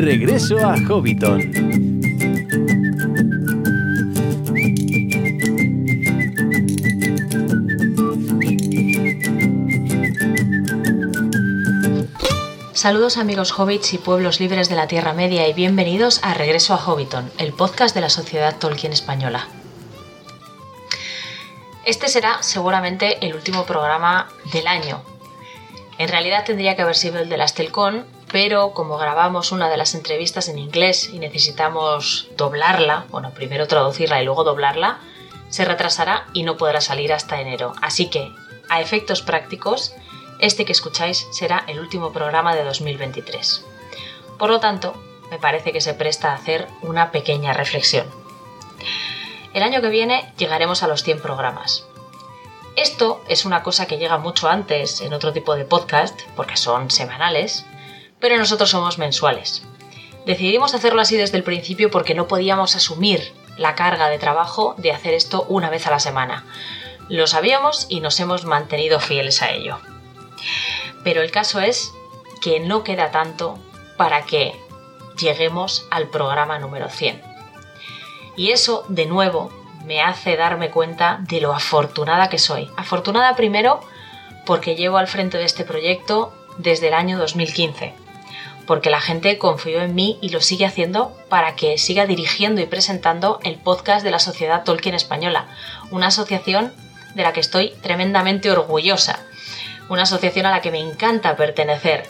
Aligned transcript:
Regreso 0.00 0.56
a 0.66 0.76
Hobbiton. 0.88 1.52
Saludos 12.72 13.18
amigos 13.18 13.52
hobbits 13.52 13.92
y 13.92 13.98
pueblos 13.98 14.40
libres 14.40 14.70
de 14.70 14.76
la 14.76 14.86
Tierra 14.88 15.12
Media 15.12 15.46
y 15.46 15.52
bienvenidos 15.52 16.20
a 16.22 16.32
Regreso 16.32 16.72
a 16.72 16.78
Hobbiton, 16.78 17.30
el 17.36 17.52
podcast 17.52 17.94
de 17.94 18.00
la 18.00 18.08
Sociedad 18.08 18.56
Tolkien 18.58 18.94
Española. 18.94 19.48
Este 21.84 22.08
será 22.08 22.42
seguramente 22.42 23.26
el 23.26 23.34
último 23.34 23.66
programa 23.66 24.30
del 24.54 24.66
año. 24.66 25.02
En 25.98 26.08
realidad 26.08 26.44
tendría 26.46 26.74
que 26.74 26.80
haber 26.80 26.96
sido 26.96 27.18
el 27.18 27.28
de 27.28 27.36
la 27.36 27.46
Stelcon, 27.46 28.06
pero 28.32 28.72
como 28.72 28.96
grabamos 28.96 29.52
una 29.52 29.68
de 29.68 29.76
las 29.76 29.94
entrevistas 29.94 30.48
en 30.48 30.58
inglés 30.58 31.10
y 31.12 31.18
necesitamos 31.18 32.28
doblarla, 32.36 33.06
bueno, 33.10 33.32
primero 33.32 33.66
traducirla 33.66 34.22
y 34.22 34.24
luego 34.24 34.44
doblarla, 34.44 35.00
se 35.48 35.64
retrasará 35.64 36.26
y 36.32 36.44
no 36.44 36.56
podrá 36.56 36.80
salir 36.80 37.12
hasta 37.12 37.40
enero. 37.40 37.72
Así 37.82 38.08
que, 38.08 38.32
a 38.68 38.80
efectos 38.80 39.22
prácticos, 39.22 39.94
este 40.38 40.64
que 40.64 40.72
escucháis 40.72 41.26
será 41.32 41.64
el 41.66 41.80
último 41.80 42.12
programa 42.12 42.54
de 42.54 42.64
2023. 42.64 43.64
Por 44.38 44.48
lo 44.48 44.60
tanto, 44.60 44.94
me 45.30 45.38
parece 45.38 45.72
que 45.72 45.80
se 45.80 45.94
presta 45.94 46.30
a 46.30 46.36
hacer 46.36 46.68
una 46.82 47.10
pequeña 47.10 47.52
reflexión. 47.52 48.06
El 49.52 49.64
año 49.64 49.80
que 49.80 49.88
viene 49.88 50.32
llegaremos 50.36 50.84
a 50.84 50.88
los 50.88 51.02
100 51.02 51.20
programas. 51.20 51.84
Esto 52.76 53.20
es 53.28 53.44
una 53.44 53.64
cosa 53.64 53.86
que 53.86 53.98
llega 53.98 54.18
mucho 54.18 54.48
antes 54.48 55.00
en 55.00 55.12
otro 55.12 55.32
tipo 55.32 55.56
de 55.56 55.64
podcast, 55.64 56.18
porque 56.36 56.56
son 56.56 56.90
semanales, 56.90 57.66
pero 58.20 58.36
nosotros 58.38 58.70
somos 58.70 58.98
mensuales. 58.98 59.62
Decidimos 60.26 60.74
hacerlo 60.74 61.00
así 61.00 61.16
desde 61.16 61.38
el 61.38 61.42
principio 61.42 61.90
porque 61.90 62.14
no 62.14 62.28
podíamos 62.28 62.76
asumir 62.76 63.32
la 63.56 63.74
carga 63.74 64.08
de 64.08 64.18
trabajo 64.18 64.74
de 64.78 64.92
hacer 64.92 65.14
esto 65.14 65.44
una 65.48 65.70
vez 65.70 65.86
a 65.86 65.90
la 65.90 65.98
semana. 65.98 66.44
Lo 67.08 67.26
sabíamos 67.26 67.86
y 67.88 68.00
nos 68.00 68.20
hemos 68.20 68.44
mantenido 68.44 69.00
fieles 69.00 69.42
a 69.42 69.50
ello. 69.50 69.78
Pero 71.02 71.22
el 71.22 71.30
caso 71.30 71.60
es 71.60 71.92
que 72.40 72.60
no 72.60 72.84
queda 72.84 73.10
tanto 73.10 73.58
para 73.96 74.24
que 74.24 74.54
lleguemos 75.18 75.86
al 75.90 76.08
programa 76.08 76.58
número 76.58 76.88
100. 76.88 77.22
Y 78.36 78.50
eso, 78.52 78.84
de 78.88 79.06
nuevo, 79.06 79.50
me 79.84 80.00
hace 80.02 80.36
darme 80.36 80.70
cuenta 80.70 81.18
de 81.22 81.40
lo 81.40 81.52
afortunada 81.52 82.28
que 82.28 82.38
soy. 82.38 82.70
Afortunada 82.76 83.34
primero 83.34 83.80
porque 84.46 84.76
llevo 84.76 84.98
al 84.98 85.08
frente 85.08 85.38
de 85.38 85.44
este 85.44 85.64
proyecto 85.64 86.32
desde 86.58 86.88
el 86.88 86.94
año 86.94 87.18
2015, 87.18 87.94
porque 88.70 88.88
la 88.88 89.00
gente 89.00 89.36
confió 89.36 89.82
en 89.82 89.96
mí 89.96 90.16
y 90.20 90.28
lo 90.28 90.40
sigue 90.40 90.64
haciendo 90.64 91.12
para 91.28 91.56
que 91.56 91.76
siga 91.76 92.06
dirigiendo 92.06 92.60
y 92.60 92.66
presentando 92.66 93.40
el 93.42 93.56
podcast 93.56 94.04
de 94.04 94.12
la 94.12 94.20
Sociedad 94.20 94.62
Tolkien 94.62 94.94
Española, 94.94 95.48
una 95.90 96.06
asociación 96.06 96.72
de 97.16 97.24
la 97.24 97.32
que 97.32 97.40
estoy 97.40 97.70
tremendamente 97.82 98.48
orgullosa 98.48 99.18
una 99.88 100.04
asociación 100.04 100.46
a 100.46 100.52
la 100.52 100.60
que 100.60 100.70
me 100.70 100.78
encanta 100.78 101.34
pertenecer, 101.34 102.08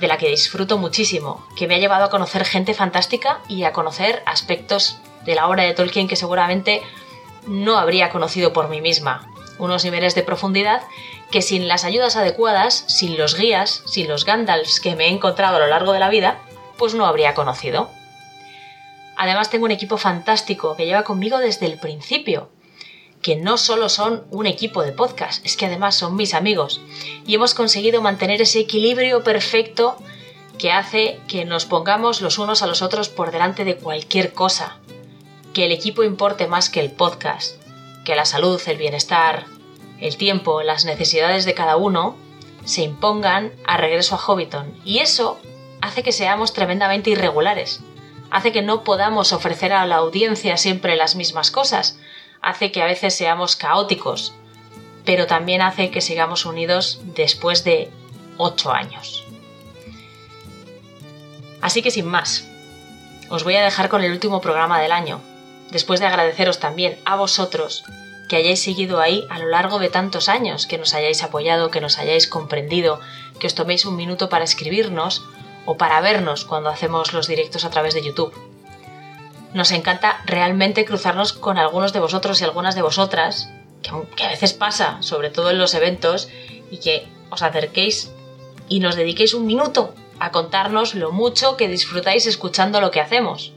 de 0.00 0.08
la 0.08 0.18
que 0.18 0.30
disfruto 0.30 0.78
muchísimo, 0.78 1.46
que 1.56 1.68
me 1.68 1.76
ha 1.76 1.78
llevado 1.78 2.06
a 2.06 2.10
conocer 2.10 2.44
gente 2.44 2.74
fantástica 2.74 3.38
y 3.46 3.62
a 3.62 3.72
conocer 3.72 4.20
aspectos 4.26 4.98
de 5.24 5.36
la 5.36 5.46
obra 5.46 5.62
de 5.62 5.74
Tolkien 5.74 6.08
que 6.08 6.16
seguramente 6.16 6.82
no 7.46 7.78
habría 7.78 8.10
conocido 8.10 8.52
por 8.52 8.68
mí 8.68 8.80
misma, 8.80 9.30
unos 9.58 9.84
niveles 9.84 10.16
de 10.16 10.24
profundidad 10.24 10.82
que 11.34 11.42
sin 11.42 11.66
las 11.66 11.82
ayudas 11.82 12.14
adecuadas, 12.14 12.84
sin 12.86 13.18
los 13.18 13.34
guías, 13.34 13.82
sin 13.86 14.06
los 14.06 14.24
Gandalfs 14.24 14.78
que 14.78 14.94
me 14.94 15.06
he 15.06 15.08
encontrado 15.08 15.56
a 15.56 15.58
lo 15.58 15.66
largo 15.66 15.90
de 15.90 15.98
la 15.98 16.08
vida, 16.08 16.38
pues 16.78 16.94
no 16.94 17.06
habría 17.06 17.34
conocido. 17.34 17.90
Además 19.16 19.50
tengo 19.50 19.64
un 19.64 19.72
equipo 19.72 19.96
fantástico 19.96 20.76
que 20.76 20.86
lleva 20.86 21.02
conmigo 21.02 21.38
desde 21.38 21.66
el 21.66 21.80
principio, 21.80 22.50
que 23.20 23.34
no 23.34 23.58
solo 23.58 23.88
son 23.88 24.22
un 24.30 24.46
equipo 24.46 24.84
de 24.84 24.92
podcast, 24.92 25.44
es 25.44 25.56
que 25.56 25.66
además 25.66 25.96
son 25.96 26.14
mis 26.14 26.34
amigos. 26.34 26.80
Y 27.26 27.34
hemos 27.34 27.52
conseguido 27.52 28.00
mantener 28.00 28.40
ese 28.40 28.60
equilibrio 28.60 29.24
perfecto 29.24 29.96
que 30.56 30.70
hace 30.70 31.18
que 31.26 31.44
nos 31.44 31.66
pongamos 31.66 32.20
los 32.20 32.38
unos 32.38 32.62
a 32.62 32.68
los 32.68 32.80
otros 32.80 33.08
por 33.08 33.32
delante 33.32 33.64
de 33.64 33.74
cualquier 33.74 34.34
cosa. 34.34 34.76
Que 35.52 35.64
el 35.64 35.72
equipo 35.72 36.04
importe 36.04 36.46
más 36.46 36.70
que 36.70 36.78
el 36.78 36.92
podcast. 36.92 37.60
Que 38.04 38.14
la 38.14 38.24
salud, 38.24 38.62
el 38.66 38.76
bienestar, 38.76 39.46
el 40.00 40.16
tiempo, 40.16 40.62
las 40.62 40.84
necesidades 40.84 41.44
de 41.44 41.54
cada 41.54 41.76
uno 41.76 42.16
se 42.64 42.82
impongan 42.82 43.52
a 43.66 43.76
regreso 43.76 44.14
a 44.14 44.18
Hobbiton. 44.18 44.74
Y 44.84 44.98
eso 44.98 45.38
hace 45.80 46.02
que 46.02 46.12
seamos 46.12 46.52
tremendamente 46.52 47.10
irregulares. 47.10 47.80
Hace 48.30 48.52
que 48.52 48.62
no 48.62 48.84
podamos 48.84 49.32
ofrecer 49.32 49.72
a 49.72 49.86
la 49.86 49.96
audiencia 49.96 50.56
siempre 50.56 50.96
las 50.96 51.14
mismas 51.14 51.50
cosas, 51.50 51.98
hace 52.40 52.72
que 52.72 52.82
a 52.82 52.86
veces 52.86 53.14
seamos 53.14 53.56
caóticos, 53.56 54.34
pero 55.04 55.26
también 55.26 55.62
hace 55.62 55.90
que 55.90 56.00
sigamos 56.00 56.46
unidos 56.46 57.00
después 57.14 57.64
de 57.64 57.90
ocho 58.36 58.72
años. 58.72 59.24
Así 61.60 61.80
que 61.82 61.90
sin 61.90 62.06
más, 62.06 62.48
os 63.30 63.44
voy 63.44 63.56
a 63.56 63.64
dejar 63.64 63.88
con 63.88 64.02
el 64.02 64.12
último 64.12 64.40
programa 64.40 64.80
del 64.80 64.92
año, 64.92 65.20
después 65.70 66.00
de 66.00 66.06
agradeceros 66.06 66.58
también 66.58 66.98
a 67.04 67.16
vosotros 67.16 67.84
que 68.28 68.36
hayáis 68.36 68.62
seguido 68.62 69.00
ahí 69.00 69.26
a 69.30 69.38
lo 69.38 69.48
largo 69.48 69.78
de 69.78 69.90
tantos 69.90 70.28
años, 70.28 70.66
que 70.66 70.78
nos 70.78 70.94
hayáis 70.94 71.22
apoyado, 71.22 71.70
que 71.70 71.80
nos 71.80 71.98
hayáis 71.98 72.26
comprendido, 72.26 73.00
que 73.38 73.46
os 73.46 73.54
toméis 73.54 73.84
un 73.84 73.96
minuto 73.96 74.28
para 74.28 74.44
escribirnos 74.44 75.22
o 75.66 75.76
para 75.76 76.00
vernos 76.00 76.44
cuando 76.44 76.70
hacemos 76.70 77.12
los 77.12 77.26
directos 77.26 77.64
a 77.64 77.70
través 77.70 77.94
de 77.94 78.02
YouTube 78.02 78.34
nos 79.54 79.70
encanta 79.70 80.20
realmente 80.26 80.84
cruzarnos 80.84 81.32
con 81.32 81.56
algunos 81.58 81.92
de 81.92 82.00
vosotros 82.00 82.40
y 82.40 82.44
algunas 82.44 82.74
de 82.74 82.82
vosotras, 82.82 83.48
que, 83.82 84.24
a 84.24 84.28
veces 84.28 84.52
pasa, 84.52 85.00
sobre 85.00 85.30
todo 85.30 85.50
en 85.50 85.58
los 85.58 85.74
eventos, 85.74 86.28
y 86.70 86.78
que 86.78 87.08
os 87.30 87.42
acerquéis 87.42 88.12
y 88.68 88.80
nos 88.80 88.96
dediquéis 88.96 89.32
un 89.32 89.46
minuto 89.46 89.94
a 90.18 90.32
contarnos 90.32 90.94
lo 90.94 91.12
mucho 91.12 91.56
que 91.56 91.68
disfrutáis 91.68 92.26
escuchando 92.26 92.80
lo 92.80 92.90
que 92.90 93.00
hacemos. 93.00 93.52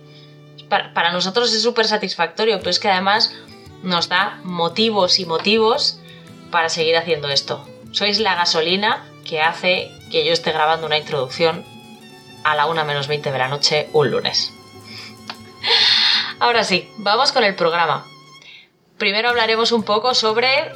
Para, 0.69 0.93
para 0.93 1.11
nosotros 1.11 1.53
es 1.53 1.63
súper 1.63 1.87
satisfactorio, 1.87 2.59
pero 2.59 2.69
es 2.69 2.79
que 2.79 2.89
además 2.89 3.33
nos 3.87 4.09
da 4.09 4.39
motivos 4.43 5.19
y 5.19 5.25
motivos 5.25 5.99
para 6.51 6.69
seguir 6.69 6.97
haciendo 6.97 7.29
esto. 7.29 7.65
Sois 7.91 8.19
la 8.19 8.35
gasolina 8.35 9.05
que 9.25 9.41
hace 9.41 9.91
que 10.11 10.25
yo 10.25 10.33
esté 10.33 10.51
grabando 10.51 10.85
una 10.85 10.97
introducción 10.97 11.65
a 12.43 12.55
la 12.55 12.67
1 12.67 12.85
menos 12.85 13.07
20 13.07 13.31
de 13.31 13.37
la 13.37 13.47
noche 13.47 13.89
un 13.93 14.11
lunes. 14.11 14.53
Ahora 16.39 16.63
sí, 16.63 16.89
vamos 16.97 17.31
con 17.31 17.43
el 17.43 17.55
programa. 17.55 18.05
Primero 18.97 19.29
hablaremos 19.29 19.71
un 19.71 19.83
poco 19.83 20.13
sobre 20.13 20.71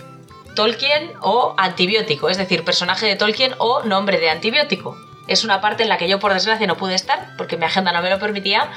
Tolkien 0.55 1.11
o 1.21 1.53
antibiótico, 1.57 2.29
es 2.29 2.37
decir, 2.37 2.63
personaje 2.63 3.05
de 3.05 3.15
Tolkien 3.15 3.53
o 3.57 3.83
nombre 3.83 4.19
de 4.19 4.29
antibiótico. 4.29 4.97
Es 5.27 5.43
una 5.43 5.61
parte 5.61 5.83
en 5.83 5.89
la 5.89 5.97
que 5.97 6.09
yo 6.09 6.19
por 6.19 6.33
desgracia 6.33 6.67
no 6.67 6.77
pude 6.77 6.95
estar 6.95 7.35
porque 7.37 7.57
mi 7.57 7.65
agenda 7.65 7.91
no 7.91 8.01
me 8.01 8.09
lo 8.09 8.19
permitía, 8.19 8.69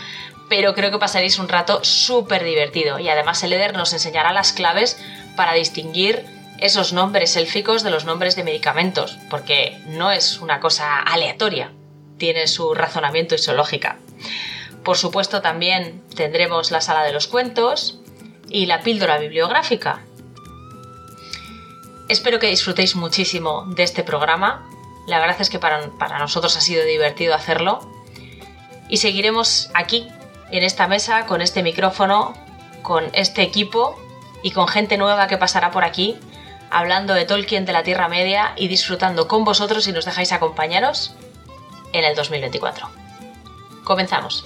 pero 0.49 0.75
creo 0.75 0.91
que 0.91 0.99
pasaréis 0.99 1.39
un 1.39 1.49
rato 1.49 1.83
súper 1.83 2.45
divertido 2.45 2.99
y 2.99 3.09
además 3.09 3.43
el 3.43 3.53
Eder 3.53 3.75
nos 3.75 3.93
enseñará 3.93 4.33
las 4.33 4.53
claves 4.53 4.99
para 5.37 5.55
distinguir 5.55 6.25
esos 6.59 6.93
nombres 6.93 7.37
élficos 7.37 7.83
de 7.83 7.91
los 7.91 8.05
nombres 8.05 8.37
de 8.37 8.45
medicamentos, 8.45 9.19
porque 9.31 9.79
no 9.87 10.13
es 10.13 10.41
una 10.41 10.61
cosa 10.61 11.01
aleatoria, 11.01 11.73
tiene 12.19 12.47
su 12.47 12.75
razonamiento 12.75 13.35
y 13.35 13.39
su 13.39 13.53
lógica. 13.53 13.99
Por 14.85 14.99
supuesto 14.99 15.41
también 15.41 16.03
tendremos 16.15 16.71
la 16.71 16.81
sala 16.81 17.03
de 17.05 17.13
los 17.13 17.27
cuentos 17.27 17.99
y 18.51 18.67
la 18.67 18.83
píldora 18.83 19.19
bibliográfica. 19.19 20.03
Espero 22.09 22.39
que 22.39 22.49
disfrutéis 22.49 22.97
muchísimo 22.97 23.65
de 23.75 23.83
este 23.83 24.05
programa. 24.05 24.69
La 25.07 25.19
verdad 25.21 25.41
es 25.41 25.49
que 25.49 25.59
para, 25.59 25.87
nosotros 26.19 26.57
ha 26.57 26.61
sido 26.61 26.85
divertido 26.85 27.35
hacerlo. 27.35 27.91
Y 28.91 28.99
seguiremos 28.99 29.71
aquí, 29.73 30.07
en 30.51 30.63
esta 30.63 30.87
mesa, 30.87 31.27
con 31.27 31.41
este 31.41 31.63
micrófono, 31.63 32.35
con 32.83 33.05
este 33.13 33.43
equipo 33.43 33.99
y 34.43 34.51
con 34.51 34.69
gente 34.69 34.97
nueva 34.97 35.27
que 35.27 35.39
pasará 35.39 35.71
por 35.71 35.85
aquí, 35.85 36.19
hablando 36.71 37.15
de 37.15 37.25
Tolkien 37.25 37.65
de 37.65 37.73
la 37.73 37.83
Tierra 37.83 38.09
Media 38.09 38.53
y 38.57 38.69
disfrutando 38.69 39.29
con 39.29 39.45
vosotros 39.45 39.85
si 39.85 39.93
nos 39.93 40.05
dejáis 40.05 40.33
acompañaros 40.33 41.15
en 41.93 42.05
el 42.05 42.15
2024. 42.15 42.89
Comenzamos. 43.85 44.45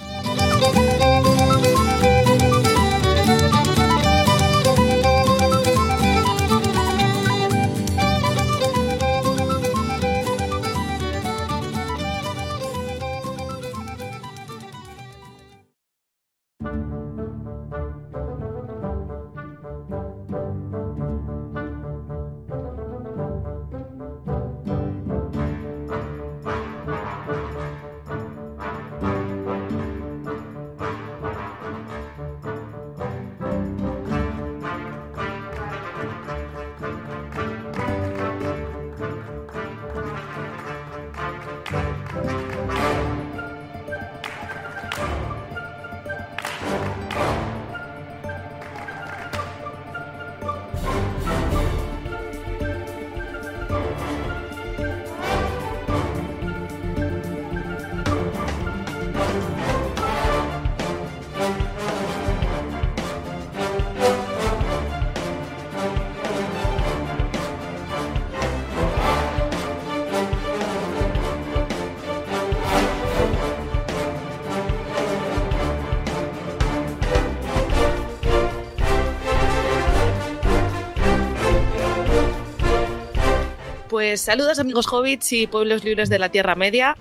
Pues 84.19 84.25
saludos 84.25 84.59
amigos 84.59 84.85
hobbits 84.91 85.31
y 85.31 85.47
pueblos 85.47 85.85
libres 85.85 86.09
de 86.09 86.19
la 86.19 86.27
Tierra 86.27 86.53
Media. 86.53 86.97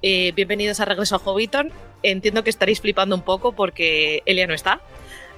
Eh, 0.00 0.32
bienvenidos 0.34 0.80
a 0.80 0.86
Regreso 0.86 1.16
a 1.16 1.18
Hobbiton. 1.18 1.70
Entiendo 2.02 2.42
que 2.42 2.48
estaréis 2.48 2.80
flipando 2.80 3.14
un 3.14 3.20
poco 3.20 3.52
porque 3.52 4.22
Elia 4.24 4.46
no 4.46 4.54
está. 4.54 4.80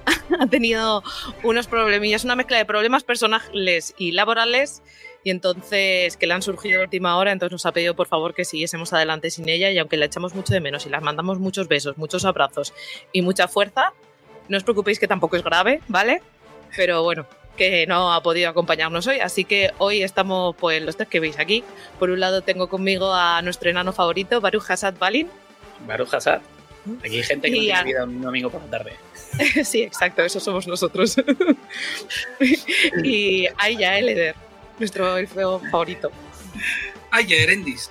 ha 0.39 0.47
tenido 0.47 1.03
unos 1.43 1.67
problemillas, 1.67 2.23
una 2.23 2.37
mezcla 2.37 2.55
de 2.55 2.63
problemas 2.63 3.03
personales 3.03 3.93
y 3.97 4.13
laborales 4.13 4.81
y 5.25 5.29
entonces 5.29 6.15
que 6.15 6.25
le 6.25 6.35
han 6.35 6.41
surgido 6.41 6.79
a 6.79 6.83
última 6.85 7.17
hora, 7.17 7.33
entonces 7.33 7.51
nos 7.51 7.65
ha 7.65 7.73
pedido 7.73 7.97
por 7.97 8.07
favor 8.07 8.33
que 8.33 8.45
siguiésemos 8.45 8.93
adelante 8.93 9.29
sin 9.29 9.49
ella 9.49 9.69
y 9.71 9.77
aunque 9.77 9.97
la 9.97 10.05
echamos 10.05 10.35
mucho 10.35 10.53
de 10.53 10.61
menos 10.61 10.85
y 10.85 10.89
las 10.89 11.03
mandamos 11.03 11.37
muchos 11.39 11.67
besos, 11.67 11.97
muchos 11.97 12.23
abrazos 12.23 12.73
y 13.11 13.23
mucha 13.23 13.49
fuerza, 13.49 13.91
no 14.47 14.55
os 14.55 14.63
preocupéis 14.63 14.99
que 14.99 15.07
tampoco 15.09 15.35
es 15.35 15.43
grave, 15.43 15.81
¿vale? 15.89 16.21
Pero 16.77 17.03
bueno, 17.03 17.27
que 17.55 17.87
no 17.87 18.13
ha 18.13 18.21
podido 18.21 18.49
acompañarnos 18.49 19.07
hoy, 19.07 19.19
así 19.19 19.45
que 19.45 19.71
hoy 19.77 20.03
estamos 20.03 20.55
pues 20.55 20.81
los 20.81 20.95
tres 20.97 21.09
que 21.09 21.19
veis 21.19 21.39
aquí. 21.39 21.63
Por 21.99 22.09
un 22.09 22.19
lado 22.19 22.41
tengo 22.41 22.69
conmigo 22.69 23.13
a 23.13 23.41
nuestro 23.41 23.69
enano 23.69 23.93
favorito, 23.93 24.41
Baruch 24.41 24.69
Hassad 24.69 24.95
Balin. 24.97 25.29
Baruch 25.87 26.13
Hassad. 26.13 26.41
Aquí 26.99 27.17
hay 27.17 27.23
gente 27.23 27.49
que 27.49 27.57
no 27.57 27.63
tiene 27.63 27.83
vida 27.83 28.03
un 28.03 28.21
domingo 28.21 28.49
por 28.51 28.61
la 28.61 28.69
tarde. 28.69 28.93
sí, 29.63 29.81
exacto, 29.81 30.23
eso 30.23 30.39
somos 30.39 30.67
nosotros. 30.67 31.15
y 33.03 33.47
Aya 33.57 33.97
Eleder, 33.97 34.35
nuestro 34.77 35.17
elfo 35.17 35.59
favorito. 35.71 36.11
Aya 37.11 37.37
Erendis. 37.37 37.89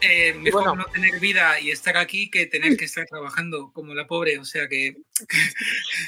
Eh, 0.00 0.34
mejor 0.34 0.76
no 0.76 0.84
tener 0.86 1.20
vida 1.20 1.60
y 1.60 1.70
estar 1.70 1.96
aquí 1.96 2.28
que 2.28 2.46
tener 2.46 2.76
que 2.76 2.86
estar 2.86 3.06
trabajando 3.06 3.70
como 3.72 3.94
la 3.94 4.06
pobre, 4.08 4.36
o 4.38 4.44
sea 4.44 4.66
que... 4.66 4.96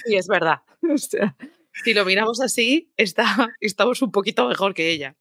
Sí, 0.04 0.16
es 0.16 0.26
verdad. 0.26 0.60
O 0.86 0.98
sea, 0.98 1.34
si 1.82 1.94
lo 1.94 2.04
miramos 2.04 2.40
así, 2.40 2.92
está, 2.96 3.48
estamos 3.60 4.02
un 4.02 4.12
poquito 4.12 4.48
mejor 4.48 4.74
que 4.74 4.90
ella. 4.90 5.16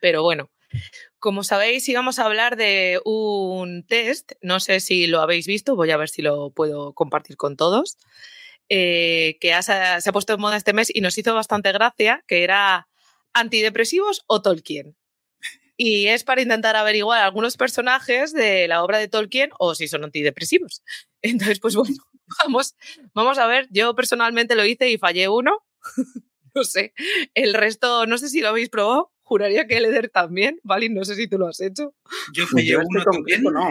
Pero 0.00 0.22
bueno, 0.22 0.50
como 1.18 1.44
sabéis, 1.44 1.88
íbamos 1.88 2.18
a 2.18 2.24
hablar 2.24 2.56
de 2.56 3.00
un 3.04 3.84
test, 3.84 4.32
no 4.40 4.60
sé 4.60 4.80
si 4.80 5.06
lo 5.06 5.20
habéis 5.20 5.46
visto, 5.46 5.76
voy 5.76 5.90
a 5.90 5.96
ver 5.96 6.08
si 6.08 6.22
lo 6.22 6.50
puedo 6.50 6.94
compartir 6.94 7.36
con 7.36 7.56
todos, 7.56 7.98
eh, 8.68 9.36
que 9.40 9.60
se 9.62 9.72
ha 9.72 10.12
puesto 10.12 10.34
en 10.34 10.40
moda 10.40 10.56
este 10.56 10.72
mes 10.72 10.90
y 10.94 11.00
nos 11.00 11.18
hizo 11.18 11.34
bastante 11.34 11.72
gracia, 11.72 12.24
que 12.26 12.44
era 12.44 12.88
antidepresivos 13.32 14.22
o 14.26 14.42
Tolkien. 14.42 14.96
Y 15.76 16.08
es 16.08 16.24
para 16.24 16.42
intentar 16.42 16.76
averiguar 16.76 17.22
algunos 17.22 17.56
personajes 17.56 18.32
de 18.32 18.68
la 18.68 18.84
obra 18.84 18.98
de 18.98 19.08
Tolkien 19.08 19.50
o 19.58 19.74
si 19.74 19.88
son 19.88 20.04
antidepresivos. 20.04 20.82
Entonces, 21.22 21.58
pues 21.58 21.74
bueno, 21.74 21.96
vamos, 22.44 22.76
vamos 23.14 23.38
a 23.38 23.46
ver. 23.46 23.68
Yo 23.70 23.94
personalmente 23.94 24.54
lo 24.54 24.64
hice 24.64 24.90
y 24.90 24.98
fallé 24.98 25.28
uno. 25.28 25.64
no 26.54 26.64
sé. 26.64 26.94
El 27.34 27.54
resto, 27.54 28.06
no 28.06 28.18
sé 28.18 28.28
si 28.28 28.40
lo 28.40 28.48
habéis 28.48 28.68
probado. 28.68 29.12
Juraría 29.22 29.66
que 29.66 29.80
Leder 29.80 30.08
también. 30.08 30.60
Vale, 30.64 30.88
no 30.88 31.04
sé 31.04 31.14
si 31.14 31.28
tú 31.28 31.38
lo 31.38 31.46
has 31.46 31.60
hecho. 31.60 31.94
Yo 32.32 32.46
fallé 32.46 32.76
uno 32.76 33.04
también. 33.04 33.42
No. 33.42 33.70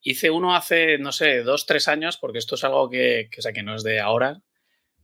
Hice 0.00 0.30
uno 0.30 0.54
hace, 0.54 0.98
no 0.98 1.12
sé, 1.12 1.42
dos, 1.42 1.66
tres 1.66 1.88
años, 1.88 2.18
porque 2.18 2.38
esto 2.38 2.56
es 2.56 2.64
algo 2.64 2.90
que, 2.90 3.28
que, 3.30 3.40
o 3.40 3.42
sea, 3.42 3.52
que 3.52 3.62
no 3.62 3.74
es 3.74 3.82
de 3.82 4.00
ahora, 4.00 4.42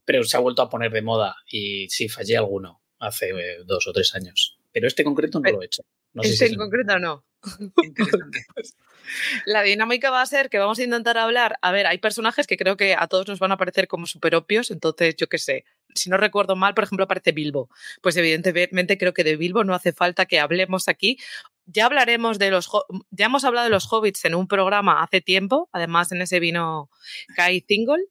pero 0.05 0.25
se 0.25 0.37
ha 0.37 0.41
vuelto 0.41 0.61
a 0.61 0.69
poner 0.69 0.93
de 0.93 1.01
moda. 1.01 1.37
Y 1.51 1.89
sí, 1.89 2.09
fallé 2.09 2.37
alguno 2.37 2.83
hace 2.99 3.31
eh, 3.31 3.65
dos 3.65 3.89
o 3.89 3.93
tres 3.93 4.15
años. 4.15 4.59
Pero 4.73 4.87
este 4.87 5.03
concreto 5.03 5.41
no 5.41 5.51
lo 5.51 5.63
he 5.63 5.67
hecho. 5.67 5.83
No 6.13 6.23
este 6.23 6.47
en 6.47 6.57
concreto 6.57 6.99
no. 6.99 7.25
La 9.45 9.63
dinámica 9.63 10.11
va 10.11 10.23
a 10.23 10.27
ser 10.27 10.51
que 10.51 10.59
vamos 10.59 10.79
a 10.79 10.85
intentar 10.85 11.19
hablar. 11.19 11.59
A 11.63 11.73
ver, 11.73 11.87
hay 11.87 11.99
personajes 11.99 12.47
que 12.47 12.57
creo 12.57 12.77
que 12.77 12.95
a 12.95 13.07
todos 13.07 13.29
nos 13.29 13.39
van 13.39 13.53
a 13.53 13.57
parecer 13.57 13.89
como 13.89 14.07
súper 14.07 14.35
obvios, 14.35 14.71
entonces 14.71 15.17
yo 15.17 15.29
qué 15.29 15.39
sé. 15.39 15.65
Si 15.95 16.11
no 16.11 16.17
recuerdo 16.17 16.57
mal, 16.57 16.75
por 16.75 16.85
ejemplo, 16.85 17.05
aparece 17.05 17.33
Bilbo. 17.33 17.69
Pues 18.03 18.17
evidentemente 18.17 18.99
creo 18.99 19.13
que 19.13 19.25
de 19.25 19.37
Bilbo 19.37 19.65
no 19.65 19.75
hace 19.75 19.93
falta 19.93 20.27
que 20.27 20.39
hablemos 20.39 20.89
aquí. 20.89 21.19
Ya 21.67 21.87
hablaremos 21.87 22.39
de 22.39 22.51
los. 22.51 22.71
Ya 23.11 23.27
hemos 23.27 23.45
hablado 23.45 23.65
de 23.65 23.71
los 23.71 23.93
hobbits 23.93 24.25
en 24.25 24.35
un 24.35 24.47
programa 24.47 25.03
hace 25.03 25.21
tiempo. 25.21 25.69
Además, 25.73 26.13
en 26.13 26.23
ese 26.23 26.41
vino 26.41 26.91
Kai 27.37 27.61
Tingle. 27.61 28.05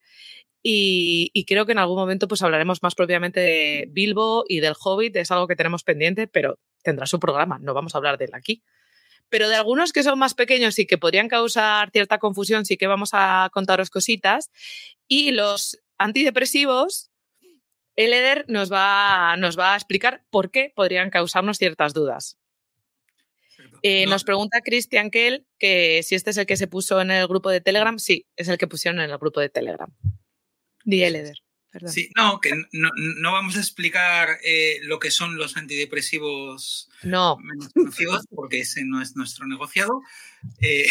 Y, 0.62 1.32
y, 1.34 1.46
creo 1.46 1.66
que 1.66 1.72
en 1.72 1.78
algún 1.78 1.98
momento 1.98 2.28
pues 2.28 2.42
hablaremos 2.42 2.84
más 2.84 2.94
propiamente 2.94 3.40
de 3.40 3.88
Bilbo 3.92 4.44
y 4.46 4.60
del 4.60 4.76
Hobbit, 4.78 5.16
es 5.16 5.32
algo 5.32 5.48
que 5.48 5.56
tenemos 5.56 5.86
pendiente, 5.86 6.28
pero 6.28 6.60
tendrá 6.84 7.06
su 7.06 7.18
programa, 7.18 7.60
no 7.60 7.74
vamos 7.74 7.96
a 7.96 7.98
hablar 7.98 8.18
de 8.18 8.26
él 8.26 8.32
aquí. 8.34 8.62
Pero 9.30 9.48
de 9.48 9.56
algunos 9.56 9.94
que 9.94 10.04
son 10.04 10.20
más 10.20 10.34
pequeños 10.34 10.80
y 10.80 10.86
que 10.86 10.98
podrían 10.98 11.28
causar 11.28 11.92
cierta 11.92 12.18
confusión, 12.18 12.66
sí 12.66 12.78
que 12.78 12.88
vamos 12.88 13.12
a 13.14 13.50
contaros 13.54 13.90
cositas. 13.90 14.50
Y 15.08 15.32
los 15.32 15.80
antidepresivos, 15.98 17.12
Eleder 17.96 18.46
nos 18.48 18.72
va, 18.72 19.36
nos 19.38 19.58
va 19.58 19.74
a 19.74 19.76
explicar 19.76 20.24
por 20.30 20.52
qué 20.52 20.72
podrían 20.76 21.10
causarnos 21.10 21.58
ciertas 21.58 21.94
dudas. 21.94 22.38
Eh, 23.82 24.06
nos 24.08 24.24
pregunta 24.24 24.62
Christian 24.62 25.10
Kell 25.10 25.46
que 25.58 26.02
si 26.04 26.16
este 26.16 26.32
es 26.32 26.38
el 26.38 26.46
que 26.46 26.58
se 26.58 26.68
puso 26.68 27.00
en 27.02 27.12
el 27.12 27.28
grupo 27.28 27.50
de 27.50 27.62
Telegram. 27.62 27.98
Sí, 28.00 28.26
es 28.36 28.48
el 28.48 28.58
que 28.58 28.68
pusieron 28.68 29.00
en 29.00 29.10
el 29.10 29.18
grupo 29.18 29.40
de 29.40 29.50
Telegram. 29.50 29.90
Di 30.84 31.04
Sí, 31.86 32.10
no, 32.16 32.42
que 32.42 32.52
no, 32.72 32.90
no, 32.96 33.32
vamos 33.32 33.56
a 33.56 33.60
explicar 33.60 34.40
eh, 34.44 34.80
lo 34.82 34.98
que 34.98 35.12
son 35.12 35.38
los 35.38 35.56
antidepresivos 35.56 36.90
no. 37.04 37.38
menos 37.38 37.70
conocidos, 37.74 38.26
porque 38.34 38.62
ese 38.62 38.84
no 38.86 39.02
es 39.02 39.16
nuestro 39.16 39.46
negociado, 39.46 40.02
eh, 40.62 40.88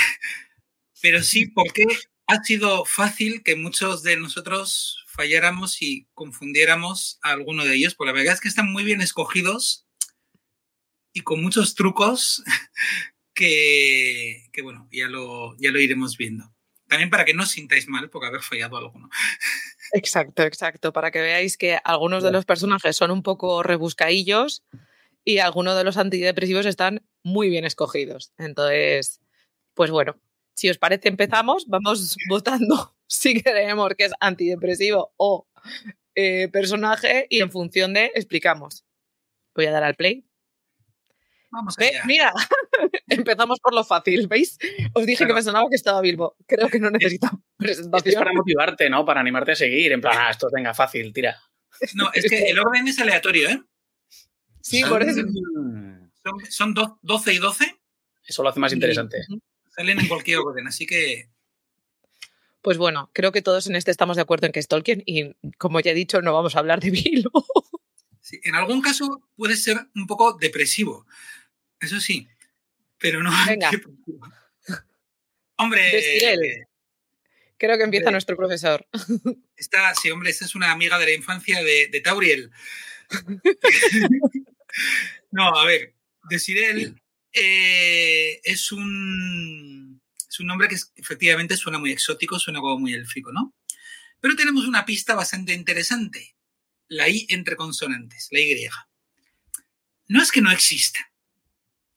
pero 1.02 1.22
sí 1.22 1.46
porque 1.46 1.84
ha 2.28 2.44
sido 2.44 2.84
fácil 2.84 3.42
que 3.42 3.56
muchos 3.56 4.04
de 4.04 4.18
nosotros 4.18 5.04
falláramos 5.08 5.82
y 5.82 6.06
confundiéramos 6.14 7.18
a 7.22 7.32
alguno 7.32 7.64
de 7.64 7.74
ellos, 7.74 7.96
porque 7.96 8.12
la 8.12 8.18
verdad 8.18 8.34
es 8.34 8.40
que 8.40 8.48
están 8.48 8.70
muy 8.70 8.84
bien 8.84 9.00
escogidos 9.00 9.84
y 11.12 11.22
con 11.22 11.42
muchos 11.42 11.74
trucos 11.74 12.44
que, 13.34 14.48
que 14.52 14.62
bueno, 14.62 14.88
ya 14.92 15.08
lo, 15.08 15.56
ya 15.58 15.72
lo 15.72 15.80
iremos 15.80 16.16
viendo. 16.16 16.54
También 16.86 17.10
para 17.10 17.24
que 17.24 17.34
no 17.34 17.42
os 17.42 17.50
sintáis 17.50 17.88
mal 17.88 18.08
por 18.10 18.24
haber 18.24 18.42
fallado 18.42 18.76
alguno. 18.76 19.10
Exacto, 19.92 20.42
exacto. 20.42 20.92
Para 20.92 21.10
que 21.10 21.20
veáis 21.20 21.56
que 21.56 21.78
algunos 21.84 22.22
de 22.22 22.30
los 22.30 22.44
personajes 22.44 22.96
son 22.96 23.10
un 23.10 23.22
poco 23.22 23.62
rebuscaillos 23.62 24.62
y 25.24 25.38
algunos 25.38 25.76
de 25.76 25.84
los 25.84 25.96
antidepresivos 25.96 26.66
están 26.66 27.02
muy 27.22 27.48
bien 27.48 27.64
escogidos. 27.64 28.32
Entonces, 28.38 29.20
pues 29.74 29.90
bueno, 29.90 30.16
si 30.56 30.70
os 30.70 30.78
parece, 30.78 31.08
empezamos. 31.08 31.66
Vamos 31.68 32.16
votando 32.30 32.94
si 33.08 33.42
creemos 33.42 33.94
que 33.96 34.06
es 34.06 34.12
antidepresivo 34.20 35.12
o 35.16 35.46
eh, 36.16 36.48
personaje 36.52 37.26
y 37.30 37.40
en 37.40 37.50
función 37.50 37.94
de 37.94 38.12
explicamos. 38.14 38.84
Voy 39.54 39.66
a 39.66 39.72
dar 39.72 39.84
al 39.84 39.96
play. 39.96 40.27
Vamos 41.50 41.78
allá. 41.78 42.02
Mira, 42.04 42.32
empezamos 43.08 43.58
por 43.60 43.74
lo 43.74 43.84
fácil, 43.84 44.26
¿veis? 44.28 44.58
Os 44.92 45.06
dije 45.06 45.26
que 45.26 45.32
me 45.32 45.42
sonaba 45.42 45.68
que 45.70 45.76
estaba 45.76 46.00
Bilbo. 46.00 46.36
Creo 46.46 46.68
que 46.68 46.78
no 46.78 46.90
necesito 46.90 47.28
presentación. 47.56 48.12
Es 48.12 48.18
para 48.18 48.32
motivarte, 48.32 48.90
¿no? 48.90 49.04
Para 49.04 49.20
animarte 49.20 49.52
a 49.52 49.56
seguir. 49.56 49.92
En 49.92 50.00
plan, 50.00 50.16
ah, 50.18 50.30
esto 50.30 50.48
venga, 50.52 50.74
fácil, 50.74 51.12
tira. 51.12 51.40
No, 51.94 52.10
es 52.12 52.28
que 52.28 52.50
el 52.50 52.58
orden 52.58 52.88
es 52.88 52.98
aleatorio, 52.98 53.48
¿eh? 53.48 53.62
Sí, 54.60 54.82
por 54.84 55.02
eso. 55.02 55.22
Son, 56.50 56.74
12 56.74 57.32
y 57.32 57.38
12. 57.38 57.76
Eso 58.24 58.42
lo 58.42 58.50
hace 58.50 58.60
más 58.60 58.72
interesante. 58.72 59.24
Salen 59.74 60.00
en 60.00 60.08
cualquier 60.08 60.38
orden, 60.38 60.66
así 60.66 60.86
que. 60.86 61.30
Pues 62.60 62.76
bueno, 62.76 63.10
creo 63.14 63.32
que 63.32 63.40
todos 63.40 63.66
en 63.68 63.76
este 63.76 63.90
estamos 63.90 64.16
de 64.16 64.22
acuerdo 64.22 64.46
en 64.46 64.52
que 64.52 64.60
es 64.60 64.68
Tolkien 64.68 65.02
y, 65.06 65.34
como 65.56 65.80
ya 65.80 65.92
he 65.92 65.94
dicho, 65.94 66.20
no 66.20 66.34
vamos 66.34 66.56
a 66.56 66.58
hablar 66.58 66.80
de 66.80 66.90
Bilbo. 66.90 67.46
Sí, 68.20 68.40
en 68.42 68.56
algún 68.56 68.82
caso 68.82 69.22
puede 69.36 69.56
ser 69.56 69.88
un 69.94 70.06
poco 70.06 70.34
depresivo, 70.34 71.06
eso 71.80 72.00
sí, 72.00 72.28
pero 72.98 73.22
no. 73.22 73.30
Venga. 73.46 73.70
Hombre. 75.56 76.66
Creo 77.58 77.76
que 77.76 77.84
empieza 77.84 78.12
nuestro 78.12 78.36
profesor. 78.36 78.86
Esta, 79.56 79.92
sí, 79.96 80.10
hombre, 80.10 80.30
esta 80.30 80.44
es 80.44 80.54
una 80.54 80.70
amiga 80.70 80.96
de 80.98 81.06
la 81.06 81.12
infancia 81.12 81.62
de, 81.64 81.88
de 81.88 82.00
Tauriel. 82.00 82.52
no, 85.32 85.56
a 85.56 85.64
ver, 85.64 85.94
Desirel 86.30 87.02
eh, 87.32 88.40
es 88.44 88.70
un 88.70 90.00
es 90.28 90.38
un 90.38 90.46
nombre 90.46 90.68
que 90.68 90.76
efectivamente 90.94 91.56
suena 91.56 91.78
muy 91.78 91.90
exótico, 91.90 92.38
suena 92.38 92.60
como 92.60 92.78
muy 92.78 92.94
élfico, 92.94 93.32
¿no? 93.32 93.54
Pero 94.20 94.36
tenemos 94.36 94.66
una 94.66 94.84
pista 94.84 95.16
bastante 95.16 95.52
interesante. 95.52 96.36
La 96.86 97.08
I 97.08 97.26
entre 97.30 97.56
consonantes, 97.56 98.28
la 98.30 98.40
Y. 98.40 98.68
No 100.06 100.22
es 100.22 100.30
que 100.30 100.40
no 100.40 100.52
exista, 100.52 101.07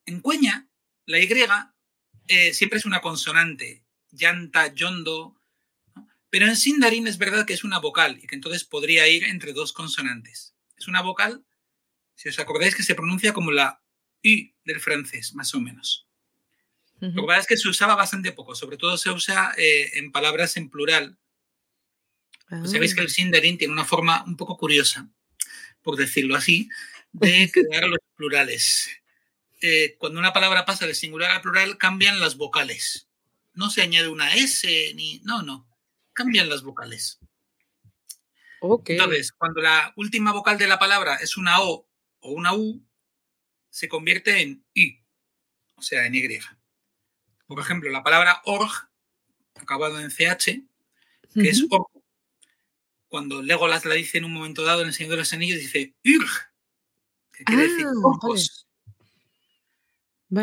en 0.06 0.22
Cueña, 0.22 0.68
la 1.06 1.20
Y 1.20 1.30
eh, 2.28 2.54
siempre 2.54 2.80
es 2.80 2.86
una 2.86 3.02
consonante, 3.02 3.84
llanta, 4.12 4.74
yondo, 4.74 5.42
pero 6.30 6.48
en 6.48 6.56
Sindarin 6.56 7.08
es 7.08 7.18
verdad 7.18 7.46
que 7.46 7.54
es 7.54 7.64
una 7.64 7.80
vocal 7.80 8.18
y 8.22 8.28
que 8.28 8.36
entonces 8.36 8.64
podría 8.64 9.08
ir 9.08 9.26
entre 9.26 9.54
dos 9.54 9.74
consonantes. 9.74 10.56
Es 10.78 10.88
una 10.88 11.02
vocal, 11.02 11.46
si 12.16 12.30
os 12.30 12.40
acordáis, 12.40 12.74
que 12.74 12.84
se 12.84 12.96
pronuncia 12.96 13.34
como 13.34 13.52
la 13.52 13.84
U 14.24 14.54
del 14.64 14.80
francés, 14.80 15.34
más 15.34 15.54
o 15.54 15.60
menos. 15.60 16.08
Lo 17.02 17.24
que 17.24 17.28
pasa 17.28 17.42
es 17.42 17.48
que 17.48 17.58
se 17.58 17.68
usaba 17.68 17.96
bastante 17.96 18.32
poco, 18.32 18.54
sobre 18.54 18.78
todo 18.78 18.96
se 18.96 19.10
usa 19.10 19.54
eh, 19.58 19.90
en 19.96 20.12
palabras 20.12 20.56
en 20.56 20.70
plural. 20.70 21.18
Pues 22.48 22.72
sabéis 22.72 22.94
que 22.94 23.02
el 23.02 23.08
ah. 23.08 23.10
Sindarin 23.10 23.58
tiene 23.58 23.74
una 23.74 23.86
forma 23.86 24.24
un 24.26 24.38
poco 24.38 24.56
curiosa, 24.56 25.10
por 25.82 25.98
decirlo 25.98 26.36
así, 26.36 26.70
de 27.12 27.50
crear 27.54 27.90
los 27.90 28.00
plurales. 28.16 29.01
Eh, 29.62 29.96
cuando 29.98 30.20
una 30.20 30.34
palabra 30.34 30.66
pasa 30.66 30.88
de 30.88 30.96
singular 30.96 31.32
al 31.32 31.42
plural, 31.42 31.78
cambian 31.78 32.20
las 32.20 32.36
vocales. 32.36 33.08
No 33.54 33.70
se 33.70 33.82
añade 33.82 34.08
una 34.08 34.34
S 34.36 34.94
ni. 34.96 35.20
No, 35.24 35.44
no. 35.44 35.68
Cambian 36.14 36.50
las 36.50 36.64
vocales. 36.64 37.20
Ok. 38.60 38.90
Entonces, 38.92 39.32
cuando 39.32 39.62
la 39.62 39.94
última 39.96 40.34
vocal 40.34 40.58
de 40.58 40.68
la 40.68 40.80
palabra 40.80 41.16
es 41.16 41.38
una 41.38 41.62
O 41.62 41.88
o 42.22 42.32
una 42.32 42.54
U, 42.54 42.84
se 43.70 43.88
convierte 43.88 44.42
en 44.42 44.64
I, 44.74 45.00
o 45.76 45.82
sea, 45.82 46.06
en 46.06 46.16
Y. 46.16 46.40
Por 47.48 47.60
ejemplo, 47.60 47.90
la 47.90 48.04
palabra 48.04 48.42
org, 48.46 48.90
acabado 49.56 50.00
en 50.00 50.10
CH, 50.10 50.64
que 51.34 51.50
es 51.50 51.66
orco. 51.70 52.04
Cuando 53.08 53.42
Legolas 53.42 53.86
la 53.86 53.96
dice 53.96 54.20
en 54.20 54.26
un 54.26 54.34
momento 54.34 54.64
dado 54.64 54.82
en 54.82 54.88
El 54.88 54.94
Señor 54.94 55.12
de 55.12 55.18
los 55.18 55.34
Anillos, 55.34 55.60
dice 55.60 55.96
Urg, 56.06 56.30
que 57.34 57.44
quiere 57.44 57.64
decir 57.64 57.86
Ah, 57.88 57.92
orcos. 58.04 58.30
Vale, 58.30 58.61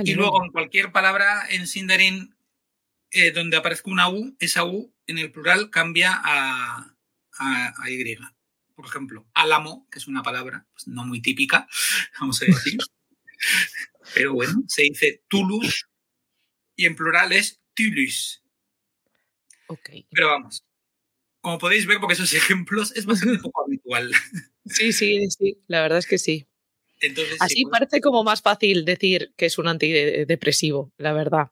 Y 0.04 0.14
luego 0.14 0.44
en 0.44 0.50
cualquier 0.52 0.92
palabra 0.92 1.46
en 1.50 1.66
Sindarin 1.66 2.34
eh, 3.10 3.32
donde 3.32 3.56
aparezca 3.56 3.90
una 3.90 4.08
U, 4.10 4.36
esa 4.38 4.64
U 4.64 4.94
en 5.06 5.18
el 5.18 5.32
plural 5.32 5.70
cambia 5.70 6.12
a, 6.14 6.94
a- 7.38 7.74
a 7.82 7.90
Y. 7.90 8.16
Por 8.74 8.86
ejemplo, 8.86 9.26
álamo, 9.34 9.88
que 9.90 9.98
es 9.98 10.06
una 10.06 10.22
palabra 10.22 10.66
pues, 10.72 10.86
no 10.88 11.04
muy 11.04 11.20
típica, 11.22 11.66
vamos 12.20 12.40
a 12.42 12.44
decir. 12.46 12.78
Pero 14.14 14.34
bueno, 14.34 14.62
se 14.66 14.82
dice 14.82 15.24
tulus 15.28 15.86
y 16.76 16.86
en 16.86 16.94
plural 16.96 17.32
es 17.32 17.60
tulus. 17.74 18.42
Ok. 19.68 19.90
Pero 20.10 20.28
vamos, 20.28 20.64
como 21.40 21.58
podéis 21.58 21.86
ver, 21.86 21.98
porque 22.00 22.14
esos 22.14 22.32
ejemplos 22.34 22.92
es 22.96 23.06
bastante 23.06 23.38
poco 23.38 23.64
habitual. 23.64 24.12
Sí, 24.66 24.92
sí, 24.92 25.28
sí. 25.30 25.62
La 25.66 25.82
verdad 25.82 25.98
es 25.98 26.06
que 26.06 26.18
sí. 26.18 26.46
Entonces, 27.00 27.36
Así 27.40 27.64
parece 27.64 28.00
como 28.00 28.24
más 28.24 28.42
fácil 28.42 28.84
decir 28.84 29.32
que 29.36 29.46
es 29.46 29.58
un 29.58 29.68
antidepresivo, 29.68 30.92
la 30.98 31.12
verdad. 31.12 31.50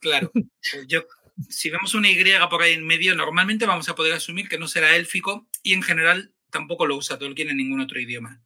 Claro. 0.00 0.30
Pues 0.72 0.86
yo, 0.86 1.04
si 1.48 1.68
vemos 1.70 1.94
una 1.94 2.10
Y 2.10 2.16
por 2.48 2.62
ahí 2.62 2.74
en 2.74 2.86
medio, 2.86 3.14
normalmente 3.14 3.66
vamos 3.66 3.88
a 3.88 3.94
poder 3.94 4.12
asumir 4.14 4.48
que 4.48 4.58
no 4.58 4.68
será 4.68 4.96
élfico 4.96 5.48
y 5.62 5.72
en 5.74 5.82
general 5.82 6.32
tampoco 6.50 6.86
lo 6.86 6.96
usa 6.96 7.18
Tolkien 7.18 7.50
en 7.50 7.56
ningún 7.56 7.80
otro 7.80 8.00
idioma. 8.00 8.42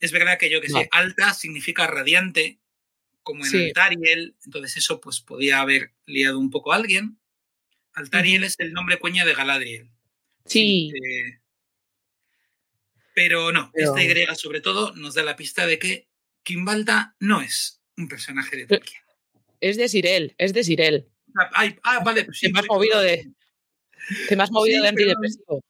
Es 0.00 0.12
verdad 0.12 0.38
que 0.38 0.50
yo 0.50 0.60
que 0.60 0.68
sé, 0.68 0.88
alta 0.90 1.34
significa 1.34 1.86
radiante, 1.86 2.60
como 3.22 3.44
en 3.44 3.50
Sí. 3.50 3.66
Altariel, 3.66 4.36
entonces 4.44 4.76
eso 4.78 5.00
pues 5.00 5.20
podía 5.20 5.60
haber 5.60 5.92
liado 6.06 6.38
un 6.38 6.50
poco 6.50 6.72
a 6.72 6.76
alguien. 6.76 7.18
Altariel 7.92 8.44
es 8.44 8.54
el 8.58 8.72
nombre 8.72 8.98
cuña 8.98 9.24
de 9.24 9.34
Galadriel. 9.34 9.90
Sí, 10.46 10.90
Eh, 10.94 11.40
pero 13.18 13.50
no, 13.50 13.70
Pero- 13.74 13.96
esta 13.96 14.32
Y 14.32 14.36
sobre 14.36 14.60
todo 14.60 14.94
nos 14.94 15.14
da 15.14 15.24
la 15.24 15.34
pista 15.34 15.66
de 15.66 15.78
que 15.80 16.06
Kimbalda 16.44 17.16
no 17.18 17.40
es 17.42 17.80
un 17.96 18.06
personaje 18.08 18.56
de 18.56 18.66
Tolkien. 18.66 19.00
es 19.60 19.76
de 19.76 19.88
Sirel, 19.88 20.34
es 20.38 20.52
de 20.54 20.62
Sirel. 20.62 21.08
Ah, 21.36 21.50
ay, 21.54 21.76
ah, 21.82 22.00
vale, 22.04 22.24
pues 22.24 22.38
sí, 22.38 22.46
Te 22.46 22.52
me 22.52 22.60
has 22.60 22.66
movido 22.68 23.00
de, 23.00 23.28
te 24.28 24.36
me 24.36 24.42
has 24.44 24.52
movido 24.52 24.76
Sí, 24.78 24.86
de 24.86 24.92
pero- 24.92 25.10
antidepresivo. 25.10 25.64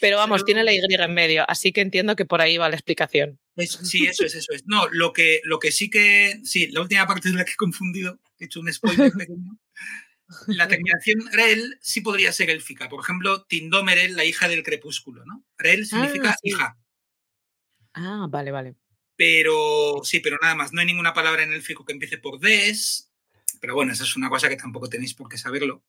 Pero 0.00 0.16
vamos, 0.16 0.38
pero- 0.38 0.44
tiene 0.46 0.64
la 0.64 0.72
Y 0.72 0.78
en 0.78 1.14
medio, 1.14 1.44
así 1.48 1.72
que 1.72 1.80
entiendo 1.82 2.16
que 2.16 2.24
por 2.24 2.40
ahí 2.40 2.56
va 2.56 2.68
la 2.68 2.74
explicación. 2.76 3.38
Es- 3.56 3.72
sí, 3.82 4.06
eso 4.06 4.24
es, 4.24 4.34
eso 4.34 4.52
es. 4.52 4.62
No, 4.66 4.88
lo 4.88 5.12
que, 5.12 5.40
lo 5.44 5.58
que 5.60 5.70
sí 5.70 5.88
que. 5.88 6.40
Sí, 6.44 6.66
la 6.68 6.80
última 6.80 7.06
parte 7.06 7.28
es 7.28 7.34
la 7.34 7.44
que 7.44 7.52
he 7.52 7.56
confundido. 7.56 8.18
He 8.40 8.46
hecho 8.46 8.58
un 8.60 8.72
spoiler 8.72 8.82
pequeño. 9.28 9.56
La 10.46 10.68
terminación 10.68 11.20
Rel 11.32 11.78
sí 11.80 12.00
podría 12.00 12.32
ser 12.32 12.50
élfica. 12.50 12.88
Por 12.88 13.02
ejemplo, 13.02 13.44
Tindomerel, 13.44 14.16
la 14.16 14.24
hija 14.24 14.48
del 14.48 14.62
crepúsculo, 14.62 15.24
¿no? 15.24 15.44
Rel 15.58 15.86
significa 15.86 16.30
Ah, 16.30 16.36
sí. 16.42 16.48
hija. 16.50 16.78
Ah, 17.94 18.26
vale, 18.30 18.50
vale. 18.50 18.74
Pero 19.16 20.00
sí, 20.04 20.20
pero 20.20 20.38
nada 20.40 20.54
más. 20.54 20.72
No 20.72 20.80
hay 20.80 20.86
ninguna 20.86 21.12
palabra 21.14 21.42
en 21.42 21.52
élfico 21.52 21.84
que 21.84 21.92
empiece 21.92 22.18
por 22.18 22.40
des. 22.40 23.10
Pero 23.60 23.74
bueno, 23.74 23.92
esa 23.92 24.04
es 24.04 24.16
una 24.16 24.28
cosa 24.30 24.48
que 24.48 24.56
tampoco 24.56 24.88
tenéis 24.88 25.14
por 25.14 25.28
qué 25.28 25.36
saberlo. 25.38 25.84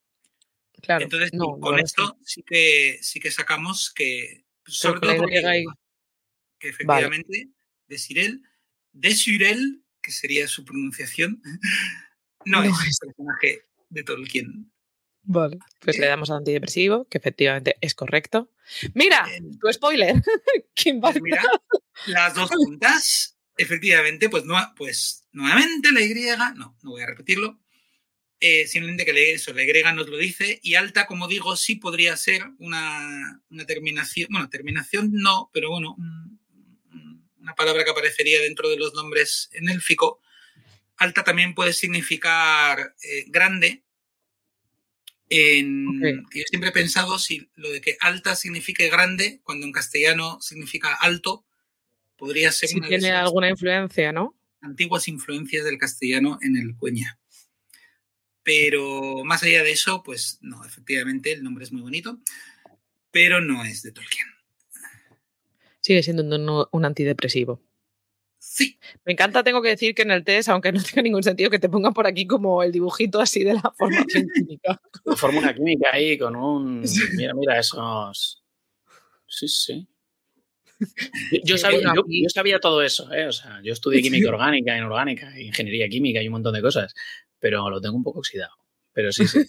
Claro. 0.82 1.04
Entonces, 1.06 1.32
no, 1.34 1.58
con 1.60 1.80
esto 1.80 2.18
sí 2.24 2.44
que, 2.44 3.00
sí 3.02 3.20
que 3.20 3.32
sacamos 3.32 3.92
que. 3.94 4.46
Sobre 4.66 5.00
todo 5.00 5.18
porque- 5.18 5.66
que 6.60 6.70
efectivamente 6.70 7.50
de 7.88 7.98
Cyril, 7.98 8.44
de 8.94 9.14
Cyril, 9.16 9.84
que 10.02 10.12
sería 10.12 10.48
su 10.48 10.64
pronunciación, 10.64 11.42
no, 12.46 12.62
No 12.62 12.64
es 12.64 12.70
es. 12.88 13.00
un 13.04 13.10
personaje 13.14 13.66
de 13.94 14.04
Tolkien. 14.04 14.72
Vale. 15.26 15.58
Pues 15.80 15.98
le 16.00 16.08
damos 16.08 16.30
antidepresivo, 16.32 17.08
que 17.08 17.18
efectivamente 17.18 17.78
es 17.80 17.96
correcto. 17.96 18.52
Mira, 18.94 19.26
tu 19.62 19.72
spoiler. 19.72 20.16
¿Quién 20.76 20.98
va? 20.98 21.12
pues 21.12 21.22
mira, 21.24 21.42
las 22.08 22.34
dos 22.36 22.50
juntas, 22.50 23.38
efectivamente, 23.56 24.30
pues, 24.30 24.44
no, 24.46 24.56
pues 24.76 25.26
nuevamente 25.32 25.92
la 25.94 26.02
Y, 26.02 26.54
no, 26.58 26.78
no 26.84 26.90
voy 26.92 27.04
a 27.04 27.06
repetirlo, 27.08 27.60
eh, 28.42 28.68
simplemente 28.68 29.06
que 29.06 29.14
la, 29.14 29.32
eso, 29.34 29.54
la 29.54 29.64
Y 29.64 29.94
nos 29.94 30.10
lo 30.10 30.18
dice, 30.18 30.60
y 30.62 30.76
alta, 30.76 31.06
como 31.08 31.30
digo, 31.30 31.56
sí 31.56 31.76
podría 31.76 32.18
ser 32.18 32.44
una, 32.60 33.42
una 33.50 33.66
terminación, 33.66 34.28
bueno, 34.30 34.50
terminación 34.50 35.12
no, 35.14 35.50
pero 35.54 35.70
bueno, 35.70 35.96
un- 35.98 36.42
un- 36.92 37.30
una 37.40 37.56
palabra 37.56 37.86
que 37.86 37.92
aparecería 37.92 38.42
dentro 38.42 38.68
de 38.70 38.76
los 38.78 38.94
nombres 38.94 39.50
en 39.54 39.70
élfico. 39.70 40.20
Alta 41.04 41.24
también 41.24 41.54
puede 41.54 41.74
significar 41.74 42.96
eh, 43.04 43.26
grande. 43.28 43.84
En, 45.30 46.02
Yo 46.34 46.44
siempre 46.48 46.70
he 46.70 46.74
pensado 46.74 47.20
si 47.20 47.50
lo 47.56 47.70
de 47.70 47.82
que 47.82 47.98
alta 48.00 48.36
signifique 48.36 48.90
grande, 48.90 49.42
cuando 49.44 49.66
en 49.66 49.72
castellano 49.72 50.40
significa 50.42 50.94
alto, 50.94 51.46
podría 52.16 52.52
ser 52.52 52.70
Si 52.70 52.78
una 52.78 52.88
de 52.88 52.90
tiene 52.90 53.08
esas 53.10 53.24
alguna 53.24 53.50
influencia, 53.50 54.12
¿no? 54.12 54.36
antiguas 54.64 55.08
influencias 55.08 55.66
del 55.66 55.78
castellano 55.78 56.40
en 56.42 56.56
el 56.56 56.76
cueña. 56.76 57.20
Pero 58.44 59.24
más 59.24 59.44
allá 59.44 59.64
de 59.64 59.72
eso, 59.72 60.04
pues 60.04 60.40
no, 60.42 60.66
efectivamente 60.66 61.32
el 61.32 61.44
nombre 61.44 61.66
es 61.66 61.72
muy 61.72 61.82
bonito, 61.82 62.20
pero 63.12 63.42
no 63.42 63.64
es 63.64 63.84
de 63.84 63.92
Tolkien. 63.92 64.28
Sigue 65.82 66.02
siendo 66.02 66.24
un, 66.24 66.68
un 66.72 66.86
antidepresivo. 66.86 67.62
Sí, 68.56 68.78
Me 69.04 69.14
encanta, 69.14 69.44
tengo 69.44 69.64
que 69.64 69.70
decir 69.70 69.96
que 69.96 70.04
en 70.04 70.12
el 70.12 70.24
test, 70.24 70.48
aunque 70.50 70.72
no 70.72 70.80
tenga 70.84 71.02
ningún 71.02 71.24
sentido, 71.24 71.50
que 71.50 71.58
te 71.58 71.70
pongan 71.70 71.92
por 71.92 72.06
aquí 72.06 72.28
como 72.28 72.62
el 72.62 72.72
dibujito 72.72 73.20
así 73.20 73.44
de 73.44 73.56
la 73.56 73.74
formación 73.76 74.28
química. 74.36 74.80
Forma 75.16 75.40
una 75.40 75.56
química 75.56 75.90
ahí 75.92 76.20
con 76.20 76.36
un. 76.36 76.84
Sí. 76.88 77.02
Mira, 77.18 77.34
mira, 77.34 77.58
esos. 77.60 78.44
Sí, 79.26 79.48
sí. 79.48 79.88
Yo, 81.44 81.58
sabía, 81.58 81.82
yo- 81.96 82.30
sabía 82.30 82.60
todo 82.60 82.84
eso, 82.84 83.12
¿eh? 83.12 83.26
O 83.26 83.32
sea, 83.32 83.60
yo 83.64 83.74
estudié 83.74 84.04
química 84.04 84.30
orgánica, 84.30 84.78
inorgánica, 84.78 85.40
ingeniería 85.40 85.90
química 85.90 86.22
y 86.22 86.28
un 86.28 86.34
montón 86.34 86.54
de 86.54 86.62
cosas, 86.62 86.94
pero 87.40 87.68
lo 87.72 87.82
tengo 87.82 87.96
un 87.96 88.04
poco 88.04 88.20
oxidado. 88.20 88.54
Pero 88.92 89.12
sí, 89.12 89.28
sí. 89.28 89.40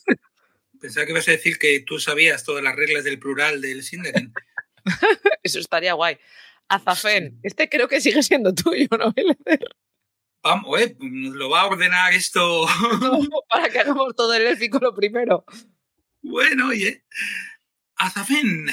pensaba 0.80 1.04
que 1.04 1.12
ibas 1.12 1.28
a 1.28 1.32
decir 1.32 1.58
que 1.58 1.80
tú 1.80 1.98
sabías 1.98 2.42
todas 2.42 2.64
las 2.64 2.74
reglas 2.74 3.04
del 3.04 3.18
plural 3.18 3.60
del 3.60 3.82
Sindarin. 3.82 4.32
Eso 5.42 5.58
estaría 5.58 5.92
guay. 5.92 6.16
Azafén, 6.68 7.38
este 7.42 7.68
creo 7.68 7.88
que 7.88 8.00
sigue 8.00 8.22
siendo 8.22 8.54
tuyo, 8.54 8.88
¿no? 8.98 9.12
Vamos, 10.42 10.80
eh, 10.80 10.96
nos 11.00 11.34
lo 11.34 11.48
va 11.50 11.62
a 11.62 11.66
ordenar 11.66 12.12
esto. 12.12 12.66
Para 13.48 13.68
que 13.70 13.78
hagamos 13.80 14.14
todo 14.14 14.34
el 14.34 14.42
élfico 14.46 14.78
lo 14.78 14.94
primero. 14.94 15.44
bueno, 16.22 16.68
oye. 16.68 17.04
Azafen. 17.96 18.66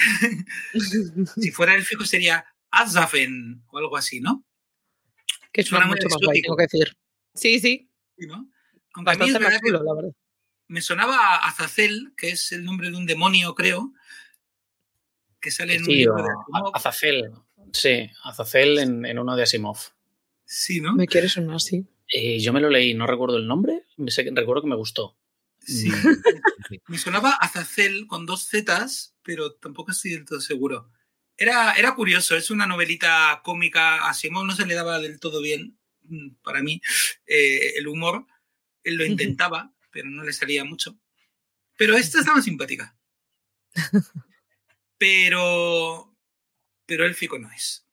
si 1.39 1.51
fuera 1.51 1.75
élfico 1.75 2.03
sería 2.05 2.43
Azafen 2.71 3.63
o 3.67 3.77
algo 3.77 3.95
así, 3.98 4.19
¿no? 4.19 4.43
Que 5.53 5.63
suena 5.63 5.86
mucho 5.86 6.07
más 6.10 6.17
guay, 6.25 6.41
tengo 6.41 6.55
que 6.57 6.63
decir. 6.63 6.98
Sí, 7.36 7.60
sí, 7.60 7.89
Sí, 8.17 8.25
¿no? 8.27 8.50
Aunque 8.93 9.12
a 9.12 9.15
mí 9.15 9.29
es 9.29 9.39
más 9.39 9.60
chulo, 9.62 9.83
la 9.83 9.93
verdad. 9.93 10.12
me 10.67 10.81
sonaba 10.81 11.36
a 11.36 11.48
Azazel, 11.50 12.13
que 12.17 12.29
es 12.29 12.51
el 12.51 12.63
nombre 12.65 12.89
de 12.89 12.98
un 12.98 13.05
demonio, 13.05 13.53
creo, 13.55 13.93
que 15.39 15.51
sale 15.51 15.75
en 15.75 15.81
un 15.81 15.86
Sí, 15.86 15.93
libro 15.95 16.15
de. 16.24 16.29
Azazel. 16.74 17.31
Sí, 17.74 18.10
Azazel 18.24 18.80
en, 18.80 19.06
en 19.06 19.20
uno 19.20 19.36
de 19.36 19.44
Asimov. 19.44 19.78
Sí, 20.46 20.82
¿no? 20.82 20.94
Me 20.94 21.08
quiere 21.08 21.30
sonar 21.30 21.56
así. 21.56 21.86
Eh, 22.13 22.40
yo 22.40 22.51
me 22.51 22.60
lo 22.60 22.70
leí, 22.70 22.94
no 22.94 23.08
recuerdo 23.08 23.38
el 23.38 23.48
nombre, 23.48 23.86
me 23.98 24.12
sé 24.12 24.24
que- 24.24 24.32
recuerdo 24.36 24.63
que 24.63 24.68
me 24.70 24.75
gustó. 24.75 25.18
Sí. 25.60 25.90
Mm. 25.90 25.92
Me 26.88 26.98
sonaba 26.98 27.32
Azazel 27.34 28.08
con 28.08 28.25
dos 28.25 28.48
Zetas, 28.50 29.16
pero 29.24 29.54
tampoco 29.54 29.92
estoy 29.92 30.12
del 30.12 30.25
todo 30.25 30.40
seguro. 30.42 30.90
Era, 31.38 31.74
era 31.74 31.94
curioso, 31.96 32.36
es 32.36 32.50
una 32.50 32.66
novelita 32.66 33.42
cómica. 33.44 33.98
A 33.98 34.10
Asimov 34.10 34.46
no 34.46 34.56
se 34.56 34.66
le 34.66 34.74
daba 34.74 35.00
del 35.00 35.20
todo 35.20 35.42
bien, 35.42 35.78
mm, 36.04 36.30
para 36.44 36.62
mí, 36.63 36.82
eh, 37.28 37.74
el 37.78 37.88
humor. 37.88 38.25
Él 38.84 38.96
lo 38.96 39.06
intentaba, 39.38 39.74
pero 39.92 40.10
no 40.10 40.24
le 40.24 40.34
salía 40.34 40.63
mucho. 40.66 40.98
Pero 41.78 41.96
esta 41.96 42.20
estaba 42.20 42.42
simpática. 42.42 42.96
Pero, 44.98 46.11
pero 46.91 47.05
élfico 47.05 47.39
no 47.39 47.50
es. 47.53 47.88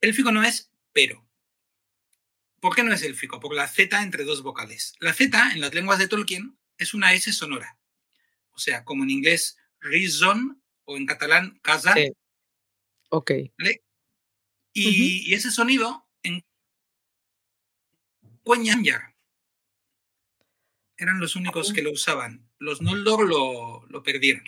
Élfico 0.00 0.32
no 0.32 0.42
es, 0.42 0.72
pero. 0.92 1.24
¿Por 2.58 2.74
qué 2.74 2.82
no 2.82 2.92
es 2.92 3.04
élfico? 3.04 3.38
Por 3.38 3.54
la 3.54 3.68
Z 3.68 4.02
entre 4.02 4.24
dos 4.24 4.42
vocales. 4.42 4.94
La 4.98 5.14
Z 5.14 5.52
en 5.52 5.60
las 5.60 5.72
lenguas 5.72 6.00
de 6.00 6.08
Tolkien 6.08 6.58
es 6.78 6.94
una 6.94 7.14
S 7.14 7.32
sonora. 7.32 7.78
O 8.50 8.58
sea, 8.58 8.84
como 8.84 9.04
en 9.04 9.10
inglés 9.10 9.56
reason 9.78 10.60
o 10.82 10.96
en 10.96 11.06
catalán 11.06 11.60
casa. 11.62 11.94
Sí. 11.94 12.10
Ok. 13.10 13.30
¿vale? 13.56 13.84
Y, 14.72 15.30
y 15.30 15.34
ese 15.34 15.52
sonido 15.52 16.08
en 16.24 16.44
Cueñanyar. 18.42 19.14
Eran 20.96 21.20
los 21.20 21.36
únicos 21.36 21.72
que 21.72 21.82
lo 21.82 21.92
usaban. 21.92 22.50
Los 22.58 22.82
Noldor 22.82 23.28
lo, 23.28 23.86
lo 23.86 24.02
perdieron. 24.02 24.42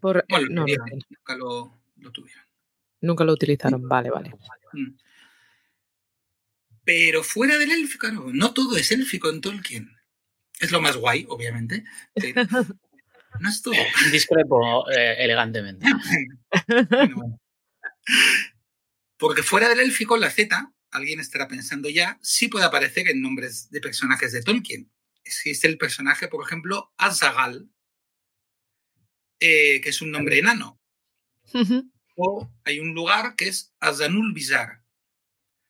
Por, 0.00 0.24
Bueno, 0.28 0.46
no, 0.50 0.66
no, 0.66 0.84
nunca 1.10 1.36
lo, 1.36 1.80
lo 1.96 2.10
tuvieron. 2.12 2.44
nunca 3.00 3.24
lo 3.24 3.32
utilizaron. 3.32 3.86
Vale, 3.88 4.10
vale. 4.10 4.34
Mm. 4.72 4.96
Pero 6.84 7.22
fuera 7.22 7.58
del 7.58 7.70
élfico, 7.72 8.06
claro, 8.08 8.30
no 8.32 8.52
todo 8.52 8.76
es 8.76 8.90
élfico 8.92 9.30
en 9.30 9.40
Tolkien. 9.40 9.90
Es 10.60 10.70
lo 10.70 10.80
más 10.80 10.96
guay, 10.96 11.24
obviamente. 11.28 11.84
pero 12.14 12.42
no 13.40 13.48
es 13.48 13.62
todo. 13.62 13.74
Discrepo 14.12 14.90
eh, 14.90 15.16
elegantemente. 15.18 15.86
Bueno, 16.90 17.16
bueno. 17.16 17.40
Porque 19.16 19.42
fuera 19.42 19.68
del 19.68 19.80
élfico, 19.80 20.16
la 20.16 20.30
Z, 20.30 20.72
alguien 20.90 21.20
estará 21.20 21.48
pensando 21.48 21.88
ya, 21.88 22.18
sí 22.22 22.48
puede 22.48 22.64
aparecer 22.66 23.08
en 23.08 23.22
nombres 23.22 23.70
de 23.70 23.80
personajes 23.80 24.32
de 24.32 24.42
Tolkien. 24.42 24.90
Existe 25.24 25.66
el 25.66 25.78
personaje, 25.78 26.28
por 26.28 26.44
ejemplo, 26.44 26.92
Azagal, 26.98 27.70
eh, 29.46 29.80
que 29.82 29.90
es 29.90 30.00
un 30.00 30.10
nombre 30.10 30.38
enano. 30.38 30.80
O 32.16 32.50
hay 32.64 32.78
un 32.80 32.94
lugar 32.94 33.34
que 33.36 33.48
es 33.48 33.74
Azanul 33.80 34.32
Bizar, 34.32 34.82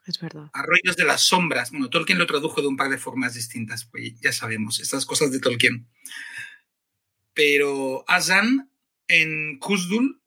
Es 0.07 0.21
verdad. 0.21 0.51
Arroyos 0.53 0.97
de 0.97 1.05
las 1.05 1.23
Sombras. 1.23 1.71
Bueno, 1.71 1.89
Tolkien 1.91 2.19
lo 2.19 2.27
tradujo 2.27 2.61
de 2.61 2.69
un 2.69 2.77
par 2.77 2.91
de 2.91 2.99
formas 2.99 3.35
distintas, 3.35 3.85
pues 3.87 4.19
ya 4.21 4.33
sabemos, 4.33 4.79
estas 4.79 5.07
cosas 5.07 5.33
de 5.33 5.41
Tolkien. 5.41 5.89
Pero 7.33 8.05
Azan 8.07 8.71
en 9.09 9.59
Kuzdul 9.59 10.21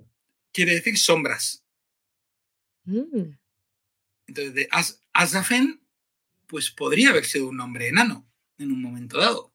quiere 0.51 0.73
decir 0.73 0.97
sombras. 0.97 1.63
Mm, 2.85 3.31
Entonces, 4.27 4.53
de 4.55 4.67
Az- 4.71 4.99
Azafen, 5.13 5.79
pues 6.47 6.69
podría 6.71 7.09
haber 7.11 7.25
sido 7.25 7.47
un 7.49 7.57
nombre 7.57 7.87
enano 7.87 8.25
en 8.57 8.71
un 8.71 8.81
momento 8.81 9.17
dado. 9.19 9.53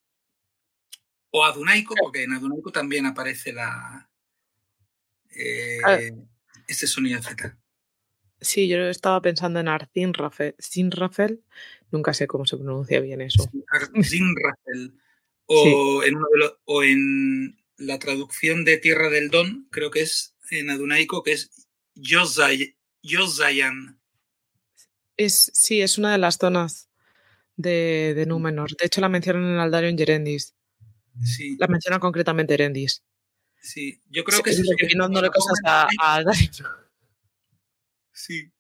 O 1.35 1.45
Adunaico, 1.45 1.95
porque 1.99 2.25
en 2.25 2.33
Adunaico 2.33 2.71
también 2.71 3.07
aparece 3.07 3.53
la 3.53 4.09
eh, 5.35 6.13
este 6.69 6.87
sonido 6.87 7.23
Z. 7.23 7.59
Sí, 8.41 8.69
yo 8.69 8.79
estaba 8.89 9.23
pensando 9.23 9.61
en 9.61 9.69
Arzinrafel. 9.69 10.55
Sinrafel. 10.59 11.43
Nunca 11.91 12.13
sé 12.13 12.27
cómo 12.27 12.45
se 12.45 12.57
pronuncia 12.57 13.01
bien 13.01 13.23
eso. 13.23 13.51
Zinrafel. 14.03 14.99
O, 15.47 16.03
en 16.05 16.17
uno 16.17 16.27
de 16.33 16.39
los- 16.39 16.55
o 16.65 16.83
en 16.83 17.59
la 17.77 17.99
traducción 17.99 18.65
de 18.65 18.79
Tierra 18.79 19.11
del 19.11 19.31
Don, 19.31 19.69
creo 19.71 19.91
que 19.91 20.03
es 20.03 20.35
en 20.51 20.71
Adunaico, 20.71 21.23
que 21.23 21.33
es 21.33 21.69
Yozayan. 21.95 24.01
Es, 25.17 25.51
sí, 25.55 25.81
es 25.81 25.99
una 25.99 26.13
de 26.13 26.19
las 26.19 26.37
zonas 26.37 26.91
de, 27.57 28.13
de 28.15 28.27
Númenor. 28.27 28.71
De 28.77 28.87
hecho, 28.87 29.01
la 29.01 29.09
mencionan 29.09 29.45
en 29.45 29.59
Aldario 29.59 29.89
en 29.89 29.99
Yerendis. 29.99 30.55
Sí, 31.25 31.57
La 31.59 31.67
menciona 31.67 31.99
concretamente 31.99 32.55
Erendis. 32.55 33.03
sí. 33.61 34.01
Yo 34.11 34.25
creo 34.25 34.43
que 34.43 34.51
es 34.51 34.57
que 34.57 34.87
pidiéndole 34.87 35.29
cuando 35.29 35.33
cosas 35.33 35.61
a, 35.65 35.89
a. 36.01 36.25
Sí. 38.13 38.51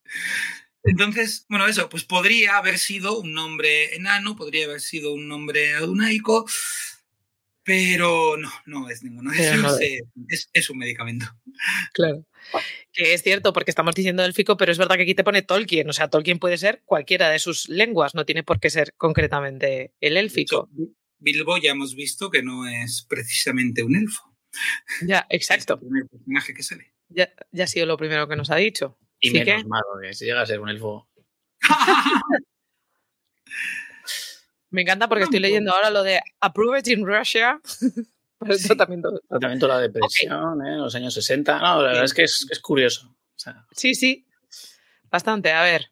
Entonces, 0.84 1.46
bueno, 1.48 1.66
eso, 1.66 1.88
pues 1.88 2.04
podría 2.04 2.56
haber 2.56 2.78
sido 2.78 3.18
un 3.20 3.32
nombre 3.34 3.94
enano, 3.94 4.34
podría 4.36 4.64
haber 4.66 4.80
sido 4.80 5.12
un 5.12 5.28
nombre 5.28 5.74
adunaico, 5.74 6.46
pero 7.64 8.36
no, 8.36 8.50
no 8.66 8.88
es 8.90 9.04
ninguno 9.04 9.30
de 9.30 9.36
Pero 9.38 9.52
esos. 9.54 9.62
no 9.62 9.78
eh, 9.78 10.00
Es, 10.28 10.48
es 10.52 10.70
un 10.70 10.78
medicamento. 10.78 11.26
Claro. 11.92 12.26
Que 12.92 13.14
es 13.14 13.22
cierto, 13.22 13.52
porque 13.52 13.70
estamos 13.70 13.94
diciendo 13.94 14.24
élfico, 14.24 14.56
pero 14.56 14.72
es 14.72 14.78
verdad 14.78 14.96
que 14.96 15.02
aquí 15.02 15.14
te 15.14 15.22
pone 15.22 15.42
Tolkien. 15.42 15.88
O 15.88 15.92
sea, 15.92 16.08
Tolkien 16.08 16.40
puede 16.40 16.58
ser 16.58 16.82
cualquiera 16.84 17.30
de 17.30 17.38
sus 17.38 17.68
lenguas, 17.68 18.16
no 18.16 18.24
tiene 18.26 18.42
por 18.42 18.58
qué 18.58 18.68
ser 18.68 18.94
concretamente 18.96 19.92
el 20.00 20.14
De 20.14 20.20
élfico. 20.20 20.68
hecho, 20.74 20.90
Bilbo 21.22 21.56
ya 21.58 21.70
hemos 21.72 21.94
visto 21.94 22.30
que 22.30 22.42
no 22.42 22.66
es 22.68 23.06
precisamente 23.08 23.82
un 23.82 23.96
elfo. 23.96 24.35
Ya, 25.06 25.20
Es 25.30 25.50
el 25.50 25.56
exacto. 25.56 25.78
primer 25.80 26.06
personaje 26.08 26.54
que 26.54 26.62
sale. 26.62 26.92
Ya, 27.08 27.30
ya 27.52 27.64
ha 27.64 27.66
sido 27.66 27.87
lo 27.87 27.96
primero 27.96 28.26
que 28.28 28.37
nos 28.37 28.50
ha 28.50 28.56
dicho. 28.56 28.98
Y 29.20 29.28
Así 29.28 29.38
menos 29.38 29.62
que- 29.62 29.68
mal, 29.68 29.82
porque 29.90 30.14
si 30.14 30.24
llega 30.24 30.42
a 30.42 30.46
ser 30.46 30.61
un 30.61 30.68
elfo. 30.68 31.08
Me 34.70 34.82
encanta 34.82 35.08
porque 35.08 35.24
estoy 35.24 35.38
leyendo 35.40 35.72
ahora 35.72 35.90
lo 35.90 36.02
de 36.02 36.20
Approved 36.40 36.87
in 36.87 37.06
Russia 37.06 37.61
para 38.38 38.54
el 38.54 38.58
Sí. 38.58 38.66
tratamiento. 38.68 39.20
Tratamiento 39.28 39.66
de 39.66 39.72
la 39.72 39.80
depresión, 39.80 40.66
¿eh? 40.66 40.72
en 40.72 40.78
los 40.80 40.94
años 40.94 41.12
60. 41.14 41.58
No, 41.58 41.82
la 41.82 41.88
verdad 41.88 42.04
es 42.04 42.14
que 42.14 42.22
es, 42.24 42.46
es 42.50 42.58
curioso. 42.61 43.06
O 43.08 43.38
sea, 43.38 43.66
Sí, 43.72 43.94
sí. 43.94 44.26
Bastante. 45.11 45.52
A 45.52 45.62
ver. 45.62 45.91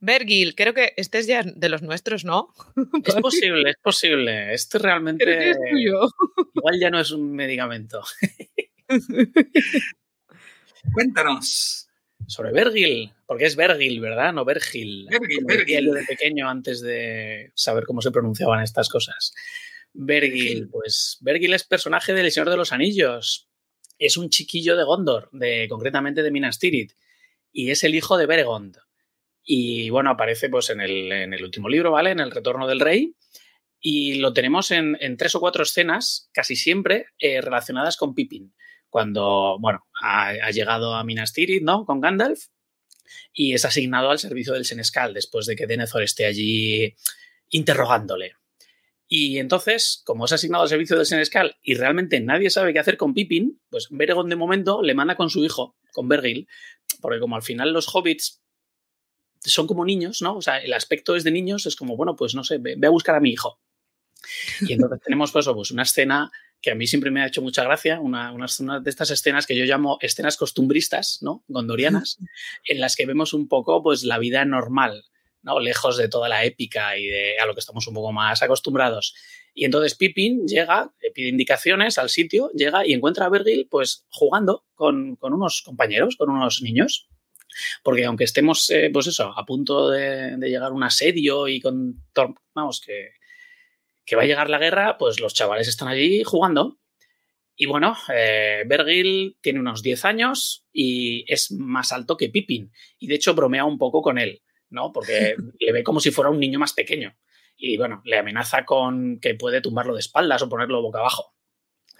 Vergil, 0.00 0.54
creo 0.54 0.72
que 0.72 0.94
este 0.96 1.18
es 1.18 1.26
ya 1.26 1.42
de 1.42 1.68
los 1.68 1.82
nuestros, 1.82 2.24
¿no? 2.24 2.54
es 3.04 3.14
posible, 3.16 3.70
es 3.70 3.76
posible. 3.82 4.54
Esto 4.54 4.78
realmente 4.78 5.24
Creo 5.24 5.38
que 5.38 5.50
es 5.50 5.58
tuyo. 5.70 6.08
igual 6.54 6.80
ya 6.80 6.90
no 6.90 7.00
es 7.00 7.10
un 7.10 7.32
medicamento. 7.32 8.02
Cuéntanos. 10.92 11.86
Sobre 12.26 12.52
Vergil, 12.52 13.12
porque 13.26 13.46
es 13.46 13.56
Vergil, 13.56 14.00
¿verdad? 14.00 14.32
No 14.32 14.44
Vergil. 14.44 15.06
Vergil, 15.10 15.44
Vergil. 15.44 15.86
yo 15.86 15.94
de 15.94 16.04
pequeño 16.04 16.48
antes 16.48 16.80
de 16.80 17.50
saber 17.54 17.84
cómo 17.84 18.02
se 18.02 18.10
pronunciaban 18.10 18.62
estas 18.62 18.88
cosas. 18.88 19.34
Vergil, 19.92 20.68
pues 20.68 21.18
Vergil 21.20 21.54
es 21.54 21.64
personaje 21.64 22.14
del 22.14 22.30
Señor 22.30 22.50
de 22.50 22.56
los 22.56 22.72
Anillos. 22.72 23.48
Es 23.98 24.16
un 24.16 24.30
chiquillo 24.30 24.76
de 24.76 24.84
Gondor, 24.84 25.28
de, 25.32 25.66
concretamente 25.68 26.22
de 26.22 26.30
Minas 26.30 26.58
Tirith, 26.58 26.92
y 27.52 27.70
es 27.70 27.84
el 27.84 27.94
hijo 27.94 28.16
de 28.16 28.26
Beregond. 28.26 28.78
Y 29.52 29.90
bueno, 29.90 30.10
aparece 30.10 30.48
pues 30.48 30.70
en 30.70 30.80
el, 30.80 31.10
en 31.10 31.34
el 31.34 31.42
último 31.42 31.68
libro, 31.68 31.90
¿vale? 31.90 32.12
En 32.12 32.20
el 32.20 32.30
Retorno 32.30 32.68
del 32.68 32.78
Rey. 32.78 33.16
Y 33.80 34.20
lo 34.20 34.32
tenemos 34.32 34.70
en, 34.70 34.96
tres 35.18 35.34
o 35.34 35.40
cuatro 35.40 35.64
escenas, 35.64 36.30
casi 36.32 36.54
siempre 36.54 37.06
eh, 37.18 37.40
relacionadas 37.40 37.96
con 37.96 38.14
Pippin. 38.14 38.54
Cuando, 38.88 39.58
bueno, 39.58 39.88
ha, 40.00 40.52
llegado 40.52 40.94
a 40.94 41.02
Minas 41.02 41.32
Tirith, 41.32 41.64
¿no? 41.64 41.84
Con 41.84 42.00
Gandalf 42.00 42.44
y 43.32 43.54
es 43.54 43.64
asignado 43.64 44.10
al 44.10 44.20
servicio 44.20 44.52
del 44.52 44.64
Senescal 44.64 45.14
después 45.14 45.46
de 45.46 45.56
que 45.56 45.66
Denethor 45.66 46.04
esté 46.04 46.26
allí 46.26 46.94
interrogándole. 47.48 48.36
Y 49.08 49.38
entonces, 49.38 50.00
como 50.06 50.26
es 50.26 50.32
asignado 50.32 50.62
al 50.62 50.68
servicio 50.68 50.96
del 50.96 51.06
Senescal 51.06 51.56
y 51.60 51.74
realmente 51.74 52.20
nadie 52.20 52.50
sabe 52.50 52.72
qué 52.72 52.78
hacer 52.78 52.96
con 52.96 53.14
Pippin, 53.14 53.60
pues 53.68 53.88
Beregond 53.90 54.30
de 54.30 54.36
momento 54.36 54.80
le 54.80 54.94
manda 54.94 55.16
con 55.16 55.28
su 55.28 55.44
hijo, 55.44 55.76
con 55.92 56.06
Vergil, 56.06 56.46
porque 57.00 57.18
como 57.18 57.34
al 57.34 57.42
final 57.42 57.72
los 57.72 57.92
hobbits 57.92 58.40
son 59.40 59.66
como 59.66 59.84
niños, 59.84 60.22
¿no? 60.22 60.36
O 60.36 60.42
sea, 60.42 60.58
el 60.58 60.72
aspecto 60.72 61.16
es 61.16 61.24
de 61.24 61.30
niños, 61.30 61.66
es 61.66 61.76
como, 61.76 61.96
bueno, 61.96 62.16
pues 62.16 62.34
no 62.34 62.44
sé, 62.44 62.58
ve, 62.58 62.74
ve 62.76 62.86
a 62.86 62.90
buscar 62.90 63.14
a 63.14 63.20
mi 63.20 63.30
hijo. 63.30 63.60
Y 64.60 64.72
entonces 64.72 65.00
tenemos 65.04 65.32
pues, 65.32 65.46
pues 65.46 65.70
una 65.70 65.82
escena 65.82 66.30
que 66.60 66.70
a 66.70 66.74
mí 66.74 66.86
siempre 66.86 67.10
me 67.10 67.22
ha 67.22 67.26
hecho 67.26 67.42
mucha 67.42 67.64
gracia, 67.64 68.00
una, 68.00 68.32
una, 68.32 68.46
una, 68.60 68.80
de 68.80 68.90
estas 68.90 69.10
escenas 69.10 69.46
que 69.46 69.56
yo 69.56 69.64
llamo 69.64 69.98
escenas 70.00 70.36
costumbristas, 70.36 71.18
¿no? 71.22 71.42
Gondorianas, 71.48 72.18
en 72.64 72.80
las 72.80 72.96
que 72.96 73.06
vemos 73.06 73.32
un 73.32 73.48
poco 73.48 73.82
pues 73.82 74.04
la 74.04 74.18
vida 74.18 74.44
normal, 74.44 75.04
¿no? 75.42 75.58
Lejos 75.58 75.96
de 75.96 76.08
toda 76.08 76.28
la 76.28 76.44
épica 76.44 76.98
y 76.98 77.06
de 77.06 77.38
a 77.38 77.46
lo 77.46 77.54
que 77.54 77.60
estamos 77.60 77.86
un 77.86 77.94
poco 77.94 78.12
más 78.12 78.42
acostumbrados. 78.42 79.14
Y 79.54 79.64
entonces 79.64 79.94
Pippin 79.94 80.46
llega, 80.46 80.92
le 81.02 81.10
pide 81.10 81.28
indicaciones 81.28 81.98
al 81.98 82.10
sitio, 82.10 82.50
llega 82.52 82.86
y 82.86 82.92
encuentra 82.92 83.26
a 83.26 83.30
Vergil 83.30 83.66
pues 83.70 84.06
jugando 84.10 84.64
con, 84.74 85.16
con 85.16 85.32
unos 85.32 85.62
compañeros, 85.62 86.16
con 86.16 86.30
unos 86.30 86.62
niños. 86.62 87.08
Porque 87.82 88.04
aunque 88.04 88.24
estemos, 88.24 88.68
eh, 88.70 88.90
pues 88.92 89.06
eso, 89.06 89.32
a 89.36 89.44
punto 89.44 89.90
de, 89.90 90.36
de, 90.36 90.48
llegar 90.48 90.72
un 90.72 90.82
asedio 90.82 91.48
y 91.48 91.60
con, 91.60 92.02
vamos, 92.54 92.80
que, 92.80 93.10
que 94.04 94.16
va 94.16 94.22
a 94.22 94.26
llegar 94.26 94.50
la 94.50 94.58
guerra, 94.58 94.98
pues 94.98 95.20
los 95.20 95.34
chavales 95.34 95.68
están 95.68 95.88
allí 95.88 96.24
jugando. 96.24 96.78
Y 97.54 97.66
bueno, 97.66 97.94
eh, 98.12 98.64
Vergil 98.66 99.36
tiene 99.42 99.60
unos 99.60 99.82
10 99.82 100.06
años 100.06 100.64
y 100.72 101.24
es 101.32 101.52
más 101.52 101.92
alto 101.92 102.16
que 102.16 102.30
Pippin. 102.30 102.72
Y 102.98 103.06
de 103.06 103.16
hecho 103.16 103.34
bromea 103.34 103.66
un 103.66 103.76
poco 103.76 104.00
con 104.00 104.18
él, 104.18 104.42
¿no? 104.70 104.92
Porque 104.92 105.36
le 105.60 105.72
ve 105.72 105.84
como 105.84 106.00
si 106.00 106.10
fuera 106.10 106.30
un 106.30 106.40
niño 106.40 106.58
más 106.58 106.72
pequeño. 106.72 107.14
Y 107.58 107.76
bueno, 107.76 108.00
le 108.06 108.18
amenaza 108.18 108.64
con 108.64 109.20
que 109.20 109.34
puede 109.34 109.60
tumbarlo 109.60 109.92
de 109.92 110.00
espaldas 110.00 110.40
o 110.40 110.48
ponerlo 110.48 110.80
boca 110.80 111.00
abajo. 111.00 111.34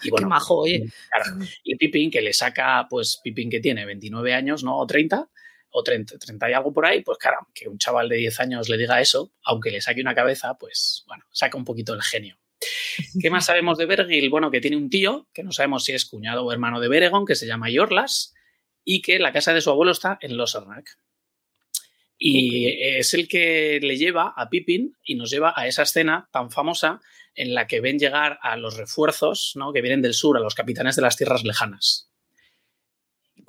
Y 0.02 0.08
bueno, 0.08 0.28
Qué 0.28 0.30
majo, 0.30 0.56
oye. 0.60 0.86
Claro. 1.12 1.44
Y 1.62 1.76
Pippin, 1.76 2.10
que 2.10 2.22
le 2.22 2.32
saca, 2.32 2.86
pues 2.88 3.20
Pippin 3.22 3.50
que 3.50 3.60
tiene 3.60 3.84
29 3.84 4.32
años, 4.32 4.64
¿no? 4.64 4.78
O 4.78 4.86
30, 4.86 5.28
o 5.70 5.82
30, 5.82 6.18
30 6.18 6.50
y 6.50 6.52
algo 6.52 6.72
por 6.72 6.86
ahí, 6.86 7.02
pues 7.02 7.18
claro, 7.18 7.48
que 7.54 7.68
un 7.68 7.78
chaval 7.78 8.08
de 8.08 8.16
10 8.16 8.40
años 8.40 8.68
le 8.68 8.76
diga 8.76 9.00
eso, 9.00 9.32
aunque 9.44 9.70
le 9.70 9.80
saque 9.80 10.00
una 10.00 10.14
cabeza, 10.14 10.54
pues 10.58 11.04
bueno, 11.06 11.24
saca 11.30 11.56
un 11.56 11.64
poquito 11.64 11.94
el 11.94 12.02
genio. 12.02 12.38
¿Qué 13.20 13.30
más 13.30 13.46
sabemos 13.46 13.78
de 13.78 13.86
Vergil? 13.86 14.28
Bueno, 14.30 14.50
que 14.50 14.60
tiene 14.60 14.76
un 14.76 14.90
tío, 14.90 15.28
que 15.32 15.42
no 15.42 15.52
sabemos 15.52 15.84
si 15.84 15.92
es 15.92 16.04
cuñado 16.04 16.44
o 16.44 16.52
hermano 16.52 16.80
de 16.80 16.88
Beregon, 16.88 17.24
que 17.24 17.34
se 17.34 17.46
llama 17.46 17.70
Yorlas, 17.70 18.34
y 18.84 19.02
que 19.02 19.18
la 19.18 19.32
casa 19.32 19.54
de 19.54 19.60
su 19.60 19.70
abuelo 19.70 19.92
está 19.92 20.18
en 20.20 20.36
Losernac. 20.36 20.98
Y 22.18 22.66
okay. 22.66 22.98
es 22.98 23.14
el 23.14 23.28
que 23.28 23.80
le 23.82 23.96
lleva 23.96 24.34
a 24.36 24.50
Pippin 24.50 24.94
y 25.02 25.14
nos 25.14 25.30
lleva 25.30 25.54
a 25.56 25.66
esa 25.66 25.84
escena 25.84 26.28
tan 26.32 26.50
famosa 26.50 27.00
en 27.34 27.54
la 27.54 27.66
que 27.66 27.80
ven 27.80 27.98
llegar 27.98 28.38
a 28.42 28.56
los 28.56 28.76
refuerzos 28.76 29.52
¿no? 29.54 29.72
que 29.72 29.80
vienen 29.80 30.02
del 30.02 30.12
sur, 30.12 30.36
a 30.36 30.40
los 30.40 30.54
capitanes 30.54 30.96
de 30.96 31.02
las 31.02 31.16
tierras 31.16 31.44
lejanas. 31.44 32.09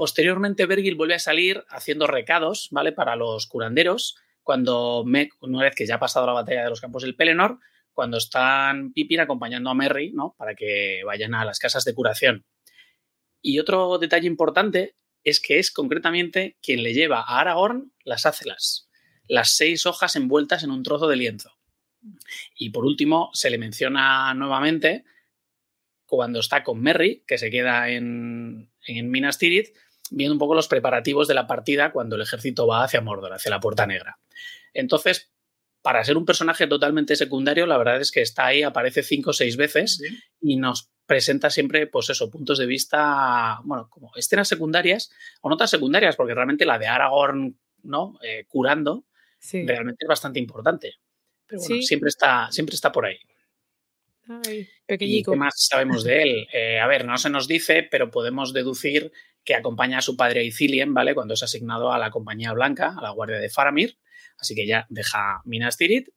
Posteriormente, 0.02 0.66
Vergil 0.66 0.96
vuelve 0.96 1.14
a 1.14 1.20
salir 1.20 1.64
haciendo 1.70 2.08
recados, 2.08 2.70
¿vale? 2.72 2.92
Para 2.92 3.16
los 3.16 3.46
curanderos, 3.46 4.16
cuando 4.42 5.02
una 5.04 5.62
vez 5.62 5.76
que 5.76 5.86
ya 5.86 5.98
ha 5.98 6.00
pasado 6.00 6.26
la 6.26 6.34
batalla 6.34 6.64
de 6.64 6.72
los 6.72 6.82
campos 6.82 7.04
del 7.04 7.16
Pelennor, 7.16 7.60
cuando 7.94 8.18
están 8.18 8.94
Pippin 8.94 9.20
acompañando 9.20 9.70
a 9.70 9.76
Merry, 9.76 10.12
¿no? 10.12 10.34
Para 10.40 10.56
que 10.56 11.02
vayan 11.06 11.36
a 11.36 11.46
las 11.46 11.60
casas 11.60 11.86
de 11.86 11.94
curación. 11.94 12.48
Y 13.44 13.60
otro 13.60 14.00
detalle 14.00 14.26
importante 14.26 14.96
es 15.24 15.40
que 15.40 15.60
es 15.60 15.70
concretamente 15.70 16.58
quien 16.64 16.82
le 16.82 16.96
lleva 16.96 17.20
a 17.20 17.40
Aragorn 17.40 17.94
las 18.04 18.26
ácelas, 18.26 18.90
las 19.28 19.52
seis 19.52 19.86
hojas 19.86 20.16
envueltas 20.16 20.64
en 20.64 20.72
un 20.72 20.82
trozo 20.82 21.08
de 21.08 21.18
lienzo. 21.18 21.52
Y 22.56 22.72
por 22.72 22.86
último, 22.86 23.30
se 23.34 23.52
le 23.52 23.60
menciona 23.60 24.34
nuevamente 24.34 25.04
cuando 26.08 26.40
está 26.40 26.64
con 26.64 26.82
Merry, 26.82 27.24
que 27.28 27.38
se 27.38 27.52
queda 27.52 27.90
en, 27.90 28.72
en 28.88 29.12
Minas 29.12 29.38
Tirith, 29.38 29.70
viendo 30.12 30.34
un 30.34 30.40
poco 30.40 30.54
los 30.54 30.68
preparativos 30.68 31.28
de 31.28 31.34
la 31.34 31.48
partida 31.48 31.92
cuando 31.92 32.16
el 32.16 32.22
ejército 32.22 32.68
va 32.68 32.84
hacia 32.84 33.02
Mordor, 33.02 33.34
hacia 33.34 33.50
la 33.50 33.60
Puerta 33.60 33.88
Negra. 33.88 34.20
Entonces, 34.74 35.32
para 35.82 36.04
ser 36.04 36.18
un 36.18 36.26
personaje 36.26 36.68
totalmente 36.68 37.16
secundario, 37.16 37.66
la 37.66 37.78
verdad 37.78 38.00
es 38.00 38.12
que 38.12 38.22
está 38.22 38.46
ahí, 38.48 38.62
aparece 38.62 39.02
cinco 39.02 39.32
o 39.32 39.34
seis 39.34 39.58
veces 39.58 40.02
y 40.40 40.58
nos 40.58 40.92
presenta 41.06 41.50
siempre, 41.50 41.88
pues 41.88 42.10
eso, 42.10 42.30
puntos 42.30 42.60
de 42.60 42.66
vista, 42.66 43.60
bueno, 43.64 43.88
como 43.90 44.12
escenas 44.16 44.48
secundarias 44.48 45.12
o 45.42 45.50
notas 45.50 45.70
secundarias, 45.70 46.16
porque 46.16 46.36
realmente 46.36 46.66
la 46.66 46.78
de 46.78 46.88
Aragorn, 46.88 47.58
¿no? 47.84 48.20
Eh, 48.22 48.46
curando, 48.48 49.06
realmente 49.52 50.04
es 50.04 50.08
bastante 50.08 50.40
importante. 50.40 50.96
Pero 51.48 51.62
bueno, 51.62 51.82
siempre, 51.82 52.10
está, 52.10 52.52
siempre 52.52 52.76
está 52.76 52.92
por 52.92 53.06
ahí. 53.06 53.18
Ay, 54.28 54.70
¿Y 54.88 55.24
qué 55.24 55.36
más 55.36 55.54
sabemos 55.58 56.04
de 56.04 56.22
él? 56.22 56.48
Eh, 56.54 56.80
a 56.80 56.88
ver, 56.88 57.06
no 57.06 57.18
se 57.18 57.30
nos 57.30 57.48
dice, 57.48 57.88
pero 57.90 58.12
podemos 58.12 58.54
deducir 58.54 59.12
que 59.44 59.56
acompaña 59.56 59.98
a 59.98 60.02
su 60.02 60.16
padre 60.16 60.44
Ithilien, 60.44 60.94
¿vale? 60.94 61.16
Cuando 61.16 61.34
es 61.34 61.44
asignado 61.44 61.92
a 61.92 61.98
la 61.98 62.12
Compañía 62.12 62.54
Blanca, 62.54 62.96
a 62.98 63.02
la 63.02 63.12
Guardia 63.12 63.40
de 63.40 63.50
Faramir, 63.50 63.98
así 64.38 64.56
que 64.56 64.68
ya 64.68 64.86
deja 64.90 65.42
Minas 65.46 65.78
Tirith. 65.78 66.10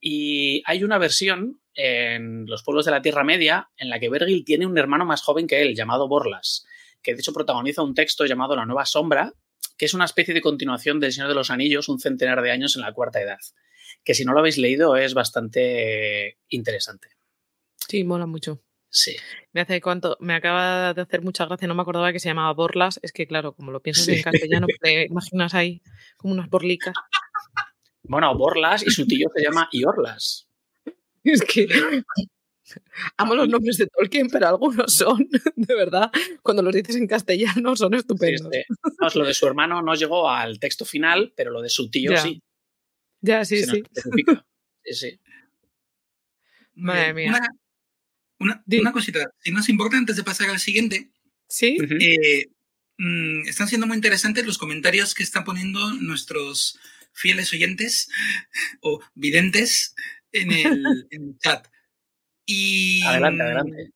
Y 0.00 0.62
hay 0.66 0.84
una 0.84 0.98
versión 0.98 1.60
en 1.74 2.46
los 2.46 2.62
pueblos 2.62 2.84
de 2.84 2.92
la 2.92 3.02
Tierra 3.02 3.24
Media 3.24 3.70
en 3.76 3.90
la 3.90 3.98
que 3.98 4.08
Vergil 4.08 4.44
tiene 4.44 4.66
un 4.66 4.78
hermano 4.78 5.04
más 5.04 5.22
joven 5.22 5.46
que 5.46 5.62
él, 5.62 5.74
llamado 5.74 6.08
Borlas, 6.08 6.66
que 7.02 7.14
de 7.14 7.20
hecho 7.20 7.32
protagoniza 7.32 7.82
un 7.82 7.94
texto 7.94 8.24
llamado 8.24 8.56
La 8.56 8.66
Nueva 8.66 8.86
Sombra, 8.86 9.32
que 9.76 9.84
es 9.84 9.94
una 9.94 10.04
especie 10.04 10.32
de 10.32 10.40
continuación 10.40 11.00
del 11.00 11.12
Señor 11.12 11.28
de 11.28 11.34
los 11.34 11.50
Anillos, 11.50 11.88
un 11.88 12.00
centenar 12.00 12.40
de 12.42 12.50
años 12.50 12.76
en 12.76 12.82
la 12.82 12.92
Cuarta 12.92 13.20
Edad, 13.20 13.38
que 14.04 14.14
si 14.14 14.24
no 14.24 14.32
lo 14.32 14.40
habéis 14.40 14.58
leído 14.58 14.96
es 14.96 15.14
bastante 15.14 16.38
interesante. 16.48 17.08
Sí, 17.88 18.04
mola 18.04 18.26
mucho. 18.26 18.65
Sí. 18.88 19.16
Me 19.52 19.60
hace 19.60 19.80
cuánto, 19.80 20.16
me 20.20 20.34
acaba 20.34 20.94
de 20.94 21.02
hacer 21.02 21.22
mucha 21.22 21.44
gracia, 21.46 21.68
no 21.68 21.74
me 21.74 21.82
acordaba 21.82 22.12
que 22.12 22.20
se 22.20 22.28
llamaba 22.28 22.52
Borlas, 22.52 22.98
es 23.02 23.12
que 23.12 23.26
claro, 23.26 23.54
como 23.54 23.70
lo 23.70 23.80
piensas 23.80 24.08
en 24.08 24.22
castellano, 24.22 24.66
te 24.80 25.06
imaginas 25.06 25.54
ahí 25.54 25.82
como 26.16 26.34
unas 26.34 26.48
borlicas. 26.48 26.94
Bueno, 28.02 28.36
Borlas 28.36 28.86
y 28.86 28.90
su 28.90 29.06
tío 29.06 29.28
se 29.34 29.42
llama 29.42 29.68
Iorlas. 29.72 30.48
Es 31.24 31.42
que 31.42 31.66
amo 33.16 33.34
los 33.34 33.48
nombres 33.48 33.78
de 33.78 33.88
Tolkien, 33.88 34.28
pero 34.28 34.46
algunos 34.48 34.92
son, 34.92 35.28
de 35.56 35.74
verdad, 35.74 36.10
cuando 36.42 36.62
los 36.62 36.72
dices 36.72 36.94
en 36.96 37.06
castellano 37.06 37.74
son 37.74 37.94
estupendos. 37.94 38.52
lo 39.14 39.24
de 39.24 39.34
su 39.34 39.46
hermano 39.46 39.82
no 39.82 39.94
llegó 39.94 40.30
al 40.30 40.58
texto 40.58 40.84
final, 40.84 41.32
pero 41.36 41.50
lo 41.50 41.62
de 41.62 41.68
su 41.68 41.90
tío 41.90 42.16
sí. 42.16 42.40
Ya, 43.20 43.44
sí, 43.44 43.64
sí. 43.64 43.82
Sí, 44.84 44.94
sí. 44.94 45.20
Madre 46.74 47.14
mía. 47.14 47.40
Una, 48.38 48.92
cosita, 48.92 49.30
si 49.38 49.50
no 49.50 49.60
es 49.60 49.68
importa, 49.68 49.96
antes 49.96 50.16
de 50.16 50.24
pasar 50.24 50.50
al 50.50 50.60
siguiente. 50.60 51.10
Sí. 51.48 51.78
Eh, 52.00 52.48
mm, 52.98 53.48
están 53.48 53.68
siendo 53.68 53.86
muy 53.86 53.96
interesantes 53.96 54.44
los 54.46 54.58
comentarios 54.58 55.14
que 55.14 55.22
están 55.22 55.44
poniendo 55.44 55.94
nuestros 55.94 56.78
fieles 57.12 57.52
oyentes 57.52 58.08
o 58.80 59.00
videntes 59.14 59.94
en 60.32 60.52
el, 60.52 60.84
chat. 61.42 61.66
Y 62.44 63.02
adelante, 63.04 63.42
adelante. 63.42 63.90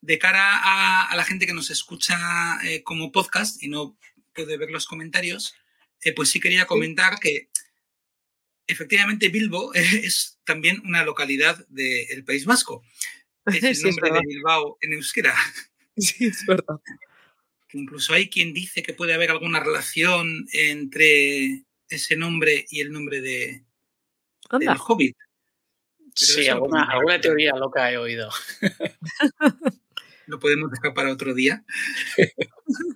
De 0.00 0.18
cara 0.18 1.10
a, 1.10 1.14
la 1.14 1.24
gente 1.24 1.46
que 1.46 1.52
nos 1.52 1.70
escucha 1.70 2.16
eh, 2.64 2.82
como 2.82 3.12
podcast 3.12 3.62
y 3.62 3.68
no 3.68 3.96
puede 4.34 4.56
ver 4.56 4.70
los 4.70 4.86
comentarios, 4.86 5.54
eh, 6.02 6.12
pues 6.12 6.30
sí 6.30 6.40
quería 6.40 6.66
comentar 6.66 7.20
que 7.20 7.50
efectivamente 8.66 9.28
Bilbo 9.28 9.72
es 9.74 10.40
también 10.44 10.82
una 10.84 11.04
localidad 11.04 11.64
del 11.68 12.24
País 12.24 12.44
Vasco. 12.44 12.82
Es 13.46 13.62
el 13.84 13.90
nombre 13.90 14.10
de 14.12 14.20
Bilbao 14.26 14.78
en 14.80 14.92
euskera. 14.94 15.34
Sí, 15.94 16.24
es 16.24 16.46
verdad. 16.46 16.80
incluso 17.74 18.14
hay 18.14 18.30
quien 18.30 18.54
dice 18.54 18.82
que 18.82 18.94
puede 18.94 19.12
haber 19.12 19.30
alguna 19.30 19.60
relación 19.60 20.46
entre 20.54 21.64
ese 21.90 22.16
nombre 22.16 22.64
y 22.70 22.80
el 22.80 22.92
nombre 22.92 23.20
de 23.20 23.62
del 24.58 24.76
Hobbit. 24.78 25.14
sí, 26.14 26.48
alguna, 26.48 26.88
teoría 27.20 27.54
loca 27.56 27.92
he 27.92 27.98
oído. 27.98 28.30
Lo 30.26 30.38
podemos 30.40 30.70
dejar 30.70 30.94
para 30.94 31.12
otro 31.12 31.34
día. 31.34 31.62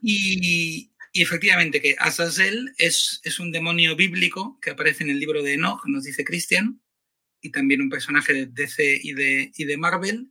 Y, 0.02 0.90
efectivamente 1.12 1.80
que 1.82 1.96
Azazel 1.98 2.74
es, 2.78 3.20
es 3.24 3.40
un 3.40 3.52
demonio 3.52 3.94
bíblico 3.94 4.58
que 4.62 4.70
aparece 4.70 5.04
en 5.04 5.10
el 5.10 5.18
libro 5.18 5.42
de 5.42 5.54
Enoch, 5.54 5.84
nos 5.86 6.04
dice 6.04 6.24
Christian, 6.24 6.80
y 7.40 7.50
también 7.50 7.80
un 7.80 7.90
personaje 7.90 8.32
de 8.32 8.46
DC 8.46 9.00
y 9.02 9.12
de, 9.12 9.52
y 9.54 9.64
de 9.64 9.76
Marvel. 9.76 10.30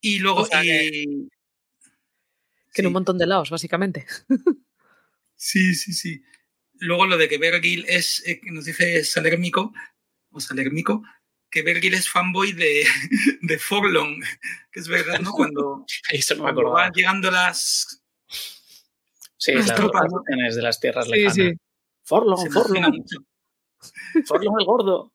Y 0.00 0.18
luego. 0.18 0.46
que, 0.46 1.28
en 2.74 2.86
un 2.86 2.92
montón 2.92 3.18
de 3.18 3.26
lados, 3.26 3.50
básicamente. 3.50 4.06
sí, 5.36 5.74
sí, 5.74 5.92
sí. 5.92 6.22
Luego 6.74 7.06
lo 7.06 7.16
de 7.16 7.28
que 7.28 7.38
Vergil 7.38 7.84
es, 7.88 8.22
eh, 8.26 8.40
nos 8.44 8.64
dice 8.64 9.04
Salérmico, 9.04 9.72
o 10.30 10.40
Salérmico, 10.40 11.02
que 11.50 11.62
Vergil 11.62 11.94
es 11.94 12.08
fanboy 12.08 12.52
de, 12.52 12.84
de 13.42 13.58
Forlong, 13.58 14.22
que 14.70 14.80
es 14.80 14.88
verdad, 14.88 15.20
¿no? 15.20 15.32
Cuando, 15.32 15.84
Eso 16.12 16.34
no 16.36 16.44
me 16.44 16.52
cuando 16.52 16.72
van 16.72 16.92
llegando 16.92 17.30
las. 17.30 18.02
Sí, 19.36 19.52
las, 19.52 19.68
las 19.68 20.56
de 20.56 20.62
las 20.62 20.80
tierras 20.80 21.08
lejanas. 21.08 21.34
Sí. 21.34 21.52
Forlong, 22.02 22.50
Forlong. 22.50 23.04
Forlong 24.26 24.60
el 24.60 24.66
gordo. 24.66 25.12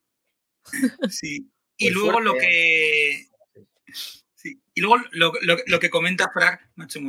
Sí. 1.10 1.50
Y 1.78 1.90
luego 1.90 2.22
lo 2.22 2.34
que 2.36 3.28
y 4.74 4.82
luego 4.82 4.98
lo, 5.12 5.80
que 5.80 5.90
comenta 5.90 6.32
Frag, 6.32 6.70
me 6.76 6.84
ha 6.84 6.88
hecho 6.88 7.00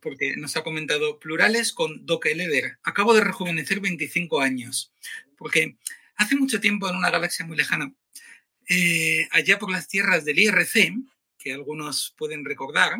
porque 0.00 0.36
nos 0.36 0.56
ha 0.56 0.62
comentado 0.62 1.18
plurales 1.18 1.72
con 1.72 2.04
Doc 2.04 2.26
Leder. 2.26 2.78
Acabo 2.82 3.14
de 3.14 3.22
rejuvenecer 3.22 3.80
25 3.80 4.40
años, 4.40 4.92
porque 5.36 5.76
hace 6.16 6.36
mucho 6.36 6.60
tiempo 6.60 6.88
en 6.88 6.96
una 6.96 7.10
galaxia 7.10 7.46
muy 7.46 7.56
lejana, 7.56 7.94
eh, 8.68 9.28
allá 9.30 9.58
por 9.58 9.70
las 9.70 9.88
tierras 9.88 10.24
del 10.24 10.38
IRC, 10.38 10.94
que 11.38 11.52
algunos 11.52 12.14
pueden 12.18 12.44
recordar, 12.44 12.98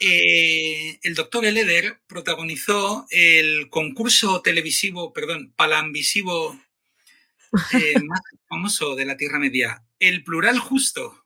eh, 0.00 0.98
el 1.02 1.14
doctor 1.14 1.44
Leder 1.44 2.00
protagonizó 2.08 3.06
el 3.10 3.68
concurso 3.70 4.42
televisivo, 4.42 5.12
perdón, 5.12 5.52
palambisivo 5.54 6.60
eh, 7.72 8.00
más 8.02 8.20
famoso 8.48 8.96
de 8.96 9.04
la 9.04 9.16
Tierra 9.16 9.38
Media, 9.38 9.84
el 10.00 10.24
plural 10.24 10.58
justo. 10.58 11.21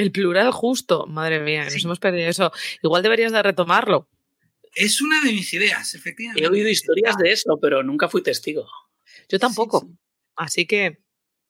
El 0.00 0.12
plural 0.12 0.50
justo, 0.50 1.06
madre 1.06 1.40
mía, 1.40 1.64
nos 1.64 1.84
hemos 1.84 1.98
perdido 1.98 2.30
eso. 2.30 2.50
Igual 2.82 3.02
deberías 3.02 3.32
de 3.32 3.42
retomarlo. 3.42 4.08
Es 4.74 5.02
una 5.02 5.20
de 5.20 5.30
mis 5.30 5.52
ideas, 5.52 5.94
efectivamente. 5.94 6.42
He 6.42 6.48
oído 6.48 6.70
historias 6.70 7.18
de 7.18 7.32
eso, 7.32 7.58
pero 7.60 7.82
nunca 7.82 8.08
fui 8.08 8.22
testigo. 8.22 8.66
Yo 9.28 9.38
tampoco. 9.38 9.86
Así 10.36 10.64
que 10.64 11.02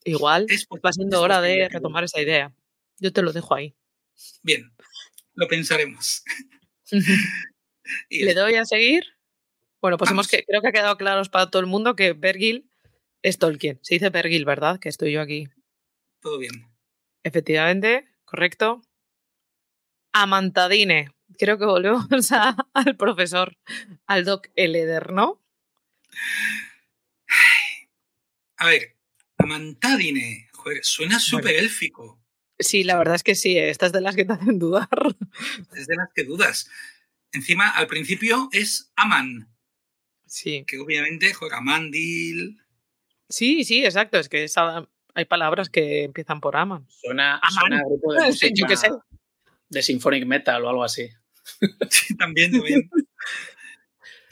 igual 0.02 0.46
es, 0.48 0.66
va 0.84 0.92
siendo 0.92 1.20
hora 1.20 1.40
de 1.40 1.68
retomar 1.68 2.02
esa 2.02 2.20
idea. 2.20 2.52
Yo 2.98 3.12
te 3.12 3.22
lo 3.22 3.32
dejo 3.32 3.54
ahí. 3.54 3.76
Bien, 4.42 4.72
lo 5.34 5.46
pensaremos. 5.46 6.24
¿Le 8.10 8.34
doy 8.34 8.56
a 8.56 8.64
seguir? 8.64 9.04
Bueno, 9.80 9.96
pues 9.96 10.10
hemos 10.10 10.26
que, 10.26 10.44
creo 10.44 10.60
que 10.60 10.68
ha 10.68 10.72
quedado 10.72 10.96
claro 10.96 11.22
para 11.30 11.50
todo 11.50 11.60
el 11.60 11.66
mundo 11.66 11.94
que 11.94 12.14
Bergil 12.14 12.68
es 13.22 13.38
Tolkien. 13.38 13.78
Se 13.82 13.94
dice 13.94 14.10
Bergil, 14.10 14.44
¿verdad? 14.44 14.80
Que 14.80 14.88
estoy 14.88 15.12
yo 15.12 15.20
aquí. 15.20 15.46
Todo 16.20 16.38
bien. 16.38 16.66
Efectivamente, 17.22 18.09
¿correcto? 18.30 18.82
Amantadine. 20.12 21.10
Creo 21.38 21.58
que 21.58 21.64
volvemos 21.64 22.06
al 22.74 22.96
profesor, 22.96 23.56
al 24.06 24.24
doc 24.24 24.48
Eleder, 24.54 25.12
¿no? 25.12 25.42
A 28.56 28.66
ver, 28.66 28.96
Amantadine. 29.38 30.48
Joder, 30.52 30.84
suena 30.84 31.18
súper 31.18 31.56
élfico. 31.56 32.20
Sí, 32.58 32.84
la 32.84 32.98
verdad 32.98 33.14
es 33.14 33.22
que 33.22 33.34
sí, 33.34 33.56
¿eh? 33.56 33.70
estas 33.70 33.92
de 33.92 34.02
las 34.02 34.14
que 34.14 34.24
te 34.24 34.34
hacen 34.34 34.58
dudar. 34.58 34.88
Es 35.74 35.86
de 35.86 35.96
las 35.96 36.10
que 36.14 36.24
dudas. 36.24 36.68
Encima, 37.32 37.70
al 37.70 37.86
principio 37.86 38.48
es 38.52 38.92
Aman. 38.96 39.48
Sí. 40.26 40.64
Que 40.66 40.78
obviamente 40.78 41.32
juega 41.32 41.58
Amandil. 41.58 42.60
Sí, 43.28 43.64
sí, 43.64 43.84
exacto. 43.84 44.18
Es 44.18 44.28
que 44.28 44.46
hay 45.20 45.26
palabras 45.26 45.68
que 45.68 46.04
empiezan 46.04 46.40
por 46.40 46.56
Aman. 46.56 46.87
Suena, 46.88 47.37
a 47.37 47.85
grupo 47.85 48.12
de 48.12 48.26
música 48.26 49.04
de 49.68 49.83
symphonic 49.83 50.26
metal 50.26 50.64
o 50.64 50.68
algo 50.68 50.85
así. 50.85 51.09
Sí, 51.90 52.16
también, 52.16 52.52
también. 52.52 52.90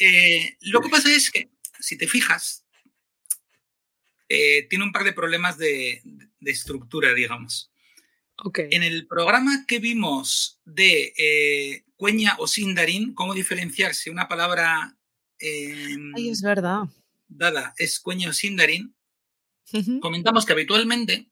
Eh, 0.01 0.57
lo 0.61 0.81
que 0.81 0.91
pasa 0.91 1.11
es 1.11 1.29
que 1.29 1.51
si 1.81 1.99
te 1.99 2.07
fijas, 2.07 2.65
eh, 4.29 4.69
tiene 4.69 4.85
un 4.85 4.93
par 4.93 5.03
de 5.03 5.13
problemas 5.13 5.59
de, 5.59 6.01
de 6.39 6.51
estructura, 6.53 7.13
digamos. 7.15 7.73
Ok. 8.45 8.61
En 8.71 8.85
el 8.85 9.09
programa 9.09 9.65
que 9.67 9.81
vimos 9.81 10.61
de 10.65 11.13
eh, 11.19 11.85
cueña 11.97 12.37
o 12.39 12.47
sindarin, 12.47 13.13
cómo 13.13 13.35
diferenciar 13.35 13.93
si 13.93 14.09
una 14.09 14.29
palabra 14.29 14.97
eh, 15.41 15.97
Ay, 16.15 16.31
es 16.31 16.43
verdad. 16.43 16.85
dada 17.29 17.75
es 17.79 18.01
cueña 18.01 18.31
o 18.31 18.33
comentamos 20.01 20.47
que 20.47 20.53
habitualmente, 20.53 21.31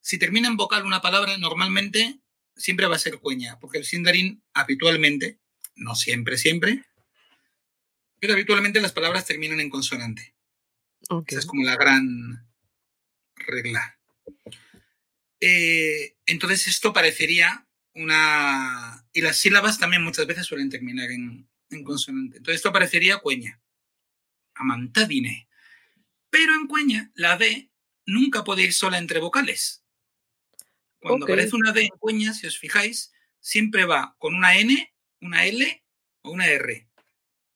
si 0.00 0.18
termina 0.18 0.48
en 0.48 0.56
vocal 0.56 0.84
una 0.84 1.00
palabra, 1.00 1.36
normalmente 1.38 2.20
siempre 2.56 2.86
va 2.86 2.96
a 2.96 3.00
ser 3.00 3.18
cueña, 3.18 3.58
porque 3.58 3.78
el 3.78 3.84
sindarin 3.84 4.42
habitualmente, 4.54 5.40
no 5.74 5.94
siempre, 5.94 6.38
siempre, 6.38 6.84
pero 8.20 8.34
habitualmente 8.34 8.80
las 8.80 8.92
palabras 8.92 9.26
terminan 9.26 9.58
en 9.58 9.70
consonante. 9.70 10.34
Ok. 11.08 11.32
Esa 11.32 11.40
es 11.40 11.46
como 11.46 11.64
la 11.64 11.76
gran 11.76 12.46
regla. 13.34 13.98
Eh, 15.40 16.16
entonces 16.26 16.68
esto 16.68 16.92
parecería 16.92 17.66
una... 17.94 19.04
Y 19.12 19.22
las 19.22 19.38
sílabas 19.38 19.80
también 19.80 20.04
muchas 20.04 20.26
veces 20.28 20.46
suelen 20.46 20.70
terminar 20.70 21.10
en, 21.10 21.48
en 21.70 21.82
consonante. 21.82 22.36
Entonces 22.36 22.60
esto 22.60 22.72
parecería 22.72 23.18
cueña. 23.18 23.60
Amantadine. 24.54 25.48
Pero 26.30 26.54
en 26.54 26.68
cueña 26.68 27.10
la 27.14 27.36
D 27.36 27.71
nunca 28.06 28.44
puede 28.44 28.62
ir 28.62 28.72
sola 28.72 28.98
entre 28.98 29.18
vocales. 29.20 29.84
Cuando 31.00 31.26
aparece 31.26 31.56
una 31.56 31.72
D 31.72 31.82
en 31.82 31.98
cueña, 31.98 32.32
si 32.32 32.46
os 32.46 32.58
fijáis, 32.58 33.12
siempre 33.40 33.84
va 33.84 34.14
con 34.18 34.34
una 34.34 34.56
N, 34.56 34.94
una 35.20 35.44
L 35.46 35.84
o 36.22 36.30
una 36.30 36.46
R. 36.46 36.88
O 36.96 37.02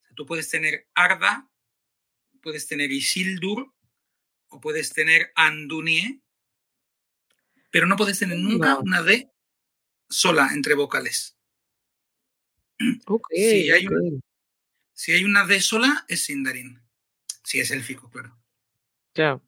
sea, 0.04 0.14
tú 0.16 0.26
puedes 0.26 0.48
tener 0.48 0.88
Arda, 0.94 1.48
puedes 2.42 2.66
tener 2.66 2.90
Isildur 2.90 3.72
o 4.48 4.60
puedes 4.60 4.92
tener 4.92 5.32
Andunie, 5.36 6.20
pero 7.70 7.86
no 7.86 7.96
puedes 7.96 8.18
tener 8.18 8.38
nunca 8.38 8.74
Wow. 8.74 8.84
una 8.84 9.02
D 9.02 9.30
sola 10.08 10.50
entre 10.52 10.74
vocales. 10.74 11.36
Ok, 13.06 13.28
Sí, 13.32 13.70
hay 13.70 13.86
ok. 13.86 14.22
Si 14.92 15.12
hay 15.12 15.24
una 15.24 15.46
D 15.46 15.60
sola, 15.60 16.04
es 16.08 16.24
Sindarin. 16.24 16.82
Si 17.44 17.60
es 17.60 17.70
élfico, 17.70 18.10
claro. 18.10 18.36
Claro. 19.12 19.42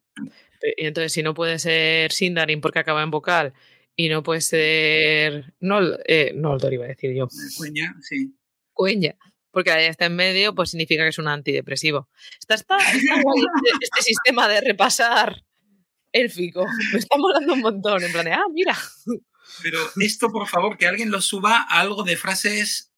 Eh, 0.61 0.73
Y 0.77 0.85
entonces, 0.87 1.13
si 1.13 1.23
no 1.23 1.33
puede 1.33 1.59
ser 1.59 2.11
Sindarin 2.11 2.61
porque 2.61 2.79
acaba 2.79 3.03
en 3.03 3.11
vocal 3.11 3.53
y 3.95 4.09
no 4.09 4.23
puede 4.23 4.41
ser. 4.41 5.53
No, 5.59 5.79
eh, 6.05 6.31
Noldor 6.35 6.73
iba 6.73 6.85
a 6.85 6.89
decir 6.89 7.13
yo. 7.15 7.27
Cueña, 7.57 7.95
sí. 8.01 8.33
Cueña. 8.73 9.15
Porque 9.51 9.71
ahí 9.71 9.85
está 9.87 10.05
en 10.05 10.15
medio, 10.15 10.53
pues 10.53 10.69
significa 10.71 11.03
que 11.03 11.09
es 11.09 11.17
un 11.17 11.27
antidepresivo. 11.27 12.07
Está, 12.39 12.53
está, 12.55 12.77
está 12.77 13.21
guay 13.21 13.41
este, 13.41 13.77
este 13.81 14.01
sistema 14.03 14.47
de 14.47 14.61
repasar 14.61 15.43
élfico. 16.11 16.65
Me 16.93 16.99
está 16.99 17.17
molando 17.17 17.53
un 17.53 17.61
montón. 17.61 18.03
En 18.03 18.11
plan 18.11 18.25
de, 18.25 18.31
ah, 18.33 18.43
mira. 18.53 18.77
Pero 19.63 19.79
esto, 19.99 20.29
por 20.31 20.47
favor, 20.47 20.77
que 20.77 20.85
alguien 20.87 21.09
lo 21.09 21.19
suba 21.21 21.65
a 21.67 21.79
algo 21.81 22.03
de 22.03 22.15
frases 22.15 22.91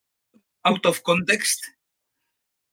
out 0.63 0.85
of 0.85 1.01
context. 1.01 1.63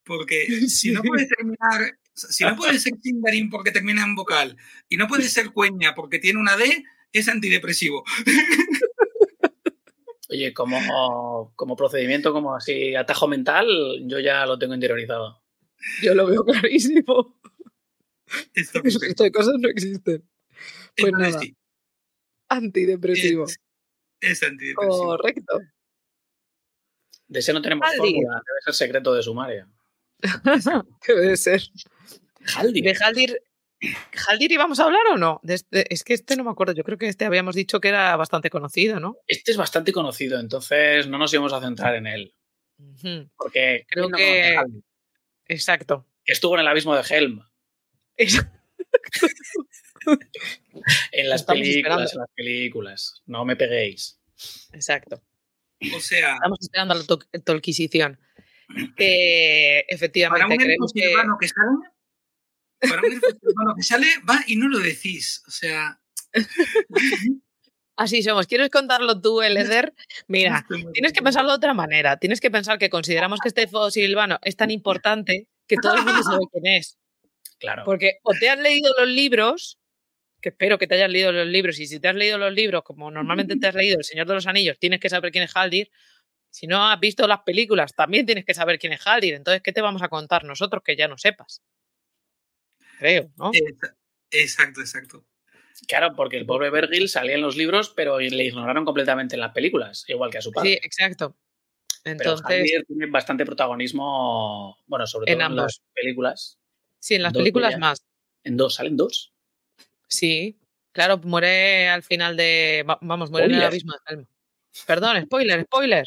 Porque 0.05 0.46
si 0.68 0.90
no 0.90 1.01
Sí. 1.03 1.09
puede 1.09 1.27
terminar, 1.29 1.98
si 2.18 2.44
no 2.44 2.57
puede 2.57 2.78
ser 2.78 2.94
Sindarin 3.02 3.50
porque 3.50 3.70
termina 3.70 4.02
en 4.02 4.14
vocal 4.14 4.57
y 4.88 4.96
no 4.96 5.07
puede 5.07 5.24
ser 5.24 5.52
cueña 5.52 5.94
porque 5.94 6.18
tiene 6.18 6.40
una 6.40 6.57
D, 6.57 6.85
es 7.12 7.28
antidepresivo. 7.28 8.04
Oye, 10.31 10.52
como, 10.52 11.52
como 11.57 11.74
procedimiento, 11.74 12.33
como 12.33 12.54
así 12.54 12.94
atajo 12.94 13.28
mental, 13.28 13.66
yo 14.07 14.20
ya 14.20 14.44
lo 14.44 14.59
tengo 14.59 14.74
interiorizado. 14.74 15.42
Yo 16.02 16.14
lo 16.14 16.26
veo 16.26 16.44
clarísimo. 16.44 17.40
Esto 18.54 19.24
de 19.24 19.33
cosas 19.33 19.54
no 19.59 19.68
existen. 19.68 20.22
Pues 20.96 21.12
Entonces, 21.12 21.33
nada, 21.33 21.40
sí, 21.40 21.57
antidepresivo. 22.48 23.44
es, 23.44 23.59
es 24.20 24.42
antidepresivo. 24.42 25.07
Correcto. 25.07 25.61
De 27.28 27.40
ese 27.40 27.52
no 27.52 27.62
tenemos 27.62 27.87
fórmula, 27.96 28.42
debe 28.44 28.61
ser 28.64 28.74
secreto 28.74 29.14
de 29.14 29.22
sumaria. 29.22 29.68
¿Qué 31.02 31.12
debe 31.14 31.37
ser? 31.37 31.62
Haldir. 32.57 32.85
¿De 32.85 32.97
Haldir, 33.05 33.43
Haldir 34.29 34.53
íbamos 34.53 34.81
a 34.81 34.85
hablar 34.85 35.03
o 35.13 35.17
no? 35.19 35.41
De 35.43 35.55
este- 35.55 35.93
es 35.93 36.03
que 36.05 36.15
este 36.15 36.37
no 36.37 36.45
me 36.45 36.51
acuerdo. 36.51 36.73
Yo 36.75 36.85
creo 36.85 36.99
que 36.99 37.09
este 37.09 37.25
habíamos 37.25 37.55
dicho 37.55 37.81
que 37.81 37.89
era 37.89 38.17
bastante 38.17 38.51
conocido, 38.51 38.99
¿no? 39.01 39.17
Este 39.27 39.51
es 39.53 39.57
bastante 39.57 39.93
conocido, 39.93 40.39
entonces 40.41 41.07
no 41.09 41.19
nos 41.19 41.33
íbamos 41.33 41.53
a 41.53 41.61
centrar 41.61 41.95
en 41.95 42.07
él. 42.07 42.35
Porque 43.37 43.85
Creo 43.89 44.09
¿quién 44.09 44.11
no 44.11 44.17
que-? 44.17 44.57
Exacto. 45.55 46.07
que 46.25 46.33
estuvo 46.33 46.55
en 46.55 46.61
el 46.61 46.69
abismo 46.69 46.95
de 46.97 47.03
Helm. 47.09 47.43
Es- 48.17 48.45
En 51.13 51.29
las 51.29 51.41
Estamos 51.43 51.61
películas, 51.61 51.75
esperando. 51.85 52.03
en 52.13 52.19
las 52.21 52.31
películas. 52.35 53.23
No 53.27 53.45
me 53.45 53.57
peguéis. 53.57 54.21
Exacto. 54.73 55.23
O 55.95 56.01
sea, 56.01 56.35
Estamos 56.35 56.59
esperando 56.61 56.95
la 56.95 57.05
to- 57.05 57.19
tolquisición. 57.45 58.19
Que 58.97 59.85
para 59.87 59.95
efectivamente 59.97 60.47
un 60.47 60.53
elfo 60.53 60.65
creemos 60.65 60.93
que. 60.93 61.01
que 61.41 61.49
sale, 61.49 61.91
para 62.81 63.01
un 63.01 63.12
elfo 63.12 63.27
silvano 63.31 63.75
que 63.77 63.83
sale, 63.83 64.07
va 64.29 64.43
y 64.47 64.57
no 64.57 64.69
lo 64.69 64.79
decís. 64.79 65.43
O 65.47 65.51
sea, 65.51 65.99
Así 67.99 68.23
somos. 68.23 68.47
¿Quieres 68.47 68.71
contarlo 68.71 69.21
tú, 69.21 69.43
Eleder? 69.43 69.93
Mira, 70.29 70.64
tienes 70.93 71.12
que 71.12 71.21
pensarlo 71.21 71.51
de 71.51 71.57
otra 71.57 71.75
manera. 71.75 72.17
Tienes 72.17 72.41
que 72.41 72.49
pensar 72.49 72.79
que 72.79 72.91
consideramos 72.91 73.41
que 73.41 73.49
este 73.49 73.62
elfo 73.62 73.91
silvano 73.91 74.38
es 74.43 74.55
tan 74.55 74.71
importante 74.71 75.49
que 75.67 75.77
todo 75.77 75.97
el 75.97 76.05
mundo 76.05 76.23
sabe 76.23 76.45
quién 76.53 76.67
es. 76.77 76.97
Claro. 77.59 77.83
Porque 77.85 78.19
o 78.23 78.33
te 78.35 78.49
has 78.51 78.59
leído 78.61 78.88
los 78.97 79.09
libros, 79.09 79.81
que 80.41 80.51
espero 80.51 80.79
que 80.79 80.87
te 80.87 80.95
hayas 80.95 81.11
leído 81.11 81.33
los 81.33 81.49
libros, 81.49 81.81
y 81.81 81.88
si 81.88 81.99
te 81.99 82.07
has 82.07 82.14
leído 82.14 82.38
los 82.38 82.53
libros, 82.55 82.85
como 82.85 83.11
normalmente 83.11 83.57
te 83.57 83.67
has 83.67 83.75
leído 83.75 83.99
El 83.99 84.05
Señor 84.05 84.29
de 84.29 84.35
los 84.35 84.47
Anillos, 84.47 84.79
tienes 84.79 85.01
que 85.01 85.09
saber 85.09 85.33
quién 85.33 85.43
es 85.43 85.57
Haldir. 85.57 85.91
Si 86.51 86.69
no 86.69 86.87
has 86.87 87.01
visto 87.01 87.27
las 87.27 87.41
películas, 87.41 87.95
también 87.95 88.27
tienes 88.27 88.45
que 88.45 88.55
saber 88.55 88.79
quién 88.79 88.93
es 88.93 89.05
Haldir. 89.05 89.35
Entonces, 89.35 89.61
¿qué 89.61 89.73
te 89.73 89.81
vamos 89.81 90.03
a 90.03 90.09
contar 90.09 90.45
nosotros 90.45 90.85
que 90.85 90.95
ya 90.95 91.09
no 91.09 91.19
sepas? 91.19 91.62
Creo, 92.99 93.31
¿no? 93.37 93.53
Exa- 93.53 93.95
Exacto, 94.31 94.81
exacto. 94.81 95.25
Claro, 95.87 96.15
porque 96.17 96.37
el 96.37 96.45
pobre 96.45 96.71
Vergil 96.71 97.09
salía 97.09 97.37
en 97.37 97.41
los 97.43 97.57
libros, 97.57 97.91
pero 97.95 98.19
le 98.19 98.45
ignoraron 98.45 98.85
completamente 98.85 99.37
en 99.37 99.41
las 99.41 99.53
películas, 99.53 100.05
igual 100.09 100.31
que 100.31 100.39
a 100.39 100.43
su 100.43 100.51
padre. 100.53 100.71
Sí, 100.71 100.79
exacto. 100.83 101.37
pero 102.03 102.13
Entonces, 102.33 102.47
Haldir 102.47 102.85
tiene 102.85 103.07
bastante 103.07 103.47
protagonismo, 103.47 104.77
bueno, 104.87 105.07
sobre 105.07 105.31
En 105.33 105.39
todo 105.39 105.47
en, 105.47 105.53
ambos. 105.53 105.63
las 105.65 105.83
películas. 105.95 106.59
sí, 106.99 107.15
en 107.15 107.23
las 107.23 107.33
dos 107.33 107.41
películas 107.43 107.79
más. 107.79 107.99
En 108.45 108.57
dos, 108.57 108.75
salen 108.75 108.97
dos. 108.97 109.33
Sí, 110.09 110.59
claro, 110.93 111.19
muere 111.19 111.89
al 111.89 112.03
final 112.03 112.37
de. 112.37 112.85
va- 112.89 112.99
Vamos, 113.01 113.31
muere 113.31 113.47
en 113.47 113.55
el 113.55 113.63
abismo 113.63 113.93
de 113.93 113.99
Helm. 114.15 114.27
Perdón, 114.87 115.23
spoiler, 115.27 115.63
spoiler. 115.65 116.07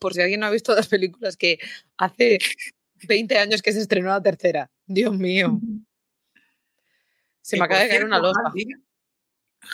Por 0.00 0.12
si 0.12 0.20
alguien 0.20 0.40
no 0.40 0.46
ha 0.46 0.50
visto 0.50 0.74
las 0.74 0.88
películas 0.88 1.36
que 1.38 1.58
hace 1.96 2.38
20 3.08 3.38
años 3.38 3.62
que 3.62 3.72
se 3.72 3.80
estrenó 3.80 4.08
la 4.10 4.22
tercera. 4.22 4.70
Dios 4.86 5.16
mío. 5.16 5.60
Se 7.40 7.56
me 7.56 7.64
acaba 7.64 7.80
de 7.80 7.88
caer 7.88 8.04
una 8.04 8.18
losa. 8.18 8.40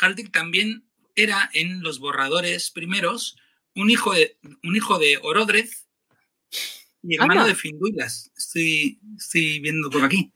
Haldir 0.00 0.30
también 0.30 0.84
era 1.16 1.50
en 1.52 1.82
los 1.82 1.98
borradores 1.98 2.70
primeros 2.70 3.36
un 3.74 3.90
hijo 3.90 4.12
de, 4.12 4.36
un 4.62 4.76
hijo 4.76 4.98
de 4.98 5.18
Orodred 5.22 5.68
y 7.02 7.14
hermano 7.14 7.40
Anda. 7.40 7.46
de 7.46 7.54
Finduilas. 7.54 8.30
Estoy, 8.36 9.00
estoy 9.16 9.58
viendo 9.60 9.90
por 9.90 10.04
aquí. 10.04 10.32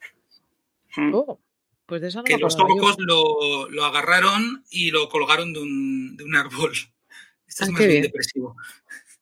Oh, 1.12 1.40
pues 1.86 2.00
de 2.02 2.08
eso 2.08 2.18
no 2.18 2.24
que 2.24 2.34
me 2.36 2.40
los 2.40 2.56
orcos 2.56 2.96
lo, 2.98 3.68
lo 3.68 3.84
agarraron 3.84 4.64
y 4.70 4.90
lo 4.90 5.08
colgaron 5.08 5.52
de 5.52 5.60
un, 5.60 6.16
de 6.16 6.24
un 6.24 6.34
árbol. 6.36 6.72
Esto 7.46 7.64
es 7.64 7.68
Ah, 7.68 7.72
más 7.72 7.78
bien 7.80 7.90
bien. 7.90 8.02
depresivo. 8.02 8.56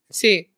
Sí, 0.08 0.50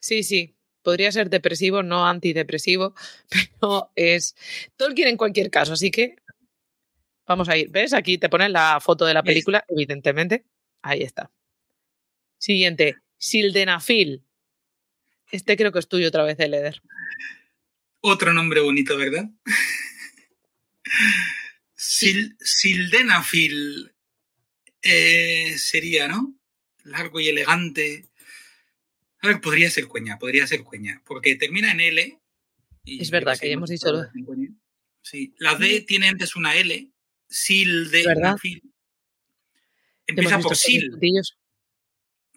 sí, 0.00 0.22
sí. 0.22 0.54
Podría 0.82 1.12
ser 1.12 1.30
depresivo, 1.30 1.82
no 1.82 2.06
antidepresivo, 2.06 2.94
pero 3.60 3.90
es 3.96 4.34
Tolkien 4.76 5.08
en 5.08 5.16
cualquier 5.16 5.50
caso, 5.50 5.72
así 5.74 5.90
que 5.90 6.16
vamos 7.26 7.48
a 7.48 7.56
ir. 7.56 7.70
¿Ves? 7.70 7.92
Aquí 7.92 8.18
te 8.18 8.28
ponen 8.28 8.52
la 8.52 8.80
foto 8.80 9.04
de 9.06 9.14
la 9.14 9.22
película, 9.22 9.64
evidentemente. 9.68 10.44
Ahí 10.82 11.02
está. 11.02 11.30
Siguiente, 12.38 12.96
Sildenafil. 13.16 14.22
Este 15.30 15.56
creo 15.56 15.72
que 15.72 15.78
es 15.78 15.88
tuyo 15.88 16.08
otra 16.08 16.24
vez, 16.24 16.38
Eleder. 16.40 16.82
Otro 18.00 18.32
nombre 18.32 18.60
bonito, 18.60 18.96
¿verdad? 18.98 19.30
Sil- 21.78 22.36
Sildenafil 22.40 23.94
eh, 24.82 25.54
sería, 25.56 26.08
¿no? 26.08 26.34
Largo 26.84 27.20
y 27.20 27.28
elegante. 27.28 28.06
A 29.22 29.28
ver, 29.28 29.40
podría 29.40 29.70
ser 29.70 29.86
cueña, 29.86 30.18
podría 30.18 30.46
ser 30.46 30.64
cueña, 30.64 31.00
porque 31.06 31.36
termina 31.36 31.70
en 31.70 31.80
L. 31.80 32.20
y 32.84 33.00
Es 33.00 33.10
verdad 33.10 33.38
que 33.38 33.48
ya 33.48 33.54
hemos 33.54 33.70
dicho 33.70 33.90
lo-. 33.92 34.04
Sí, 35.00 35.34
la 35.38 35.54
D 35.54 35.80
tiene 35.82 36.08
antes 36.08 36.36
una 36.36 36.56
L. 36.56 36.90
Sildenafil. 37.28 38.62
¿Verdad? 38.62 38.72
Empieza 40.06 40.38
por 40.40 40.56
sil. 40.58 40.90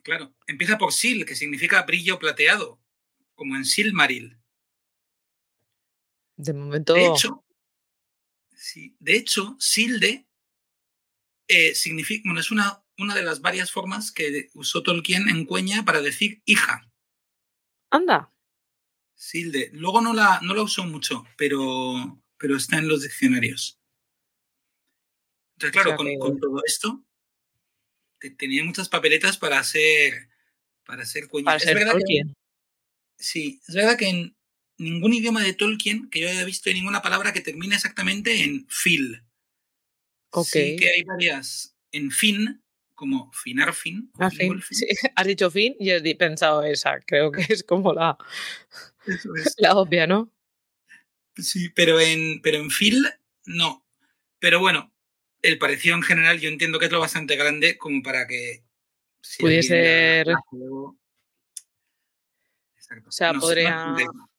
Claro, 0.04 0.36
empieza 0.46 0.78
por 0.78 0.94
sil, 0.94 1.26
que 1.26 1.36
significa 1.36 1.82
brillo 1.82 2.20
plateado, 2.20 2.80
como 3.34 3.56
en 3.56 3.66
Silmaril. 3.66 4.38
De 6.38 6.54
momento. 6.54 6.94
De 6.94 7.08
hecho, 7.08 7.44
sí, 8.54 8.96
de 9.00 9.16
hecho, 9.16 9.56
Silde 9.60 10.28
eh, 11.48 11.74
significa, 11.74 12.22
bueno, 12.26 12.40
es 12.40 12.52
una, 12.52 12.85
una 12.98 13.16
de 13.16 13.24
las 13.24 13.42
varias 13.42 13.72
formas 13.72 14.12
que 14.12 14.50
usó 14.54 14.84
Tolkien 14.84 15.28
en 15.30 15.46
Cueña 15.46 15.84
para 15.86 16.02
decir 16.02 16.42
hija. 16.46 16.90
Anda. 17.90 18.32
Silde. 19.16 19.70
Luego 19.74 20.02
no 20.02 20.14
la, 20.14 20.40
no 20.42 20.54
la 20.54 20.62
usó 20.64 20.86
mucho, 20.86 21.26
pero, 21.38 22.22
pero 22.38 22.56
está 22.58 22.78
en 22.78 22.88
los 22.88 23.04
diccionarios. 23.04 23.80
Entonces, 25.58 25.72
claro, 25.74 25.90
sea 25.92 25.98
con, 25.98 26.06
que- 26.08 26.18
con 26.20 26.40
todo 26.40 26.62
esto, 26.66 27.04
te- 28.20 28.32
tenía 28.32 28.64
muchas 28.64 28.90
papeletas 28.90 29.38
para 29.38 29.60
hacer, 29.60 30.30
para 30.86 31.04
hacer 31.04 31.28
Cueña. 31.28 31.46
Para 31.46 31.58
es 31.58 31.64
ser 31.64 31.76
verdad 31.76 31.94
que- 31.94 32.00
Tolkien. 32.00 32.34
Sí, 33.18 33.62
es 33.68 33.74
verdad 33.76 33.98
que 33.98 34.10
en 34.10 34.38
ningún 34.78 35.14
idioma 35.14 35.42
de 35.42 35.54
Tolkien 35.54 36.10
que 36.10 36.20
yo 36.20 36.30
haya 36.30 36.44
visto 36.44 36.70
hay 36.70 36.76
ninguna 36.76 37.02
palabra 37.02 37.32
que 37.32 37.40
termine 37.40 37.76
exactamente 37.76 38.44
en 38.44 38.68
fil. 38.70 39.24
Ok. 40.32 40.46
Sí 40.48 40.76
que 40.76 40.90
hay 40.90 41.04
varias 41.04 41.78
en 41.94 42.12
fin, 42.12 42.62
como 42.96 43.32
finarfin. 43.34 44.12
Ah, 44.18 44.30
fin. 44.32 44.62
Sí, 44.70 44.86
Has 45.16 45.28
dicho 45.28 45.52
fin 45.52 45.76
y 45.80 45.92
he 45.92 46.16
pensado 46.16 46.64
esa. 46.64 47.00
Creo 47.02 47.32
que 47.32 47.46
es 47.50 47.64
como 47.64 47.94
la, 47.94 48.18
Eso 49.06 49.30
es. 49.36 49.56
la 49.60 49.76
obvia, 49.76 50.08
¿no? 50.08 50.32
Sí, 51.36 51.70
pero 51.70 52.00
en, 52.00 52.42
pero 52.42 52.58
en 52.58 52.72
fil 52.72 53.06
no. 53.46 53.86
Pero 54.40 54.60
bueno, 54.60 54.94
el 55.42 55.58
parecido 55.60 55.96
en 55.96 56.02
general 56.04 56.40
yo 56.40 56.50
entiendo 56.50 56.80
que 56.80 56.86
es 56.86 56.92
lo 56.92 57.00
bastante 57.00 57.36
grande 57.36 57.78
como 57.78 58.02
para 58.02 58.26
que... 58.26 58.64
si 59.22 59.42
Pudiese 59.44 60.22
Exacto. 62.76 63.10
O 63.10 63.12
sea, 63.12 63.34
No 63.34 63.40
podría- 63.40 63.86
no. 63.88 64.30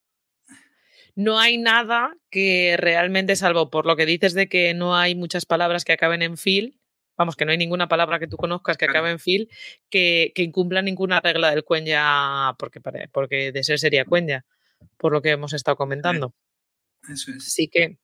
No 1.19 1.39
hay 1.39 1.57
nada 1.57 2.15
que 2.31 2.77
realmente, 2.79 3.37
salvo 3.37 3.71
por 3.71 3.87
lo 3.87 3.97
que 3.97 4.05
dices 4.05 4.35
de 4.35 4.49
que 4.51 4.75
no 4.75 4.95
hay 4.97 5.15
muchas 5.15 5.47
palabras 5.47 5.85
que 5.87 5.93
acaben 5.95 6.21
en 6.21 6.37
fil, 6.37 6.76
vamos, 7.17 7.37
que 7.37 7.45
no 7.45 7.53
hay 7.53 7.59
ninguna 7.59 7.89
palabra 7.89 8.19
que 8.19 8.27
tú 8.27 8.37
conozcas 8.37 8.77
que 8.77 8.85
acabe 8.87 9.11
en 9.11 9.19
fil, 9.19 9.49
que, 9.91 10.33
que 10.35 10.43
incumpla 10.43 10.83
ninguna 10.83 11.21
regla 11.21 11.51
del 11.51 11.65
cuenya, 11.65 12.55
porque, 12.59 12.81
porque 13.13 13.53
de 13.53 13.65
ser 13.65 13.79
sería 13.79 14.05
cuenya, 14.05 14.45
por 14.97 15.13
lo 15.13 15.23
que 15.23 15.31
hemos 15.31 15.53
estado 15.53 15.77
comentando. 15.77 16.35
Eso 17.09 17.31
es. 17.31 17.39
Así 17.47 17.69
que 17.69 17.99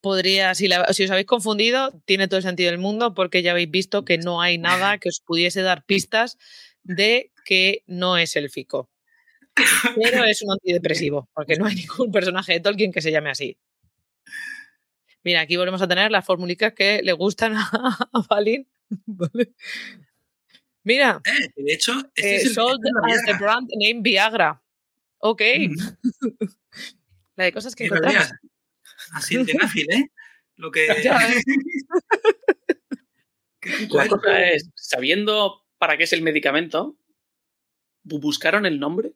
podría, 0.00 0.54
si, 0.54 0.68
la- 0.68 0.92
si 0.92 1.04
os 1.04 1.10
habéis 1.10 1.26
confundido, 1.26 1.92
tiene 2.04 2.28
todo 2.28 2.36
el 2.36 2.42
sentido 2.42 2.70
del 2.70 2.78
mundo 2.78 3.14
porque 3.14 3.42
ya 3.42 3.52
habéis 3.52 3.70
visto 3.70 4.04
que 4.04 4.18
no 4.18 4.40
hay 4.42 4.58
nada 4.58 4.98
que 4.98 5.08
os 5.08 5.20
pudiese 5.24 5.62
dar 5.62 5.84
pistas 5.84 6.36
de 6.82 7.32
que 7.44 7.82
no 7.86 8.18
es 8.18 8.36
élfico. 8.36 8.90
Pero 9.94 10.24
es 10.24 10.42
un 10.42 10.52
antidepresivo, 10.52 11.30
porque 11.32 11.56
no 11.56 11.66
hay 11.66 11.74
ningún 11.86 12.12
personaje 12.12 12.52
de 12.54 12.60
Tolkien 12.60 12.92
que 12.92 13.00
se 13.00 13.12
llame 13.12 13.30
así. 13.30 13.56
Mira, 15.24 15.40
aquí 15.40 15.56
volvemos 15.56 15.82
a 15.82 15.88
tener 15.88 16.10
las 16.10 16.24
formulicas 16.24 16.72
que 16.74 17.02
le 17.02 17.12
gustan 17.12 17.54
a, 17.56 17.68
a 18.12 18.20
Balin. 18.28 18.68
Vale. 19.06 19.54
Mira, 20.84 21.20
Eh, 21.24 21.48
de 21.56 21.72
hecho, 21.72 21.92
este 22.14 22.34
eh, 22.34 22.36
es 22.36 22.44
el, 22.46 22.54
sold 22.54 22.80
as 23.10 23.22
the 23.24 23.32
brand 23.34 23.68
name 23.80 24.00
Viagra. 24.02 24.62
Ok, 25.18 25.42
Mm. 25.58 25.74
la 27.36 27.44
de 27.44 27.52
cosas 27.52 27.74
que 27.74 27.86
encontramos. 27.86 28.30
Así 29.12 29.36
el 29.36 29.46
tenafil, 29.46 29.90
¿eh? 29.90 30.10
Lo 30.56 30.70
que. 30.70 30.86
Ya 31.02 31.18
La 33.90 34.06
cosa 34.08 34.42
es, 34.50 34.68
sabiendo 34.74 35.64
para 35.78 35.96
qué 35.96 36.04
es 36.04 36.12
el 36.12 36.20
medicamento, 36.20 36.98
bu- 38.04 38.20
¿buscaron 38.20 38.66
el 38.66 38.78
nombre? 38.78 39.14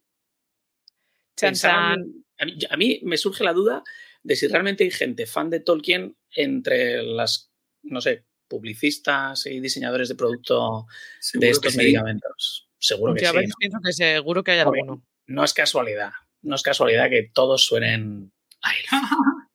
Chan, 1.36 1.50
Pensaron- 1.52 1.96
chan. 1.96 2.24
A 2.40 2.44
mí, 2.46 2.58
a 2.70 2.76
mí 2.76 3.00
me 3.04 3.16
surge 3.18 3.44
la 3.44 3.52
duda 3.52 3.82
de 4.22 4.36
si 4.36 4.48
realmente 4.48 4.84
hay 4.84 4.90
gente 4.90 5.26
fan 5.26 5.50
de 5.50 5.60
Tolkien 5.60 6.16
entre 6.34 7.02
las, 7.02 7.50
no 7.82 8.00
sé, 8.00 8.24
publicistas 8.48 9.46
y 9.46 9.60
diseñadores 9.60 10.08
de 10.08 10.14
producto 10.14 10.86
Seguro 11.20 11.40
de 11.40 11.46
que 11.46 11.50
estos 11.50 11.72
sí. 11.72 11.78
medicamentos. 11.78 12.68
Seguro 12.78 13.14
que 13.14 13.26
sí. 13.26 13.32
veces 13.34 13.50
¿no? 13.50 13.56
pienso 13.58 13.78
que 13.84 13.92
seguro 13.92 14.44
que 14.44 14.52
hay 14.52 14.58
alguno. 14.60 15.02
No 15.26 15.44
es 15.44 15.52
casualidad. 15.52 16.12
No 16.42 16.54
es 16.54 16.62
casualidad 16.62 17.10
que 17.10 17.30
todos 17.32 17.64
suenen 17.64 18.32
a 18.62 18.70
él. 18.72 18.84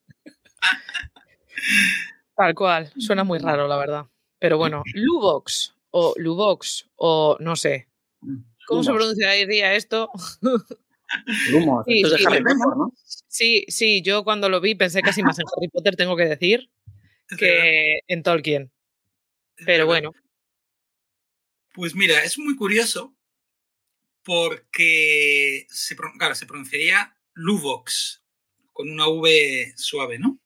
Tal 2.35 2.55
cual. 2.55 2.91
Suena 2.97 3.23
muy 3.23 3.39
raro, 3.39 3.67
la 3.67 3.77
verdad. 3.77 4.05
Pero 4.39 4.57
bueno, 4.57 4.83
Luvox 4.93 5.75
o 5.91 6.13
Luvox 6.17 6.89
o 6.95 7.37
no 7.39 7.55
sé. 7.55 7.87
¿Cómo 8.67 8.83
se 8.83 8.89
Lumos. 8.89 9.03
pronunciaría 9.03 9.73
esto? 9.75 10.09
Sí, 11.85 12.01
Esto 12.01 12.15
es 12.15 12.21
sí, 12.21 12.25
Harry 12.27 12.37
sí. 12.37 12.43
Potter, 12.43 12.77
¿no? 12.77 12.93
Sí, 13.27 13.65
sí, 13.67 14.01
yo 14.01 14.23
cuando 14.23 14.49
lo 14.49 14.61
vi 14.61 14.75
pensé 14.75 15.01
casi 15.01 15.23
más 15.23 15.39
en 15.39 15.45
Harry 15.55 15.67
Potter, 15.69 15.95
tengo 15.95 16.15
que 16.15 16.25
decir, 16.25 16.69
que 17.37 17.99
en 18.07 18.23
Tolkien. 18.23 18.71
Pero 19.65 19.85
bueno, 19.85 20.11
Pues 21.73 21.95
mira, 21.95 22.23
es 22.23 22.37
muy 22.37 22.55
curioso 22.55 23.15
porque 24.23 25.65
se, 25.69 25.95
claro, 25.95 26.35
se 26.35 26.45
pronunciaría 26.45 27.17
Luvox 27.33 28.23
con 28.71 28.89
una 28.89 29.07
V 29.07 29.73
suave, 29.75 30.19
¿no? 30.19 30.39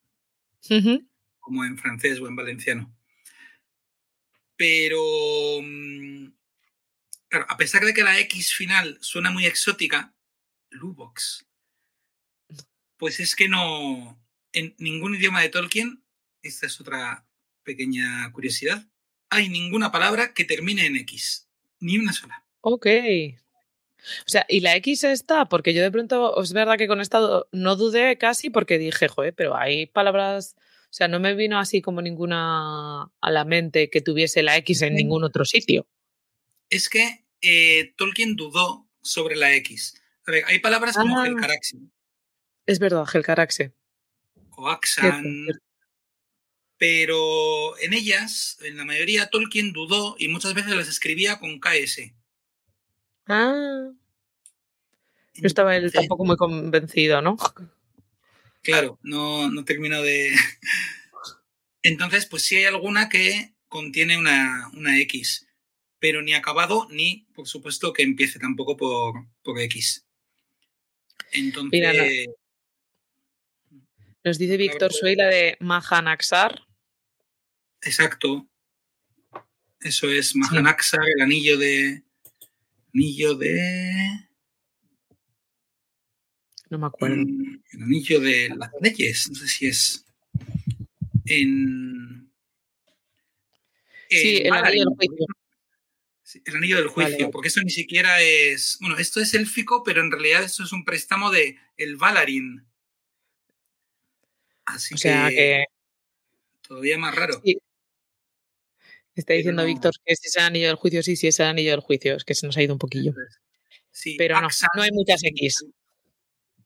ujú, 0.70 1.08
Como 1.40 1.64
en 1.64 1.78
francés 1.78 2.20
o 2.20 2.28
en 2.28 2.36
valenciano. 2.36 2.94
Pero, 4.56 5.02
mm, 5.62 6.28
claro, 7.30 7.46
a 7.50 7.58
pesar 7.58 7.84
de 7.86 7.94
que 7.94 8.04
la 8.04 8.20
X 8.20 8.54
final 8.54 8.98
suena 9.02 9.30
muy 9.32 9.46
exótica, 9.46 10.16
Luvox, 10.70 11.46
pues 12.98 13.20
es 13.20 13.36
que 13.36 13.48
no, 13.48 14.20
en 14.54 14.76
ningún 14.80 15.16
idioma 15.16 15.42
de 15.42 15.50
Tolkien, 15.50 16.04
esta 16.42 16.66
es 16.66 16.80
otra 16.82 17.28
pequeña 17.64 18.32
curiosidad, 18.32 18.88
hay 19.30 19.50
ninguna 19.50 19.92
palabra 19.92 20.34
que 20.34 20.46
termine 20.46 20.86
en 20.86 20.96
X, 20.98 21.48
ni 21.80 21.98
una 21.98 22.14
sola. 22.14 22.46
ok. 22.62 22.88
O 24.26 24.30
sea, 24.30 24.46
¿y 24.48 24.62
la 24.62 24.76
X 24.78 25.04
está? 25.04 25.50
Porque 25.50 25.74
yo 25.74 25.82
de 25.82 25.92
pronto, 25.92 26.42
es 26.42 26.54
verdad 26.54 26.78
que 26.78 26.88
con 26.88 27.02
esta 27.02 27.20
no 27.52 27.76
dudé 27.76 28.18
casi 28.18 28.50
porque 28.50 28.78
dije, 28.78 29.08
joder, 29.08 29.34
pero 29.34 29.58
hay 29.58 29.86
palabras, 29.88 30.56
o 30.58 30.94
sea, 30.94 31.08
no 31.08 31.20
me 31.20 31.34
vino 31.34 31.60
así 31.60 31.82
como 31.82 32.02
ninguna 32.02 33.04
a 33.04 33.32
la 33.32 33.46
mente 33.46 33.90
que 33.90 34.02
tuviese 34.02 34.44
la 34.44 34.56
X 34.58 34.82
en 34.84 34.96
ningún 34.96 35.24
otro 35.24 35.46
sitio. 35.46 35.88
Es 36.70 36.90
que 36.90 37.26
eh, 37.42 37.94
Tolkien 37.98 38.36
dudó 38.36 38.88
sobre 39.02 39.36
la 39.36 39.54
X. 39.56 40.02
A 40.28 40.32
ver, 40.32 40.44
hay 40.46 40.60
palabras 40.60 40.96
como 40.96 41.20
Ah. 41.20 41.26
Es 42.66 42.80
verdad, 42.80 43.06
Helcaraxe. 43.12 43.72
o 44.52 44.68
Axan, 44.68 45.48
pero 46.78 47.78
en 47.80 47.94
ellas, 47.94 48.58
en 48.62 48.78
la 48.78 48.86
mayoría, 48.86 49.30
Tolkien 49.30 49.72
dudó 49.72 50.16
y 50.20 50.28
muchas 50.28 50.54
veces 50.54 50.76
las 50.76 50.88
escribía 50.90 51.40
con 51.40 51.60
KS. 51.60 52.14
Ah, 53.28 53.90
no 55.36 55.48
estaba 55.48 55.76
él 55.76 55.92
tampoco 55.92 56.26
muy 56.26 56.36
convencido, 56.36 57.22
¿no? 57.22 57.38
Claro, 58.64 59.00
no, 59.04 59.50
no 59.50 59.64
termino 59.64 60.02
de... 60.02 60.36
Entonces, 61.84 62.26
pues 62.26 62.44
sí 62.44 62.58
hay 62.58 62.66
alguna 62.66 63.08
que 63.08 63.54
contiene 63.70 64.18
una, 64.18 64.70
una 64.74 65.00
X, 65.02 65.48
pero 66.00 66.22
ni 66.22 66.34
acabado 66.34 66.88
ni, 66.92 67.28
por 67.34 67.48
supuesto, 67.48 67.94
que 67.94 68.04
empiece 68.04 68.40
tampoco 68.40 68.76
por, 68.76 69.26
por 69.44 69.60
X. 69.62 70.07
Entonces, 71.32 71.72
Mira, 71.72 71.94
no. 71.94 72.04
Nos 74.24 74.38
dice 74.38 74.58
Víctor 74.58 74.92
Suey 74.92 75.16
la 75.16 75.28
de 75.28 75.58
Mahanaxar. 75.60 76.62
exacto. 77.82 78.48
Eso 79.80 80.10
es 80.10 80.36
Mahanaxar, 80.36 81.02
el 81.16 81.22
anillo 81.22 81.58
de... 81.58 82.04
Anillo 82.94 83.36
de... 83.36 84.28
No 86.70 86.80
me 86.80 86.88
acuerdo. 86.88 87.16
El 87.16 87.84
anillo 87.84 88.20
de 88.20 88.50
las 88.58 88.72
leyes, 88.82 89.30
no 89.30 89.36
sé 89.36 89.48
si 89.48 89.68
es 89.68 90.06
en... 91.26 92.30
Sí, 94.10 94.38
el 94.44 94.52
anillo 94.54 94.86
del 94.86 94.96
juicio. 94.96 95.26
Sí, 96.28 96.42
el 96.44 96.58
anillo 96.58 96.76
del 96.76 96.90
juicio, 96.90 97.14
Vale, 97.14 97.30
porque 97.32 97.48
esto 97.48 97.62
ni 97.62 97.70
siquiera 97.70 98.22
es... 98.22 98.78
Bueno, 98.82 98.98
esto 98.98 99.22
es 99.22 99.34
élfico, 99.34 99.82
pero 99.86 100.02
en 100.02 100.12
realidad 100.12 100.44
esto 100.44 100.62
es 100.64 100.74
un 100.74 100.84
préstamo 100.84 101.32
de 101.32 101.58
el 101.78 101.96
Valarin. 101.96 102.68
Así 104.66 104.96
O 104.96 104.98
sea 104.98 105.30
que 105.30 105.64
todavía 106.68 106.98
más 106.98 107.16
raro. 107.16 107.40
Sí. 107.46 107.58
está 109.16 109.34
diciendo 109.36 109.62
no. 109.62 109.68
Víctor 109.68 109.94
que 110.06 110.18
si 110.18 110.28
es 110.28 110.36
el 110.36 110.44
anillo 110.44 110.68
del 110.68 110.76
juicio, 110.76 111.02
sí, 111.02 111.16
sí 111.16 111.28
es 111.28 111.40
el 111.40 111.46
anillo 111.46 111.72
del 111.72 111.80
juicio. 111.80 112.18
Es 112.18 112.26
que 112.26 112.36
se 112.36 112.46
nos 112.46 112.58
ha 112.58 112.62
ido 112.62 112.74
un 112.74 112.80
poquillo. 112.80 113.14
Sí, 113.92 114.16
Pero 114.18 114.40
no, 114.42 114.50
no 114.76 114.82
hay 114.82 114.92
muchas 114.92 115.24
X. 115.24 115.66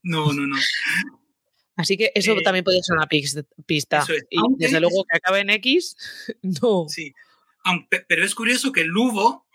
No, 0.01 0.33
no, 0.33 0.47
no. 0.47 0.57
Así 1.75 1.97
que 1.97 2.11
eso 2.15 2.31
Eh, 2.33 2.41
también 2.43 2.63
puede 2.65 2.81
ser 2.81 2.95
una 2.97 3.05
pis- 3.07 3.45
pista. 3.67 3.99
eso 3.99 4.13
es. 4.13 4.25
Y 4.31 4.39
desde 4.57 4.77
es- 4.77 4.81
luego 4.81 5.05
que 5.07 5.17
acabe 5.17 5.41
en 5.41 5.51
X, 5.51 5.95
no. 6.41 6.87
Sí. 6.89 7.13
Aunque- 7.63 7.99
pero 8.07 8.25
es 8.25 8.33
curioso 8.33 8.71
que 8.71 8.83
Lugo, 8.85 9.45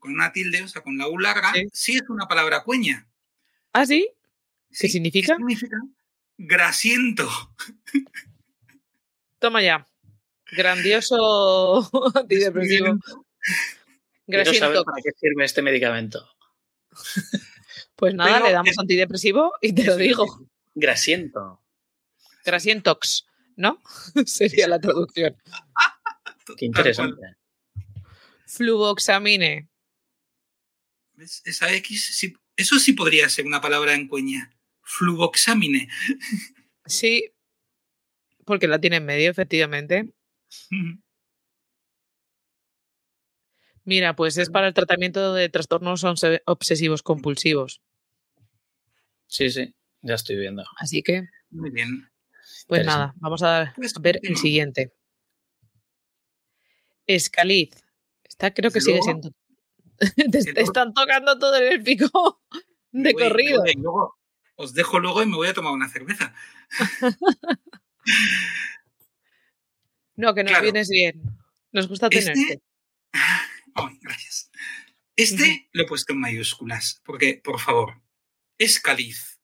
con 0.00 0.12
una 0.12 0.32
tilde, 0.32 0.62
o 0.62 0.68
sea, 0.68 0.82
con 0.82 0.98
la 0.98 1.06
U 1.08 1.18
larga, 1.18 1.52
Sí. 1.54 1.66
sí, 1.72 1.96
es 1.96 2.08
una 2.08 2.26
palabra 2.26 2.64
cueña. 2.64 3.06
¿Ah, 3.72 3.86
sí? 3.86 4.08
¿Qué 4.70 4.74
Sí, 4.76 4.88
significa? 4.88 5.36
significa? 5.36 5.76
grasiento. 6.42 7.28
Toma 9.38 9.62
ya. 9.62 9.86
Grandioso 10.52 11.16
antidepresivo. 12.16 12.98
Quiero 14.26 14.44
saber 14.44 14.60
Grasiento. 14.60 14.84
para 14.84 15.02
qué 15.02 15.10
sirve 15.18 15.44
este 15.44 15.62
medicamento. 15.62 16.26
Pues 17.96 18.14
nada, 18.14 18.32
Pero 18.34 18.46
le 18.46 18.52
damos 18.52 18.70
es- 18.70 18.78
antidepresivo 18.78 19.52
y 19.60 19.72
te 19.74 19.84
lo 19.84 19.96
digo. 19.96 20.26
Grasiento. 20.74 21.62
Grasientox, 22.44 23.26
¿no? 23.56 23.80
Sería 24.26 24.66
la 24.68 24.80
traducción. 24.80 25.36
Qué 26.56 26.64
interesante. 26.66 27.20
Fluvoxamine. 28.46 29.68
¿Ves? 31.20 31.42
Esa 31.44 31.70
X, 31.74 32.16
sí- 32.16 32.32
eso 32.56 32.78
sí 32.78 32.94
podría 32.94 33.28
ser 33.28 33.44
una 33.44 33.60
palabra 33.60 33.92
en 33.94 34.08
cuña. 34.08 34.56
Fluvoxamine. 34.82 35.86
Sí, 36.86 37.30
porque 38.46 38.66
la 38.66 38.80
tiene 38.80 38.96
en 38.96 39.04
medio, 39.04 39.30
efectivamente. 39.30 40.14
Mira, 43.84 44.16
pues 44.16 44.38
es 44.38 44.48
para 44.48 44.68
el 44.68 44.72
tratamiento 44.74 45.34
de 45.34 45.50
trastornos 45.50 46.04
obse- 46.04 46.40
obsesivos 46.46 47.02
compulsivos. 47.02 47.82
Sí, 49.26 49.50
sí, 49.50 49.74
ya 50.00 50.14
estoy 50.14 50.36
viendo. 50.36 50.64
Así 50.78 51.02
que, 51.02 51.24
Muy 51.50 51.68
bien. 51.70 52.10
pues 52.66 52.86
nada, 52.86 53.12
vamos 53.16 53.42
a 53.42 53.74
Pues 53.76 53.92
ver 54.00 54.20
el 54.22 54.36
siguiente. 54.38 54.94
Escaliz. 57.06 57.70
Esta 58.24 58.54
creo 58.54 58.70
que 58.70 58.80
sigue 58.80 59.02
siendo. 59.02 59.30
te, 60.32 60.60
están 60.62 60.92
tocando 60.94 61.38
todo 61.38 61.56
el 61.56 61.64
élfico 61.74 62.42
de 62.92 63.12
voy- 63.12 63.22
corrido. 63.22 63.62
voy, 63.62 63.74
luego- 63.74 64.16
os 64.56 64.74
dejo 64.74 64.98
luego 64.98 65.22
y 65.22 65.26
me 65.26 65.36
voy 65.36 65.48
a 65.48 65.54
tomar 65.54 65.72
una 65.72 65.88
cerveza. 65.88 66.34
No, 70.16 70.34
que 70.34 70.42
nos 70.42 70.50
Claro. 70.50 70.64
vienes 70.64 70.88
bien. 70.88 71.22
Nos 71.72 71.88
gusta 71.88 72.08
Este- 72.10 72.32
tenerte. 72.32 72.62
Ay, 73.74 73.98
gracias. 74.02 74.50
Este 75.16 75.68
lo 75.72 75.82
he 75.84 75.86
puesto 75.86 76.12
en 76.12 76.20
mayúsculas, 76.20 77.00
porque, 77.04 77.40
por 77.42 77.60
favor, 77.60 78.02
es 78.58 78.80
Caliz. 78.80 79.40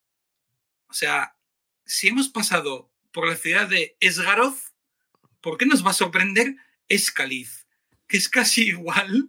O 0.88 0.92
sea, 0.92 1.36
si 1.84 2.08
hemos 2.08 2.28
pasado 2.28 2.92
por 3.12 3.28
la 3.28 3.36
ciudad 3.36 3.68
de 3.68 3.96
Esgaroz, 4.00 4.74
¿por 5.40 5.56
qué 5.58 5.66
nos 5.66 5.84
va 5.84 5.90
a 5.90 5.94
sorprender 5.94 6.56
Escaliz? 6.88 7.66
Que 8.06 8.16
es 8.18 8.28
casi 8.28 8.68
igual. 8.68 9.28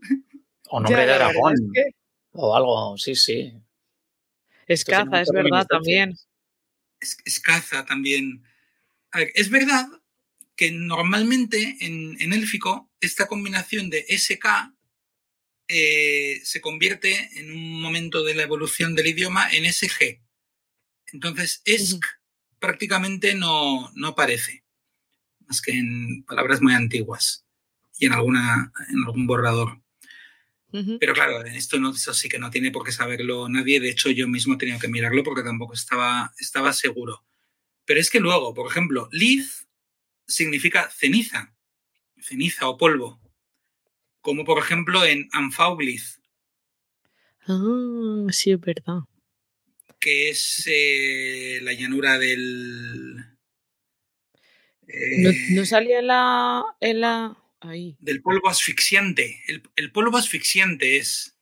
O 0.69 0.79
nombre 0.79 1.01
Ya, 1.01 1.05
de 1.05 1.13
Aragón. 1.13 1.53
es 1.53 1.61
que 1.73 1.95
O 2.33 2.55
algo, 2.55 2.97
sí, 2.97 3.15
sí. 3.15 3.53
Escaza, 4.67 5.03
tiene 5.03 5.21
es 5.21 5.29
muchas 5.29 5.43
verdad 5.43 5.67
también. 5.67 6.15
Es, 6.99 7.17
escaza 7.25 7.85
también. 7.85 8.43
A 9.11 9.19
ver, 9.19 9.31
es 9.35 9.49
verdad 9.49 9.87
que 10.55 10.71
normalmente 10.71 11.77
en, 11.81 12.19
en 12.19 12.33
élfico 12.33 12.91
esta 12.99 13.27
combinación 13.27 13.89
de 13.89 14.05
SK 14.09 14.73
eh, 15.69 16.39
se 16.43 16.61
convierte 16.61 17.29
en 17.39 17.51
un 17.51 17.81
momento 17.81 18.23
de 18.23 18.33
la 18.35 18.43
evolución 18.43 18.95
del 18.95 19.07
idioma 19.07 19.49
en 19.51 19.65
SG. 19.65 20.21
Entonces, 21.13 21.61
ESC 21.65 22.01
prácticamente 22.59 23.35
no, 23.35 23.91
no 23.95 24.07
aparece, 24.09 24.63
más 25.45 25.61
que 25.61 25.71
en 25.71 26.23
palabras 26.23 26.61
muy 26.61 26.73
antiguas 26.73 27.45
y 27.99 28.05
en, 28.05 28.13
alguna, 28.13 28.71
en 28.89 29.03
algún 29.05 29.27
borrador. 29.27 29.81
Pero 30.99 31.13
claro, 31.13 31.43
esto 31.45 31.79
no, 31.79 31.91
eso 31.91 32.13
sí 32.13 32.27
que 32.29 32.39
no 32.39 32.51
tiene 32.51 32.71
por 32.71 32.83
qué 32.85 32.91
saberlo 32.91 33.47
nadie. 33.49 33.79
De 33.79 33.89
hecho, 33.89 34.09
yo 34.11 34.27
mismo 34.27 34.55
he 34.55 34.57
tenido 34.57 34.79
que 34.79 34.87
mirarlo 34.89 35.23
porque 35.23 35.43
tampoco 35.43 35.73
estaba, 35.73 36.33
estaba 36.39 36.73
seguro. 36.73 37.23
Pero 37.85 37.99
es 37.99 38.09
que 38.11 38.19
luego, 38.19 38.53
por 38.53 38.69
ejemplo, 38.69 39.07
liz 39.11 39.67
significa 40.27 40.89
ceniza, 40.91 41.55
ceniza 42.21 42.67
o 42.67 42.77
polvo. 42.77 43.19
Como 44.21 44.43
por 44.43 44.59
ejemplo 44.59 45.05
en 45.05 45.29
Anfaugliz, 45.31 46.19
Ah, 47.49 48.25
sí, 48.31 48.51
es 48.51 48.59
verdad. 48.59 48.99
que 50.01 50.29
es 50.29 50.65
eh, 50.69 51.59
la 51.61 51.71
llanura 51.71 52.19
del. 52.19 53.15
No, 53.15 53.23
eh, 55.29 55.45
no 55.51 55.65
salía 55.65 55.99
en 55.99 56.07
la, 56.07 56.63
en 56.81 56.99
la. 57.01 57.37
Del 57.61 58.21
polvo 58.21 58.49
asfixiante. 58.49 59.41
El, 59.47 59.63
el 59.75 59.91
polvo 59.91 60.17
asfixiante 60.17 60.97
es. 60.97 61.37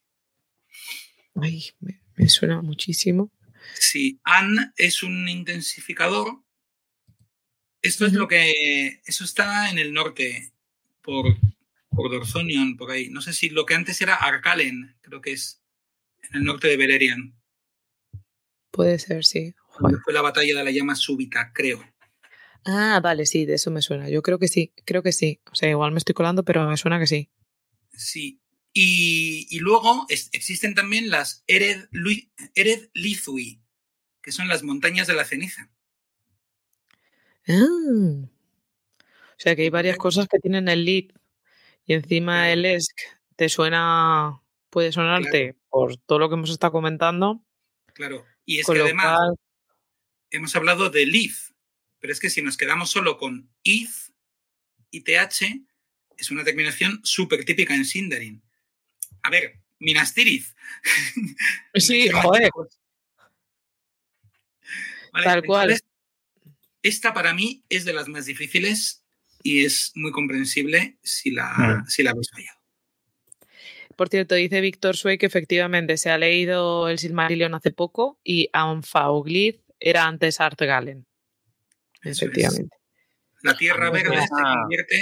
Ay, 1.36 1.72
me, 1.80 2.02
me 2.16 2.30
suena 2.30 2.62
muchísimo. 2.62 3.32
Sí, 3.74 4.20
An 4.24 4.74
es 4.78 5.04
un 5.04 5.28
intensificador. 5.28 6.42
Esto 7.82 8.06
es 8.06 8.14
lo 8.14 8.28
que. 8.28 9.02
Eso 9.06 9.24
está 9.24 9.70
en 9.70 9.78
el 9.78 9.94
norte, 9.94 10.54
por, 11.02 11.38
por 11.90 12.12
por 12.78 12.92
ahí. 12.92 13.10
No 13.10 13.22
sé 13.22 13.34
si 13.34 13.50
lo 13.50 13.66
que 13.66 13.76
antes 13.76 14.02
era 14.02 14.16
Arcalen, 14.16 14.96
creo 15.02 15.22
que 15.22 15.34
es 15.34 15.62
en 16.24 16.38
el 16.38 16.44
norte 16.44 16.68
de 16.68 16.78
Beleriand. 16.78 17.34
Puede 18.72 19.00
ser, 19.00 19.26
sí. 19.26 19.54
Fue 20.04 20.14
la 20.14 20.22
batalla 20.22 20.58
de 20.58 20.64
la 20.64 20.72
llama 20.72 20.96
súbita, 20.96 21.52
creo. 21.54 21.84
Ah, 22.66 23.00
vale, 23.02 23.26
sí, 23.26 23.46
de 23.46 23.54
eso 23.56 23.70
me 23.72 23.82
suena. 23.82 24.10
Yo 24.10 24.22
creo 24.24 24.40
que 24.40 24.48
sí, 24.48 24.74
creo 24.86 25.04
que 25.04 25.12
sí. 25.12 25.40
O 25.52 25.56
sea, 25.56 25.70
igual 25.70 25.92
me 25.92 26.00
estoy 26.00 26.16
colando, 26.16 26.44
pero 26.44 26.68
me 26.68 26.78
suena 26.78 27.00
que 27.00 27.08
sí. 27.08 27.30
Sí. 27.92 28.42
Y, 28.74 29.48
y 29.50 29.60
luego 29.60 30.06
es- 30.10 30.30
existen 30.34 30.74
también 30.76 31.10
las 31.10 31.44
Ered, 31.48 31.88
Lui- 31.92 32.32
Ered 32.56 32.90
Lizui, 32.94 33.62
que 34.22 34.32
son 34.32 34.48
las 34.48 34.64
montañas 34.64 35.08
de 35.08 35.14
la 35.14 35.26
ceniza. 35.26 35.70
Ah. 37.48 38.26
O 38.28 39.38
sea, 39.38 39.56
que 39.56 39.64
hay 39.64 39.70
varias 39.70 39.98
cosas 39.98 40.28
que 40.28 40.40
tienen 40.40 40.68
el 40.68 40.86
lead 40.86 41.06
y 41.86 41.94
encima 41.94 42.52
el 42.52 42.66
ESC 42.66 42.96
te 43.36 43.50
suena, 43.50 44.42
puede 44.70 44.92
sonarte 44.92 45.56
por 45.70 45.98
todo 45.98 46.20
lo 46.20 46.30
que 46.30 46.36
hemos 46.36 46.50
estado 46.50 46.72
comentando. 46.72 47.44
Claro. 47.94 48.26
Y 48.46 48.60
es 48.60 48.66
con 48.66 48.74
que 48.74 48.80
lo 48.80 48.86
además 48.86 49.18
cual, 49.18 49.36
hemos 50.32 50.56
hablado 50.56 50.90
de 50.90 51.06
Liz, 51.06 51.54
pero 52.06 52.14
es 52.14 52.20
que 52.20 52.30
si 52.30 52.44
nos 52.44 52.56
quedamos 52.56 52.92
solo 52.92 53.18
con 53.18 53.50
Iz 53.64 54.12
y 54.92 55.02
TH, 55.02 55.60
es 56.20 56.30
una 56.30 56.44
terminación 56.44 57.02
súper 57.04 57.44
típica 57.46 57.74
en 57.74 57.84
Sindarin. 57.84 58.44
A 59.24 59.32
ver, 59.32 59.58
Minas 59.80 60.14
Tirith. 60.14 60.46
sí, 61.74 62.08
joder, 62.14 62.52
Vale, 65.12 65.26
tal 65.26 65.44
cual. 65.46 65.72
entonces, 65.72 65.90
Esta 66.84 67.12
para 67.12 67.34
mí 67.34 67.66
es 67.70 67.86
de 67.86 67.94
las 67.94 68.08
más 68.08 68.28
difíciles 68.28 69.04
y 69.42 69.66
es 69.66 69.92
muy 69.96 70.12
comprensible 70.12 71.00
si 71.02 71.32
la, 71.32 71.84
si 71.88 72.04
la 72.04 72.12
habéis 72.12 72.30
fallado. 72.30 72.60
Por 73.96 74.10
cierto, 74.10 74.36
dice 74.36 74.62
Víctor 74.62 74.96
Sway 74.96 75.18
que 75.18 75.26
efectivamente 75.26 75.98
se 75.98 76.12
ha 76.12 76.20
leído 76.20 76.88
el 76.88 77.00
Silmarillion 77.00 77.56
hace 77.56 77.72
poco 77.72 78.20
y 78.24 78.52
Anfauglith 78.54 79.64
era 79.80 80.06
antes 80.06 80.40
Artgalen. 80.40 81.08
Eso 82.06 82.26
es. 82.26 82.32
Efectivamente. 82.32 82.78
La 83.44 83.56
tierra 83.58 83.88
Ah, 83.88 83.92
verde 83.92 84.22
se 84.22 84.28
convierte 84.30 85.02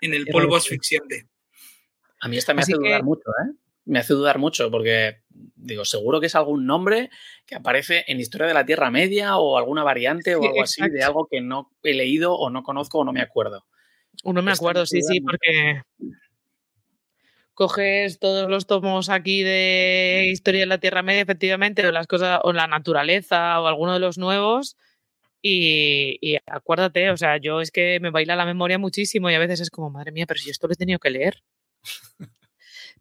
en 0.00 0.14
el 0.14 0.26
polvo 0.26 0.56
asfixiante. 0.56 1.28
A 2.20 2.28
mí 2.28 2.36
esta 2.36 2.54
me 2.54 2.62
Así 2.62 2.72
hace 2.72 2.80
dudar 2.80 3.00
que- 3.00 3.04
mucho, 3.04 3.30
¿eh? 3.30 3.52
Me 3.86 3.98
hace 3.98 4.14
dudar 4.14 4.38
mucho 4.38 4.70
porque, 4.70 5.18
digo, 5.28 5.84
seguro 5.84 6.18
que 6.18 6.26
es 6.26 6.34
algún 6.34 6.64
nombre 6.64 7.10
que 7.46 7.54
aparece 7.54 8.02
en 8.08 8.18
Historia 8.18 8.46
de 8.46 8.54
la 8.54 8.64
Tierra 8.64 8.90
Media 8.90 9.36
o 9.36 9.58
alguna 9.58 9.82
variante 9.84 10.34
o 10.36 10.42
algo 10.42 10.62
así 10.62 10.80
de 10.88 11.02
algo 11.02 11.28
que 11.30 11.42
no 11.42 11.70
he 11.82 11.92
leído 11.92 12.34
o 12.34 12.48
no 12.48 12.62
conozco 12.62 13.00
o 13.00 13.04
no 13.04 13.12
me 13.12 13.20
acuerdo. 13.20 13.66
Uno 14.22 14.40
me 14.40 14.52
Esta 14.52 14.62
acuerdo, 14.62 14.80
me 14.82 14.86
sí, 14.86 15.02
sí, 15.02 15.20
porque 15.20 15.82
coges 17.52 18.18
todos 18.18 18.48
los 18.50 18.66
tomos 18.66 19.08
aquí 19.10 19.42
de 19.42 20.24
Historia 20.32 20.60
de 20.60 20.66
la 20.66 20.78
Tierra 20.78 21.02
Media, 21.02 21.20
efectivamente, 21.22 21.86
o 21.86 21.92
las 21.92 22.06
cosas, 22.06 22.40
o 22.42 22.52
la 22.52 22.66
naturaleza, 22.66 23.60
o 23.60 23.66
alguno 23.66 23.92
de 23.92 24.00
los 24.00 24.18
nuevos, 24.18 24.76
y, 25.46 26.16
y 26.22 26.38
acuérdate, 26.46 27.10
o 27.10 27.18
sea, 27.18 27.36
yo 27.36 27.60
es 27.60 27.70
que 27.70 28.00
me 28.00 28.10
baila 28.10 28.34
la 28.34 28.46
memoria 28.46 28.78
muchísimo 28.78 29.28
y 29.28 29.34
a 29.34 29.38
veces 29.38 29.60
es 29.60 29.68
como, 29.68 29.90
madre 29.90 30.10
mía, 30.10 30.24
pero 30.26 30.40
si 30.40 30.48
esto 30.48 30.66
lo 30.66 30.72
he 30.72 30.76
tenido 30.76 30.98
que 30.98 31.10
leer. 31.10 31.44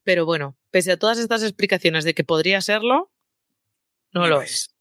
Pero 0.04 0.26
bueno, 0.26 0.58
pese 0.70 0.92
a 0.92 0.98
todas 0.98 1.20
estas 1.20 1.42
explicaciones 1.42 2.04
de 2.04 2.14
que 2.14 2.26
podría 2.26 2.60
serlo, 2.60 3.14
no 4.12 4.28
lo 4.28 4.42
es. 4.42 4.76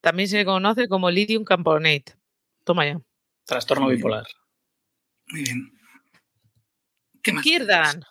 También 0.00 0.28
se 0.28 0.44
conoce 0.44 0.88
como 0.88 1.08
Lithium 1.08 1.44
Camponate. 1.44 2.16
Toma 2.64 2.84
ya. 2.84 3.00
Trastorno 3.44 3.84
Muy 3.84 3.92
bien. 3.92 3.98
bipolar. 3.98 4.26
Muy 5.30 5.42
bien. 5.44 5.78
¿Qué 7.22 7.32
más? 7.32 7.44
Kirdan. 7.44 8.02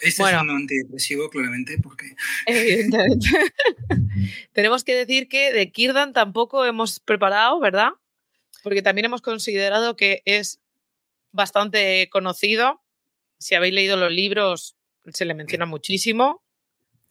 Este 0.00 0.22
Bueno. 0.22 0.38
es 0.38 0.42
un 0.44 0.50
antidepresivo, 0.50 1.30
claramente, 1.30 1.78
porque 1.82 2.14
Evidentemente. 2.46 3.28
Tenemos 4.52 4.84
que 4.84 4.94
decir 4.94 5.28
que 5.28 5.52
de 5.52 5.70
Kirdan 5.70 6.12
tampoco 6.12 6.64
hemos 6.64 7.00
preparado, 7.00 7.60
¿verdad? 7.60 7.90
Porque 8.62 8.82
también 8.82 9.06
hemos 9.06 9.22
considerado 9.22 9.96
que 9.96 10.22
es 10.24 10.60
bastante 11.32 12.08
conocido. 12.10 12.82
Si 13.38 13.54
habéis 13.54 13.74
leído 13.74 13.96
los 13.96 14.12
libros, 14.12 14.76
se 15.12 15.24
le 15.24 15.34
menciona 15.34 15.66
muchísimo. 15.66 16.42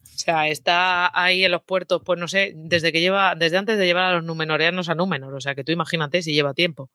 O 0.02 0.18
sea, 0.22 0.48
está 0.48 1.10
ahí 1.18 1.44
en 1.44 1.50
los 1.50 1.62
puertos, 1.62 2.02
pues 2.04 2.18
no 2.18 2.28
sé, 2.28 2.52
desde 2.54 2.92
que 2.92 3.00
lleva, 3.00 3.34
desde 3.34 3.56
antes 3.56 3.78
de 3.78 3.86
llevar 3.86 4.04
a 4.04 4.14
los 4.14 4.24
numenoreanos 4.24 4.88
a 4.88 4.94
Númenor. 4.94 5.34
O 5.34 5.40
sea, 5.40 5.54
que 5.54 5.64
tú 5.64 5.72
imagínate 5.72 6.22
si 6.22 6.32
lleva 6.32 6.54
tiempo. 6.54 6.90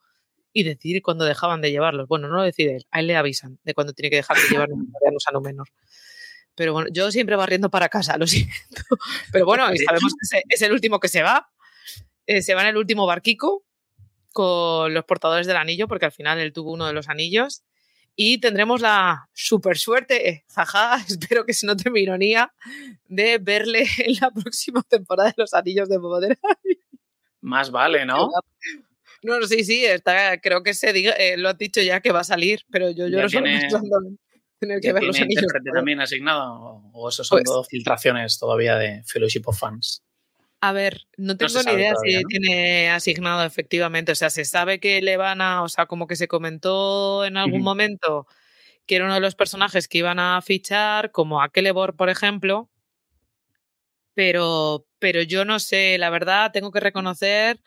Y 0.57 0.63
decidir 0.63 1.01
cuándo 1.01 1.25
dejaban 1.25 1.59
de 1.59 1.69
llevarlos. 1.69 2.07
Bueno, 2.07 2.29
no 2.29 2.37
lo 2.37 2.43
decide 2.43 2.77
él, 2.77 2.87
a 2.91 3.01
él 3.01 3.07
le 3.07 3.17
avisan 3.17 3.59
de 3.63 3.73
cuándo 3.73 3.91
tiene 3.91 4.09
que 4.09 4.15
dejar 4.15 4.37
de 4.37 4.43
llevar 4.49 4.69
a 5.27 5.31
Númenor. 5.33 5.67
Pero 6.55 6.71
bueno, 6.71 6.89
yo 6.93 7.11
siempre 7.11 7.35
barriendo 7.35 7.69
para 7.69 7.89
casa, 7.89 8.17
lo 8.17 8.25
siento. 8.25 8.53
Pero 9.33 9.45
bueno, 9.45 9.65
sabemos 9.65 10.13
que 10.31 10.41
es 10.47 10.61
el 10.61 10.71
último 10.71 11.01
que 11.01 11.09
se 11.09 11.21
va. 11.21 11.49
Eh, 12.25 12.41
se 12.41 12.55
va 12.55 12.61
en 12.61 12.67
el 12.69 12.77
último 12.77 13.05
barquico 13.05 13.65
con 14.31 14.93
los 14.93 15.03
portadores 15.03 15.45
del 15.45 15.57
anillo, 15.57 15.87
porque 15.87 16.05
al 16.05 16.11
final 16.13 16.39
él 16.39 16.53
tuvo 16.53 16.71
uno 16.71 16.87
de 16.87 16.93
los 16.93 17.09
anillos. 17.09 17.63
Y 18.15 18.37
tendremos 18.37 18.79
la 18.79 19.29
super 19.33 19.77
suerte, 19.77 20.29
eh, 20.29 20.45
jaja, 20.47 20.95
espero 21.09 21.45
que 21.45 21.53
se 21.53 21.67
note 21.67 21.89
mi 21.89 21.99
ironía, 21.99 22.53
de 23.07 23.37
verle 23.39 23.85
en 23.97 24.15
la 24.21 24.31
próxima 24.31 24.81
temporada 24.83 25.29
de 25.29 25.35
Los 25.37 25.53
Anillos 25.53 25.89
de 25.89 25.99
Poder. 25.99 26.39
Más 27.41 27.69
vale, 27.69 28.05
¿no? 28.05 28.29
No, 29.25 29.39
no, 29.39 29.47
sí, 29.47 29.63
sí, 29.63 29.83
está, 29.85 30.39
creo 30.39 30.61
que 30.63 30.73
se 30.73 30.93
diga, 30.93 31.11
eh, 31.13 31.35
lo 31.37 31.49
has 31.49 31.57
dicho 31.57 31.81
ya 31.81 31.99
que 31.99 32.11
va 32.11 32.19
a 32.21 32.23
salir, 32.23 32.61
pero 32.69 32.91
yo 32.91 33.07
lloro 33.07 33.27
solo 33.89 34.01
tener 34.59 34.79
que 34.81 34.87
¿Ya 34.87 34.93
ver 34.93 35.03
los 35.03 35.19
anillos. 35.19 35.45
también 35.73 35.99
asignado? 35.99 36.53
¿O- 36.53 36.91
¿O 36.93 37.09
eso 37.09 37.23
son 37.23 37.37
Pues- 37.37 37.45
todo 37.45 37.63
filtraciones 37.63 38.37
todavía 38.39 38.75
de 38.77 39.03
Fellowship 39.05 39.41
of 39.45 39.57
Fans? 39.59 40.03
A 40.61 40.71
ver, 40.71 41.07
no 41.17 41.37
tengo 41.37 41.49
se 41.49 41.69
ni 41.69 41.75
idea 41.75 41.93
todavía, 41.93 42.17
si 42.17 42.23
¿no? 42.23 42.27
tiene 42.29 42.89
asignado 42.89 43.43
efectivamente. 43.43 44.11
O 44.11 44.15
sea, 44.15 44.29
se 44.29 44.45
sabe 44.45 44.79
que 44.79 45.01
le 45.01 45.17
van 45.17 45.41
a, 45.41 45.61
o 45.63 45.69
sea, 45.69 45.85
como 45.85 46.07
que 46.07 46.15
se 46.15 46.27
comentó 46.27 47.25
en 47.25 47.37
algún 47.37 47.59
Ujú. 47.59 47.63
momento 47.65 48.27
que 48.87 48.95
era 48.95 49.05
uno 49.05 49.15
de 49.15 49.19
los 49.19 49.35
personajes 49.35 49.87
que 49.87 49.97
iban 49.99 50.17
a 50.19 50.41
fichar, 50.41 51.11
como 51.11 51.41
a 51.41 51.49
Celeborn, 51.53 51.95
por 51.97 52.09
ejemplo. 52.09 52.69
Pero, 54.13 54.87
pero 54.99 55.21
yo 55.21 55.45
no 55.45 55.59
sé, 55.59 55.97
la 55.97 56.09
verdad, 56.09 56.51
tengo 56.51 56.71
que 56.71 56.79
reconocer 56.79 57.59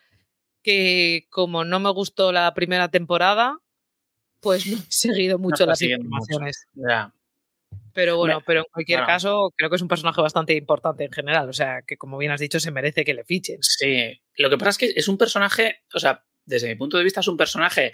que 0.68 1.26
como 1.30 1.64
no 1.64 1.80
me 1.80 1.88
gustó 1.90 2.30
la 2.30 2.52
primera 2.52 2.90
temporada, 2.90 3.58
pues 4.40 4.66
no 4.66 4.76
he 4.76 4.92
seguido 4.92 5.38
mucho 5.38 5.64
las 5.64 5.80
mucho. 5.80 5.94
informaciones. 5.94 6.66
Pero 7.94 8.18
bueno, 8.18 8.42
pero 8.46 8.60
en 8.60 8.66
cualquier 8.70 8.98
bueno. 8.98 9.12
caso, 9.12 9.52
creo 9.56 9.70
que 9.70 9.76
es 9.76 9.82
un 9.82 9.88
personaje 9.88 10.20
bastante 10.20 10.54
importante 10.54 11.04
en 11.04 11.12
general. 11.12 11.48
O 11.48 11.54
sea, 11.54 11.80
que 11.86 11.96
como 11.96 12.18
bien 12.18 12.32
has 12.32 12.40
dicho, 12.40 12.60
se 12.60 12.70
merece 12.70 13.02
que 13.02 13.14
le 13.14 13.24
fichen. 13.24 13.62
Sí, 13.62 14.20
lo 14.36 14.50
que 14.50 14.58
pasa 14.58 14.70
es 14.70 14.78
que 14.78 14.92
es 14.94 15.08
un 15.08 15.16
personaje, 15.16 15.84
o 15.94 15.98
sea, 15.98 16.22
desde 16.44 16.68
mi 16.68 16.74
punto 16.74 16.98
de 16.98 17.04
vista 17.04 17.20
es 17.20 17.28
un 17.28 17.38
personaje, 17.38 17.92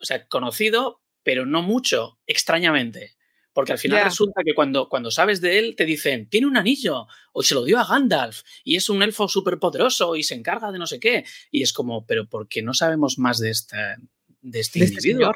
o 0.00 0.04
sea, 0.04 0.26
conocido, 0.28 1.02
pero 1.22 1.44
no 1.44 1.60
mucho, 1.60 2.18
extrañamente. 2.26 3.17
Porque 3.58 3.72
al 3.72 3.78
final 3.80 4.04
resulta 4.04 4.42
que 4.44 4.54
cuando, 4.54 4.88
cuando 4.88 5.10
sabes 5.10 5.40
de 5.40 5.58
él 5.58 5.74
te 5.74 5.84
dicen, 5.84 6.28
tiene 6.28 6.46
un 6.46 6.56
anillo, 6.56 7.08
o 7.32 7.42
se 7.42 7.56
lo 7.56 7.64
dio 7.64 7.80
a 7.80 7.84
Gandalf, 7.84 8.42
y 8.62 8.76
es 8.76 8.88
un 8.88 9.02
elfo 9.02 9.26
súper 9.26 9.58
poderoso 9.58 10.14
y 10.14 10.22
se 10.22 10.36
encarga 10.36 10.70
de 10.70 10.78
no 10.78 10.86
sé 10.86 11.00
qué. 11.00 11.24
Y 11.50 11.64
es 11.64 11.72
como, 11.72 12.06
pero 12.06 12.28
¿por 12.28 12.46
qué 12.46 12.62
no 12.62 12.72
sabemos 12.72 13.18
más 13.18 13.40
de, 13.40 13.50
esta, 13.50 13.96
de 14.42 14.60
este 14.60 14.78
De 14.78 14.84
este 14.84 14.94
individuo? 15.00 15.32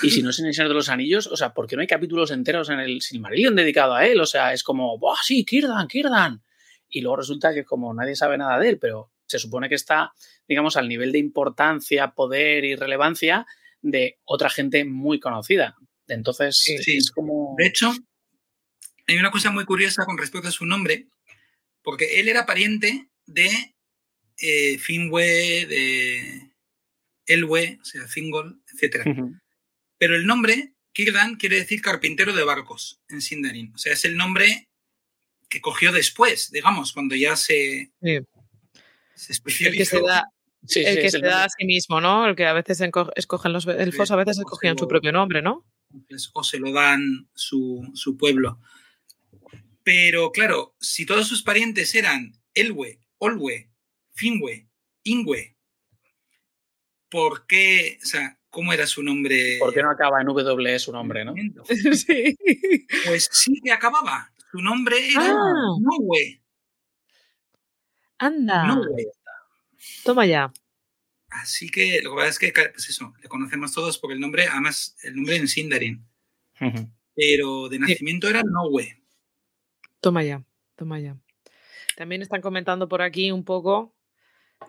Y 0.00 0.10
si 0.10 0.22
no 0.22 0.30
es 0.30 0.38
en 0.38 0.46
el 0.46 0.54
Señor 0.54 0.68
de 0.68 0.76
los 0.76 0.88
Anillos, 0.88 1.26
o 1.26 1.36
sea, 1.36 1.54
¿por 1.54 1.66
qué 1.66 1.74
no 1.74 1.82
hay 1.82 1.88
capítulos 1.88 2.30
enteros 2.30 2.70
en 2.70 2.78
el 2.78 3.02
Silmarillion 3.02 3.56
dedicado 3.56 3.94
a 3.94 4.06
él? 4.06 4.20
O 4.20 4.26
sea, 4.26 4.52
es 4.52 4.62
como, 4.62 4.96
¡buah, 4.96 5.18
sí, 5.24 5.44
Kirdan, 5.44 5.88
Kirdan! 5.88 6.44
Y 6.88 7.00
luego 7.00 7.16
resulta 7.16 7.52
que 7.52 7.64
como 7.64 7.92
nadie 7.92 8.14
sabe 8.14 8.38
nada 8.38 8.60
de 8.60 8.68
él, 8.68 8.78
pero 8.78 9.10
se 9.26 9.40
supone 9.40 9.68
que 9.68 9.74
está, 9.74 10.12
digamos, 10.46 10.76
al 10.76 10.88
nivel 10.88 11.10
de 11.10 11.18
importancia, 11.18 12.12
poder 12.12 12.64
y 12.64 12.76
relevancia 12.76 13.44
de 13.82 14.20
otra 14.24 14.50
gente 14.50 14.84
muy 14.84 15.18
conocida. 15.18 15.76
Entonces, 16.08 16.56
Sí. 16.58 16.78
Sí. 16.78 16.96
es 16.98 17.10
como... 17.10 17.54
De 17.58 17.66
hecho, 17.66 17.92
hay 19.06 19.16
una 19.18 19.30
cosa 19.30 19.50
muy 19.50 19.64
curiosa 19.64 20.04
con 20.04 20.18
respecto 20.18 20.48
a 20.48 20.52
su 20.52 20.66
nombre, 20.66 21.08
porque 21.82 22.20
él 22.20 22.28
era 22.28 22.46
pariente 22.46 23.08
de 23.26 23.74
eh, 24.38 24.78
Finwë, 24.78 25.66
de 25.66 26.50
Elwë, 27.26 27.80
o 27.80 27.84
sea, 27.84 28.06
Thingol, 28.12 28.62
etc. 28.72 29.04
Pero 29.98 30.14
el 30.16 30.26
nombre, 30.26 30.74
Círdan, 30.94 31.36
quiere 31.36 31.56
decir 31.56 31.80
carpintero 31.82 32.32
de 32.34 32.44
barcos 32.44 33.00
en 33.08 33.20
Sindarin. 33.20 33.72
O 33.74 33.78
sea, 33.78 33.92
es 33.94 34.04
el 34.04 34.16
nombre 34.16 34.68
que 35.48 35.60
cogió 35.60 35.92
después, 35.92 36.50
digamos, 36.50 36.92
cuando 36.92 37.14
ya 37.14 37.36
se, 37.36 37.90
Sí. 38.02 38.18
se 39.14 39.32
El 39.32 39.36
especializó. 39.36 39.78
que 39.78 39.84
se 39.84 40.00
da, 40.00 40.24
Sí, 40.66 40.80
el 40.80 40.96
sí, 40.96 41.00
que 41.02 41.10
se 41.10 41.16
el 41.18 41.22
da 41.22 41.28
nombre. 41.30 41.44
a 41.46 41.48
sí 41.50 41.64
mismo, 41.64 42.00
¿no? 42.00 42.26
El 42.26 42.34
que 42.36 42.44
a 42.46 42.52
veces 42.52 42.80
escogen 43.14 43.52
los 43.52 43.66
elfos, 43.66 44.08
Sí, 44.08 44.12
a 44.12 44.16
veces 44.16 44.38
escogían 44.38 44.76
su 44.76 44.88
propio 44.88 45.12
nombre, 45.12 45.40
¿no? 45.42 45.64
Pues, 46.08 46.30
o 46.34 46.42
se 46.44 46.58
lo 46.58 46.72
dan 46.72 47.28
su, 47.34 47.90
su 47.94 48.16
pueblo. 48.16 48.60
Pero 49.82 50.32
claro, 50.32 50.74
si 50.80 51.06
todos 51.06 51.28
sus 51.28 51.42
parientes 51.42 51.94
eran 51.94 52.32
Elwe, 52.54 53.00
Olwe, 53.18 53.70
Finwe, 54.14 54.68
Ingwe, 55.04 55.56
¿por 57.08 57.46
qué? 57.46 57.98
O 58.02 58.06
sea, 58.06 58.38
¿cómo 58.50 58.72
era 58.72 58.86
su 58.86 59.02
nombre? 59.02 59.58
¿Por 59.60 59.72
qué 59.72 59.82
no 59.82 59.90
acaba 59.90 60.20
en 60.20 60.26
W 60.26 60.78
su 60.78 60.92
nombre, 60.92 61.24
no? 61.24 61.34
sí. 61.94 62.36
Pues 63.06 63.28
sí 63.30 63.60
que 63.62 63.70
acababa. 63.72 64.32
Su 64.50 64.58
nombre 64.58 64.96
era 65.10 65.20
Ah. 65.30 65.76
Nowe. 65.80 66.42
Anda, 68.18 68.66
Nowe. 68.66 69.12
toma 70.04 70.26
ya. 70.26 70.52
Así 71.28 71.70
que 71.70 72.00
lo 72.02 72.10
que 72.10 72.16
pasa 72.16 72.28
es 72.28 72.38
que, 72.38 72.52
pues 72.52 72.88
eso, 72.88 73.12
le 73.22 73.28
conocemos 73.28 73.72
todos 73.72 73.98
por 73.98 74.12
el 74.12 74.20
nombre, 74.20 74.46
además 74.46 74.96
el 75.02 75.16
nombre 75.16 75.36
en 75.36 75.48
Sindarin. 75.48 76.06
Pero 77.14 77.68
de 77.68 77.78
nacimiento 77.78 78.28
era 78.28 78.42
Nowe. 78.42 79.02
Toma 80.00 80.22
ya, 80.22 80.44
toma 80.76 81.00
ya. 81.00 81.16
También 81.96 82.22
están 82.22 82.40
comentando 82.40 82.88
por 82.88 83.02
aquí 83.02 83.30
un 83.30 83.44
poco 83.44 83.94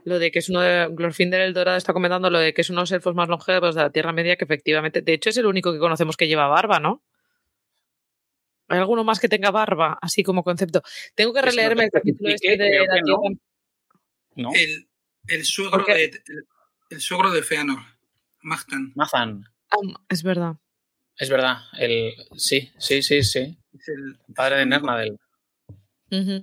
lo 0.04 0.20
de 0.20 0.32
que 0.32 0.40
es 0.40 0.50
uno 0.50 0.62
de 0.62 0.88
Glorfinder 0.92 1.42
el 1.42 1.54
Dorado 1.54 1.78
está 1.78 1.94
comentando 1.94 2.30
lo 2.30 2.40
de 2.40 2.54
que 2.54 2.62
es 2.62 2.70
uno 2.70 2.80
de 2.80 2.84
los 2.84 2.92
elfos 2.92 3.16
más 3.16 3.30
longevos 3.30 3.76
de 3.76 3.82
la 3.82 3.90
Tierra 3.90 4.12
Media, 4.12 4.36
que 4.36 4.44
efectivamente, 4.44 5.02
de 5.02 5.14
hecho, 5.14 5.30
es 5.30 5.38
el 5.38 5.46
único 5.46 5.72
que 5.72 5.80
conocemos 5.80 6.18
que 6.18 6.28
lleva 6.28 6.48
barba, 6.48 6.80
¿no? 6.80 7.04
¿Hay 8.68 8.80
alguno 8.80 9.04
más 9.06 9.20
que 9.20 9.30
tenga 9.30 9.50
barba, 9.50 9.98
así 10.02 10.24
como 10.24 10.44
concepto? 10.44 10.82
Tengo 11.16 11.34
que 11.34 11.42
releerme 11.42 11.84
el 11.84 11.90
lo 11.94 12.00
capítulo 12.00 12.30
este 12.30 12.58
de 12.58 12.86
la. 12.86 13.02
Tierra. 13.02 13.38
¿No? 14.36 14.50
El, 14.54 14.88
el 15.28 15.46
suegro 15.46 15.72
Porque- 15.80 15.94
de 15.94 16.04
el, 16.06 16.48
el 16.90 17.02
suegro 17.02 17.32
de 17.32 17.44
Feanor, 17.44 17.80
Magtan. 18.42 18.94
Mazan. 18.96 19.44
Ah, 19.72 19.78
es 20.10 20.24
verdad. 20.24 20.56
Es 21.18 21.30
verdad. 21.30 21.58
El... 21.80 22.14
Sí, 22.36 22.72
sí, 22.80 23.02
sí, 23.02 23.24
sí. 23.24 23.58
Es 23.78 23.88
el 23.90 24.18
Padre 24.36 24.58
de 24.60 24.66
Nernadel. 24.68 25.20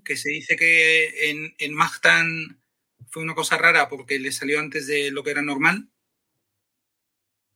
Que 0.04 0.16
se 0.16 0.28
dice 0.28 0.56
que 0.56 1.30
en, 1.30 1.54
en 1.58 1.72
Magtan 1.74 2.60
fue 3.08 3.22
una 3.22 3.34
cosa 3.34 3.56
rara 3.56 3.88
porque 3.88 4.18
le 4.18 4.30
salió 4.32 4.60
antes 4.60 4.86
de 4.86 5.10
lo 5.10 5.22
que 5.22 5.30
era 5.30 5.40
normal. 5.42 5.88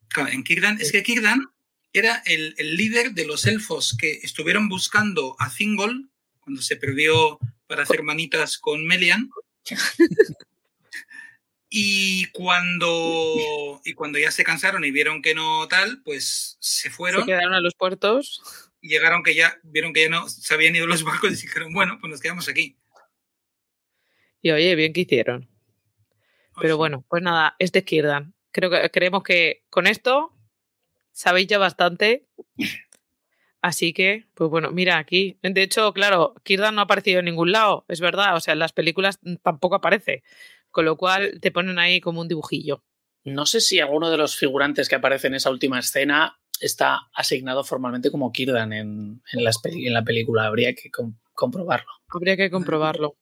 Claro, 0.09 0.31
en 0.31 0.43
Kirdan, 0.43 0.81
es 0.81 0.91
que 0.91 1.03
Kirdan 1.03 1.45
era 1.93 2.22
el, 2.24 2.55
el 2.57 2.76
líder 2.76 3.12
de 3.12 3.26
los 3.26 3.45
elfos 3.47 3.95
que 3.99 4.12
estuvieron 4.22 4.68
buscando 4.70 5.37
a 5.39 5.51
Thingol 5.55 6.09
cuando 6.41 6.62
se 6.62 6.76
perdió 6.76 7.39
para 7.66 7.83
hacer 7.83 8.03
manitas 8.03 8.57
con 8.57 8.87
Melian. 8.87 9.29
Y 11.71 12.27
cuando, 12.33 13.81
y 13.85 13.93
cuando 13.93 14.19
ya 14.19 14.31
se 14.31 14.45
cansaron 14.45 14.85
y 14.85 14.91
vieron 14.91 15.21
que 15.21 15.35
no 15.35 15.69
tal, 15.69 16.03
pues 16.03 16.57
se 16.61 16.89
Se 16.89 16.91
fueron 16.91 17.27
quedaron 17.27 17.53
a 17.53 17.61
los 17.61 17.75
puertos. 17.75 18.71
y 18.81 18.89
llegaron 18.89 19.23
que 19.23 19.35
ya, 19.35 19.59
vieron 19.64 19.93
que 19.93 20.05
ya 20.05 20.09
no 20.09 20.29
se 20.29 20.55
habían 20.55 20.75
ido 20.77 20.87
los 20.87 21.03
barcos 21.05 21.33
y 21.33 21.47
dijeron, 21.47 21.73
bueno, 21.75 21.99
pues 22.01 22.11
nos 22.11 22.21
quedamos 22.21 22.49
aquí. 22.49 22.79
Y 24.41 24.51
oye, 24.51 24.75
bien 24.77 24.93
que 24.93 25.01
hicieron. 25.03 25.49
Pero 26.61 26.77
bueno, 26.77 27.05
pues 27.09 27.23
nada, 27.23 27.55
es 27.59 27.71
de 27.73 27.85
Kirdan. 27.85 28.35
Creo 28.51 28.71
que 28.71 28.91
creemos 28.91 29.23
que 29.23 29.64
con 29.71 29.87
esto 29.87 30.33
sabéis 31.12 31.49
ya 31.49 31.59
bastante. 31.59 32.27
Así 33.61 33.93
que, 33.93 34.27
pues 34.35 34.49
bueno, 34.51 34.71
mira 34.71 34.99
aquí. 34.99 35.39
De 35.43 35.62
hecho, 35.62 35.93
claro, 35.93 36.35
Kirdan 36.45 36.77
no 36.77 36.81
ha 36.81 36.85
aparecido 36.85 37.19
en 37.19 37.27
ningún 37.27 37.53
lado, 37.53 37.85
es 37.89 38.01
verdad. 38.01 38.37
O 38.37 38.41
sea, 38.41 38.53
en 38.53 38.61
las 38.61 38.73
películas 38.73 39.19
tampoco 39.43 39.75
aparece. 39.75 40.23
Con 40.71 40.85
lo 40.85 40.97
cual 40.97 41.39
te 41.41 41.51
ponen 41.51 41.79
ahí 41.79 42.01
como 42.01 42.21
un 42.21 42.29
dibujillo. 42.29 42.85
No 43.25 43.47
sé 43.47 43.61
si 43.61 43.81
alguno 43.81 44.11
de 44.11 44.16
los 44.16 44.37
figurantes 44.37 44.89
que 44.89 44.95
aparece 44.95 45.27
en 45.27 45.35
esa 45.35 45.51
última 45.51 45.79
escena 45.79 46.39
está 46.61 47.01
asignado 47.14 47.62
formalmente 47.64 48.11
como 48.11 48.33
Kirdan 48.33 48.73
en, 48.73 49.23
en, 49.33 49.45
las 49.45 49.59
peli- 49.59 49.87
en 49.87 49.95
la 49.95 50.03
película. 50.05 50.47
Habría 50.47 50.75
que 50.75 50.91
com- 50.91 51.16
comprobarlo. 51.35 51.91
Habría 52.09 52.37
que 52.37 52.51
comprobarlo. 52.51 53.16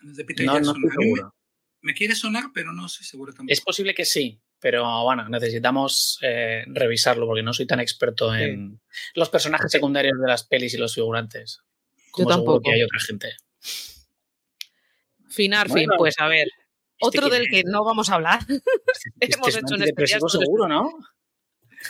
Los 0.00 0.16
de 0.16 0.24
Peter 0.24 0.46
No, 0.46 0.54
no 0.54 0.58
estoy 0.72 0.80
me- 0.82 0.90
seguro. 0.90 1.34
Me 1.80 1.94
quiere 1.94 2.14
sonar, 2.14 2.44
pero 2.52 2.72
no 2.72 2.86
estoy 2.86 3.06
seguro 3.06 3.32
tampoco. 3.32 3.52
Es 3.52 3.60
posible 3.60 3.94
que 3.94 4.04
sí, 4.04 4.40
pero 4.58 5.04
bueno, 5.04 5.28
necesitamos 5.28 6.18
eh, 6.22 6.64
revisarlo 6.66 7.24
porque 7.26 7.42
no 7.42 7.52
soy 7.52 7.66
tan 7.66 7.78
experto 7.80 8.34
en 8.34 8.80
los 9.14 9.28
personajes 9.30 9.70
secundarios 9.70 10.18
de 10.20 10.26
las 10.28 10.44
pelis 10.44 10.74
y 10.74 10.78
los 10.78 10.94
figurantes. 10.94 11.60
Como 12.10 12.28
tampoco. 12.28 12.62
que 12.62 12.72
hay 12.72 12.82
otra 12.82 12.98
gente. 13.00 13.36
Finar, 15.28 15.66
fin, 15.66 15.86
Bueno. 15.86 15.94
pues 15.98 16.14
a 16.18 16.26
ver. 16.26 16.48
¿Este 17.00 17.18
Otro 17.18 17.30
del 17.30 17.46
que 17.48 17.62
no 17.64 17.84
vamos 17.84 18.10
a 18.10 18.14
hablar. 18.14 18.40
Este 19.20 19.36
Hemos 19.36 19.56
hecho 19.56 19.74
un 19.74 19.82
especial 19.82 20.20
seguro, 20.28 20.68
¿no? 20.68 20.90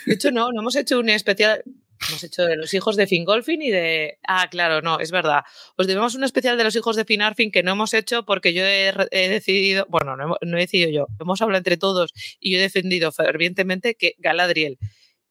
De 0.07 0.15
hecho, 0.15 0.31
no, 0.31 0.53
no 0.53 0.61
hemos 0.61 0.77
hecho 0.77 0.99
un 0.99 1.09
especial. 1.09 1.63
Hemos 2.09 2.23
hecho 2.23 2.45
de 2.45 2.57
los 2.57 2.73
hijos 2.75 2.97
de 2.97 3.07
Fingolfin 3.07 3.63
y 3.63 3.71
de. 3.71 4.19
Ah, 4.27 4.49
claro, 4.51 4.83
no, 4.83 5.01
es 5.01 5.11
verdad. 5.11 5.43
Os 5.77 5.87
debemos 5.87 6.15
un 6.15 6.25
especial 6.25 6.57
de 6.59 6.65
los 6.65 6.77
hijos 6.77 6.95
de 6.95 7.05
Finarfin 7.05 7.51
que 7.51 7.63
no 7.63 7.73
hemos 7.73 7.95
hecho 7.95 8.25
porque 8.25 8.53
yo 8.53 8.65
he, 8.65 8.93
he 9.11 9.29
decidido. 9.29 9.87
Bueno, 9.89 10.17
no, 10.17 10.37
no, 10.41 10.57
he 10.57 10.61
decidido 10.61 10.91
yo. 10.91 11.07
Hemos 11.19 11.41
hablado 11.43 11.59
entre 11.59 11.77
todos 11.77 12.13
y 12.39 12.53
yo 12.53 12.59
he 12.59 12.63
defendido 12.63 13.11
fervientemente 13.11 13.95
que 13.95 14.15
Galadriel. 14.19 14.79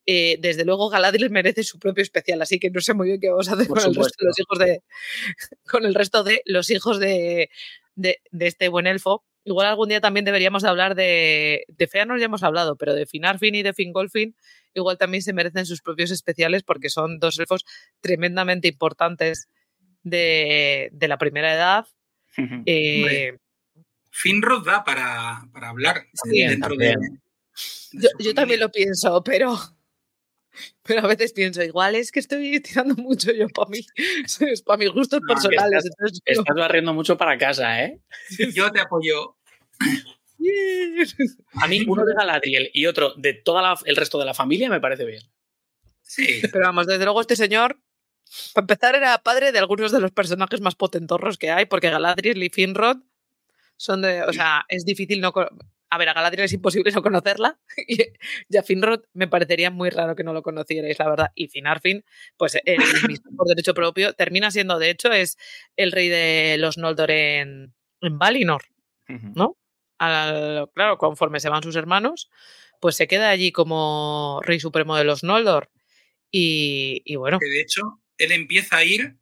Eh, 0.05 0.38
desde 0.39 0.65
luego 0.65 0.89
Galadriel 0.89 1.30
merece 1.30 1.63
su 1.63 1.80
propio 1.80 2.01
especial, 2.01 2.41
así 2.41 2.59
que 2.59 2.69
no 2.69 2.80
sé 2.80 2.93
muy 2.93 3.07
bien 3.07 3.19
qué 3.19 3.30
vamos 3.30 3.49
a 3.49 3.53
hacer 3.53 3.67
con 3.67 3.80
el 3.80 3.93
resto 3.93 4.15
de 4.19 4.25
los 4.25 4.39
hijos 4.39 4.59
de. 4.59 4.84
con 5.69 5.86
el 5.86 5.93
resto 5.93 6.23
de 6.23 6.41
los 6.45 6.69
hijos 6.69 6.99
de, 6.99 7.49
de, 7.95 8.21
de 8.32 8.47
este 8.47 8.69
buen 8.69 8.88
elfo. 8.88 9.23
Igual 9.47 9.67
algún 9.67 9.87
día 9.87 10.01
también 10.01 10.25
deberíamos 10.25 10.65
hablar 10.65 10.93
de. 10.93 11.63
De 11.69 11.87
Feanor 11.87 12.19
ya 12.19 12.25
hemos 12.25 12.43
hablado, 12.43 12.75
pero 12.75 12.93
de 12.93 13.05
Finarfin 13.05 13.55
y 13.55 13.63
de 13.63 13.73
Fingolfin 13.73 14.35
igual 14.73 14.97
también 14.97 15.23
se 15.23 15.33
merecen 15.33 15.65
sus 15.65 15.81
propios 15.81 16.11
especiales 16.11 16.63
porque 16.63 16.89
son 16.89 17.19
dos 17.19 17.39
elfos 17.39 17.65
tremendamente 17.99 18.67
importantes 18.67 19.47
de, 20.03 20.89
de 20.91 21.07
la 21.07 21.17
primera 21.17 21.53
edad. 21.53 21.85
eh, 22.65 23.37
Finrod 24.11 24.65
da 24.65 24.83
para, 24.83 25.41
para 25.51 25.69
hablar 25.69 26.07
dentro 26.25 26.69
también. 26.69 26.99
de. 26.99 27.99
de 27.99 28.09
yo, 28.19 28.33
también 28.33 28.59
lo 28.59 28.71
pienso, 28.71 29.23
pero. 29.23 29.57
Pero 30.84 31.01
a 31.01 31.08
veces 31.08 31.34
pienso, 31.34 31.62
igual 31.64 31.95
es 31.95 32.12
que 32.12 32.20
estoy 32.20 32.60
tirando 32.62 32.95
mucho 32.95 33.32
yo 33.32 33.47
para 33.49 33.70
mí, 33.70 33.80
es 33.95 34.62
para 34.66 34.78
mis 34.78 34.89
gustos 34.89 35.22
No, 35.22 35.28
personales. 35.34 35.86
estás- 35.86 35.86
entonces 35.86 36.20
yo- 36.26 36.41
Estás 36.41 36.55
barriendo 36.55 36.93
mucho 36.93 37.18
para 37.18 37.38
casa, 37.38 37.84
¿eh? 37.84 37.99
Yo 38.53 38.72
te 38.72 38.80
apoyo. 38.82 39.38
A 41.62 41.68
mí 41.68 41.84
uno 41.88 42.05
de 42.05 42.14
Galadriel 42.14 42.70
y 42.74 42.86
otro 42.86 43.14
de 43.16 43.34
todo 43.34 43.60
el 43.86 43.95
resto 43.95 44.20
de 44.20 44.26
la 44.26 44.34
familia 44.34 44.70
me 44.70 44.80
parece 44.80 45.03
bien. 45.05 45.24
Sí. 46.01 46.41
Pero 46.51 46.66
vamos, 46.66 46.88
desde 46.88 47.03
luego 47.03 47.20
este 47.22 47.36
señor, 47.36 47.82
para 48.53 48.64
empezar, 48.64 48.95
era 48.95 49.18
padre 49.18 49.51
de 49.51 49.60
algunos 49.60 49.91
de 49.91 49.99
los 49.99 50.12
personajes 50.12 50.62
más 50.62 50.76
potentorros 50.76 51.38
que 51.38 51.49
hay, 51.51 51.66
porque 51.66 51.89
Galadriel 51.89 52.41
y 52.43 52.49
Finrod 52.49 52.97
son 53.76 54.01
de, 54.01 54.24
o 54.24 54.32
sea, 54.32 54.66
es 54.70 54.86
difícil 54.86 55.20
no... 55.22 55.34
A 55.89 55.97
ver, 55.97 56.09
a 56.09 56.13
Galadriel 56.13 56.45
es 56.45 56.53
imposible 56.53 56.91
no 56.91 57.01
conocerla 57.01 57.59
y, 57.88 57.97
y 58.49 58.57
a 58.57 58.63
Finrod 58.63 59.03
me 59.13 59.27
parecería 59.27 59.71
muy 59.71 59.89
raro 59.89 60.15
que 60.15 60.23
no 60.23 60.33
lo 60.33 60.41
conocierais, 60.43 60.99
la 60.99 61.09
verdad. 61.09 61.31
Y 61.35 61.47
Finarfin, 61.47 62.03
pues 62.38 62.57
el 62.65 62.77
mismo 63.07 63.31
por 63.38 63.47
derecho 63.47 63.73
propio, 63.73 64.13
termina 64.13 64.51
siendo, 64.51 64.79
de 64.79 64.89
hecho, 64.89 65.11
es 65.11 65.38
el 65.77 65.91
rey 65.91 66.09
de 66.09 66.57
los 66.59 66.77
Noldor 66.77 67.11
en, 67.11 67.73
en 68.01 68.19
Valinor. 68.19 68.63
¿no? 69.07 69.57
Al- 69.99 70.69
claro, 70.75 70.97
conforme 70.97 71.39
se 71.39 71.47
van 71.49 71.63
sus 71.63 71.75
hermanos, 71.77 72.29
pues 72.81 72.95
se 72.97 73.07
queda 73.07 73.29
allí 73.29 73.51
como 73.53 74.41
rey 74.43 74.59
supremo 74.59 74.97
de 74.97 75.05
los 75.05 75.23
Noldor. 75.23 75.71
Y, 76.29 77.01
y 77.05 77.15
bueno, 77.15 77.39
Que 77.39 77.47
de 77.49 77.61
hecho, 77.61 77.81
él 78.17 78.33
empieza 78.33 78.77
a 78.77 78.83
ir 78.83 79.15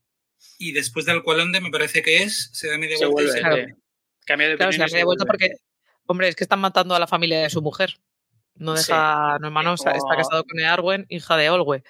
y 0.57 0.72
después 0.72 1.05
del 1.05 1.18
Alcualonde, 1.18 1.61
me 1.61 1.70
parece 1.70 2.01
que 2.01 2.24
es, 2.24 2.49
se 2.53 2.68
da 2.70 2.78
media 2.80 2.97
Se 2.97 3.05
vuelta 3.05 3.22
y 3.22 3.26
vuelve. 3.26 3.32
se 3.34 3.39
Claro. 3.41 3.68
sí. 3.76 3.82
Cambia 4.26 4.49
de 4.49 4.57
claro, 4.57 4.72
se 4.72 4.80
se 4.80 4.86
media 4.86 5.05
vuelta 5.05 5.26
porque, 5.26 5.51
hombre, 6.08 6.28
es 6.28 6.36
que 6.36 6.43
están 6.43 6.60
matando 6.60 6.95
a 6.95 6.99
la 6.99 7.08
familia 7.08 7.41
de 7.41 7.49
su 7.49 7.62
mujer. 7.62 7.97
No 8.56 8.76
Sí. 8.78 8.88
deja, 8.91 9.38
no 9.39 9.47
hermano, 9.47 9.74
está, 9.74 9.91
casado 9.93 10.43
con 10.45 10.60
Earwen, 10.60 11.06
hija 11.10 11.36
de 11.38 11.49
Olwe. 11.49 11.84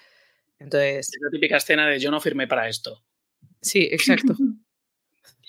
Entonces, 0.58 1.08
Es 1.12 1.18
la 1.20 1.30
típica 1.30 1.56
escena 1.58 1.86
de 1.86 1.98
yo 2.00 2.10
no 2.10 2.20
firmé 2.20 2.46
para 2.46 2.68
esto. 2.68 3.02
sí, 3.60 3.88
exacto, 3.90 4.34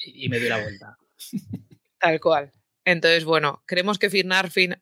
Y, 0.05 0.25
y 0.25 0.29
me 0.29 0.39
di 0.39 0.47
la 0.47 0.61
vuelta. 0.61 0.97
tal 1.99 2.19
cual. 2.19 2.51
Entonces, 2.85 3.25
bueno, 3.25 3.63
creemos 3.65 3.97
que 3.97 4.09
Finarfin 4.09 4.75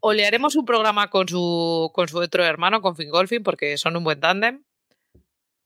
o 0.00 0.12
le 0.12 0.26
haremos 0.26 0.56
un 0.56 0.64
programa 0.64 1.08
con 1.10 1.28
su, 1.28 1.90
con 1.94 2.08
su 2.08 2.18
otro 2.18 2.44
hermano, 2.44 2.80
con 2.82 2.96
Fingolfin, 2.96 3.42
porque 3.42 3.76
son 3.78 3.96
un 3.96 4.04
buen 4.04 4.20
tándem, 4.20 4.64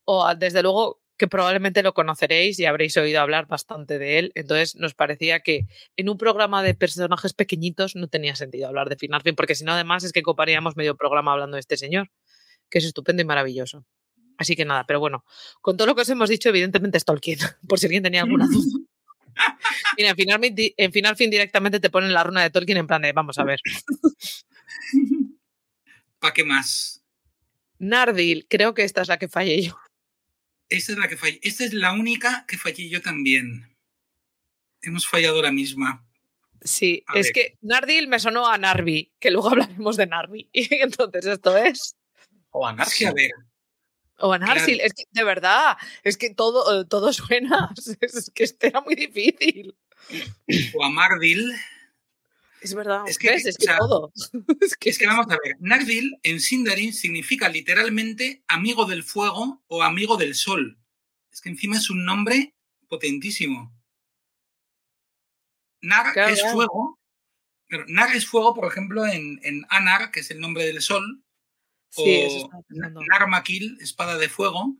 o 0.05 0.33
desde 0.35 0.61
luego 0.61 1.01
que 1.19 1.27
probablemente 1.27 1.83
lo 1.83 1.93
conoceréis 1.93 2.57
y 2.59 2.65
habréis 2.65 2.97
oído 2.97 3.21
hablar 3.21 3.45
bastante 3.45 3.99
de 3.99 4.17
él. 4.17 4.31
Entonces 4.33 4.75
nos 4.75 4.95
parecía 4.95 5.41
que 5.41 5.67
en 5.97 6.09
un 6.09 6.17
programa 6.17 6.63
de 6.63 6.73
personajes 6.73 7.33
pequeñitos 7.33 7.95
no 7.95 8.07
tenía 8.07 8.35
sentido 8.35 8.67
hablar 8.67 8.89
de 8.89 8.95
Finarfin, 8.95 9.35
porque 9.35 9.53
si 9.53 9.63
no, 9.63 9.73
además 9.73 10.03
es 10.03 10.13
que 10.13 10.23
coparíamos 10.23 10.75
medio 10.75 10.95
programa 10.95 11.33
hablando 11.33 11.55
de 11.55 11.61
este 11.61 11.77
señor, 11.77 12.09
que 12.69 12.79
es 12.79 12.85
estupendo 12.85 13.21
y 13.21 13.25
maravilloso. 13.25 13.85
Así 14.37 14.55
que 14.55 14.65
nada, 14.65 14.85
pero 14.87 14.99
bueno, 14.99 15.25
con 15.61 15.77
todo 15.77 15.85
lo 15.85 15.95
que 15.95 16.01
os 16.01 16.09
hemos 16.09 16.29
dicho, 16.29 16.49
evidentemente 16.49 16.97
es 16.97 17.05
Tolkien, 17.05 17.37
por 17.67 17.77
si 17.77 17.85
alguien 17.85 18.01
tenía 18.01 18.21
alguna 18.21 18.47
duda. 18.47 18.79
Mira, 19.97 20.09
en 20.09 20.15
final, 20.15 20.39
en 20.43 20.91
final 20.91 21.15
fin 21.15 21.29
directamente 21.29 21.79
te 21.79 21.89
ponen 21.89 22.13
la 22.13 22.23
runa 22.23 22.41
de 22.41 22.49
Tolkien 22.49 22.77
en 22.77 22.87
plan 22.87 23.01
de, 23.01 23.11
vamos 23.11 23.37
a 23.37 23.43
ver. 23.43 23.59
¿Para 26.19 26.33
qué 26.33 26.43
más? 26.43 27.03
Nardil, 27.77 28.47
creo 28.49 28.73
que 28.73 28.83
esta 28.83 29.01
es 29.01 29.07
la 29.07 29.19
que 29.19 29.27
fallé 29.27 29.61
yo. 29.61 29.77
Esta 30.69 30.91
es 30.93 30.97
la 30.97 31.07
que 31.07 31.17
fallé. 31.17 31.39
Esta 31.43 31.65
es 31.65 31.73
la 31.73 31.91
única 31.93 32.45
que 32.47 32.57
fallé 32.57 32.89
yo 32.89 33.01
también. 33.01 33.75
Hemos 34.81 35.07
fallado 35.07 35.41
la 35.41 35.51
misma. 35.51 36.05
Sí, 36.61 37.03
A 37.07 37.17
es 37.17 37.27
ver. 37.27 37.33
que 37.33 37.57
Nardil 37.61 38.07
me 38.07 38.19
sonó 38.19 38.47
a 38.47 38.57
Narvi, 38.57 39.13
que 39.19 39.31
luego 39.31 39.49
hablaremos 39.51 39.97
de 39.97 40.07
Narvi. 40.07 40.49
Y 40.53 40.67
entonces 40.75 41.25
esto 41.25 41.57
es. 41.57 41.95
O 42.51 42.67
a 42.67 42.73
Es 42.81 42.95
que, 42.95 43.07
a 43.07 43.13
ver, 43.13 43.31
O 44.17 44.33
a 44.33 44.37
Narsil, 44.39 44.81
es 44.81 44.93
que 44.93 45.03
de 45.11 45.23
verdad, 45.23 45.77
es 46.03 46.17
que 46.17 46.33
todo, 46.33 46.81
eh, 46.81 46.85
todo 46.85 47.13
suena. 47.13 47.69
Es 48.01 48.31
que 48.33 48.43
este 48.43 48.67
era 48.67 48.81
muy 48.81 48.95
difícil. 48.95 49.75
o 50.75 50.83
a 50.83 50.89
Mardil. 50.89 51.53
Es 52.61 52.73
verdad, 52.73 53.03
Es 53.07 53.17
que, 53.17 53.29
es 53.29 53.43
o 53.43 53.57
que 53.57 53.65
sea, 53.65 53.77
todo. 53.77 54.11
Es 54.61 54.75
que, 54.75 54.89
Es 54.89 54.97
que 54.97 55.07
vamos 55.07 55.27
a 55.29 55.37
ver, 55.43 55.55
Nardil 55.59 56.17
en 56.23 56.39
Sindarin 56.39 56.93
significa 56.93 57.49
literalmente 57.49 58.43
amigo 58.47 58.85
del 58.85 59.03
fuego 59.03 59.63
o 59.67 59.83
amigo 59.83 60.17
del 60.17 60.35
sol. 60.35 60.77
Es 61.31 61.41
que 61.41 61.49
encima 61.49 61.77
es 61.77 61.89
un 61.89 62.03
nombre 62.05 62.55
potentísimo. 62.87 63.73
Claro, 65.81 66.33
es 66.33 66.39
claro. 66.41 66.53
fuego. 66.53 66.99
pero 67.67 67.85
Nar 67.87 68.13
es 68.15 68.25
fuego, 68.25 68.53
por 68.53 68.69
ejemplo, 68.69 69.05
en, 69.05 69.39
en 69.43 69.65
Anar, 69.69 70.11
que 70.11 70.19
es 70.19 70.31
el 70.31 70.41
nombre 70.41 70.65
del 70.65 70.81
sol. 70.81 71.23
sí, 71.89 72.03
eso 72.21 72.49
o 72.53 72.63
pensando. 72.63 73.01
Narmakil, 73.09 73.77
espada 73.79 74.17
de 74.17 74.27
fuego. 74.27 74.75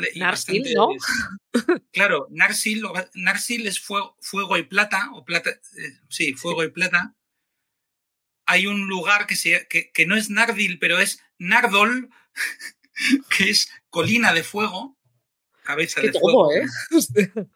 ¿Vale? 0.00 0.10
Y 0.14 0.18
Narsil, 0.20 0.62
bastantes- 0.76 1.82
Claro, 1.92 2.26
Narsil, 2.30 2.82
Narsil 3.14 3.66
es 3.66 3.80
fuego, 3.80 4.16
fuego 4.20 4.56
y 4.56 4.62
plata, 4.62 5.10
o 5.12 5.24
plata, 5.24 5.50
eh, 5.50 5.98
sí, 6.08 6.34
fuego 6.34 6.62
y 6.64 6.70
plata. 6.70 7.14
Hay 8.46 8.66
un 8.66 8.86
lugar 8.88 9.26
que, 9.26 9.36
se, 9.36 9.66
que, 9.68 9.90
que 9.92 10.06
no 10.06 10.16
es 10.16 10.30
Nardil, 10.30 10.78
pero 10.78 10.98
es 10.98 11.22
Nardol, 11.38 12.10
que 13.36 13.50
es 13.50 13.68
colina 13.90 14.32
de 14.32 14.42
fuego, 14.42 14.98
cabeza 15.64 16.00
Que 16.00 16.08
de 16.10 16.18
fuego. 16.18 16.48
todo, 16.48 16.52
¿eh? 16.56 16.66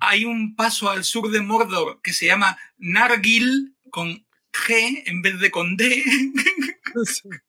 Hay 0.00 0.24
un 0.24 0.56
paso 0.56 0.90
al 0.90 1.04
sur 1.04 1.30
de 1.30 1.40
Mordor 1.40 2.00
que 2.02 2.12
se 2.12 2.26
llama 2.26 2.58
Nargil, 2.76 3.76
con 3.90 4.26
G 4.52 5.02
en 5.06 5.22
vez 5.22 5.38
de 5.38 5.50
con 5.50 5.76
D. 5.76 6.02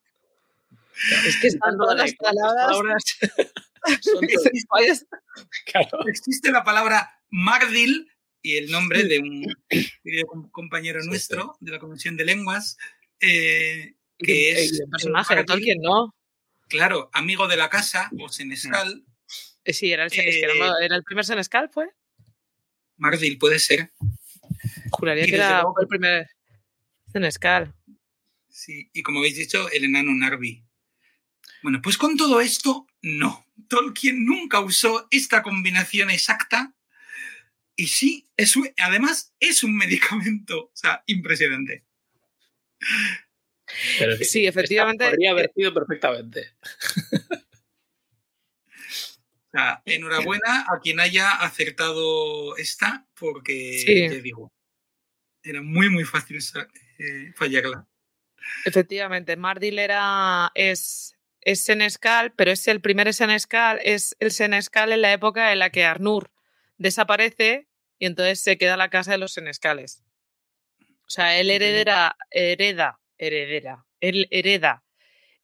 Es 1.27 1.37
que 1.39 1.47
están 1.47 1.77
todas 1.77 1.97
las 1.97 2.13
palabras. 2.15 3.03
son 4.01 4.21
Dices, 4.27 4.65
"Vaya, 4.69 4.93
Claro. 5.65 5.99
existe 6.07 6.51
la 6.51 6.63
palabra 6.63 7.21
Mardil 7.29 8.09
y 8.41 8.57
el 8.57 8.71
nombre 8.71 9.03
de 9.03 9.19
un 9.19 10.49
compañero 10.51 11.01
Sí, 11.01 11.07
nuestro 11.09 11.55
de 11.59 11.71
la 11.71 11.79
Comisión 11.79 12.17
de 12.17 12.25
Lenguas, 12.25 12.77
eh, 13.19 13.95
que 14.17 14.31
de- 14.33 14.63
es 14.63 14.77
de 14.79 14.87
personaje 14.87 15.35
de 15.35 15.43
Tolkien, 15.43 15.79
¿no? 15.81 16.13
claro, 16.67 17.09
amigo 17.13 17.47
de 17.47 17.55
la 17.57 17.69
casa 17.69 18.09
o 18.19 18.29
senescal. 18.29 19.03
Eh, 19.63 19.73
Sí, 19.73 19.91
era 19.91 20.03
el, 20.03 20.07
es 20.07 20.13
que 20.13 20.21
Eh, 20.29 20.41
era 20.81 20.95
el 20.95 21.03
primer 21.03 21.23
Senescal, 21.25 21.69
¿fue? 21.73 21.89
Mardil 22.97 23.37
puede 23.37 23.59
ser, 23.59 23.91
Juraría 24.91 25.25
y 25.25 25.29
que 25.29 25.35
era 25.35 25.61
luego- 25.61 25.79
el 25.81 25.87
primer 25.87 26.27
Senescal. 27.11 27.73
sí. 28.49 28.89
Y 28.93 29.03
como 29.03 29.19
habéis 29.19 29.35
dicho, 29.37 29.69
el 29.71 29.83
enano 29.85 30.11
Narvi. 30.13 30.63
Bueno, 31.67 31.81
pues 31.81 31.97
con 31.97 32.15
todo 32.15 32.39
esto, 32.39 32.87
no. 33.01 33.45
Tolkien 33.67 34.23
nunca 34.25 34.61
usó 34.61 35.05
esta 35.11 35.43
combinación 35.43 36.09
exacta. 36.09 36.73
Y 37.75 37.87
sí, 37.87 38.29
es 38.37 38.55
un- 38.55 38.71
además 38.77 39.33
es 39.41 39.65
un 39.65 39.75
medicamento. 39.75 40.67
O 40.67 40.71
sea, 40.73 41.03
impresionante. 41.07 41.83
Pero 43.99 44.15
Sí, 44.15 44.47
efectivamente, 44.47 45.09
Podría 45.09 45.31
haber 45.31 45.51
sido 45.53 45.73
perfectamente. 45.73 46.55
O 49.41 49.49
sea, 49.51 49.81
enhorabuena 49.83 50.61
a 50.73 50.79
quien 50.81 51.01
haya 51.01 51.31
acertado 51.31 52.55
esta, 52.55 53.05
porque 53.19 53.83
Sí. 53.85 54.07
te 54.07 54.21
digo, 54.21 54.53
era 55.43 55.61
muy, 55.61 55.89
muy 55.89 56.05
fácil 56.05 56.37
eh, 56.99 57.33
fallarla. 57.35 57.85
Efectivamente, 58.63 59.35
Mardil 59.35 59.79
era, 59.79 60.49
es, 60.55 61.16
es 61.41 61.63
Senescal, 61.63 62.33
pero 62.33 62.51
es 62.51 62.67
el 62.67 62.81
primer 62.81 63.13
Senescal, 63.13 63.79
es 63.83 64.15
el 64.19 64.31
Senescal 64.31 64.91
en 64.91 65.01
la 65.01 65.13
época 65.13 65.51
en 65.51 65.59
la 65.59 65.69
que 65.69 65.85
Arnur 65.85 66.31
desaparece 66.77 67.67
y 67.99 68.05
entonces 68.05 68.41
se 68.41 68.57
queda 68.57 68.77
la 68.77 68.89
casa 68.89 69.11
de 69.11 69.17
los 69.17 69.33
Senescales. 69.33 70.03
O 70.79 71.09
sea, 71.09 71.39
él 71.39 71.49
heredera, 71.49 72.17
hereda, 72.31 72.99
heredera, 73.17 73.85
él 74.01 74.27
hereda 74.29 74.83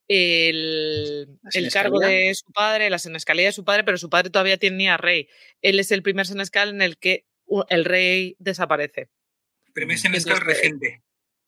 el, 0.07 1.39
¿La 1.41 1.49
el 1.53 1.71
cargo 1.71 1.99
de 1.99 2.33
su 2.35 2.51
padre, 2.51 2.89
la 2.89 2.99
senescalía 2.99 3.45
de 3.45 3.51
su 3.53 3.63
padre, 3.63 3.83
pero 3.83 3.97
su 3.97 4.09
padre 4.09 4.29
todavía 4.29 4.57
tenía 4.57 4.97
rey. 4.97 5.29
Él 5.61 5.79
es 5.79 5.91
el 5.91 6.03
primer 6.03 6.27
senescal 6.27 6.69
en 6.69 6.81
el 6.81 6.97
que 6.97 7.25
el 7.69 7.85
rey 7.85 8.35
desaparece. 8.39 9.09
Primer 9.73 9.97
senescal 9.97 10.37
Entonces, 10.37 10.57
regente. 10.57 11.03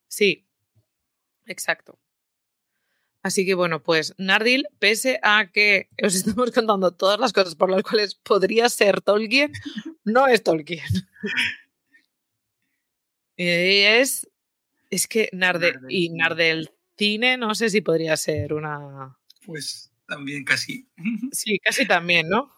Sí, 0.07 0.47
exacto. 1.45 1.99
Así 3.25 3.43
que 3.43 3.55
bueno, 3.55 3.81
pues 3.81 4.13
Nardil, 4.19 4.67
pese 4.77 5.19
a 5.23 5.49
que 5.51 5.89
os 6.03 6.13
estamos 6.13 6.51
contando 6.51 6.91
todas 6.91 7.19
las 7.19 7.33
cosas 7.33 7.55
por 7.55 7.71
las 7.71 7.81
cuales 7.81 8.13
podría 8.13 8.69
ser 8.69 9.01
Tolkien, 9.01 9.51
no 10.03 10.27
es 10.27 10.43
Tolkien. 10.43 10.85
Y 13.37 13.47
es, 13.81 14.29
es 14.91 15.07
que 15.07 15.27
Narde, 15.33 15.73
Nardel 15.73 15.91
y. 15.91 16.09
Nardel 16.09 16.71
cine, 16.97 17.35
no 17.35 17.53
sé 17.53 17.69
si 17.69 17.81
podría 17.81 18.15
ser 18.15 18.53
una... 18.53 19.17
Pues 19.45 19.91
también 20.07 20.45
casi. 20.45 20.87
Sí, 21.33 21.59
casi 21.59 21.85
también, 21.85 22.29
¿no? 22.29 22.49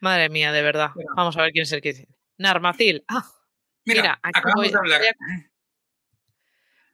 Madre 0.00 0.28
mía, 0.30 0.50
de 0.52 0.62
verdad. 0.62 0.90
Bueno. 0.94 1.10
Vamos 1.16 1.36
a 1.36 1.42
ver 1.42 1.50
quién 1.52 1.64
es 1.64 1.72
el 1.72 1.82
que 1.82 1.92
dice. 1.92 2.08
Narmacil. 2.38 3.04
Ah, 3.08 3.24
Mira, 3.84 4.00
Mira, 4.02 4.20
acabamos 4.22 4.54
voy- 4.54 4.70
de 4.70 4.78
hablar. 4.78 5.00
voy 5.00 5.08
a- 5.08 5.50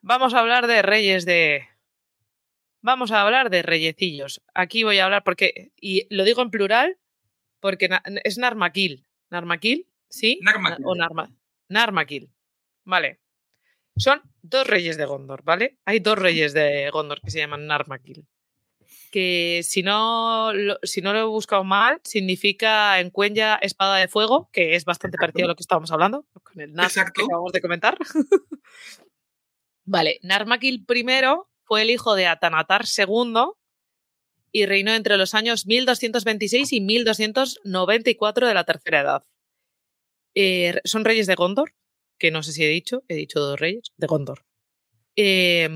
Vamos 0.02 0.34
a 0.34 0.40
hablar 0.40 0.66
de 0.66 0.82
reyes 0.82 1.24
de. 1.26 1.68
Vamos 2.82 3.10
a 3.12 3.20
hablar 3.22 3.50
de 3.50 3.62
reyecillos. 3.62 4.42
Aquí 4.54 4.84
voy 4.84 4.98
a 4.98 5.04
hablar 5.04 5.22
porque. 5.24 5.72
Y 5.80 6.06
lo 6.14 6.24
digo 6.24 6.40
en 6.42 6.50
plural 6.50 6.98
porque 7.60 7.88
na- 7.88 8.02
es 8.24 8.38
Narmaquil. 8.38 9.04
¿Narmaquil? 9.30 9.86
¿Sí? 10.08 10.38
Narmaquil. 10.42 10.84
O 10.86 10.94
Narma... 10.94 11.30
Narmaquil. 11.68 12.30
Vale. 12.84 13.20
Son 13.96 14.22
dos 14.42 14.66
reyes 14.66 14.96
de 14.96 15.04
Gondor, 15.04 15.42
¿vale? 15.44 15.76
Hay 15.84 16.00
dos 16.00 16.18
reyes 16.18 16.54
de 16.54 16.88
Gondor 16.90 17.20
que 17.20 17.30
se 17.30 17.38
llaman 17.38 17.66
Narmaquil. 17.66 18.26
Que 19.12 19.60
si 19.62 19.82
no, 19.82 20.52
lo, 20.54 20.78
si 20.82 21.02
no 21.02 21.12
lo 21.12 21.18
he 21.20 21.24
buscado 21.24 21.64
mal, 21.64 22.00
significa 22.04 22.98
en 23.00 23.10
Cuenya 23.10 23.56
espada 23.56 23.96
de 23.96 24.08
fuego, 24.08 24.48
que 24.52 24.74
es 24.74 24.84
bastante 24.84 25.16
Exacto. 25.16 25.32
parecido 25.32 25.46
a 25.46 25.48
lo 25.48 25.56
que 25.56 25.62
estábamos 25.62 25.90
hablando, 25.92 26.24
con 26.42 26.60
el 26.60 26.72
Nar 26.72 26.90
que 26.92 27.00
acabamos 27.00 27.52
de 27.52 27.60
comentar. 27.60 27.98
vale, 29.84 30.18
Narmakil 30.22 30.86
I 30.88 31.04
fue 31.70 31.82
el 31.82 31.90
hijo 31.90 32.16
de 32.16 32.26
Atanatar 32.26 32.84
II 32.84 33.52
y 34.50 34.66
reinó 34.66 34.92
entre 34.92 35.16
los 35.16 35.34
años 35.34 35.66
1226 35.66 36.72
y 36.72 36.80
1294 36.80 38.48
de 38.48 38.54
la 38.54 38.64
tercera 38.64 39.00
edad. 39.02 39.24
Eh, 40.34 40.80
son 40.82 41.04
reyes 41.04 41.28
de 41.28 41.36
Gondor, 41.36 41.72
que 42.18 42.32
no 42.32 42.42
sé 42.42 42.50
si 42.50 42.64
he 42.64 42.68
dicho, 42.68 43.04
he 43.06 43.14
dicho 43.14 43.38
dos 43.38 43.60
reyes, 43.60 43.92
de 43.96 44.08
Gondor. 44.08 44.44
Eh, 45.14 45.68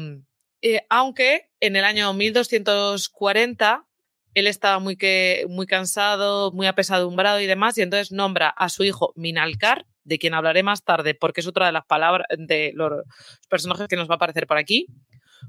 eh, 0.63 0.85
aunque 0.91 1.53
en 1.61 1.77
el 1.77 1.85
año 1.85 2.13
1240 2.13 3.87
él 4.35 4.49
estaba 4.49 4.81
muy, 4.81 4.97
que, 4.97 5.47
muy 5.49 5.67
cansado, 5.67 6.51
muy 6.51 6.67
apesadumbrado 6.67 7.39
y 7.41 7.47
demás, 7.47 7.79
y 7.79 7.83
entonces 7.83 8.11
nombra 8.11 8.49
a 8.49 8.69
su 8.69 8.83
hijo 8.83 9.13
Minalcar, 9.15 9.87
de 10.03 10.19
quien 10.19 10.35
hablaré 10.35 10.65
más 10.65 10.83
tarde, 10.83 11.15
porque 11.15 11.41
es 11.41 11.47
otra 11.47 11.67
de 11.67 11.73
las 11.73 11.87
palabras 11.87 12.27
de 12.37 12.73
los 12.75 13.05
personajes 13.49 13.87
que 13.87 13.95
nos 13.95 14.09
va 14.09 14.15
a 14.15 14.17
aparecer 14.17 14.49
por 14.49 14.59
aquí, 14.59 14.89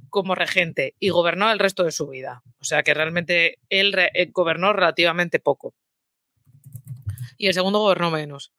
como 0.10 0.36
regente 0.36 0.96
y 1.00 1.10
gobernó 1.10 1.52
el 1.52 1.60
resto 1.60 1.84
de 1.84 1.92
su 1.92 2.08
vida. 2.08 2.44
O 2.60 2.64
sea 2.64 2.84
que 2.84 2.94
realmente 2.94 3.60
él 3.70 3.96
eh, 3.98 4.30
gobernó 4.32 4.74
relativamente 4.74 5.40
poco. 5.40 5.74
Y 7.38 7.48
el 7.48 7.54
segundo 7.54 7.80
gobernó 7.80 8.12
menos. 8.12 8.54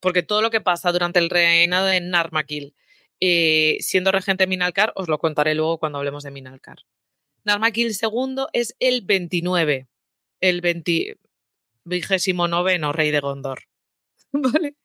Porque 0.00 0.22
todo 0.22 0.42
lo 0.42 0.50
que 0.50 0.60
pasa 0.60 0.92
durante 0.92 1.18
el 1.18 1.30
reinado 1.30 1.86
de 1.86 2.00
Narmakil, 2.00 2.74
eh, 3.20 3.76
siendo 3.80 4.12
regente 4.12 4.46
Minalcar, 4.46 4.92
os 4.94 5.08
lo 5.08 5.18
contaré 5.18 5.54
luego 5.54 5.78
cuando 5.78 5.98
hablemos 5.98 6.22
de 6.22 6.30
Minalcar. 6.30 6.78
Narmakil 7.44 7.92
II 8.00 8.46
es 8.52 8.76
el 8.78 9.02
29, 9.02 9.88
el 10.40 10.60
20, 10.60 11.18
29 11.84 12.92
rey 12.92 13.10
de 13.10 13.20
Gondor. 13.20 13.62
¿Vale? 14.32 14.76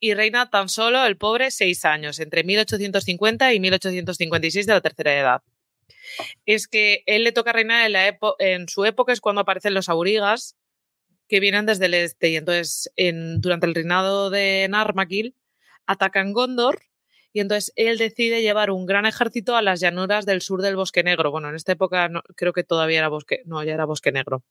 Y 0.00 0.14
reina 0.14 0.50
tan 0.50 0.68
solo 0.68 1.04
el 1.04 1.16
pobre 1.16 1.50
seis 1.50 1.84
años, 1.84 2.18
entre 2.20 2.44
1850 2.44 3.52
y 3.52 3.60
1856 3.60 4.66
de 4.66 4.72
la 4.72 4.80
tercera 4.80 5.14
edad. 5.14 5.42
Es 6.44 6.68
que 6.68 7.02
él 7.06 7.24
le 7.24 7.32
toca 7.32 7.52
reinar 7.52 7.86
en, 7.86 7.92
la 7.92 8.18
en 8.38 8.68
su 8.68 8.84
época, 8.84 9.12
es 9.12 9.20
cuando 9.20 9.42
aparecen 9.42 9.74
los 9.74 9.88
aurigas, 9.88 10.56
que 11.28 11.40
vienen 11.40 11.66
desde 11.66 11.86
el 11.86 11.94
este. 11.94 12.30
Y 12.30 12.36
entonces, 12.36 12.90
en, 12.96 13.40
durante 13.40 13.66
el 13.66 13.74
reinado 13.74 14.30
de 14.30 14.66
Narmakil, 14.70 15.34
atacan 15.86 16.32
Gondor 16.32 16.80
y 17.36 17.40
entonces 17.40 17.70
él 17.76 17.98
decide 17.98 18.40
llevar 18.40 18.70
un 18.70 18.86
gran 18.86 19.04
ejército 19.04 19.56
a 19.56 19.60
las 19.62 19.78
llanuras 19.78 20.24
del 20.24 20.40
sur 20.40 20.62
del 20.62 20.74
Bosque 20.74 21.02
Negro. 21.02 21.30
Bueno, 21.30 21.50
en 21.50 21.54
esta 21.54 21.72
época 21.72 22.08
creo 22.34 22.54
que 22.54 22.64
todavía 22.64 22.96
era 22.96 23.08
bosque, 23.08 23.42
no, 23.44 23.62
ya 23.62 23.74
era 23.74 23.84
Bosque 23.84 24.10
Negro. 24.10 24.42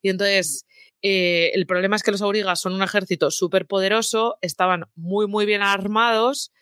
Y 0.00 0.08
entonces 0.08 0.66
eh, 1.02 1.50
el 1.54 1.66
problema 1.66 1.96
es 1.96 2.02
que 2.02 2.12
los 2.12 2.22
aurigas 2.22 2.60
son 2.60 2.74
un 2.74 2.82
ejército 2.82 3.30
súper 3.30 3.66
poderoso, 3.66 4.38
estaban 4.40 4.84
muy, 4.94 5.26
muy 5.26 5.46
bien 5.46 5.62
armados 5.62 6.52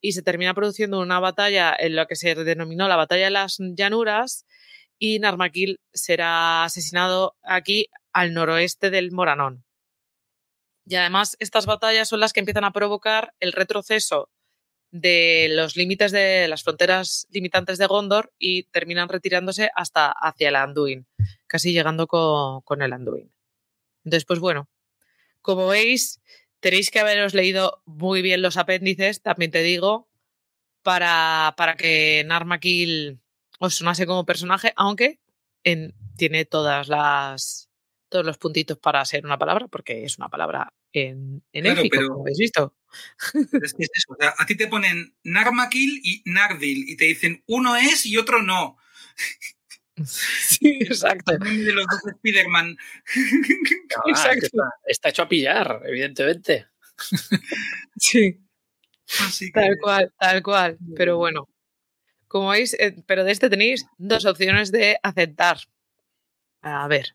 y 0.00 0.12
se 0.12 0.22
termina 0.22 0.54
produciendo 0.54 1.00
una 1.00 1.20
batalla 1.20 1.76
en 1.78 1.96
lo 1.96 2.06
que 2.06 2.16
se 2.16 2.34
denominó 2.34 2.88
la 2.88 2.96
batalla 2.96 3.26
de 3.26 3.30
las 3.30 3.58
llanuras 3.58 4.46
y 4.98 5.18
Narmakil 5.18 5.80
será 5.92 6.64
asesinado 6.64 7.36
aquí 7.42 7.88
al 8.12 8.32
noroeste 8.32 8.90
del 8.90 9.12
Moranón. 9.12 9.64
Y 10.86 10.96
además 10.96 11.36
estas 11.38 11.66
batallas 11.66 12.08
son 12.08 12.20
las 12.20 12.32
que 12.32 12.40
empiezan 12.40 12.64
a 12.64 12.72
provocar 12.72 13.34
el 13.38 13.52
retroceso 13.52 14.30
de 14.90 15.48
los 15.50 15.76
límites 15.76 16.12
de 16.12 16.48
las 16.48 16.62
fronteras 16.64 17.26
limitantes 17.30 17.78
de 17.78 17.86
Gondor 17.86 18.32
y 18.38 18.64
terminan 18.64 19.08
retirándose 19.08 19.70
hasta 19.74 20.10
hacia 20.10 20.48
el 20.48 20.56
Anduin, 20.56 21.06
casi 21.46 21.72
llegando 21.72 22.06
con, 22.06 22.60
con 22.62 22.82
el 22.82 22.92
Anduin. 22.92 23.32
Entonces, 24.04 24.24
pues 24.24 24.40
bueno, 24.40 24.68
como 25.42 25.68
veis, 25.68 26.20
tenéis 26.60 26.90
que 26.90 27.00
haberos 27.00 27.34
leído 27.34 27.82
muy 27.86 28.22
bien 28.22 28.42
los 28.42 28.56
apéndices, 28.56 29.22
también 29.22 29.50
te 29.50 29.62
digo, 29.62 30.08
para, 30.82 31.54
para 31.56 31.76
que 31.76 32.24
Narmakil 32.26 33.20
os 33.58 33.74
sonase 33.74 34.06
como 34.06 34.24
personaje, 34.26 34.72
aunque 34.76 35.20
en- 35.64 35.94
tiene 36.16 36.44
todas 36.44 36.88
las 36.88 37.68
todos 38.08 38.26
los 38.26 38.38
puntitos 38.38 38.76
para 38.76 39.04
ser 39.04 39.24
una 39.24 39.38
palabra, 39.38 39.68
porque 39.68 40.04
es 40.04 40.18
una 40.18 40.28
palabra 40.28 40.72
en, 40.92 41.42
en 41.52 41.64
Claro, 41.64 41.80
élfico, 41.80 41.96
pero- 41.96 42.08
como 42.10 42.22
habéis 42.22 42.38
visto. 42.38 42.74
Es 43.62 43.74
que 43.74 43.84
es 43.84 43.90
eso. 43.94 44.12
o 44.12 44.16
sea, 44.18 44.34
a 44.36 44.46
ti 44.46 44.56
te 44.56 44.66
ponen 44.66 45.14
Narmakil 45.22 46.00
y 46.02 46.22
Nardil 46.26 46.88
y 46.88 46.96
te 46.96 47.04
dicen 47.04 47.42
uno 47.46 47.76
es 47.76 48.04
y 48.06 48.16
otro 48.16 48.42
no. 48.42 48.76
Sí, 50.06 50.78
exacto. 50.80 51.36
De 51.38 51.72
los 51.74 51.86
dos 51.86 52.00
Spiderman. 52.18 52.76
Ah, 53.96 54.02
Exacto. 54.06 54.48
está 54.86 55.10
hecho 55.10 55.22
a 55.22 55.28
pillar, 55.28 55.82
evidentemente. 55.84 56.66
Sí. 57.98 58.40
Así 59.20 59.46
que- 59.52 59.60
Tal 59.60 59.76
cual, 59.82 60.12
tal 60.18 60.42
cual. 60.42 60.78
Pero 60.96 61.18
bueno, 61.18 61.48
como 62.28 62.48
veis, 62.50 62.74
eh, 62.80 62.96
pero 63.06 63.24
de 63.24 63.32
este 63.32 63.50
tenéis 63.50 63.84
dos 63.98 64.24
opciones 64.24 64.72
de 64.72 64.98
aceptar. 65.02 65.58
A 66.62 66.88
ver. 66.88 67.14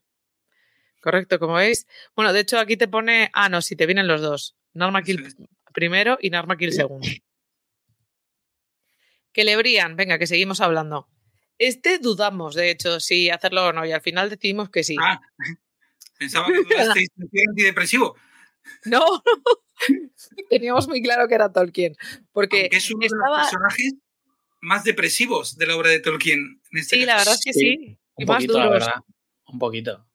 Correcto, 1.06 1.38
como 1.38 1.54
veis. 1.54 1.86
Bueno, 2.16 2.32
de 2.32 2.40
hecho 2.40 2.58
aquí 2.58 2.76
te 2.76 2.88
pone. 2.88 3.30
Ah, 3.32 3.48
no, 3.48 3.62
si 3.62 3.76
te 3.76 3.86
vienen 3.86 4.08
los 4.08 4.20
dos. 4.20 4.56
Narmakil 4.72 5.24
Eso 5.24 5.36
es. 5.38 5.48
primero 5.72 6.18
y 6.20 6.30
Narmakil 6.30 6.72
segundo. 6.72 7.06
Que 9.32 9.44
Lebrian, 9.44 9.94
venga, 9.94 10.18
que 10.18 10.26
seguimos 10.26 10.60
hablando. 10.60 11.08
Este 11.58 12.00
dudamos, 12.00 12.56
de 12.56 12.70
hecho, 12.70 12.98
si 12.98 13.30
hacerlo 13.30 13.66
o 13.68 13.72
no, 13.72 13.86
y 13.86 13.92
al 13.92 14.00
final 14.00 14.30
decidimos 14.30 14.68
que 14.68 14.82
sí. 14.82 14.96
Ah, 15.00 15.20
pensaba 16.18 16.48
que 16.48 16.64
dudasteis 16.64 17.08
antidepresivo. 17.50 18.16
No, 18.86 19.22
teníamos 20.50 20.88
muy 20.88 21.00
claro 21.00 21.28
que 21.28 21.36
era 21.36 21.52
Tolkien. 21.52 21.94
Porque 22.32 22.62
Aunque 22.62 22.78
es 22.78 22.90
uno 22.90 23.06
de 23.06 23.10
los 23.16 23.38
personajes 23.42 23.94
más 24.60 24.82
depresivos 24.82 25.56
de 25.56 25.66
la 25.68 25.76
obra 25.76 25.90
de 25.90 26.00
Tolkien. 26.00 26.60
En 26.72 26.78
este 26.80 26.96
sí, 26.96 27.04
la 27.04 27.18
verdad 27.18 27.34
es 27.34 27.44
que 27.44 27.52
Sí, 27.52 27.60
sí. 27.60 27.98
Y 28.18 28.24
Un 28.24 28.26
más 28.26 28.38
poquito, 28.38 28.58
la 28.58 28.70
verdad. 28.70 28.94
Un 29.46 29.58
poquito. 29.60 30.05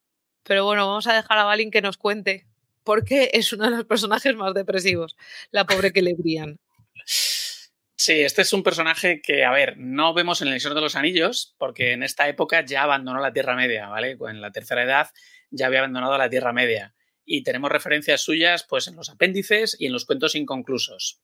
Pero 0.44 0.66
bueno, 0.66 0.88
vamos 0.88 1.08
a 1.08 1.14
dejar 1.14 1.38
a 1.38 1.44
Balin 1.44 1.72
que 1.72 1.82
nos 1.82 1.98
cuente 1.98 2.46
por 2.84 3.04
qué 3.06 3.30
es 3.34 3.54
uno 3.54 3.66
de 3.66 3.78
los 3.78 3.86
personajes 3.86 4.36
más 4.36 4.54
depresivos, 4.54 5.16
la 5.52 5.66
pobre 5.66 5.94
que 5.94 6.02
le 6.02 6.16
brían. 6.16 6.60
Sí, 7.06 8.22
este 8.22 8.42
es 8.42 8.52
un 8.54 8.64
personaje 8.64 9.22
que, 9.22 9.46
a 9.46 9.52
ver, 9.52 9.78
no 9.78 10.14
vemos 10.16 10.42
en 10.42 10.48
el 10.48 10.60
Señor 10.60 10.74
de 10.76 10.82
los 10.82 10.96
Anillos, 10.96 11.54
porque 11.60 11.92
en 11.92 12.02
esta 12.02 12.28
época 12.28 12.66
ya 12.66 12.84
abandonó 12.84 13.20
la 13.20 13.32
Tierra 13.32 13.56
Media, 13.56 13.88
¿vale? 13.88 14.18
En 14.28 14.42
la 14.42 14.52
tercera 14.52 14.84
edad 14.84 15.10
ya 15.52 15.68
había 15.68 15.80
abandonado 15.80 16.18
la 16.18 16.30
Tierra 16.30 16.54
Media. 16.54 16.96
Y 17.26 17.44
tenemos 17.44 17.72
referencias 17.72 18.22
suyas, 18.22 18.66
pues, 18.68 18.88
en 18.88 18.96
los 18.96 19.10
apéndices 19.12 19.76
y 19.80 19.86
en 19.86 19.94
los 19.94 20.06
cuentos 20.06 20.34
inconclusos. 20.34 21.22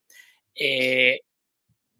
Eh, 0.53 1.21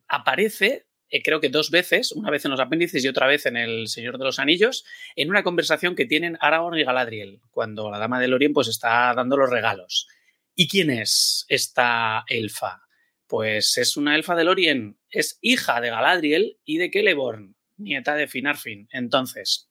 aparece, 0.07 0.86
eh, 1.09 1.21
creo 1.23 1.39
que 1.39 1.49
dos 1.49 1.71
veces, 1.71 2.11
una 2.11 2.31
vez 2.31 2.43
en 2.45 2.51
los 2.51 2.59
apéndices 2.59 3.03
y 3.03 3.07
otra 3.07 3.27
vez 3.27 3.45
en 3.45 3.55
el 3.55 3.87
Señor 3.87 4.17
de 4.17 4.25
los 4.25 4.39
Anillos, 4.39 4.85
en 5.15 5.29
una 5.29 5.43
conversación 5.43 5.95
que 5.95 6.05
tienen 6.05 6.37
Aragorn 6.41 6.77
y 6.77 6.83
Galadriel, 6.83 7.41
cuando 7.51 7.89
la 7.89 7.99
Dama 7.99 8.19
del 8.19 8.33
Orient, 8.33 8.53
pues, 8.53 8.67
está 8.67 9.13
dando 9.13 9.37
los 9.37 9.49
regalos. 9.49 10.07
¿Y 10.53 10.67
quién 10.67 10.89
es 10.89 11.45
esta 11.49 12.25
elfa? 12.27 12.81
Pues 13.27 13.77
es 13.77 13.97
una 13.97 14.15
elfa 14.15 14.35
del 14.35 14.47
Orient, 14.49 14.97
es 15.09 15.37
hija 15.41 15.81
de 15.81 15.89
Galadriel 15.89 16.59
y 16.65 16.77
de 16.77 16.89
Celeborn. 16.91 17.55
nieta 17.77 18.15
de 18.15 18.27
Finarfin. 18.27 18.87
Entonces, 18.91 19.69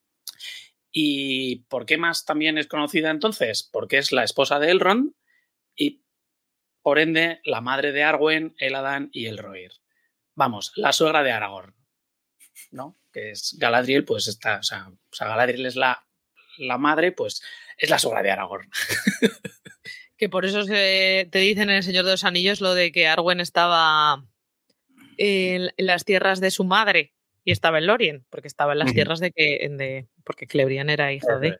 ¿y 0.93 1.65
por 1.69 1.87
qué 1.87 1.99
más 1.99 2.25
también 2.25 2.57
es 2.57 2.69
conocida 2.69 3.11
entonces? 3.11 3.69
Porque 3.73 3.99
es 3.99 4.13
la 4.13 4.25
esposa 4.25 4.59
de 4.61 4.71
Elrond 4.71 5.13
y, 5.75 6.05
por 6.83 6.99
ende, 6.99 7.41
la 7.45 7.61
madre 7.61 7.93
de 7.93 8.05
Arwen, 8.05 8.55
Eladan 8.59 9.11
y 9.13 9.27
Elrohir. 9.27 9.73
Vamos, 10.37 10.73
la 10.77 10.93
suegra 10.93 11.23
de 11.23 11.33
Aragorn, 11.33 11.75
¿no? 12.71 12.97
Que 13.13 13.31
es 13.31 13.57
Galadriel, 13.59 14.05
pues 14.05 14.29
está, 14.29 14.61
o 14.61 14.63
sea, 14.63 14.89
Galadriel 15.19 15.67
es 15.67 15.77
la, 15.77 16.07
la 16.59 16.79
madre, 16.79 17.11
pues 17.11 17.43
es 17.79 17.91
la 17.91 17.99
suegra 17.99 18.23
de 18.23 18.31
Aragorn. 18.31 18.71
que 20.17 20.29
por 20.29 20.45
eso 20.45 20.65
se, 20.65 21.29
te 21.31 21.39
dicen 21.39 21.71
en 21.71 21.77
El 21.77 21.83
Señor 21.83 22.05
de 22.05 22.13
los 22.13 22.25
Anillos 22.25 22.61
lo 22.61 22.75
de 22.75 22.93
que 22.93 23.07
Arwen 23.07 23.41
estaba 23.41 24.25
en, 25.19 25.71
las 25.77 26.05
tierras 26.05 26.41
de 26.41 26.51
su 26.51 26.65
madre 26.65 27.13
y 27.45 27.53
estaba 27.53 27.79
en 27.79 27.87
Lorien, 27.87 28.27
porque 28.31 28.49
estaba 28.49 28.73
en 28.73 28.81
las 28.81 28.93
tierras 28.93 29.21
de 29.21 29.31
que 29.31 29.69
de, 29.71 30.09
porque 30.25 30.47
Clebrian 30.47 30.91
era 30.91 31.13
hija 31.13 31.39
de. 31.39 31.57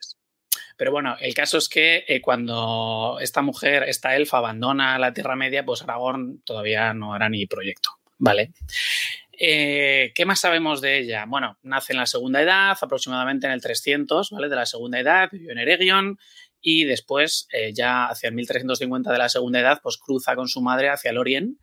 Pero 0.77 0.93
bueno, 0.93 1.17
el 1.21 1.33
caso 1.33 1.57
es 1.59 1.69
que 1.69 2.05
eh, 2.07 2.21
cuando 2.21 3.19
esta 3.21 3.41
mujer, 3.41 3.85
esta 3.85 4.15
elfa, 4.15 4.39
abandona 4.39 4.99
la 4.99 5.15
Tierra 5.15 5.37
Media, 5.37 5.65
pues 5.65 5.83
Aragorn 5.83 6.43
todavía 6.43 6.93
no 6.93 7.17
era 7.17 7.31
ni 7.31 7.47
proyecto, 7.47 7.91
¿vale? 8.19 8.53
Eh, 9.39 10.13
¿Qué 10.15 10.25
más 10.25 10.41
sabemos 10.41 10.81
de 10.81 10.99
ella? 10.99 11.27
Bueno, 11.29 11.59
nace 11.63 11.93
en 11.93 11.99
la 11.99 12.07
Segunda 12.07 12.41
Edad, 12.41 12.77
aproximadamente 12.81 13.47
en 13.47 13.53
el 13.53 13.61
300, 13.61 14.31
¿vale? 14.31 14.49
De 14.49 14.57
la 14.57 14.67
Segunda 14.67 14.99
Edad, 14.99 15.29
vivió 15.31 15.53
en 15.53 15.59
Eregion 15.59 16.19
y 16.61 16.85
después, 16.85 17.47
eh, 17.53 17.73
ya 17.75 18.07
hacia 18.07 18.29
el 18.29 18.35
1350 18.35 19.13
de 19.13 19.19
la 19.19 19.29
Segunda 19.29 19.61
Edad, 19.61 19.81
pues 19.83 19.99
cruza 19.99 20.35
con 20.35 20.49
su 20.49 20.63
madre 20.63 20.89
hacia 20.89 21.13
Lorien 21.13 21.59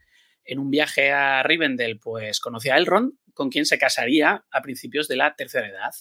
en 0.46 0.60
un 0.60 0.70
viaje 0.70 1.12
a 1.12 1.42
Rivendell, 1.42 2.00
pues 2.00 2.40
conoció 2.40 2.74
a 2.74 2.78
Elrond, 2.78 3.14
con 3.34 3.50
quien 3.50 3.66
se 3.66 3.80
casaría 3.80 4.46
a 4.52 4.62
principios 4.62 5.08
de 5.08 5.16
la 5.16 5.36
tercera 5.36 5.68
edad. 5.68 5.92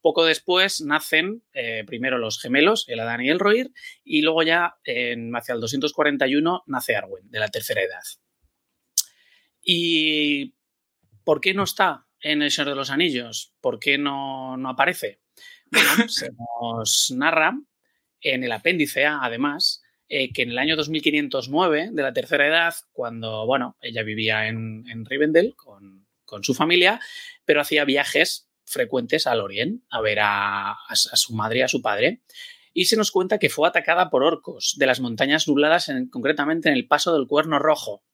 Poco 0.00 0.24
después 0.24 0.80
nacen 0.80 1.42
eh, 1.52 1.84
primero 1.86 2.18
los 2.18 2.40
gemelos, 2.40 2.84
el 2.88 3.00
Adán 3.00 3.22
y 3.22 3.30
el 3.30 3.38
Roir, 3.38 3.70
y 4.04 4.22
luego 4.22 4.42
ya 4.42 4.76
hacia 4.84 5.54
el 5.54 5.60
241 5.60 6.62
nace 6.66 6.96
Arwen, 6.96 7.30
de 7.30 7.38
la 7.38 7.48
tercera 7.48 7.82
edad. 7.82 8.02
¿Y 9.68 10.54
por 11.24 11.40
qué 11.40 11.52
no 11.52 11.64
está 11.64 12.06
en 12.20 12.40
El 12.40 12.52
Señor 12.52 12.68
de 12.68 12.76
los 12.76 12.90
Anillos? 12.90 13.52
¿Por 13.60 13.80
qué 13.80 13.98
no, 13.98 14.56
no 14.56 14.70
aparece? 14.70 15.20
Bueno, 15.72 15.88
se 16.08 16.30
nos 16.30 17.12
narra 17.14 17.58
en 18.20 18.44
el 18.44 18.52
apéndice 18.52 19.04
A, 19.04 19.24
además, 19.24 19.82
eh, 20.08 20.32
que 20.32 20.42
en 20.42 20.50
el 20.50 20.58
año 20.58 20.76
2509, 20.76 21.90
de 21.92 22.02
la 22.02 22.12
tercera 22.12 22.46
edad, 22.46 22.74
cuando, 22.92 23.44
bueno, 23.44 23.76
ella 23.80 24.04
vivía 24.04 24.46
en, 24.46 25.04
Rivendell 25.04 25.56
con, 25.56 26.06
su 26.42 26.54
familia, 26.54 27.00
pero 27.44 27.60
hacía 27.60 27.84
viajes 27.84 28.48
frecuentes 28.64 29.26
al 29.26 29.40
Oriente 29.40 29.84
a 29.90 30.00
ver 30.00 30.18
a, 30.22 30.76
su 30.94 31.34
madre 31.34 31.58
y 31.58 31.62
a 31.62 31.68
su 31.68 31.82
padre. 31.82 32.22
Y 32.72 32.84
se 32.84 32.96
nos 32.96 33.10
cuenta 33.10 33.40
que 33.40 33.48
fue 33.48 33.66
atacada 33.66 34.10
por 34.10 34.22
orcos 34.22 34.76
de 34.78 34.86
las 34.86 35.00
montañas 35.00 35.48
nubladas, 35.48 35.90
concretamente 36.10 36.68
en 36.68 36.76
el 36.76 36.86
paso 36.86 37.12
del 37.14 37.26
Cuerno 37.26 37.58
Rojo. 37.58 38.04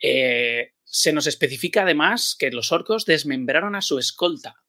Eh, 0.00 0.72
se 0.90 1.12
nos 1.12 1.26
especifica 1.26 1.82
además 1.82 2.34
que 2.38 2.50
los 2.50 2.72
orcos 2.72 3.04
desmembraron 3.04 3.74
a 3.74 3.82
su 3.82 3.98
escolta, 3.98 4.64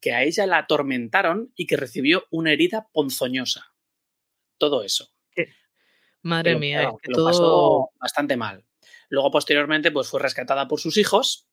que 0.00 0.12
a 0.12 0.22
ella 0.22 0.46
la 0.46 0.58
atormentaron 0.58 1.52
y 1.54 1.66
que 1.66 1.76
recibió 1.76 2.26
una 2.30 2.52
herida 2.52 2.88
ponzoñosa. 2.92 3.74
Todo 4.56 4.82
eso. 4.82 5.12
Madre 6.22 6.56
mía, 6.58 6.90
que 7.02 7.12
lo 7.12 7.24
pasó 7.24 7.90
bastante 7.98 8.36
mal. 8.36 8.64
Luego, 9.08 9.30
posteriormente, 9.30 9.90
pues 9.90 10.08
fue 10.08 10.20
rescatada 10.20 10.66
por 10.68 10.80
sus 10.80 10.96
hijos 10.96 11.46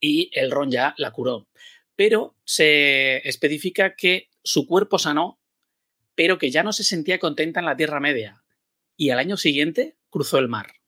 y 0.00 0.30
el 0.32 0.50
Ron 0.50 0.70
ya 0.70 0.94
la 0.96 1.12
curó. 1.12 1.48
Pero 1.94 2.36
se 2.44 3.26
especifica 3.28 3.96
que 3.96 4.30
su 4.42 4.66
cuerpo 4.66 4.98
sanó, 4.98 5.40
pero 6.14 6.38
que 6.38 6.50
ya 6.50 6.62
no 6.62 6.72
se 6.72 6.84
sentía 6.84 7.18
contenta 7.18 7.60
en 7.60 7.66
la 7.66 7.76
Tierra 7.76 8.00
Media. 8.00 8.44
Y 8.96 9.10
al 9.10 9.18
año 9.18 9.36
siguiente 9.36 9.96
cruzó 10.10 10.38
el 10.38 10.48
mar. 10.48 10.81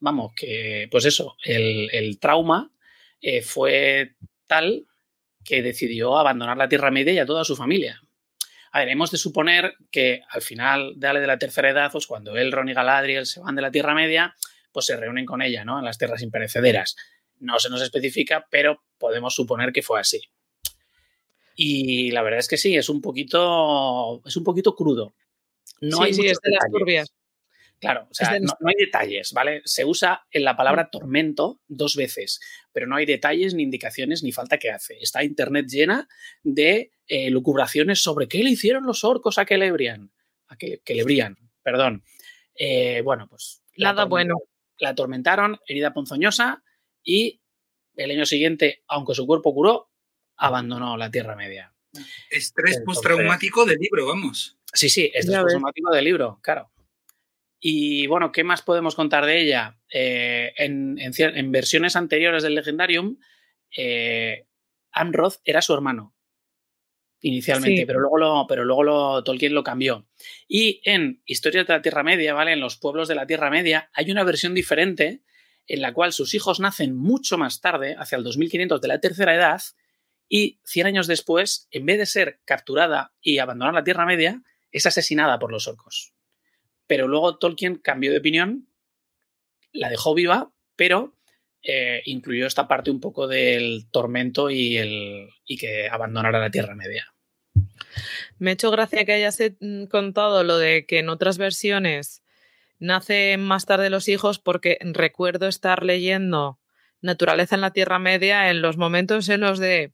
Vamos, 0.00 0.32
que 0.34 0.88
pues 0.90 1.04
eso, 1.04 1.36
el, 1.44 2.18
trauma 2.20 2.70
eh, 3.20 3.42
fue 3.42 4.14
tal 4.46 4.86
que 5.44 5.62
decidió 5.62 6.18
abandonar 6.18 6.56
la 6.56 6.68
Tierra 6.68 6.90
Media 6.90 7.12
y 7.12 7.18
a 7.18 7.26
toda 7.26 7.44
su 7.44 7.56
familia. 7.56 8.00
A 8.70 8.80
ver, 8.80 8.90
hemos 8.90 9.10
de 9.10 9.18
suponer 9.18 9.74
que 9.90 10.20
al 10.30 10.42
final 10.42 10.94
de 10.96 11.08
de 11.08 11.26
la 11.26 11.38
tercera 11.38 11.70
edad, 11.70 11.90
pues 11.90 12.06
cuando 12.06 12.36
Elrond 12.36 12.70
y 12.70 12.74
Galadriel 12.74 13.26
se 13.26 13.40
van 13.40 13.56
de 13.56 13.62
la 13.62 13.70
Tierra 13.70 13.94
Media, 13.94 14.34
pues 14.72 14.86
se 14.86 14.96
reúnen 14.96 15.26
con 15.26 15.42
ella, 15.42 15.64
¿no? 15.64 15.78
En 15.78 15.84
las 15.84 15.98
tierras 15.98 16.22
imperecederas. 16.22 16.96
No 17.40 17.58
se 17.58 17.70
nos 17.70 17.82
especifica, 17.82 18.46
pero 18.50 18.84
podemos 18.98 19.34
suponer 19.34 19.72
que 19.72 19.82
fue 19.82 20.00
así. 20.00 20.20
Y 21.56 22.10
la 22.12 22.22
verdad 22.22 22.40
es 22.40 22.48
que 22.48 22.56
sí, 22.56 22.76
es 22.76 22.88
un 22.88 23.00
poquito, 23.00 24.22
es 24.24 24.36
un 24.36 24.44
poquito 24.44 24.74
crudo. 24.74 25.14
No 25.80 26.02
hay 26.02 26.14
sí, 26.14 26.26
es 26.26 26.38
de 26.40 26.50
las 26.50 26.70
turbias. 26.70 27.12
Claro, 27.80 28.08
o 28.10 28.14
sea, 28.14 28.38
no, 28.40 28.52
hay 28.66 28.74
detalles, 28.76 29.32
¿vale? 29.32 29.62
Se 29.64 29.84
usa 29.84 30.26
en 30.32 30.42
la 30.42 30.56
palabra 30.56 30.90
tormento 30.90 31.60
dos 31.68 31.94
veces, 31.94 32.40
pero 32.72 32.88
no 32.88 32.96
hay 32.96 33.06
detalles, 33.06 33.54
ni 33.54 33.62
indicaciones, 33.62 34.24
ni 34.24 34.32
falta 34.32 34.58
que 34.58 34.70
hace. 34.70 34.98
Está 35.00 35.22
Internet 35.22 35.66
llena 35.68 36.08
de 36.42 36.90
eh, 37.06 37.30
lucubraciones 37.30 38.02
sobre 38.02 38.26
qué 38.26 38.42
le 38.42 38.50
hicieron 38.50 38.84
los 38.84 39.04
orcos 39.04 39.38
a 39.38 39.44
Celebrian. 39.44 40.10
A 40.48 40.56
Celebrian, 40.84 41.36
perdón. 41.62 42.02
Eh, 42.56 43.00
bueno, 43.02 43.28
pues. 43.28 43.62
Nada 43.76 44.06
bueno. 44.06 44.34
La 44.78 44.90
atormentaron, 44.90 45.58
herida 45.66 45.92
ponzoñosa, 45.92 46.62
y 47.04 47.40
el 47.96 48.10
año 48.10 48.26
siguiente, 48.26 48.82
aunque 48.88 49.14
su 49.14 49.26
cuerpo 49.26 49.54
curó, 49.54 49.90
abandonó 50.36 50.96
la 50.96 51.10
Tierra 51.10 51.36
Media. 51.36 51.72
Estrés 52.30 52.80
postraumático 52.84 53.64
del 53.64 53.78
libro, 53.78 54.06
vamos. 54.06 54.56
Sí, 54.72 54.88
sí, 54.88 55.10
estrés 55.14 55.38
postraumático 55.38 55.90
del 55.92 56.04
libro, 56.04 56.38
claro. 56.42 56.70
Y 57.60 58.06
bueno, 58.06 58.30
¿qué 58.30 58.44
más 58.44 58.62
podemos 58.62 58.94
contar 58.94 59.26
de 59.26 59.40
ella? 59.40 59.78
Eh, 59.92 60.52
en, 60.56 61.50
versiones 61.50 61.96
anteriores 61.96 62.42
del 62.42 62.54
Legendarium, 62.54 63.18
eh, 63.76 64.46
Amroth 64.92 65.36
era 65.44 65.62
su 65.62 65.74
hermano 65.74 66.14
inicialmente, 67.20 67.84
pero 67.84 67.98
luego, 67.98 68.16
lo, 68.16 68.46
pero 68.48 68.64
luego 68.64 68.84
lo, 68.84 69.24
Tolkien 69.24 69.52
lo 69.52 69.64
cambió. 69.64 70.06
Y 70.46 70.80
en 70.84 71.20
Historias 71.24 71.66
de 71.66 71.72
la 71.72 71.82
Tierra 71.82 72.04
Media, 72.04 72.32
¿vale? 72.32 72.52
En 72.52 72.60
los 72.60 72.76
pueblos 72.76 73.08
de 73.08 73.16
la 73.16 73.26
Tierra 73.26 73.50
Media, 73.50 73.90
hay 73.92 74.12
una 74.12 74.22
versión 74.22 74.54
diferente 74.54 75.22
en 75.66 75.82
la 75.82 75.92
cual 75.92 76.12
sus 76.12 76.32
hijos 76.34 76.60
nacen 76.60 76.96
mucho 76.96 77.36
más 77.36 77.60
tarde, 77.60 77.96
hacia 77.98 78.16
el 78.16 78.24
2500 78.24 78.80
de 78.80 78.88
la 78.88 79.00
tercera 79.00 79.34
edad, 79.34 79.60
y 80.28 80.60
100 80.64 80.86
años 80.86 81.06
después, 81.08 81.66
en 81.72 81.86
vez 81.86 81.98
de 81.98 82.06
ser 82.06 82.40
capturada 82.44 83.12
y 83.20 83.38
abandonar 83.38 83.74
la 83.74 83.84
Tierra 83.84 84.06
Media, 84.06 84.42
es 84.70 84.86
asesinada 84.86 85.40
por 85.40 85.50
los 85.50 85.66
orcos 85.66 86.14
pero 86.88 87.06
luego 87.06 87.38
Tolkien 87.38 87.76
cambió 87.76 88.10
de 88.10 88.18
opinión, 88.18 88.68
la 89.72 89.88
dejó 89.90 90.14
viva, 90.14 90.50
pero 90.74 91.14
eh, 91.62 92.02
incluyó 92.06 92.46
esta 92.46 92.66
parte 92.66 92.90
un 92.90 93.00
poco 93.00 93.28
del 93.28 93.88
tormento 93.90 94.50
y, 94.50 94.76
el, 94.78 95.28
y 95.44 95.58
que 95.58 95.88
abandonara 95.88 96.40
la 96.40 96.50
Tierra 96.50 96.74
Media. 96.74 97.14
Me 98.38 98.50
ha 98.50 98.52
hecho 98.54 98.70
gracia 98.70 99.04
que 99.04 99.12
hayas 99.12 99.38
eh, 99.40 99.56
contado 99.90 100.42
lo 100.44 100.58
de 100.58 100.86
que 100.86 100.98
en 100.98 101.10
otras 101.10 101.38
versiones 101.38 102.22
nacen 102.78 103.40
más 103.40 103.66
tarde 103.66 103.90
los 103.90 104.08
hijos 104.08 104.38
porque 104.38 104.78
recuerdo 104.80 105.46
estar 105.46 105.84
leyendo 105.84 106.58
Naturaleza 107.00 107.54
en 107.54 107.60
la 107.60 107.72
Tierra 107.72 107.98
Media 107.98 108.50
en 108.50 108.62
los 108.62 108.76
momentos 108.76 109.28
en 109.28 109.40
los 109.40 109.58
de 109.58 109.92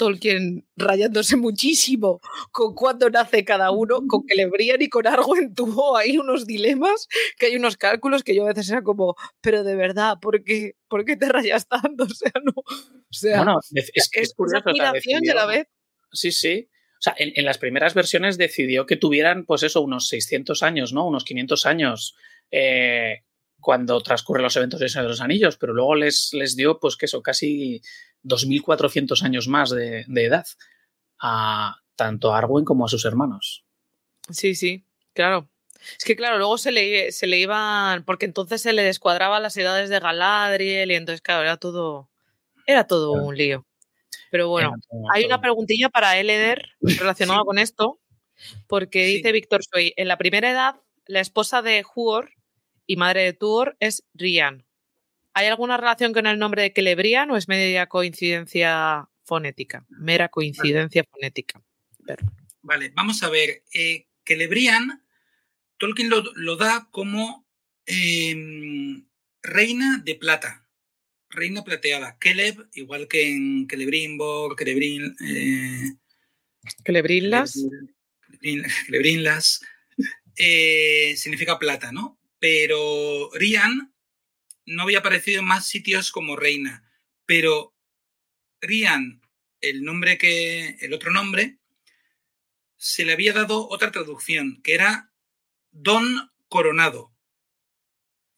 Tolkien 0.00 0.66
rayándose 0.76 1.36
muchísimo 1.36 2.22
con 2.52 2.74
cuándo 2.74 3.10
nace 3.10 3.44
cada 3.44 3.70
uno, 3.70 4.00
con 4.08 4.24
que 4.26 4.34
Lebrian 4.34 4.80
y 4.80 4.88
con 4.88 5.06
Arwen 5.06 5.54
tuvo 5.54 5.94
ahí 5.94 6.16
unos 6.16 6.46
dilemas, 6.46 7.06
que 7.36 7.46
hay 7.46 7.56
unos 7.56 7.76
cálculos 7.76 8.24
que 8.24 8.34
yo 8.34 8.44
a 8.44 8.48
veces 8.48 8.70
era 8.70 8.80
como, 8.80 9.14
pero 9.42 9.62
de 9.62 9.76
verdad, 9.76 10.16
¿por 10.18 10.42
qué, 10.42 10.76
¿por 10.88 11.04
qué 11.04 11.16
te 11.16 11.28
rayas 11.28 11.68
tanto? 11.68 12.04
O 12.10 12.14
sea, 12.14 12.32
no. 12.42 12.52
O 12.56 13.12
sea, 13.12 13.36
bueno, 13.36 13.58
es, 13.74 14.08
que 14.10 14.20
es, 14.20 14.32
curioso. 14.32 14.70
a 14.70 14.72
la 14.72 15.46
vez. 15.46 15.66
Sí, 16.12 16.32
sí. 16.32 16.70
O 16.72 17.02
sea, 17.02 17.14
en, 17.18 17.44
las 17.44 17.58
primeras 17.58 17.92
versiones 17.92 18.38
decidió 18.38 18.86
que 18.86 18.96
tuvieran, 18.96 19.44
pues 19.44 19.62
eso, 19.64 19.82
unos 19.82 20.08
600 20.08 20.62
años, 20.62 20.94
¿no? 20.94 21.06
Unos 21.06 21.24
500 21.24 21.66
años. 21.66 22.16
Eh, 22.50 23.22
cuando 23.60 24.00
transcurren 24.00 24.44
los 24.44 24.56
eventos 24.56 24.80
de 24.80 25.02
los 25.02 25.20
Anillos, 25.20 25.58
pero 25.58 25.74
luego 25.74 25.94
les, 25.94 26.32
les 26.32 26.56
dio, 26.56 26.80
pues 26.80 26.96
que 26.96 27.04
eso, 27.04 27.22
casi 27.22 27.82
2.400 28.24 29.22
años 29.22 29.48
más 29.48 29.70
de, 29.70 30.04
edad 30.08 30.46
a 31.18 31.76
tanto 31.96 32.32
a 32.32 32.38
Arwen 32.38 32.64
como 32.64 32.84
a 32.84 32.88
sus 32.88 33.04
hermanos. 33.04 33.64
Sí, 34.30 34.54
sí, 34.54 34.86
claro. 35.12 35.50
Es 35.98 36.04
que 36.04 36.16
claro, 36.16 36.38
luego 36.38 36.58
se 36.58 36.72
le, 36.72 37.10
se 37.12 37.26
le 37.26 37.38
iban, 37.38 38.04
porque 38.04 38.26
entonces 38.26 38.60
se 38.60 38.72
le 38.72 38.82
descuadraban 38.82 39.42
las 39.42 39.56
edades 39.56 39.88
de 39.88 39.98
Galadriel 39.98 40.90
y 40.90 40.94
entonces 40.94 41.22
claro, 41.22 41.42
era 41.42 41.56
todo, 41.56 42.10
era 42.66 42.86
todo 42.86 43.12
un 43.12 43.36
lío. 43.36 43.66
Pero 44.30 44.48
bueno, 44.48 44.74
hay 45.12 45.24
una 45.24 45.40
preguntilla 45.40 45.88
para 45.88 46.18
Eleder 46.18 46.70
relacionada 46.80 47.42
con 47.44 47.58
esto, 47.58 48.00
porque 48.66 49.04
dice 49.04 49.32
Víctor 49.32 49.62
Soy, 49.64 49.92
en 49.96 50.08
la 50.08 50.18
primera 50.18 50.50
edad, 50.50 50.76
la 51.06 51.20
esposa 51.20 51.62
de 51.62 51.84
Huor 51.94 52.30
y 52.86 52.96
madre 52.96 53.24
de 53.24 53.32
Tuor 53.32 53.76
es 53.80 54.04
Rian. 54.14 54.64
¿Hay 55.32 55.46
alguna 55.46 55.76
relación 55.76 56.12
con 56.12 56.26
el 56.26 56.38
nombre 56.38 56.62
de 56.62 56.72
Celebrian 56.74 57.30
o 57.30 57.36
es 57.36 57.48
media 57.48 57.86
coincidencia 57.86 59.08
fonética, 59.30 59.86
mera 59.90 60.28
coincidencia 60.28 61.04
fonética. 61.04 61.62
Vale, 62.62 62.90
vamos 62.96 63.22
a 63.22 63.28
ver. 63.30 63.62
Eh, 63.72 64.08
Celebrian, 64.26 65.04
Tolkien 65.78 66.10
lo, 66.10 66.56
da 66.56 66.88
como 66.90 67.46
em, 67.86 69.06
reina 69.40 70.02
de 70.04 70.16
plata, 70.16 70.66
reina 71.28 71.62
plateada. 71.62 72.18
Keleb, 72.18 72.68
igual 72.74 73.06
que 73.06 73.30
en 73.30 73.68
Celebrimbor, 73.70 74.56
Celebrin. 74.58 75.14
Eh, 75.24 75.92
Celebrinlas. 76.84 77.54
Celebrinlas. 78.86 79.60
Eh, 80.42 81.16
significa 81.18 81.58
plata, 81.58 81.92
¿no? 81.92 82.18
Pero 82.38 83.28
Rian 83.34 83.92
no 84.70 84.84
había 84.84 85.00
aparecido 85.00 85.40
en 85.40 85.46
más 85.46 85.66
sitios 85.66 86.12
como 86.12 86.36
reina. 86.36 86.84
Pero 87.26 87.74
Rian, 88.60 89.20
el 89.60 89.82
nombre 89.84 90.16
que. 90.18 90.76
el 90.80 90.94
otro 90.94 91.10
nombre, 91.10 91.58
se 92.76 93.04
le 93.04 93.12
había 93.12 93.32
dado 93.32 93.68
otra 93.68 93.90
traducción, 93.90 94.60
que 94.62 94.74
era 94.74 95.12
don 95.70 96.30
coronado. 96.48 97.12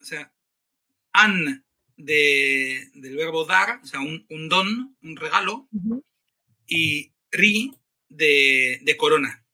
O 0.00 0.04
sea, 0.04 0.32
an 1.12 1.64
de, 1.96 2.90
del 2.94 3.16
verbo 3.16 3.44
dar, 3.44 3.80
o 3.82 3.86
sea, 3.86 4.00
un, 4.00 4.48
don, 4.48 4.96
un 5.02 5.16
regalo, 5.16 5.68
y 6.66 7.12
ri 7.30 7.72
de, 8.08 8.80
de, 8.82 8.96
corona. 8.96 9.44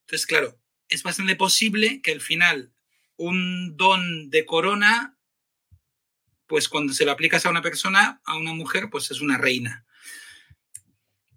Entonces, 0.00 0.26
claro, 0.26 0.58
es 0.88 1.02
bastante 1.02 1.36
posible 1.36 2.00
que 2.00 2.12
al 2.12 2.20
final 2.20 2.72
un 3.16 3.76
don 3.76 4.30
de 4.30 4.46
corona, 4.46 5.17
pues 6.48 6.68
cuando 6.68 6.92
se 6.92 7.04
lo 7.04 7.12
aplicas 7.12 7.46
a 7.46 7.50
una 7.50 7.62
persona, 7.62 8.20
a 8.24 8.36
una 8.36 8.52
mujer, 8.52 8.88
pues 8.90 9.10
es 9.10 9.20
una 9.20 9.38
reina. 9.38 9.84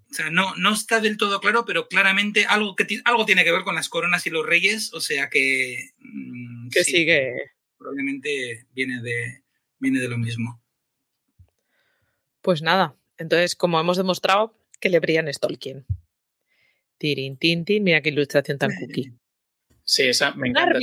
O 0.09 0.13
sea, 0.13 0.29
no, 0.29 0.55
no 0.55 0.73
está 0.73 0.99
del 0.99 1.17
todo 1.17 1.39
claro, 1.39 1.63
pero 1.65 1.87
claramente 1.87 2.45
algo, 2.45 2.75
que 2.75 3.01
algo 3.05 3.25
tiene 3.25 3.43
que 3.43 3.51
ver 3.51 3.63
con 3.63 3.75
las 3.75 3.89
coronas 3.89 4.25
y 4.25 4.29
los 4.29 4.45
reyes, 4.45 4.93
o 4.93 4.99
sea 4.99 5.29
que... 5.29 5.91
Mm, 5.99 6.69
que 6.69 6.83
sigue. 6.83 7.51
Probablemente 7.77 8.65
viene 8.73 9.01
de, 9.01 9.43
viene 9.79 9.99
de 9.99 10.09
lo 10.09 10.17
mismo. 10.17 10.61
Pues 12.41 12.61
nada, 12.61 12.95
entonces 13.17 13.55
como 13.55 13.79
hemos 13.79 13.97
demostrado 13.97 14.57
que 14.79 14.89
le 14.89 14.99
brillan 14.99 15.27
es 15.27 15.39
Tolkien. 15.39 15.85
Tirin, 16.97 17.37
tin, 17.37 17.65
tin, 17.65 17.83
mira 17.83 18.01
qué 18.01 18.09
ilustración 18.09 18.57
tan 18.57 18.71
cookie. 18.79 19.13
Sí, 19.83 20.03
esa 20.03 20.33
me 20.35 20.49
encanta. 20.49 20.79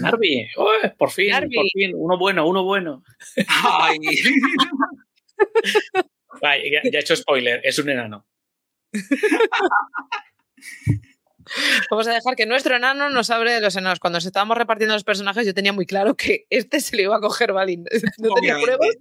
Narvi. 0.00 0.48
Por 0.96 1.10
fin, 1.10 1.32
por 1.54 1.66
fin, 1.72 1.92
uno 1.94 2.18
bueno, 2.18 2.46
uno 2.46 2.64
bueno. 2.64 3.02
Ay. 3.46 3.98
ya, 6.42 6.56
he 6.56 6.98
hecho 6.98 7.16
spoiler, 7.16 7.60
es 7.64 7.78
un 7.78 7.90
enano. 7.90 8.26
Vamos 11.90 12.06
a 12.06 12.12
dejar 12.12 12.36
que 12.36 12.46
nuestro 12.46 12.76
enano 12.76 13.10
nos 13.10 13.30
abre 13.30 13.52
de 13.52 13.60
los 13.60 13.76
enanos. 13.76 14.00
Cuando 14.00 14.18
estábamos 14.18 14.56
repartiendo 14.56 14.94
los 14.94 15.04
personajes, 15.04 15.46
yo 15.46 15.54
tenía 15.54 15.72
muy 15.72 15.86
claro 15.86 16.14
que 16.14 16.46
este 16.50 16.80
se 16.80 16.96
le 16.96 17.04
iba 17.04 17.16
a 17.16 17.20
coger 17.20 17.52
Balin. 17.52 17.84
No 18.18 18.34
tenía 18.34 18.58
pruebas. 18.60 18.96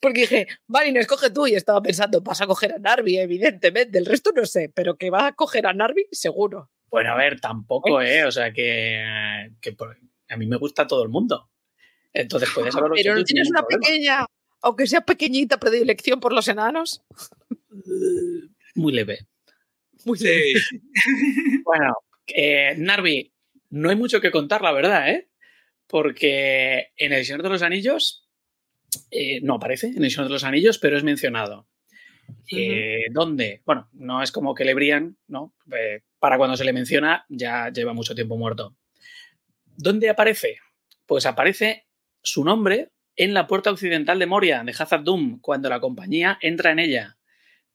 Porque 0.00 0.22
dije, 0.22 0.46
Balin, 0.66 0.96
escoge 0.96 1.30
tú. 1.30 1.46
Y 1.46 1.54
estaba 1.54 1.80
pensando, 1.82 2.20
vas 2.20 2.40
a 2.40 2.46
coger 2.46 2.74
a 2.74 2.78
Narvi, 2.78 3.18
evidentemente. 3.18 3.98
El 3.98 4.06
resto 4.06 4.32
no 4.34 4.44
sé, 4.46 4.70
pero 4.74 4.96
que 4.96 5.10
va 5.10 5.26
a 5.28 5.32
coger 5.32 5.66
a 5.66 5.72
Narvi, 5.72 6.06
seguro. 6.10 6.70
Bueno, 6.92 7.10
a 7.10 7.16
ver, 7.16 7.40
tampoco, 7.40 8.00
¿eh? 8.00 8.24
O 8.24 8.30
sea, 8.30 8.52
que, 8.52 9.02
a 10.28 10.36
mí 10.36 10.46
me 10.46 10.56
gusta 10.56 10.86
todo 10.86 11.02
el 11.02 11.08
mundo. 11.08 11.50
Entonces 12.12 12.50
puedes 12.54 12.72
saberlo. 12.72 12.94
Pero 12.94 13.16
no 13.16 13.24
tienes 13.24 13.50
una 13.50 13.64
pequeña 13.64 14.26
aunque 14.62 14.86
sea 14.86 15.02
pequeñita 15.02 15.58
predilección 15.58 16.20
por 16.20 16.32
los 16.32 16.48
enanos? 16.48 17.02
Muy 18.74 18.92
leve. 18.92 19.26
Muy 20.04 20.18
leve. 20.18 20.54
bueno, 21.64 21.96
eh, 22.28 22.74
Narvi, 22.78 23.32
no 23.70 23.90
hay 23.90 23.96
mucho 23.96 24.20
que 24.20 24.30
contar, 24.30 24.62
la 24.62 24.72
verdad, 24.72 25.10
¿eh? 25.10 25.28
Porque 25.86 26.92
en 26.96 27.12
El 27.12 27.24
Señor 27.24 27.42
de 27.42 27.48
los 27.50 27.62
Anillos 27.62 28.28
eh, 29.10 29.40
no 29.42 29.54
aparece 29.54 29.88
en 29.88 30.04
El 30.04 30.10
Señor 30.10 30.28
de 30.28 30.34
los 30.34 30.44
Anillos, 30.44 30.78
pero 30.78 30.96
es 30.96 31.02
mencionado. 31.02 31.68
Eh, 32.50 33.06
¿Dónde? 33.10 33.62
Bueno, 33.66 33.88
no 33.92 34.22
es 34.22 34.30
como 34.30 34.54
que 34.54 34.64
le 34.64 34.74
brillan, 34.74 35.18
¿no? 35.26 35.54
Para 36.22 36.38
cuando 36.38 36.56
se 36.56 36.64
le 36.64 36.72
menciona 36.72 37.26
ya 37.28 37.68
lleva 37.70 37.94
mucho 37.94 38.14
tiempo 38.14 38.38
muerto. 38.38 38.76
¿Dónde 39.76 40.08
aparece? 40.08 40.58
Pues 41.04 41.26
aparece 41.26 41.88
su 42.22 42.44
nombre 42.44 42.92
en 43.16 43.34
la 43.34 43.48
puerta 43.48 43.72
occidental 43.72 44.20
de 44.20 44.26
Moria, 44.26 44.62
de 44.62 44.70
Hazard 44.70 45.02
Doom, 45.02 45.40
cuando 45.40 45.68
la 45.68 45.80
compañía 45.80 46.38
entra 46.40 46.70
en 46.70 46.78
ella. 46.78 47.18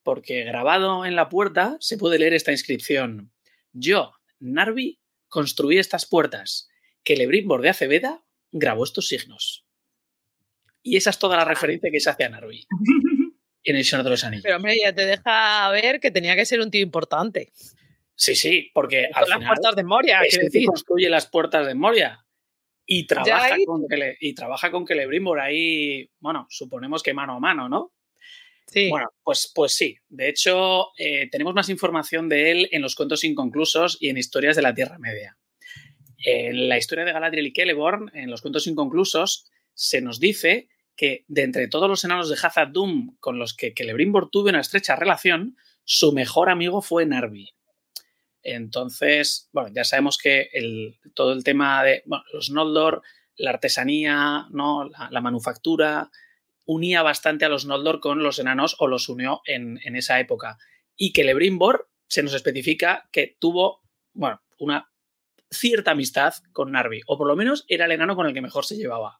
Porque 0.01 0.45
grabado 0.45 1.05
en 1.05 1.17
la 1.17 1.27
puerta 1.27 1.75
se 1.81 1.97
puede 1.97 2.19
leer 2.19 2.33
esta 2.33 2.53
inscripción. 2.53 3.33
Yo, 3.73 4.13
Narvi, 4.39 5.01
construí 5.27 5.77
estas 5.77 6.05
puertas. 6.05 6.69
Que 7.03 7.17
Lebrimbor 7.17 7.61
de 7.61 7.71
Aceveda 7.71 8.23
grabó 8.53 8.85
estos 8.85 9.09
signos. 9.09 9.65
Y 10.81 10.95
esa 10.95 11.09
es 11.09 11.19
toda 11.19 11.35
la 11.35 11.43
referencia 11.43 11.91
que 11.91 11.99
se 11.99 12.09
hace 12.09 12.23
a 12.23 12.29
Narvi 12.29 12.65
en 13.65 13.75
el 13.75 13.83
Señor 13.83 14.05
de 14.05 14.11
los 14.11 14.23
Anillos. 14.23 14.43
Pero 14.43 14.55
hombre, 14.55 14.77
ya 14.81 14.95
te 14.95 15.05
deja 15.05 15.69
ver 15.71 15.99
que 15.99 16.11
tenía 16.11 16.37
que 16.37 16.45
ser 16.45 16.61
un 16.61 16.71
tío 16.71 16.81
importante. 16.81 17.51
Sí, 18.17 18.35
sí, 18.35 18.71
porque 18.73 19.09
al 19.13 19.29
las 19.29 19.45
puertas 19.45 19.75
de 19.75 19.83
Moria, 19.83 20.21
es 20.21 20.39
decir. 20.39 20.65
construye 20.65 21.07
las 21.07 21.27
puertas 21.27 21.67
de 21.67 21.75
Moria. 21.75 22.25
Y 22.83 23.05
trabaja, 23.05 23.55
con 23.65 23.85
y 24.19 24.33
trabaja 24.33 24.71
con 24.71 24.87
Celebrimbor 24.87 25.39
ahí, 25.39 26.09
bueno, 26.19 26.47
suponemos 26.49 27.03
que 27.03 27.13
mano 27.13 27.33
a 27.33 27.39
mano, 27.39 27.69
¿no? 27.69 27.93
Sí. 28.65 28.89
Bueno, 28.89 29.09
pues, 29.23 29.51
pues 29.53 29.75
sí. 29.75 29.97
De 30.09 30.29
hecho, 30.29 30.87
eh, 30.97 31.29
tenemos 31.29 31.53
más 31.53 31.69
información 31.69 32.27
de 32.27 32.51
él 32.51 32.69
en 32.71 32.81
los 32.81 32.95
cuentos 32.95 33.23
inconclusos 33.23 33.97
y 33.99 34.09
en 34.09 34.17
historias 34.17 34.55
de 34.55 34.61
la 34.61 34.73
Tierra 34.73 34.97
Media. 34.97 35.37
En 36.17 36.69
la 36.69 36.77
historia 36.77 37.05
de 37.05 37.13
Galadriel 37.13 37.47
y 37.47 37.53
Celeborn, 37.53 38.09
en 38.15 38.31
los 38.31 38.41
cuentos 38.41 38.65
inconclusos, 38.67 39.51
se 39.73 40.01
nos 40.01 40.19
dice 40.19 40.69
que 40.95 41.23
de 41.27 41.43
entre 41.43 41.67
todos 41.67 41.87
los 41.87 42.03
enanos 42.03 42.29
de 42.29 42.37
Hazard 42.41 42.71
Doom 42.71 43.17
con 43.19 43.37
los 43.37 43.53
que 43.53 43.73
Celebrimbor 43.77 44.31
tuvo 44.31 44.49
una 44.49 44.61
estrecha 44.61 44.95
relación, 44.95 45.55
su 45.83 46.13
mejor 46.13 46.49
amigo 46.49 46.81
fue 46.81 47.05
Narvi. 47.05 47.53
Entonces, 48.47 49.49
bueno, 49.51 49.69
ya 49.75 49.83
sabemos 49.83 50.17
que 50.17 50.49
todo 51.13 51.33
el 51.33 51.43
tema 51.43 51.83
de 51.83 52.01
los 52.31 52.49
Noldor, 52.49 53.01
la 53.35 53.49
artesanía, 53.49 54.47
¿no? 54.51 54.89
la, 55.09 55.19
manufactura, 55.19 56.09
unía 56.65 57.01
bastante 57.03 57.43
a 57.43 57.49
los 57.49 57.65
Noldor 57.65 57.99
con 57.99 58.23
los 58.23 58.39
enanos 58.39 58.77
o 58.79 58.87
los 58.87 59.09
unió 59.09 59.41
en, 59.43 59.77
esa 59.97 60.21
época. 60.21 60.57
Y 60.95 61.11
que 61.11 61.25
Lebrimbor 61.25 61.89
se 62.07 62.23
nos 62.23 62.33
especifica 62.33 63.09
que 63.11 63.35
tuvo, 63.37 63.81
bueno, 64.13 64.41
una 64.59 64.89
cierta 65.51 65.91
amistad 65.91 66.33
con 66.53 66.71
Narvi, 66.71 67.01
o 67.05 67.17
por 67.17 67.27
lo 67.27 67.35
menos 67.35 67.65
era 67.67 67.83
el 67.83 67.91
enano 67.91 68.15
con 68.15 68.27
el 68.27 68.33
que 68.33 68.41
mejor 68.41 68.65
se 68.65 68.77
llevaba. 68.77 69.19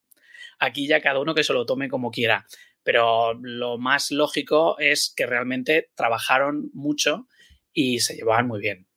Aquí 0.57 0.87
ya 0.87 1.01
cada 1.01 1.19
uno 1.19 1.35
que 1.35 1.43
se 1.43 1.51
lo 1.51 1.65
tome 1.65 1.89
como 1.89 2.11
quiera, 2.11 2.47
pero 2.81 3.33
lo 3.33 3.77
más 3.77 4.09
lógico 4.09 4.79
es 4.79 5.13
que 5.13 5.25
realmente 5.25 5.91
trabajaron 5.95 6.71
mucho 6.73 7.27
y 7.73 7.99
se 7.99 8.15
llevaban 8.15 8.47
muy 8.47 8.61
bien. 8.61 8.87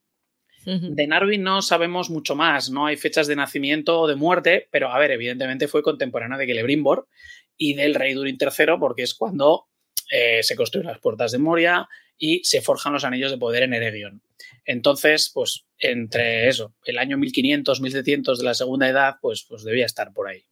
De 0.65 1.07
Narvi 1.07 1.39
no 1.39 1.63
sabemos 1.63 2.11
mucho 2.11 2.37
más, 2.37 2.71
no 2.71 2.87
hay 2.87 2.97
fechas 2.97 3.27
de 3.27 3.35
nacimiento 3.35 4.01
o 4.01 4.07
de 4.07 4.15
muerte, 4.15 4.69
pero 4.71 4.93
a 4.93 4.99
ver, 4.99 5.11
evidentemente 5.11 5.69
fue 5.69 5.83
contemporáneo 5.83 6.37
de 6.37 6.47
Celebrimbor 6.47 7.09
y 7.57 7.75
del 7.75 7.95
rey 7.95 8.13
Durin 8.13 8.37
III, 8.39 8.75
porque 8.79 9.03
es 9.03 9.15
cuando 9.15 9.69
eh, 10.11 10.43
se 10.43 10.57
construyen 10.57 10.89
las 10.89 10.99
puertas 10.99 11.33
de 11.33 11.39
Moria 11.39 11.89
y 12.19 12.45
se 12.45 12.61
forjan 12.61 12.93
los 12.93 13.05
anillos 13.05 13.31
de 13.31 13.39
poder 13.39 13.63
en 13.63 13.73
Eregion. 13.73 14.23
Entonces, 14.67 15.31
pues 15.33 15.65
entre 15.79 16.49
eso, 16.49 16.75
el 16.85 16.99
año 16.99 17.17
1500, 17.17 17.81
1700 17.81 18.39
de 18.39 18.45
la 18.45 18.55
segunda 18.55 18.89
edad, 18.89 19.17
pues, 19.21 19.45
pues 19.49 19.65
debía 19.65 19.87
estar 19.87 20.13
por 20.13 20.29
ahí. 20.29 20.45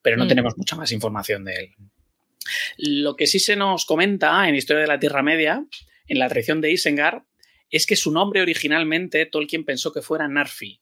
Pero 0.00 0.16
no 0.16 0.24
mm. 0.24 0.28
tenemos 0.28 0.56
mucha 0.56 0.76
más 0.76 0.90
información 0.92 1.44
de 1.44 1.54
él. 1.54 1.70
Lo 2.78 3.16
que 3.16 3.26
sí 3.26 3.38
se 3.38 3.56
nos 3.56 3.84
comenta 3.84 4.48
en 4.48 4.54
Historia 4.54 4.82
de 4.82 4.88
la 4.88 4.98
Tierra 4.98 5.22
Media, 5.22 5.64
en 6.06 6.18
la 6.18 6.28
traición 6.28 6.60
de 6.60 6.72
Isengard, 6.72 7.22
es 7.74 7.86
que 7.86 7.96
su 7.96 8.12
nombre 8.12 8.40
originalmente 8.40 9.26
Tolkien 9.26 9.64
pensó 9.64 9.92
que 9.92 10.00
fuera 10.00 10.28
Narfi, 10.28 10.80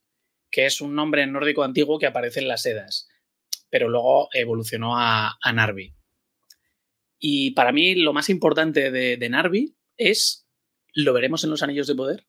que 0.51 0.67
es 0.67 0.83
un 0.83 0.95
nombre 0.95 1.27
nórdico 1.27 1.63
antiguo 1.63 1.99
que 1.99 2.05
aparece 2.05 2.41
en 2.41 2.49
las 2.49 2.67
Edas, 2.67 3.09
pero 3.71 3.89
luego 3.89 4.29
evolucionó 4.35 4.93
a, 4.99 5.39
Narvi. 5.55 5.95
Y 7.19 7.53
para 7.53 7.73
mí 7.73 7.95
lo 7.95 8.13
más 8.13 8.29
importante 8.29 8.91
de, 8.91 9.29
Narvi 9.31 9.75
es, 9.97 10.47
¿lo 10.93 11.15
veremos 11.15 11.43
en 11.45 11.51
los 11.51 11.63
Anillos 11.63 11.87
de 11.87 11.95
Poder? 11.95 12.27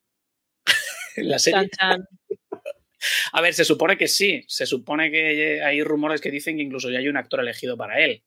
la 1.18 1.40
serie. 1.40 1.70
A 3.34 3.42
ver, 3.42 3.54
se 3.54 3.66
supone 3.66 3.98
que 3.98 4.08
sí, 4.08 4.46
se 4.48 4.66
supone 4.66 5.12
que 5.12 5.62
hay 5.62 5.84
rumores 5.84 6.22
que 6.22 6.32
dicen 6.32 6.56
que 6.56 6.64
incluso 6.64 6.90
ya 6.90 7.00
hay 7.00 7.10
un 7.10 7.18
actor 7.18 7.42
elegido 7.42 7.76
para 7.76 8.00
él. 8.00 8.24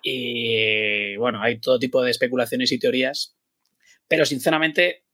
Y 0.00 1.16
bueno, 1.16 1.42
hay 1.42 1.58
todo 1.58 1.80
tipo 1.80 2.04
de 2.04 2.12
especulaciones 2.12 2.70
y 2.70 2.78
teorías, 2.78 3.36
pero 4.06 4.24
sinceramente 4.24 5.05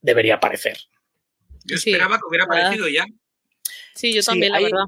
debería 0.00 0.36
aparecer. 0.36 0.78
Yo 1.64 1.76
esperaba 1.76 2.16
que 2.18 2.26
hubiera 2.28 2.44
aparecido 2.44 2.88
ya. 2.88 3.04
Sí, 3.94 4.14
yo 4.14 4.22
también, 4.22 4.52
la 4.52 4.60
verdad. 4.60 4.84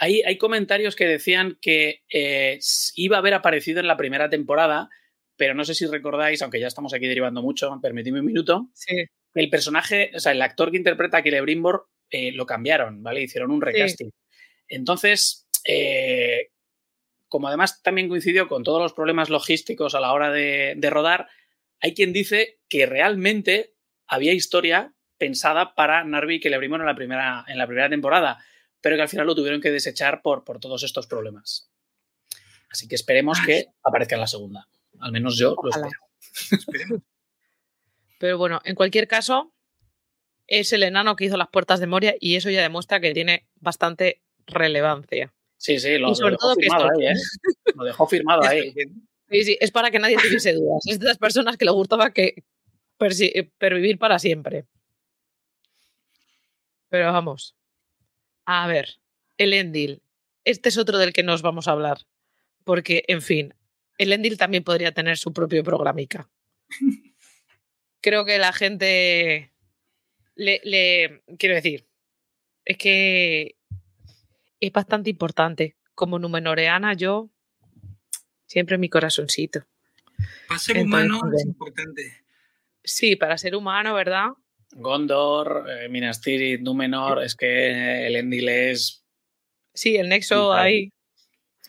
Hay, 0.00 0.22
hay, 0.22 0.38
comentarios 0.38 0.94
que 0.94 1.06
decían 1.06 1.58
que 1.60 2.02
eh, 2.12 2.60
iba 2.94 3.16
a 3.16 3.18
haber 3.20 3.34
aparecido 3.34 3.80
en 3.80 3.88
la 3.88 3.96
primera 3.96 4.30
temporada, 4.30 4.88
pero 5.36 5.54
no 5.54 5.64
sé 5.64 5.74
si 5.74 5.86
recordáis, 5.86 6.40
aunque 6.42 6.60
ya 6.60 6.68
estamos 6.68 6.94
aquí 6.94 7.08
derivando 7.08 7.42
mucho, 7.42 7.76
permitidme 7.82 8.20
un 8.20 8.26
minuto, 8.26 8.70
Sí. 8.74 8.94
el 9.34 9.50
personaje, 9.50 10.12
o 10.14 10.20
sea, 10.20 10.32
el 10.32 10.42
actor 10.42 10.70
que 10.70 10.76
interpreta 10.76 11.18
a 11.18 11.22
Celebrimbor 11.22 11.88
eh, 12.10 12.32
lo 12.32 12.46
cambiaron, 12.46 13.02
¿vale? 13.02 13.22
Hicieron 13.22 13.50
un 13.50 13.60
recasting. 13.60 14.10
Entonces, 14.68 15.48
eh, 15.64 16.50
como 17.28 17.48
además 17.48 17.82
también 17.82 18.08
coincidió 18.08 18.48
con 18.48 18.62
todos 18.62 18.80
los 18.80 18.92
problemas 18.92 19.30
logísticos 19.30 19.94
a 19.94 20.00
la 20.00 20.12
hora 20.12 20.30
de, 20.30 20.74
de 20.76 20.90
rodar, 20.90 21.28
hay 21.80 21.94
quien 21.94 22.12
dice 22.12 22.60
que 22.68 22.86
realmente 22.86 23.74
había 24.08 24.32
historia 24.32 24.92
pensada 25.18 25.74
para 25.74 26.04
Narvi 26.04 26.36
y 26.36 26.40
Celebrimbor 26.40 26.80
en 26.80 26.86
la 26.86 26.94
primera, 26.94 27.44
en 27.46 27.58
la 27.58 27.66
primera 27.66 27.88
temporada, 27.88 28.38
pero 28.80 28.96
que 28.96 29.02
al 29.02 29.08
final 29.08 29.26
lo 29.26 29.34
tuvieron 29.34 29.60
que 29.60 29.70
desechar 29.70 30.22
por, 30.22 30.44
por 30.44 30.60
todos 30.60 30.82
estos 30.82 31.06
problemas. 31.06 31.70
Así 32.70 32.88
que 32.88 32.94
esperemos 32.94 33.38
que 33.44 33.66
aparezca 33.82 34.14
en 34.14 34.20
la 34.20 34.26
segunda. 34.26 34.68
Al 35.00 35.12
menos 35.12 35.38
yo 35.38 35.56
lo 35.62 35.70
espero. 35.70 35.90
Esperemos. 36.50 37.02
Pero 38.18 38.36
bueno, 38.36 38.60
en 38.64 38.74
cualquier 38.74 39.06
caso, 39.06 39.52
es 40.46 40.72
el 40.72 40.82
enano 40.82 41.16
que 41.16 41.26
hizo 41.26 41.36
las 41.36 41.48
puertas 41.48 41.80
de 41.80 41.86
Moria 41.86 42.16
y 42.18 42.36
eso 42.36 42.50
ya 42.50 42.62
demuestra 42.62 43.00
que 43.00 43.14
tiene 43.14 43.46
bastante 43.56 44.22
relevancia. 44.46 45.32
Sí, 45.56 45.78
sí, 45.78 45.98
lo, 45.98 46.10
Y 46.10 46.14
sobre 46.14 46.32
lo 46.32 46.36
dejó 46.36 46.40
todo 46.40 46.56
que 46.56 46.62
firmado 46.62 46.88
ahí, 46.90 47.06
¿eh? 47.06 47.14
Lo 47.74 47.84
dejó 47.84 48.06
firmado 48.06 48.42
ahí. 48.46 48.72
Sí, 49.30 49.44
sí, 49.44 49.58
es 49.60 49.70
para 49.70 49.90
que 49.90 49.98
nadie 49.98 50.16
tuviese 50.16 50.52
dudas. 50.54 50.82
Es 50.86 50.98
de 50.98 51.06
las 51.06 51.18
personas 51.18 51.56
que 51.56 51.64
le 51.64 51.70
gustaba 51.70 52.12
que 52.12 52.44
pervivir 52.98 53.98
para 53.98 54.18
siempre. 54.18 54.66
Pero 56.88 57.12
vamos. 57.12 57.54
A 58.44 58.66
ver, 58.66 58.98
el 59.36 59.52
Endil. 59.52 60.02
Este 60.44 60.68
es 60.70 60.78
otro 60.78 60.98
del 60.98 61.12
que 61.12 61.22
nos 61.22 61.42
vamos 61.42 61.68
a 61.68 61.72
hablar. 61.72 61.98
Porque, 62.64 63.04
en 63.08 63.22
fin, 63.22 63.54
el 63.98 64.12
Endil 64.12 64.38
también 64.38 64.64
podría 64.64 64.92
tener 64.92 65.16
su 65.18 65.32
propio 65.32 65.62
programica. 65.64 66.28
Creo 68.00 68.24
que 68.24 68.38
la 68.38 68.52
gente 68.52 69.52
le, 70.34 70.60
le- 70.64 71.22
quiero 71.38 71.54
decir, 71.56 71.86
es 72.64 72.78
que 72.78 73.56
es 74.60 74.72
bastante 74.72 75.10
importante. 75.10 75.76
Como 75.94 76.18
numenoreana, 76.18 76.94
yo 76.94 77.28
siempre 78.46 78.76
en 78.76 78.80
mi 78.80 78.88
corazoncito. 78.88 79.66
Para 80.46 80.58
ser 80.60 80.76
Entonces, 80.78 81.10
humano 81.10 81.36
es 81.36 81.44
importante. 81.44 82.22
Sí, 82.88 83.16
para 83.16 83.36
ser 83.38 83.54
humano, 83.54 83.92
¿verdad? 83.94 84.28
Gondor, 84.72 85.66
eh, 85.70 85.88
Minas 85.88 86.20
Tirith, 86.20 86.60
Númenor, 86.62 87.22
es 87.22 87.34
que 87.34 88.06
el 88.06 88.16
Endil 88.16 88.48
es, 88.48 89.04
Sí, 89.74 89.96
el 89.96 90.08
nexo 90.08 90.50
Vital. 90.50 90.58
ahí. 90.66 90.92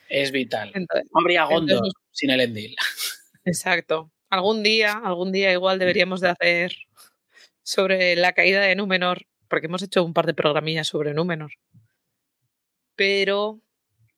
es 0.09 0.31
vital. 0.31 0.71
Entonces, 0.73 1.09
No 1.13 1.19
habría 1.21 1.43
Gondor 1.43 1.75
entonces- 1.77 1.93
sin 2.11 2.29
el 2.31 2.39
Endil. 2.41 2.75
exacto. 3.45 4.11
Algún 4.29 4.63
día, 4.63 4.93
algún 4.93 5.31
día 5.31 5.51
igual 5.51 5.77
deberíamos 5.79 6.21
de 6.21 6.29
hacer 6.29 6.75
sobre 7.63 8.15
la 8.15 8.33
caída 8.33 8.61
de 8.61 8.75
Númenor, 8.75 9.25
porque 9.47 9.67
hemos 9.67 9.81
hecho 9.83 10.03
un 10.03 10.13
par 10.13 10.25
de 10.25 10.33
programillas 10.33 10.87
sobre 10.87 11.13
Númenor. 11.13 11.51
Pero 12.95 13.59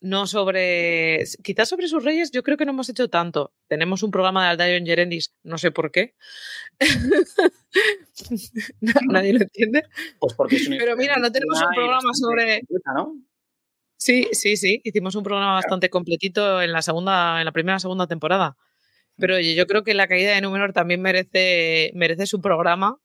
no 0.01 0.27
sobre. 0.27 1.23
Quizás 1.43 1.69
sobre 1.69 1.87
sus 1.87 2.03
reyes, 2.03 2.31
yo 2.31 2.43
creo 2.43 2.57
que 2.57 2.65
no 2.65 2.71
hemos 2.71 2.89
hecho 2.89 3.09
tanto. 3.09 3.53
Tenemos 3.67 4.03
un 4.03 4.11
programa 4.11 4.43
de 4.43 4.49
Aldaion 4.49 4.85
Yerendis, 4.85 5.33
no 5.43 5.57
sé 5.57 5.71
por 5.71 5.91
qué. 5.91 6.15
Nadie 9.07 9.33
lo 9.33 9.41
entiende. 9.41 9.83
Pues 10.19 10.33
porque 10.33 10.57
es 10.57 10.67
una 10.67 10.77
Pero 10.77 10.97
mira, 10.97 11.15
no 11.17 11.31
tenemos 11.31 11.61
un 11.61 11.73
programa 11.73 12.13
sobre-. 12.13 12.61
Sí, 13.97 14.27
sí, 14.31 14.57
sí. 14.57 14.81
Hicimos 14.83 15.13
un 15.15 15.23
programa 15.23 15.53
bastante 15.53 15.89
completito 15.91 16.61
en 16.61 16.71
la 16.71 16.81
segunda, 16.81 17.39
en 17.39 17.45
la 17.45 17.51
primera 17.51 17.79
segunda 17.79 18.07
temporada. 18.07 18.57
Pero 19.17 19.35
oye, 19.35 19.53
yo 19.55 19.67
creo 19.67 19.83
que 19.83 19.93
la 19.93 20.07
caída 20.07 20.33
de 20.33 20.41
Númenor 20.41 20.73
también 20.73 21.01
merece, 21.01 21.91
merece 21.93 22.25
su 22.25 22.41
programa. 22.41 22.97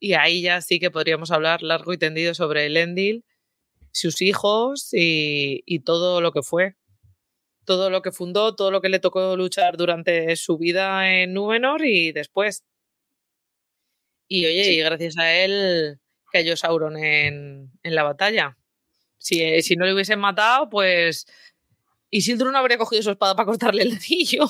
Y 0.00 0.14
ahí 0.14 0.42
ya 0.42 0.60
sí 0.60 0.80
que 0.80 0.90
podríamos 0.90 1.30
hablar 1.30 1.62
largo 1.62 1.92
y 1.92 1.98
tendido 1.98 2.34
sobre 2.34 2.66
el 2.66 2.76
Endil, 2.76 3.24
sus 3.94 4.20
hijos 4.22 4.92
y, 4.92 5.62
y 5.66 5.80
todo 5.80 6.20
lo 6.20 6.32
que 6.32 6.42
fue. 6.42 6.74
Todo 7.64 7.88
lo 7.88 8.02
que 8.02 8.12
fundó, 8.12 8.54
todo 8.54 8.70
lo 8.70 8.82
que 8.82 8.90
le 8.90 8.98
tocó 8.98 9.36
luchar 9.36 9.76
durante 9.76 10.36
su 10.36 10.58
vida 10.58 11.10
en 11.10 11.32
Númenor 11.32 11.84
y 11.86 12.12
después. 12.12 12.64
Y 14.28 14.44
oye, 14.44 14.72
y 14.72 14.78
gracias 14.80 15.16
a 15.16 15.32
él 15.32 16.00
cayó 16.30 16.56
Sauron 16.56 16.96
en, 16.98 17.70
en 17.82 17.94
la 17.94 18.02
batalla. 18.02 18.58
Si, 19.16 19.40
eh, 19.40 19.62
si 19.62 19.76
no 19.76 19.86
le 19.86 19.94
hubiesen 19.94 20.18
matado, 20.18 20.68
pues 20.68 21.26
Isildur 22.10 22.52
no 22.52 22.58
habría 22.58 22.76
cogido 22.76 23.02
su 23.02 23.10
espada 23.12 23.36
para 23.36 23.46
cortarle 23.46 23.82
el 23.82 23.98
dedillo. 23.98 24.46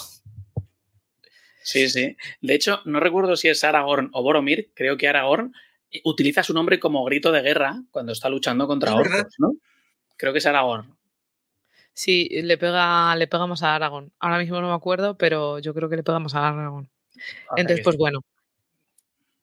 Sí, 1.62 1.88
sí. 1.88 2.16
De 2.40 2.54
hecho, 2.54 2.80
no 2.84 2.98
recuerdo 2.98 3.36
si 3.36 3.48
es 3.48 3.62
Aragorn 3.62 4.10
o 4.12 4.22
Boromir, 4.22 4.72
creo 4.74 4.96
que 4.96 5.08
Aragorn 5.08 5.54
utiliza 6.04 6.42
su 6.42 6.52
nombre 6.54 6.80
como 6.80 7.04
grito 7.04 7.30
de 7.30 7.42
guerra 7.42 7.82
cuando 7.90 8.12
está 8.12 8.28
luchando 8.28 8.66
contra 8.66 8.94
orcos, 8.94 9.34
¿no? 9.38 9.54
Creo 10.16 10.32
que 10.32 10.38
es 10.38 10.46
Aragorn. 10.46 10.96
Sí, 11.92 12.28
le 12.42 12.58
pega, 12.58 13.14
le 13.14 13.28
pegamos 13.28 13.62
a 13.62 13.76
Aragón. 13.76 14.12
Ahora 14.18 14.38
mismo 14.38 14.60
no 14.60 14.68
me 14.68 14.74
acuerdo, 14.74 15.16
pero 15.16 15.60
yo 15.60 15.72
creo 15.74 15.88
que 15.88 15.96
le 15.96 16.02
pegamos 16.02 16.34
a 16.34 16.48
Aragón. 16.48 16.90
O 17.14 17.54
sea 17.54 17.54
Entonces, 17.56 17.84
pues 17.84 17.96
bueno. 17.96 18.24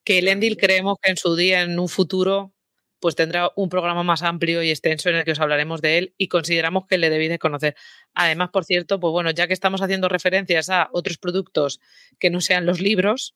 Que 0.03 0.19
el 0.19 0.27
Endil 0.27 0.57
creemos 0.57 0.97
que 1.01 1.11
en 1.11 1.17
su 1.17 1.35
día, 1.35 1.61
en 1.61 1.79
un 1.79 1.87
futuro, 1.87 2.51
pues 2.99 3.15
tendrá 3.15 3.51
un 3.55 3.69
programa 3.69 4.03
más 4.03 4.21
amplio 4.21 4.61
y 4.63 4.69
extenso 4.69 5.09
en 5.09 5.15
el 5.15 5.23
que 5.23 5.31
os 5.31 5.39
hablaremos 5.39 5.81
de 5.81 5.97
él 5.97 6.13
y 6.17 6.27
consideramos 6.27 6.85
que 6.87 6.97
le 6.97 7.09
debéis 7.09 7.31
de 7.31 7.39
conocer. 7.39 7.75
Además, 8.13 8.49
por 8.49 8.65
cierto, 8.65 8.99
pues 8.99 9.11
bueno, 9.11 9.31
ya 9.31 9.47
que 9.47 9.53
estamos 9.53 9.81
haciendo 9.81 10.09
referencias 10.09 10.69
a 10.69 10.89
otros 10.91 11.17
productos 11.17 11.79
que 12.19 12.29
no 12.29 12.41
sean 12.41 12.65
los 12.65 12.81
libros, 12.81 13.35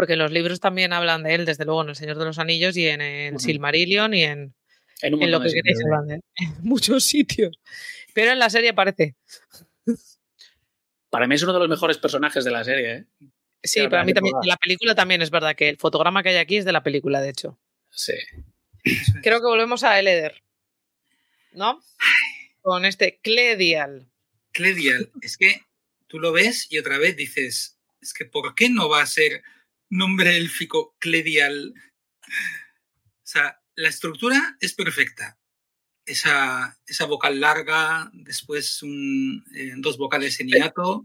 porque 0.00 0.16
los 0.16 0.32
libros 0.32 0.60
también 0.60 0.94
hablan 0.94 1.22
de 1.22 1.34
él, 1.34 1.44
desde 1.44 1.66
luego, 1.66 1.82
en 1.82 1.90
El 1.90 1.94
Señor 1.94 2.16
de 2.16 2.24
los 2.24 2.38
Anillos 2.38 2.74
y 2.74 2.88
en 2.88 3.02
el. 3.02 3.38
Silmarillion 3.38 4.14
y 4.14 4.24
en, 4.24 4.54
En, 5.02 5.12
un 5.12 5.22
en 5.22 5.30
lo 5.30 5.42
que 5.42 5.50
queréis 5.52 5.78
¿eh? 5.78 5.82
hablar 5.84 6.04
de 6.06 6.14
él. 6.14 6.20
En 6.36 6.54
muchos 6.62 7.04
sitios. 7.04 7.60
Pero 8.14 8.32
en 8.32 8.38
la 8.38 8.48
serie 8.48 8.70
aparece. 8.70 9.14
Para 11.10 11.26
mí 11.26 11.34
es 11.34 11.42
uno 11.42 11.52
de 11.52 11.58
los 11.58 11.68
mejores 11.68 11.98
personajes 11.98 12.44
de 12.44 12.50
la 12.50 12.64
serie, 12.64 12.92
¿eh? 12.94 13.04
Sí, 13.62 13.86
para 13.88 14.04
mí 14.04 14.14
también. 14.14 14.34
La 14.44 14.56
película 14.56 14.94
también 14.94 15.20
es 15.20 15.28
verdad 15.28 15.54
que 15.54 15.68
el 15.68 15.76
fotograma 15.76 16.22
que 16.22 16.30
hay 16.30 16.36
aquí 16.36 16.56
es 16.56 16.64
de 16.64 16.72
la 16.72 16.82
película, 16.82 17.20
de 17.20 17.28
hecho. 17.28 17.58
Sí. 17.90 18.14
Creo 19.22 19.40
que 19.40 19.46
volvemos 19.48 19.84
a 19.84 19.98
Eleder. 19.98 20.42
¿No? 21.52 21.78
Con 22.62 22.86
este 22.86 23.20
Cledial. 23.22 24.10
Cledial. 24.52 25.10
Es 25.20 25.36
que 25.36 25.60
tú 26.06 26.18
lo 26.18 26.32
ves 26.32 26.68
y 26.70 26.78
otra 26.78 26.96
vez 26.96 27.18
dices, 27.18 27.76
es 28.00 28.14
que 28.14 28.24
¿por 28.24 28.54
qué 28.54 28.70
no 28.70 28.88
va 28.88 29.02
a 29.02 29.06
ser 29.06 29.42
nombre 29.90 30.36
élfico 30.36 30.96
Cledial? 30.98 31.74
O 32.22 33.22
sea, 33.22 33.60
la 33.76 33.88
estructura 33.88 34.56
es 34.60 34.74
perfecta. 34.74 35.36
Esa, 36.06 36.78
esa 36.86 37.04
vocal 37.04 37.40
larga, 37.40 38.10
después 38.14 38.82
un, 38.82 39.44
eh, 39.54 39.74
dos 39.76 39.98
vocales 39.98 40.40
en 40.40 40.48
hiato. 40.48 41.04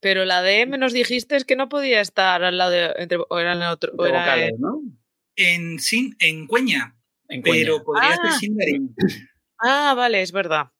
Pero 0.00 0.24
la 0.24 0.42
de 0.42 0.60
M 0.62 0.78
nos 0.78 0.92
dijiste 0.92 1.36
es 1.36 1.44
que 1.44 1.56
no 1.56 1.68
podía 1.68 2.00
estar 2.00 2.42
al 2.44 2.56
lado 2.58 2.70
de. 2.70 2.92
Entre, 2.98 3.18
o 3.28 3.38
era 3.38 3.52
en 3.54 3.62
otro. 3.62 3.92
o 3.98 4.02
De 4.04 4.10
era 4.10 4.20
vocales, 4.20 4.50
en- 4.54 4.60
¿no? 4.60 4.82
En, 5.36 5.78
sin, 5.80 6.16
en 6.20 6.46
cueña, 6.46 6.96
En 7.28 7.42
pero 7.42 7.82
podría 7.82 8.10
Ah. 8.12 8.16
ser 8.30 8.32
Sindarin. 8.40 8.94
Ah, 9.58 9.94
vale, 9.96 10.22
es 10.22 10.32
verdad. 10.32 10.70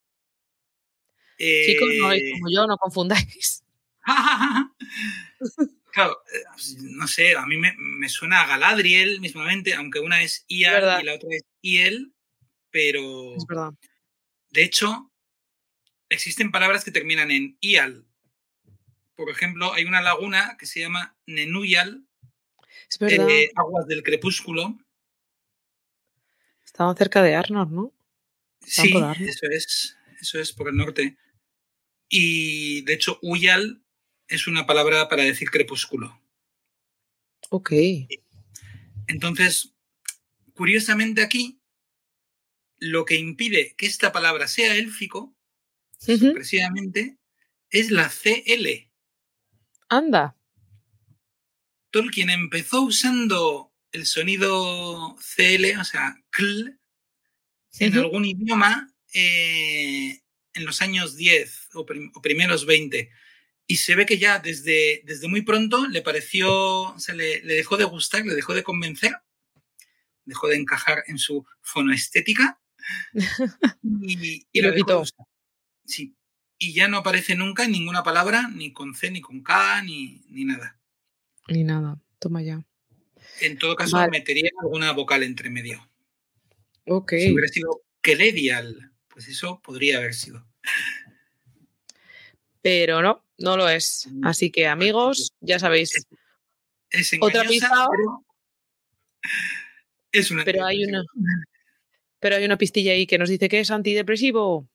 Chicos, 1.37 1.89
no 1.99 2.11
Eh, 2.11 2.17
es 2.17 2.31
como 2.33 2.51
yo, 2.51 2.67
no 2.67 2.77
confundáis. 2.77 3.63
Claro, 5.93 6.23
eh, 6.33 6.43
no 6.81 7.07
sé, 7.07 7.35
a 7.35 7.45
mí 7.45 7.57
me, 7.57 7.73
me 7.77 8.07
suena 8.09 8.41
a 8.41 8.47
Galadriel 8.47 9.19
mismamente, 9.19 9.73
aunque 9.73 9.99
una 9.99 10.21
es 10.23 10.45
Ial 10.47 10.73
verdad. 10.73 10.99
y 11.01 11.03
la 11.03 11.13
otra 11.15 11.29
es 11.31 11.43
Iel, 11.61 12.13
pero 12.69 13.35
Es 13.35 13.45
verdad. 13.45 13.71
de 14.51 14.63
hecho 14.63 15.11
existen 16.09 16.51
palabras 16.51 16.83
que 16.85 16.91
terminan 16.91 17.29
en 17.31 17.57
Ial. 17.61 18.05
Por 19.15 19.29
ejemplo, 19.29 19.73
hay 19.73 19.85
una 19.85 20.01
laguna 20.01 20.55
que 20.57 20.65
se 20.65 20.79
llama 20.79 21.15
Nenuyal, 21.27 22.05
Es 22.89 22.97
verdad. 22.99 23.29
eh, 23.29 23.51
aguas 23.55 23.85
del 23.87 24.01
crepúsculo. 24.03 24.77
Estaban 26.65 26.95
cerca 26.97 27.21
de 27.21 27.35
Arnor, 27.35 27.69
¿no? 27.69 27.93
Sí, 28.65 28.93
Arnor. 28.95 29.17
eso 29.21 29.45
es, 29.51 29.97
eso 30.19 30.39
es 30.39 30.53
por 30.53 30.69
el 30.69 30.75
norte. 30.77 31.17
Y 32.09 32.81
de 32.83 32.93
hecho, 32.93 33.19
Uyal 33.21 33.83
es 34.31 34.47
una 34.47 34.65
palabra 34.65 35.07
para 35.09 35.23
decir 35.23 35.49
crepúsculo. 35.51 36.19
Ok. 37.49 37.71
Entonces, 39.07 39.73
curiosamente 40.53 41.21
aquí, 41.21 41.59
lo 42.77 43.05
que 43.05 43.17
impide 43.17 43.75
que 43.77 43.85
esta 43.85 44.11
palabra 44.11 44.47
sea 44.47 44.75
élfico, 44.75 45.35
precisamente, 46.33 47.17
es 47.69 47.91
la 47.91 48.09
CL. 48.09 48.89
Anda. 49.89 50.35
Tolkien 51.91 52.29
empezó 52.29 52.81
usando 52.81 53.73
el 53.91 54.05
sonido 54.05 55.15
CL, 55.17 55.77
o 55.77 55.83
sea, 55.83 56.15
CL, 56.31 56.77
en 57.79 57.93
algún 57.99 58.25
idioma 58.25 58.93
eh, 59.13 60.21
en 60.53 60.65
los 60.65 60.81
años 60.81 61.17
10 61.17 61.69
o, 61.73 61.85
prim- 61.85 62.11
o 62.15 62.21
primeros 62.21 62.65
20. 62.65 63.09
Y 63.71 63.77
se 63.77 63.95
ve 63.95 64.05
que 64.05 64.17
ya 64.17 64.37
desde, 64.37 65.01
desde 65.05 65.29
muy 65.29 65.43
pronto 65.43 65.87
le 65.87 66.01
pareció, 66.01 66.93
se 66.97 67.15
le, 67.15 67.41
le 67.41 67.53
dejó 67.53 67.77
de 67.77 67.85
gustar, 67.85 68.25
le 68.25 68.35
dejó 68.35 68.53
de 68.53 68.63
convencer, 68.63 69.13
dejó 70.25 70.49
de 70.49 70.57
encajar 70.57 71.05
en 71.07 71.17
su 71.17 71.45
fonoestética 71.61 72.59
y, 73.81 74.45
Y 74.51 74.61
lo 74.61 74.71
de 74.71 74.75
quitó. 74.75 75.05
Sí. 75.85 76.17
Y 76.57 76.73
ya 76.73 76.89
no 76.89 76.97
aparece 76.97 77.37
nunca 77.37 77.63
en 77.63 77.71
ninguna 77.71 78.03
palabra, 78.03 78.49
ni 78.49 78.73
con 78.73 78.93
C, 78.93 79.09
ni 79.09 79.21
con 79.21 79.41
K, 79.41 79.83
ni, 79.83 80.21
ni 80.27 80.43
nada. 80.43 80.77
Ni 81.47 81.63
nada, 81.63 81.97
toma 82.19 82.41
ya. 82.41 82.65
En 83.39 83.57
todo 83.57 83.77
caso, 83.77 83.95
Vale. 83.95 84.11
metería 84.11 84.49
alguna 84.61 84.91
vocal 84.91 85.23
entre 85.23 85.49
medio. 85.49 85.89
Ok. 86.87 87.13
Si 87.17 87.31
hubiera 87.31 87.47
sido 87.47 87.83
Keledial, 88.01 88.91
pues 89.07 89.29
eso 89.29 89.61
podría 89.63 89.99
haber 89.99 90.13
sido. 90.13 90.45
Pero 92.61 93.01
no, 93.01 93.25
no 93.37 93.57
lo 93.57 93.67
es. 93.69 94.07
Mm. 94.11 94.25
Así 94.25 94.51
que 94.51 94.67
amigos, 94.67 95.33
ya 95.39 95.59
sabéis. 95.59 96.05
Es 96.89 97.17
Otra 97.21 97.43
pista. 97.43 97.69
pero 97.89 98.25
es 100.11 100.31
una 100.31 100.43
Pero 100.43 100.65
hay 100.65 100.83
una, 100.85 101.03
pero 102.19 102.35
hay 102.35 102.45
una 102.45 102.57
pistilla 102.57 102.91
ahí 102.91 103.07
que 103.07 103.17
nos 103.17 103.29
dice 103.29 103.49
que 103.49 103.59
es 103.59 103.71
antidepresivo. 103.71 104.69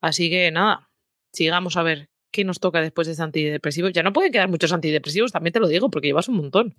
Así 0.00 0.30
que 0.30 0.50
nada, 0.50 0.90
sigamos 1.32 1.76
a 1.76 1.82
ver 1.82 2.08
qué 2.30 2.44
nos 2.44 2.60
toca 2.60 2.80
después 2.80 3.06
de 3.06 3.12
este 3.12 3.22
antidepresivo. 3.22 3.88
Ya 3.90 4.02
no 4.02 4.12
pueden 4.12 4.32
quedar 4.32 4.48
muchos 4.48 4.72
antidepresivos, 4.72 5.32
también 5.32 5.52
te 5.52 5.60
lo 5.60 5.68
digo, 5.68 5.90
porque 5.90 6.08
llevas 6.08 6.28
un 6.28 6.36
montón. 6.36 6.76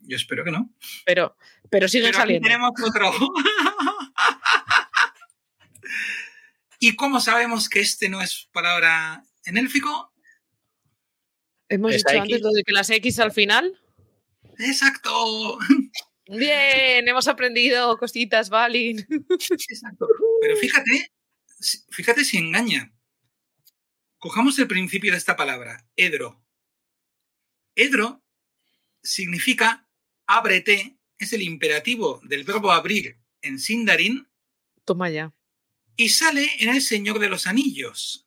Yo 0.00 0.16
espero 0.16 0.44
que 0.44 0.50
no. 0.50 0.70
Pero, 1.04 1.36
pero 1.70 1.88
siguen 1.88 2.10
Pero 2.10 2.18
aquí 2.18 2.22
saliendo. 2.22 2.46
tenemos 2.46 2.70
otro. 2.82 3.10
¿Y 6.84 6.96
cómo 6.96 7.20
sabemos 7.20 7.68
que 7.68 7.78
este 7.78 8.08
no 8.08 8.20
es 8.20 8.48
palabra 8.52 9.22
en 9.44 9.56
élfico? 9.56 10.12
Hemos 11.68 11.92
dicho 11.92 12.08
antes 12.20 12.40
lo 12.40 12.50
de 12.50 12.64
que 12.64 12.72
las 12.72 12.90
X 12.90 13.20
al 13.20 13.30
final. 13.30 13.80
Exacto. 14.58 15.58
Bien, 16.26 17.06
hemos 17.06 17.28
aprendido 17.28 17.96
cositas, 17.98 18.50
Valin. 18.50 18.98
Exacto. 18.98 20.08
Pero 20.40 20.56
fíjate, 20.56 21.12
si- 21.60 21.84
fíjate 21.90 22.24
si 22.24 22.38
engaña. 22.38 22.92
Cojamos 24.18 24.58
el 24.58 24.66
principio 24.66 25.12
de 25.12 25.18
esta 25.18 25.36
palabra, 25.36 25.86
edro. 25.94 26.44
Edro 27.76 28.24
significa 29.04 29.88
ábrete, 30.26 30.98
es 31.16 31.32
el 31.32 31.42
imperativo 31.42 32.20
del 32.24 32.42
verbo 32.42 32.72
abrir 32.72 33.20
en 33.40 33.60
Sindarin 33.60 34.28
Toma 34.84 35.10
ya. 35.10 35.32
Y 35.96 36.08
sale 36.08 36.48
en 36.60 36.70
El 36.70 36.82
Señor 36.82 37.18
de 37.18 37.28
los 37.28 37.46
Anillos. 37.46 38.26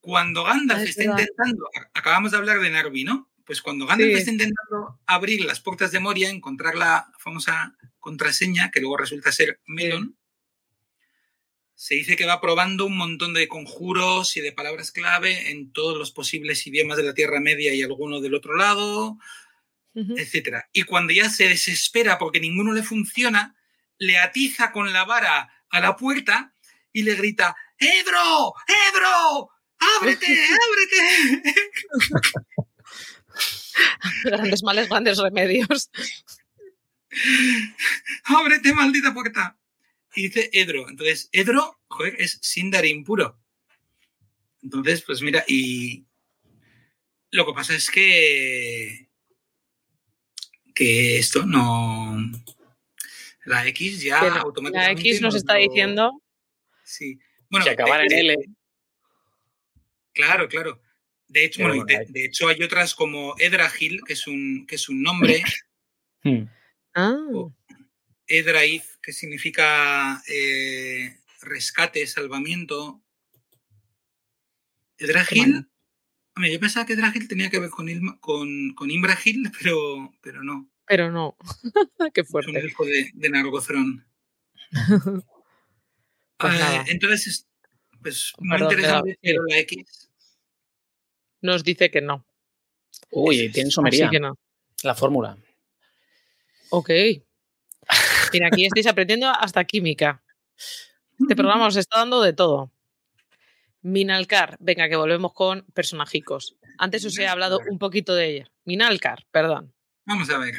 Cuando 0.00 0.44
Gandalf 0.44 0.82
es 0.82 0.90
está 0.90 1.02
verdad. 1.02 1.18
intentando, 1.20 1.68
acabamos 1.94 2.30
de 2.32 2.36
hablar 2.38 2.60
de 2.60 2.70
Narvi, 2.70 3.04
¿no? 3.04 3.30
Pues 3.46 3.62
cuando 3.62 3.86
Gandalf 3.86 4.12
Sí. 4.12 4.18
está 4.18 4.30
intentando 4.32 5.00
abrir 5.06 5.44
las 5.44 5.60
puertas 5.60 5.92
de 5.92 6.00
Moria, 6.00 6.28
encontrar 6.30 6.74
la 6.74 7.10
famosa 7.18 7.74
contraseña, 8.00 8.70
que 8.70 8.80
luego 8.80 8.98
resulta 8.98 9.32
ser 9.32 9.60
Melon, 9.66 10.16
se 11.74 11.94
dice 11.96 12.16
que 12.16 12.26
va 12.26 12.40
probando 12.40 12.86
un 12.86 12.96
montón 12.96 13.34
de 13.34 13.48
conjuros 13.48 14.36
y 14.36 14.40
de 14.40 14.52
palabras 14.52 14.92
clave 14.92 15.50
en 15.50 15.72
todos 15.72 15.98
los 15.98 16.12
posibles 16.12 16.66
idiomas 16.66 16.96
de 16.96 17.02
la 17.02 17.14
Tierra 17.14 17.40
Media 17.40 17.74
y 17.74 17.82
alguno 17.82 18.20
del 18.20 18.34
otro 18.34 18.56
lado, 18.56 19.18
Ujú. 19.94 20.14
etcétera. 20.16 20.68
Y 20.72 20.82
cuando 20.84 21.12
ya 21.12 21.30
se 21.30 21.48
desespera 21.48 22.18
porque 22.18 22.40
ninguno 22.40 22.72
le 22.72 22.82
funciona, 22.82 23.56
le 23.98 24.18
atiza 24.18 24.72
con 24.72 24.92
la 24.92 25.04
vara 25.04 25.50
a 25.70 25.80
la 25.80 25.96
puerta 25.96 26.54
y 26.92 27.02
le 27.02 27.14
grita, 27.14 27.56
¡Edro! 27.78 28.54
¡Edro! 28.66 29.50
¡Ábrete! 29.98 30.26
¡Ábrete! 30.64 31.44
Grandes 34.24 34.62
males, 34.62 34.88
grandes 34.88 35.18
remedios. 35.18 35.90
¡Ábrete, 38.24 38.72
maldita 38.72 39.12
puerta! 39.12 39.58
Y 40.14 40.28
dice 40.28 40.50
Edro. 40.52 40.88
Entonces, 40.88 41.28
Edro, 41.32 41.80
joder, 41.88 42.14
es 42.18 42.38
Sindarin 42.40 43.02
puro. 43.04 43.40
Entonces, 44.62 45.02
pues 45.02 45.20
mira, 45.22 45.44
y 45.48 46.06
lo 47.30 47.44
que 47.44 47.52
pasa 47.52 47.74
es 47.74 47.90
que 47.90 49.08
que 50.74 51.18
esto 51.18 51.46
no 51.46 52.16
la 53.46 53.66
X 53.68 54.02
ya 54.02 54.20
no, 54.20 54.36
automáticamente 54.36 55.02
La 55.02 55.08
X 55.10 55.20
nos 55.20 55.34
está 55.34 55.54
lo- 55.54 55.60
diciendo. 55.60 56.22
Sí. 56.84 57.18
Bueno, 57.50 57.64
si 57.64 57.70
acabara 57.70 58.04
de- 58.08 58.14
en 58.20 58.30
L. 58.30 58.36
Claro, 60.12 60.48
claro. 60.48 60.80
De 61.26 61.44
hecho, 61.44 61.58
Pero 61.58 61.68
bueno, 61.70 61.84
bueno, 61.84 62.04
de, 62.12 62.24
hecho 62.24 62.48
hay 62.48 62.62
otras 62.62 62.94
como 62.94 63.34
Edragil, 63.38 64.00
que 64.06 64.12
es 64.12 64.26
un, 64.26 64.66
que 64.66 64.76
es 64.76 64.88
un 64.88 65.02
nombre, 65.02 65.42
Hmm. 66.22 66.46
Ah. 66.94 67.16
Edraiz, 68.26 68.98
que 69.02 69.12
significa 69.12 70.22
eh, 70.28 71.18
rescate, 71.42 72.06
salvamiento. 72.06 73.02
Edragil, 74.96 75.68
hombre, 76.36 76.52
yo 76.52 76.60
pensaba 76.60 76.86
que 76.86 76.92
Edragil 76.94 77.28
tenía 77.28 77.50
que 77.50 77.58
ver 77.58 77.70
con, 77.70 77.88
Ilma- 77.88 78.18
con, 78.20 78.74
con 78.74 78.90
Imbragil, 78.90 79.50
pero, 79.60 80.14
pero 80.22 80.42
no. 80.42 80.70
Pero 80.86 81.10
no. 81.10 81.36
Qué 82.14 82.20
Es 82.22 82.26
un 82.28 82.30
fuerte. 82.32 82.58
elfo 82.58 82.84
de, 82.84 83.10
de 83.14 83.28
Nargothrond. 83.30 84.04
Pues 86.36 86.52
Ah, 86.60 86.84
entonces, 86.88 87.26
es- 87.28 87.46
pues 88.02 88.32
interesante, 88.40 89.12
sí. 89.12 89.18
pero 89.22 89.44
la 89.46 89.58
X. 89.58 90.10
Nos 91.40 91.62
dice 91.62 91.90
que 91.90 92.00
no. 92.00 92.26
Uy, 93.10 93.50
tiene 93.52 93.68
Así 93.68 93.70
somería. 93.74 94.10
que 94.10 94.18
no. 94.20 94.36
La 94.82 94.94
fórmula. 94.94 95.38
Ok. 96.70 96.90
Mira, 98.32 98.48
aquí 98.48 98.66
estáis 98.66 98.86
aprendiendo 98.88 99.28
hasta 99.30 99.64
química. 99.64 100.22
Este 101.20 101.36
programa 101.36 101.68
os 101.68 101.76
está 101.76 102.00
dando 102.00 102.20
de 102.20 102.32
todo. 102.32 102.72
Minalcar, 103.82 104.56
venga, 104.60 104.88
que 104.88 104.96
volvemos 104.96 105.32
con 105.32 105.62
personajicos. 105.72 106.56
Antes 106.78 107.04
os 107.04 107.16
he 107.18 107.28
hablado 107.28 107.60
un 107.70 107.78
poquito 107.78 108.14
de 108.14 108.26
ella. 108.28 108.50
Minalcar, 108.64 109.24
perdón. 109.30 109.72
Vamos 110.04 110.28
a 110.30 110.38
ver. 110.38 110.54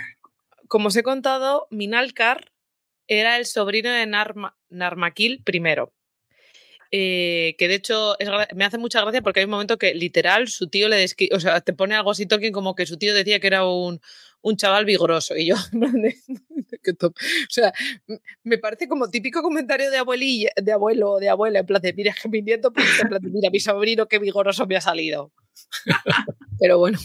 Como 0.75 0.89
os 0.89 0.97
he 0.97 1.03
contado, 1.03 1.67
Minalcar 1.71 2.51
era 3.07 3.37
el 3.37 3.45
sobrino 3.45 3.89
de 3.89 4.05
Narma- 4.05 4.57
Narmakil 4.67 5.41
I. 5.47 5.63
Eh, 6.91 7.55
que 7.57 7.69
de 7.69 7.75
hecho 7.75 8.17
me 8.53 8.65
hace 8.65 8.77
mucha 8.77 8.99
gracia 8.99 9.21
porque 9.21 9.39
hay 9.39 9.45
un 9.45 9.51
momento 9.51 9.77
que 9.77 9.93
literal 9.93 10.49
su 10.49 10.67
tío 10.67 10.89
le 10.89 10.97
describe, 10.97 11.33
o 11.33 11.39
sea, 11.39 11.61
te 11.61 11.71
pone 11.71 11.95
algo 11.95 12.11
así 12.11 12.25
Tolkien 12.25 12.51
como 12.51 12.75
que 12.75 12.85
su 12.85 12.97
tío 12.97 13.13
decía 13.13 13.39
que 13.39 13.47
era 13.47 13.65
un, 13.65 14.01
un 14.41 14.57
chaval 14.57 14.83
vigoroso 14.83 15.37
y 15.37 15.45
yo, 15.45 15.55
o 17.01 17.13
sea, 17.47 17.71
me 18.43 18.57
parece 18.57 18.89
como 18.89 19.09
típico 19.09 19.41
comentario 19.41 19.89
de 19.89 19.97
abuelilla, 19.99 20.49
de 20.61 20.73
abuelo 20.73 21.11
o 21.11 21.19
de 21.21 21.29
abuela, 21.29 21.59
en 21.59 21.65
plan 21.67 21.81
de, 21.81 21.93
mira, 21.93 22.13
mi 22.29 22.41
nieto, 22.41 22.73
pues, 22.73 22.85
en 23.01 23.07
plan 23.07 23.21
de, 23.21 23.29
mira, 23.29 23.49
mi 23.49 23.61
sobrino 23.61 24.09
qué 24.09 24.19
vigoroso 24.19 24.67
me 24.67 24.75
ha 24.75 24.81
salido. 24.81 25.31
Pero 26.59 26.79
bueno. 26.79 26.99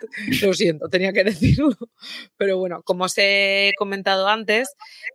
Lo 0.42 0.52
siento, 0.54 0.88
tenía 0.88 1.12
que 1.12 1.24
decirlo. 1.24 1.76
Pero 2.36 2.58
bueno, 2.58 2.82
como 2.82 3.04
os 3.04 3.14
he 3.16 3.72
comentado 3.78 4.28
antes, 4.28 4.68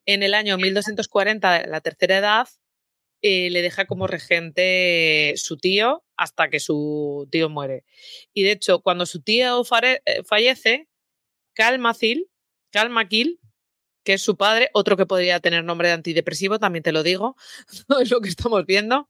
en 0.05 0.23
el 0.23 0.33
año 0.33 0.57
1240, 0.57 1.67
la 1.67 1.81
tercera 1.81 2.17
edad, 2.17 2.47
eh, 3.21 3.49
le 3.49 3.61
deja 3.61 3.85
como 3.85 4.07
regente 4.07 5.33
su 5.37 5.57
tío 5.57 6.03
hasta 6.17 6.49
que 6.49 6.59
su 6.59 7.27
tío 7.31 7.49
muere. 7.49 7.85
Y 8.33 8.43
de 8.43 8.51
hecho, 8.51 8.81
cuando 8.81 9.05
su 9.05 9.21
tío 9.21 9.63
eh, 9.81 10.23
fallece, 10.25 10.89
Calmacil, 11.53 12.29
Calmaquil, 12.71 13.39
que 14.03 14.13
es 14.13 14.21
su 14.21 14.35
padre, 14.35 14.69
otro 14.73 14.97
que 14.97 15.05
podría 15.05 15.39
tener 15.39 15.63
nombre 15.63 15.87
de 15.87 15.93
antidepresivo, 15.93 16.59
también 16.59 16.83
te 16.83 16.91
lo 16.91 17.03
digo, 17.03 17.37
es 18.01 18.11
lo 18.11 18.19
que 18.19 18.29
estamos 18.29 18.65
viendo, 18.65 19.09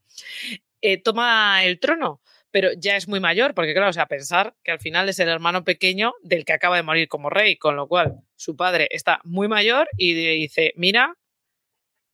eh, 0.82 1.02
toma 1.02 1.64
el 1.64 1.80
trono 1.80 2.22
pero 2.54 2.70
ya 2.78 2.96
es 2.96 3.08
muy 3.08 3.20
mayor, 3.20 3.56
porque 3.56 3.74
claro, 3.74 3.90
o 3.90 3.94
sea, 3.94 4.06
pensar 4.06 4.56
que 4.64 4.70
al 4.70 4.80
final 4.80 5.10
es 5.10 5.18
el 5.18 5.28
hermano 5.28 5.64
pequeño 5.64 6.14
del 6.22 6.46
que 6.46 6.54
acaba 6.54 6.76
de 6.76 6.84
morir 6.84 7.08
como 7.08 7.32
rey, 7.32 7.58
con 7.58 7.76
lo 7.76 7.88
cual 7.88 8.22
su 8.36 8.56
padre 8.56 8.88
está 8.92 9.22
muy 9.24 9.48
mayor 9.48 9.90
y 9.98 10.14
dice, 10.14 10.72
mira, 10.76 11.18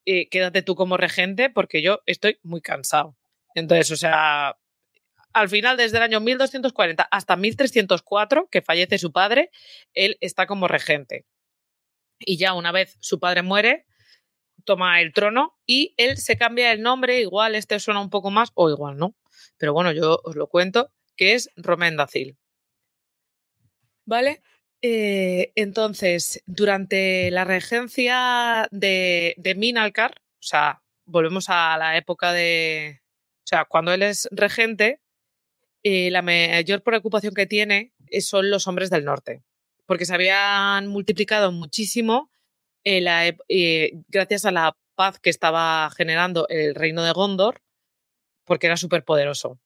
eh, 0.06 0.30
quédate 0.30 0.62
tú 0.62 0.76
como 0.76 0.96
regente 0.96 1.50
porque 1.50 1.82
yo 1.82 2.00
estoy 2.06 2.40
muy 2.42 2.62
cansado. 2.62 3.18
Entonces, 3.54 3.92
o 3.92 3.98
sea, 3.98 4.58
al 5.34 5.50
final, 5.50 5.76
desde 5.76 5.98
el 5.98 6.04
año 6.04 6.22
1240 6.22 7.04
hasta 7.12 7.36
1304, 7.36 8.48
que 8.50 8.62
fallece 8.62 8.98
su 8.98 9.12
padre, 9.12 9.52
él 9.94 10.18
está 10.22 10.48
como 10.48 10.70
regente. 10.70 11.26
Y 12.18 12.38
ya 12.38 12.54
una 12.54 12.72
vez 12.72 12.96
su 13.02 13.20
padre 13.20 13.42
muere, 13.42 13.88
toma 14.66 15.02
el 15.02 15.14
trono 15.14 15.58
y 15.66 15.94
él 15.98 16.18
se 16.18 16.38
cambia 16.38 16.72
el 16.72 16.82
nombre, 16.82 17.20
igual 17.22 17.56
este 17.56 17.80
suena 17.80 18.02
un 18.02 18.10
poco 18.10 18.32
más 18.32 18.52
o 18.56 18.70
igual 18.70 18.98
no 18.98 19.16
pero 19.60 19.74
bueno, 19.74 19.92
yo 19.92 20.20
os 20.24 20.36
lo 20.36 20.48
cuento, 20.48 20.92
que 21.16 21.36
es 21.36 21.52
Romendacil. 21.56 22.38
¿Vale? 24.06 24.42
Eh, 24.82 25.52
entonces, 25.56 26.42
durante 26.48 27.30
la 27.30 27.44
regencia 27.44 28.68
de, 28.72 29.36
de 29.38 29.56
Minalcar, 29.56 30.16
o 30.20 30.44
sea, 30.44 30.82
volvemos 31.06 31.50
a 31.50 31.78
la 31.78 31.98
época 31.98 32.32
de. 32.34 33.02
O 33.40 33.48
sea, 33.50 33.66
cuando 33.66 33.92
él 33.94 34.02
es 34.02 34.30
regente, 34.32 35.02
eh, 35.84 36.10
la 36.12 36.22
mayor 36.22 36.82
preocupación 36.82 37.34
que 37.34 37.46
tiene 37.46 37.94
son 38.22 38.50
los 38.50 38.68
hombres 38.68 38.90
del 38.90 39.06
norte, 39.06 39.44
porque 39.86 40.06
se 40.06 40.14
habían 40.14 40.88
multiplicado 40.88 41.52
muchísimo 41.52 42.32
gracias 42.84 44.46
a 44.46 44.52
la 44.52 44.76
paz 44.96 45.20
que 45.20 45.30
estaba 45.30 45.90
generando 45.96 46.48
el 46.50 46.76
reino 46.76 47.04
de 47.04 47.14
Gondor, 47.14 47.62
porque 48.46 48.68
era 48.68 48.78
súper 48.78 49.04
poderoso. 49.06 49.60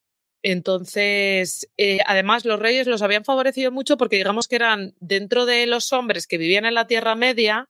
Entonces, 0.43 1.69
eh, 1.77 1.99
además, 2.05 2.43
los 2.43 2.59
reyes 2.59 2.85
los 2.85 3.01
habían 3.01 3.23
favorecido 3.23 3.71
mucho 3.71 3.97
porque 3.97 4.17
digamos 4.17 4.49
que 4.49 4.57
eran 4.57 4.93
dentro 4.99 5.45
de 5.45 5.65
los 5.67 5.93
hombres 5.93 6.27
que 6.27 6.37
vivían 6.37 6.65
en 6.65 6.73
la 6.73 6.85
Tierra 6.85 7.15
Media 7.15 7.69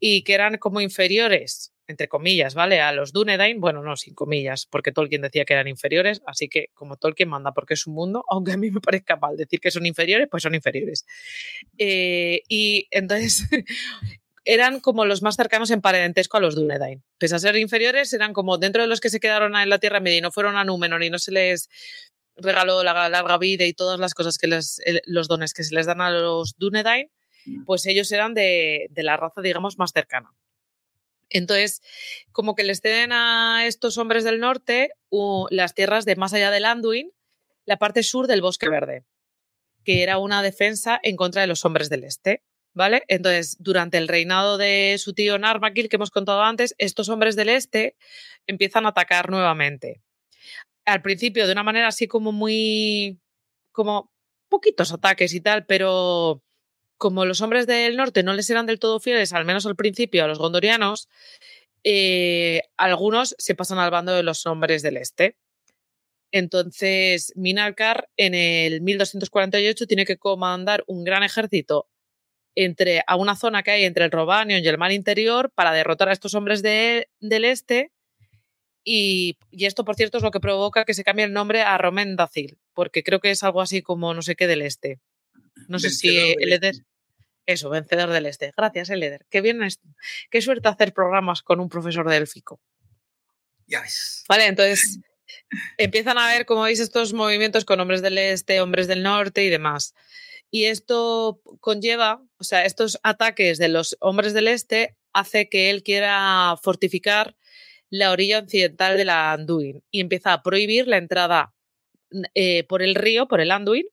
y 0.00 0.24
que 0.24 0.34
eran 0.34 0.58
como 0.58 0.80
inferiores, 0.80 1.72
entre 1.86 2.08
comillas, 2.08 2.54
¿vale? 2.54 2.80
A 2.80 2.92
los 2.92 3.12
Dunedain, 3.12 3.60
bueno, 3.60 3.80
no, 3.82 3.96
sin 3.96 4.12
comillas, 4.14 4.66
porque 4.66 4.90
Tolkien 4.90 5.22
decía 5.22 5.44
que 5.44 5.54
eran 5.54 5.68
inferiores, 5.68 6.20
así 6.26 6.48
que 6.48 6.66
como 6.74 6.96
Tolkien 6.96 7.28
manda 7.28 7.52
porque 7.52 7.74
es 7.74 7.86
un 7.86 7.94
mundo, 7.94 8.24
aunque 8.30 8.52
a 8.52 8.56
mí 8.56 8.72
me 8.72 8.80
parezca 8.80 9.16
mal 9.16 9.36
decir 9.36 9.60
que 9.60 9.70
son 9.70 9.86
inferiores, 9.86 10.28
pues 10.30 10.42
son 10.42 10.54
inferiores. 10.54 11.06
Eh, 11.78 12.42
y 12.48 12.88
entonces, 12.90 13.46
eran 14.44 14.80
como 14.80 15.06
los 15.06 15.22
más 15.22 15.36
cercanos 15.36 15.70
en 15.70 15.80
parentesco 15.80 16.36
a 16.36 16.40
los 16.40 16.54
Dunedain. 16.54 17.02
Pese 17.18 17.34
a 17.34 17.38
ser 17.38 17.56
inferiores, 17.56 18.12
eran 18.12 18.32
como 18.32 18.58
dentro 18.58 18.82
de 18.82 18.88
los 18.88 19.00
que 19.00 19.10
se 19.10 19.20
quedaron 19.20 19.56
en 19.56 19.70
la 19.70 19.78
Tierra 19.78 20.00
Media 20.00 20.18
y 20.18 20.20
no 20.20 20.32
fueron 20.32 20.56
a 20.56 20.64
Númenor 20.64 21.02
y 21.02 21.10
no 21.10 21.18
se 21.18 21.32
les 21.32 21.68
regaló 22.36 22.82
la 22.82 23.08
larga 23.08 23.38
vida 23.38 23.64
y 23.64 23.72
todas 23.72 23.98
las 23.98 24.12
cosas 24.12 24.38
que 24.38 24.46
les, 24.46 24.80
los 25.06 25.28
dones 25.28 25.54
que 25.54 25.64
se 25.64 25.74
les 25.74 25.86
dan 25.86 26.00
a 26.00 26.10
los 26.10 26.56
Dunedain, 26.58 27.10
mm. 27.46 27.64
pues 27.64 27.86
ellos 27.86 28.10
eran 28.12 28.34
de, 28.34 28.90
la 28.96 29.16
raza, 29.16 29.40
digamos, 29.40 29.78
más 29.78 29.92
cercana. 29.92 30.30
Entonces, 31.30 31.82
como 32.32 32.54
que 32.54 32.64
les 32.64 32.80
ceden 32.80 33.12
a 33.12 33.66
estos 33.66 33.98
hombres 33.98 34.24
del 34.24 34.40
norte 34.40 34.90
las 35.50 35.74
tierras 35.74 36.04
de 36.04 36.16
más 36.16 36.34
allá 36.34 36.50
del 36.50 36.64
Anduin, 36.64 37.10
la 37.64 37.78
parte 37.78 38.02
sur 38.02 38.26
del 38.26 38.42
Bosque 38.42 38.68
Verde, 38.68 39.04
que 39.84 40.02
era 40.02 40.18
una 40.18 40.42
defensa 40.42 41.00
en 41.02 41.16
contra 41.16 41.40
de 41.40 41.46
los 41.46 41.64
hombres 41.64 41.88
del 41.88 42.04
este. 42.04 42.42
¿Vale? 42.74 43.04
Entonces, 43.08 43.56
durante 43.60 43.98
el 43.98 44.08
reinado 44.08 44.58
de 44.58 44.96
su 44.98 45.14
tío 45.14 45.38
Narmakil, 45.38 45.88
que 45.88 45.96
hemos 45.96 46.10
contado 46.10 46.42
antes, 46.42 46.74
estos 46.78 47.08
hombres 47.08 47.36
del 47.36 47.48
este 47.48 47.96
empiezan 48.46 48.86
a 48.86 48.90
atacar 48.90 49.30
nuevamente. 49.30 50.02
Al 50.84 51.02
principio, 51.02 51.46
de 51.46 51.52
una 51.52 51.62
manera 51.62 51.88
así 51.88 52.06
como 52.08 52.32
muy. 52.32 53.18
como 53.72 54.10
poquitos 54.48 54.92
ataques 54.92 55.34
y 55.34 55.40
tal, 55.40 55.66
pero 55.66 56.42
como 56.98 57.24
los 57.24 57.40
hombres 57.40 57.66
del 57.66 57.96
norte 57.96 58.22
no 58.22 58.34
les 58.34 58.50
eran 58.50 58.66
del 58.66 58.78
todo 58.78 59.00
fieles, 59.00 59.32
al 59.32 59.44
menos 59.44 59.66
al 59.66 59.76
principio, 59.76 60.24
a 60.24 60.28
los 60.28 60.38
gondorianos, 60.38 61.08
eh, 61.84 62.62
algunos 62.76 63.34
se 63.38 63.54
pasan 63.54 63.78
al 63.78 63.90
bando 63.90 64.12
de 64.14 64.22
los 64.22 64.46
hombres 64.46 64.82
del 64.82 64.96
este. 64.96 65.36
Entonces, 66.32 67.32
Minalcar 67.36 68.08
en 68.16 68.34
el 68.34 68.80
1248 68.80 69.86
tiene 69.86 70.04
que 70.04 70.18
comandar 70.18 70.84
un 70.86 71.04
gran 71.04 71.22
ejército 71.22 71.88
entre, 72.54 73.02
a 73.06 73.16
una 73.16 73.36
zona 73.36 73.62
que 73.62 73.70
hay 73.70 73.84
entre 73.84 74.04
el 74.04 74.10
Robanion 74.10 74.62
y 74.62 74.68
el 74.68 74.78
mar 74.78 74.92
interior 74.92 75.50
para 75.54 75.72
derrotar 75.72 76.08
a 76.08 76.12
estos 76.12 76.34
hombres 76.34 76.62
del 76.62 77.06
este. 77.44 77.90
Y, 78.84 79.38
esto, 79.50 79.84
por 79.84 79.96
cierto, 79.96 80.18
es 80.18 80.22
lo 80.22 80.30
que 80.30 80.40
provoca 80.40 80.84
que 80.84 80.94
se 80.94 81.04
cambie 81.04 81.24
el 81.24 81.32
nombre 81.32 81.62
a 81.62 81.78
Romendacil, 81.78 82.58
porque 82.74 83.02
creo 83.02 83.20
que 83.20 83.30
es 83.30 83.42
algo 83.42 83.62
así 83.62 83.82
como 83.82 84.12
no 84.12 84.22
sé 84.22 84.36
qué 84.36 84.46
del 84.46 84.62
este. 84.62 85.00
No 85.68 85.78
sé 85.78 85.90
si 85.90 86.34
el 86.38 86.52
Eder. 86.52 86.74
Eso, 87.46 87.68
vencedor 87.68 88.10
del 88.10 88.26
este. 88.26 88.52
Gracias, 88.56 88.90
Eleder. 88.90 89.26
Qué 89.28 89.40
bien, 89.40 89.60
qué 90.30 90.40
suerte 90.40 90.68
hacer 90.68 90.94
programas 90.94 91.42
con 91.42 91.60
un 91.60 91.68
profesor 91.68 92.08
de 92.08 92.16
élfico. 92.16 92.60
Ya 93.66 93.82
ves. 93.82 94.24
Vale, 94.28 94.46
entonces 94.46 95.00
empiezan 95.76 96.18
a 96.18 96.28
ver, 96.28 96.46
como 96.46 96.62
veis, 96.62 96.80
estos 96.80 97.12
movimientos 97.12 97.64
con 97.64 97.80
hombres 97.80 98.02
del 98.02 98.18
este, 98.18 98.60
hombres 98.60 98.86
del 98.86 99.02
norte 99.02 99.44
y 99.44 99.50
demás. 99.50 99.94
Y 100.50 100.66
esto 100.66 101.40
conlleva, 101.60 102.22
o 102.38 102.44
sea, 102.44 102.64
estos 102.64 102.98
ataques 103.02 103.58
de 103.58 103.68
los 103.68 103.96
hombres 104.00 104.34
del 104.34 104.48
este 104.48 104.96
hace 105.12 105.48
que 105.48 105.70
él 105.70 105.82
quiera 105.82 106.56
fortificar 106.62 107.36
la 107.90 108.10
orilla 108.10 108.40
occidental 108.40 108.96
de 108.96 109.04
la 109.04 109.32
Anduin 109.32 109.82
y 109.90 110.00
empieza 110.00 110.32
a 110.32 110.42
prohibir 110.42 110.88
la 110.88 110.96
entrada 110.96 111.54
eh, 112.34 112.64
por 112.64 112.82
el 112.82 112.94
río, 112.94 113.28
por 113.28 113.40
el 113.40 113.50
Anduin, 113.50 113.86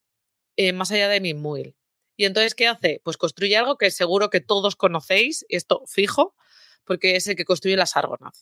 eh, 0.57 0.73
más 0.73 0.91
allá 0.91 1.07
de 1.07 1.21
Minmuil. 1.21 1.75
Y 2.17 2.25
entonces, 2.25 2.53
¿qué 2.55 2.67
hace? 2.67 3.01
Pues 3.03 3.17
construye 3.17 3.57
algo 3.57 3.77
que 3.77 3.89
seguro 3.89 4.29
que 4.29 4.41
todos 4.41 4.75
conocéis, 4.75 5.45
esto 5.49 5.83
fijo, 5.87 6.35
porque 6.85 7.15
es 7.15 7.27
el 7.27 7.35
que 7.35 7.45
construye 7.45 7.75
las 7.75 7.95
Argonath. 7.95 8.35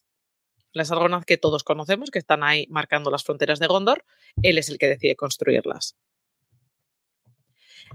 Las 0.73 0.91
Argonath 0.91 1.23
que 1.23 1.37
todos 1.37 1.63
conocemos, 1.63 2.11
que 2.11 2.19
están 2.19 2.43
ahí 2.43 2.67
marcando 2.69 3.11
las 3.11 3.23
fronteras 3.23 3.59
de 3.59 3.67
Gondor, 3.67 4.05
él 4.43 4.57
es 4.57 4.69
el 4.69 4.77
que 4.77 4.87
decide 4.87 5.15
construirlas. 5.15 5.95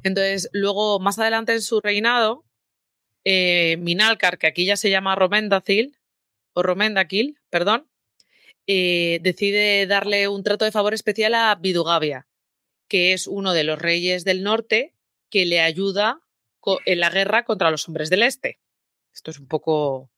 Entonces, 0.03 0.49
luego, 0.53 0.99
más 1.01 1.19
adelante 1.19 1.53
en 1.53 1.62
su 1.62 1.81
reinado, 1.81 2.45
eh, 3.25 3.77
Minalcar, 3.79 4.39
que 4.39 4.47
aquí 4.47 4.65
ya 4.65 4.77
se 4.77 4.91
llama 4.91 5.15
Romendacil, 5.15 5.99
o 6.53 6.62
Romendakil, 6.62 7.39
perdón, 7.51 7.89
eh, 8.66 9.19
decide 9.23 9.87
darle 9.87 10.29
un 10.29 10.43
trato 10.43 10.65
de 10.65 10.73
favor 10.73 10.95
especial 10.95 11.35
a 11.35 11.55
Vidugavia, 11.55 12.27
que 12.89 13.12
es 13.12 13.27
uno 13.27 13.53
de 13.53 13.65
los 13.65 13.79
reyes 13.79 14.25
del 14.25 14.43
norte 14.43 14.95
que 15.31 15.45
le 15.45 15.61
ayuda 15.61 16.21
en 16.87 17.01
la 17.01 17.11
guerra 17.11 17.45
contra 17.45 17.71
los 17.71 17.87
hombres 17.89 18.09
del 18.09 18.23
este. 18.23 18.59
Esto 19.12 19.31
es 19.31 19.39
un 19.39 19.47
poco 19.47 20.11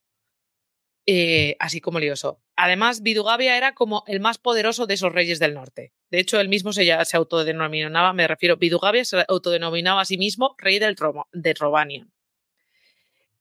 eh, 1.07 1.57
así 1.59 1.81
como 1.81 1.99
lioso. 2.01 2.41
Además, 2.57 3.03
Vidugavia 3.03 3.57
era 3.57 3.75
como 3.75 4.05
el 4.07 4.21
más 4.21 4.39
poderoso 4.39 4.87
de 4.87 4.95
esos 4.95 5.13
reyes 5.13 5.39
del 5.39 5.55
norte. 5.55 5.93
De 6.11 6.21
hecho, 6.21 6.41
él 6.41 6.49
mismo 6.49 6.73
se, 6.73 6.87
se 7.05 7.17
autodenominaba, 7.17 8.13
me 8.13 8.29
refiero, 8.29 8.57
Vidugavia 8.57 9.05
se 9.05 9.25
autodenominaba 9.29 10.01
a 10.01 10.05
sí 10.05 10.19
mismo 10.19 10.55
rey 10.59 10.79
del 10.79 10.97
de 11.33 11.55
Robanian. 11.55 12.13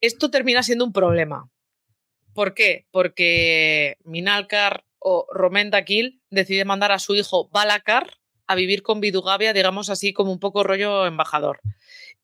Esto 0.02 0.30
termina 0.30 0.64
siendo 0.64 0.86
un 0.86 0.94
problema. 0.94 1.50
¿Por 2.34 2.54
qué? 2.54 2.86
Porque 2.92 3.98
Minalcar 4.04 4.84
o 5.00 5.28
Romendakil 5.32 6.22
decide 6.30 6.66
mandar 6.66 6.92
a 6.92 7.00
su 7.00 7.16
hijo 7.16 7.50
Balakar 7.50 8.18
a 8.48 8.56
vivir 8.56 8.84
con 8.84 9.00
Vidugavia, 9.00 9.54
digamos 9.54 9.90
así 9.90 10.14
como 10.14 10.32
un 10.32 10.40
poco 10.40 10.64
rollo 10.64 11.06
embajador. 11.06 11.62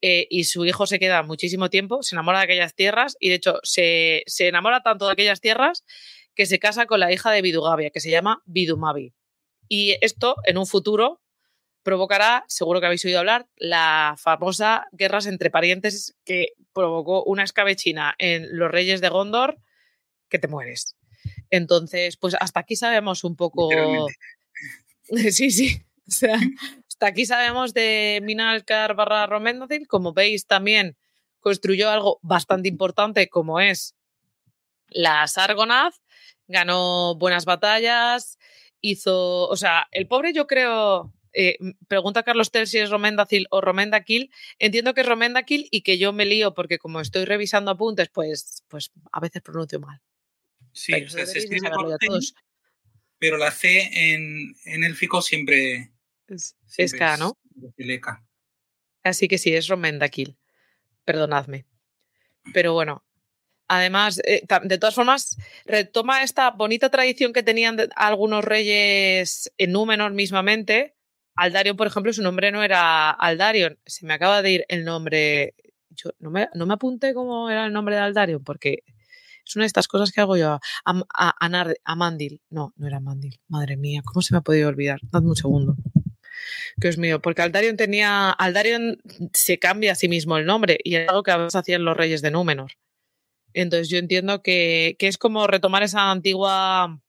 Eh, 0.01 0.27
y 0.30 0.45
su 0.45 0.65
hijo 0.65 0.88
se 0.88 0.99
queda 0.99 1.23
muchísimo 1.23 1.69
tiempo, 1.69 2.01
se 2.01 2.15
enamora 2.15 2.39
de 2.39 2.45
aquellas 2.45 2.73
tierras 2.73 3.15
y 3.19 3.30
de 3.30 3.35
hecho 3.35 3.59
se, 3.63 4.23
se 4.26 4.47
enamora 4.47 4.81
tanto 4.81 5.05
de 5.05 5.13
aquellas 5.13 5.41
tierras 5.41 5.85
que 6.35 6.45
se 6.45 6.59
casa 6.59 6.88
con 6.88 6.99
la 6.99 7.11
hija 7.11 7.31
de 7.31 7.41
Vidugavia, 7.41 7.91
que 7.91 7.99
se 7.99 8.09
llama 8.09 8.41
Vidumavi. 8.45 9.13
Y 9.73 9.95
esto, 10.02 10.35
en 10.43 10.57
un 10.57 10.68
futuro, 10.68 11.22
provocará, 11.81 12.43
seguro 12.49 12.81
que 12.81 12.88
habéis 12.88 13.06
oído 13.06 13.19
hablar, 13.19 13.48
la 13.56 14.15
famosa 14.18 14.89
guerras 14.91 15.27
entre 15.27 15.49
parientes 15.49 16.14
que 16.26 16.49
provocó 16.73 17.23
una 17.23 17.45
escabechina 17.45 18.14
en 18.18 18.57
los 18.57 18.69
reyes 18.69 18.99
de 18.99 19.07
Gondor 19.07 19.60
que 20.27 20.39
te 20.39 20.49
mueres. 20.49 20.98
Entonces, 21.49 22.18
pues 22.18 22.35
hasta 22.38 22.60
aquí 22.60 22.76
sabemos 22.76 23.23
un 23.23 23.38
poco. 23.38 23.69
Sí, 25.31 25.52
sí. 25.52 25.81
O 26.07 26.11
sea, 26.11 26.38
hasta 26.88 27.07
aquí 27.07 27.26
sabemos 27.26 27.73
de 27.73 28.19
Minalcar 28.23 28.93
barra 28.95 29.26
Romendacil. 29.26 29.88
Como 29.88 30.11
veis, 30.14 30.48
también 30.48 30.98
construyó 31.39 31.89
algo 31.89 32.19
bastante 32.22 32.68
importante 32.68 33.30
como 33.30 33.61
es 33.61 33.95
la 34.88 35.27
Sargonath. 35.27 35.95
Ganó 36.48 37.15
buenas 37.15 37.45
batallas, 37.45 38.38
hizo, 38.81 39.47
o 39.47 39.55
sea, 39.55 39.87
el 39.91 40.07
pobre 40.07 40.33
yo 40.33 40.47
creo, 40.47 41.13
eh, 41.33 41.57
pregunta 41.87 42.23
Carlos 42.23 42.51
Tel 42.51 42.67
si 42.67 42.79
es 42.79 42.89
Romendacil 42.89 43.47
o 43.49 43.61
Romendakil, 43.61 44.31
entiendo 44.59 44.93
que 44.93 45.01
es 45.01 45.07
Romendakil 45.07 45.67
y 45.71 45.81
que 45.81 45.97
yo 45.97 46.13
me 46.13 46.25
lío 46.25 46.53
porque 46.53 46.77
como 46.77 46.99
estoy 46.99 47.25
revisando 47.25 47.71
apuntes, 47.71 48.09
pues, 48.09 48.63
pues 48.67 48.91
a 49.11 49.19
veces 49.19 49.41
pronuncio 49.41 49.79
mal. 49.79 50.01
Sí, 50.73 50.93
pero, 50.93 51.09
se 51.09 51.39
escribe 51.39 51.69
por 51.69 51.97
pero 53.17 53.37
la 53.37 53.51
C 53.51 54.13
en, 54.13 54.55
en 54.65 54.83
élfico 54.83 55.21
siempre 55.21 55.91
es, 56.27 56.55
es 56.77 56.93
K, 56.93 57.17
¿no? 57.17 57.37
Así 59.03 59.27
que 59.27 59.37
sí, 59.37 59.53
es 59.53 59.67
Romendakil. 59.67 60.37
Perdonadme. 61.05 61.65
Pero 62.53 62.73
bueno, 62.73 63.03
Además, 63.73 64.19
eh, 64.26 64.43
de 64.64 64.77
todas 64.77 64.95
formas, 64.95 65.38
retoma 65.65 66.23
esta 66.23 66.52
bonita 66.52 66.89
tradición 66.89 67.31
que 67.31 67.41
tenían 67.41 67.77
algunos 67.95 68.43
reyes 68.43 69.49
en 69.57 69.72
Númenor 69.72 70.11
mismamente. 70.11 70.98
Aldarion, 71.38 71.77
por 71.77 71.88
ejemplo, 71.88 72.11
su 72.11 72.22
nombre 72.22 72.52
no 72.52 72.64
era 72.64 73.11
Aldarion. 73.11 73.80
Se 73.85 74.06
me 74.06 74.14
acaba 74.14 74.41
de 74.41 74.52
ir 74.52 74.65
el 74.68 74.84
nombre. 74.84 75.56
Yo 75.91 76.10
no 76.19 76.31
me, 76.31 76.49
no 76.53 76.65
me 76.65 76.73
apunté 76.73 77.14
cómo 77.14 77.49
era 77.49 77.65
el 77.65 77.72
nombre 77.72 77.95
de 77.95 78.02
Aldarion, 78.02 78.43
porque 78.43 78.84
es 79.45 79.56
una 79.56 79.64
de 79.64 79.68
estas 79.68 79.88
cosas 79.88 80.11
que 80.11 80.19
hago 80.19 80.35
yo. 80.35 80.60
A, 80.84 81.34
Amandil. 81.85 82.41
No, 82.49 82.73
no 82.76 82.88
era 82.88 82.98
Amandil. 82.98 83.39
Madre 83.48 83.77
mía, 83.77 84.02
¿cómo 84.03 84.22
se 84.22 84.34
me 84.34 84.39
ha 84.39 84.41
podido 84.41 84.68
olvidar? 84.68 84.99
Dadme 85.03 85.30
un 85.30 85.38
segundo. 85.38 85.77
Es 86.81 86.98
mío, 86.98 87.22
porque 87.22 87.41
Aldarion 87.41 87.77
tenía. 87.77 88.31
Aldarion 88.31 88.98
se 89.34 89.60
cambia 89.60 89.93
a 89.93 89.95
sí 89.95 90.10
mismo 90.10 90.38
el 90.38 90.45
nombre 90.45 90.77
y 90.84 90.95
es 90.95 91.07
algo 91.07 91.23
que 91.23 91.31
a 91.31 91.38
veces 91.38 91.56
hacían 91.56 91.85
los 91.85 91.95
reyes 91.95 92.22
de 92.22 92.31
Númenor. 92.31 92.73
Entonces 93.53 93.89
yo 93.89 93.97
entiendo 93.97 94.41
que, 94.41 94.95
es 94.99 95.17
como 95.17 95.47
retomar 95.47 95.83
esa 95.83 96.11
antigua 96.11 96.99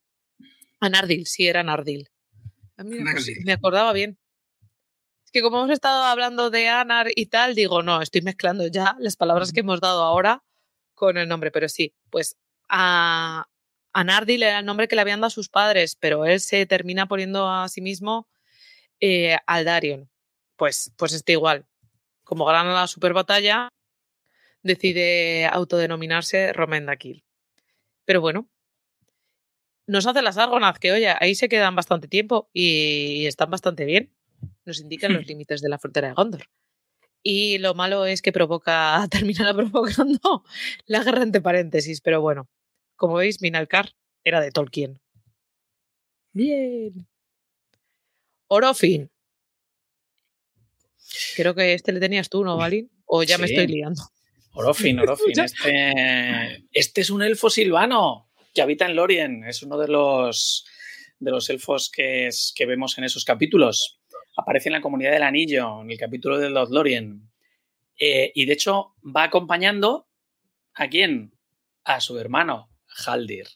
Anardil, 0.81 1.27
sí, 1.27 1.47
era 1.47 1.61
Anardil. 1.61 2.09
me 3.45 3.53
acordaba 3.53 3.93
bien. 3.93 4.19
Es 5.25 5.31
que 5.31 5.43
como 5.43 5.59
hemos 5.59 5.71
estado 5.71 6.03
hablando 6.05 6.51
de 6.51 6.69
Anar 6.69 7.09
y 7.15 7.27
tal, 7.27 7.55
digo, 7.55 7.83
no, 7.83 8.03
estoy 8.03 8.23
mezclando 8.23 8.67
ya 8.67 8.97
las 8.99 9.17
palabras 9.17 9.53
que 9.53 9.61
hemos 9.61 9.81
dado 9.81 10.03
ahora 10.03 10.43
con 10.95 11.17
el 11.17 11.29
nombre, 11.29 11.51
pero 11.51 11.69
sí, 11.69 11.95
pues 12.11 12.37
a 12.69 13.47
Anardil 13.93 14.43
era 14.43 14.59
el 14.59 14.65
nombre 14.65 14.89
que 14.89 14.97
le 14.97 15.03
habían 15.03 15.21
dado 15.21 15.29
a 15.29 15.31
sus 15.31 15.49
padres, 15.49 15.97
pero 15.97 16.25
él 16.25 16.41
se 16.41 16.67
termina 16.67 17.07
poniendo 17.07 17.49
a 17.49 17.69
sí 17.69 17.81
mismo 17.81 18.29
eh, 19.01 19.37
Aldarion. 19.47 20.11
Pues, 20.57 20.93
pues 20.97 21.13
está 21.13 21.33
igual. 21.33 21.67
Como 22.25 22.45
gana 22.45 22.73
la 22.73 22.87
super 22.87 23.13
batalla, 23.13 23.69
decide 24.63 25.47
autodenominarse 25.47 26.53
Romendakil. 26.53 27.25
Pero 28.05 28.21
bueno, 28.21 28.49
nos 29.87 30.07
hace 30.07 30.23
las 30.23 30.39
Argonaz, 30.39 30.79
que 30.79 30.93
oye, 30.93 31.15
ahí 31.19 31.35
se 31.35 31.49
quedan 31.49 31.77
bastante 31.77 32.09
tiempo 32.09 32.49
y 32.53 33.27
están 33.27 33.51
bastante 33.51 33.85
bien. 33.85 34.13
Nos 34.65 34.81
indican 34.81 35.13
los 35.13 35.27
límites 35.27 35.61
de 35.61 35.69
la 35.69 35.79
frontera 35.79 36.09
de 36.09 36.15
Gondor. 36.15 36.49
Y 37.23 37.59
lo 37.59 37.75
malo 37.75 38.05
es 38.07 38.23
que 38.23 38.33
provoca, 38.33 39.07
termina 39.11 39.55
provocando 39.55 40.45
la 40.87 41.05
guerra 41.05 41.23
entre 41.23 41.41
paréntesis, 41.41 42.01
pero 42.01 42.21
bueno, 42.21 42.49
como 42.97 43.15
veis, 43.15 43.41
Minalcar 43.41 43.95
era 44.25 44.41
de 44.41 44.51
Tolkien. 44.51 45.01
Bien. 46.33 47.07
Orofin. 48.49 49.11
Creo 51.37 51.55
que 51.55 51.75
este 51.75 51.93
le 51.93 52.01
tenías 52.01 52.29
tú, 52.29 52.45
¿no, 52.45 52.57
Valin? 52.57 52.91
O 53.05 53.23
ya 53.23 53.39
me 53.39 53.47
estoy 53.47 53.67
liando. 53.67 54.03
Orofin, 54.55 54.99
Orofin. 55.01 55.39
Este, 55.39 56.65
este 56.73 57.01
es 57.01 57.11
un 57.11 57.23
elfo 57.23 57.51
silvano 57.51 58.31
que 58.55 58.63
habita 58.63 58.87
en 58.87 58.97
Lorien. 58.97 59.45
Es 59.45 59.63
uno 59.63 59.79
de 59.79 59.89
los, 59.89 60.67
de 61.19 61.31
los 61.31 61.49
elfos 61.51 61.91
que, 61.91 62.29
que 62.55 62.67
vemos 62.67 62.99
en 62.99 63.05
esos 63.05 63.25
capítulos. 63.25 64.01
Aparece 64.37 64.69
en 64.69 64.75
la 64.75 64.81
comunidad 64.81 65.13
del 65.13 65.23
anillo, 65.23 65.83
en 65.83 65.91
el 65.91 65.99
capítulo 65.99 66.39
de 66.39 66.51
los 66.51 66.71
Lorien. 66.71 67.31
Eh, 67.99 68.33
y 68.35 68.47
de 68.47 68.53
hecho 68.55 68.95
va 69.05 69.25
acompañando 69.25 70.09
a 70.75 70.89
quién? 70.89 71.35
A 71.85 72.01
su 72.01 72.19
hermano, 72.19 72.71
Haldir. 73.07 73.47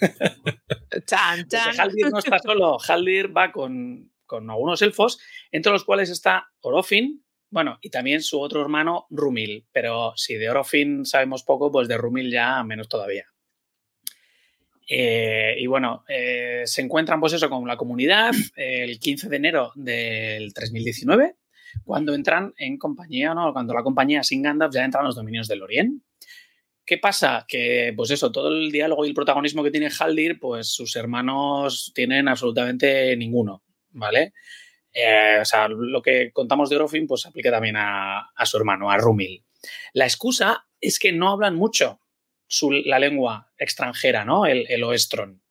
Chan, 1.06 1.46
chan. 1.48 1.78
Haldir 1.78 2.10
no 2.10 2.18
está 2.18 2.38
solo, 2.38 2.78
Haldir 2.80 3.36
va 3.36 3.52
con, 3.52 4.12
con 4.24 4.48
algunos 4.50 4.80
elfos, 4.82 5.18
entre 5.50 5.72
los 5.72 5.84
cuales 5.84 6.10
está 6.10 6.48
Orofin, 6.60 7.25
bueno, 7.56 7.78
y 7.80 7.88
también 7.88 8.20
su 8.20 8.38
otro 8.38 8.60
hermano, 8.60 9.06
Rumil. 9.08 9.64
Pero 9.72 10.12
si 10.14 10.34
de 10.34 10.50
Orofin 10.50 11.06
sabemos 11.06 11.42
poco, 11.42 11.72
pues 11.72 11.88
de 11.88 11.96
Rumil 11.96 12.30
ya 12.30 12.62
menos 12.64 12.86
todavía. 12.86 13.24
Eh, 14.86 15.56
y 15.58 15.66
bueno, 15.66 16.04
eh, 16.06 16.64
se 16.66 16.82
encuentran 16.82 17.18
pues 17.18 17.32
eso 17.32 17.48
con 17.48 17.66
la 17.66 17.78
comunidad 17.78 18.32
el 18.56 19.00
15 19.00 19.30
de 19.30 19.36
enero 19.36 19.72
del 19.74 20.52
3019, 20.52 21.36
cuando 21.82 22.12
entran 22.12 22.52
en 22.58 22.76
compañía, 22.76 23.32
¿no? 23.32 23.54
Cuando 23.54 23.72
la 23.72 23.82
compañía 23.82 24.22
sin 24.22 24.42
Gandalf 24.42 24.74
ya 24.74 24.84
entra 24.84 25.00
en 25.00 25.06
los 25.06 25.16
dominios 25.16 25.48
del 25.48 25.62
Orient. 25.62 26.02
¿Qué 26.84 26.98
pasa? 26.98 27.46
Que, 27.48 27.94
pues 27.96 28.10
eso, 28.10 28.30
todo 28.30 28.48
el 28.48 28.70
diálogo 28.70 29.06
y 29.06 29.08
el 29.08 29.14
protagonismo 29.14 29.64
que 29.64 29.70
tiene 29.70 29.88
Haldir, 29.88 30.38
pues 30.38 30.68
sus 30.68 30.94
hermanos 30.94 31.90
tienen 31.94 32.28
absolutamente 32.28 33.16
ninguno, 33.16 33.62
¿vale? 33.92 34.34
Eh, 34.98 35.38
o 35.42 35.44
sea, 35.44 35.68
lo 35.68 36.00
que 36.00 36.32
contamos 36.32 36.70
de 36.70 36.76
Orofin, 36.76 37.06
pues 37.06 37.20
se 37.20 37.28
aplica 37.28 37.50
también 37.50 37.76
a, 37.76 38.32
su 38.46 38.56
hermano, 38.56 38.90
a 38.90 38.96
Rumil. 38.96 39.44
La 39.92 40.06
excusa 40.06 40.66
es 40.80 40.98
que 40.98 41.12
no 41.12 41.28
hablan 41.28 41.54
mucho 41.54 42.00
la 42.60 42.98
lengua 42.98 43.52
extranjera, 43.58 44.24
¿no? 44.24 44.46
El, 44.46 44.64
el 44.70 44.82
oestron. 44.84 45.42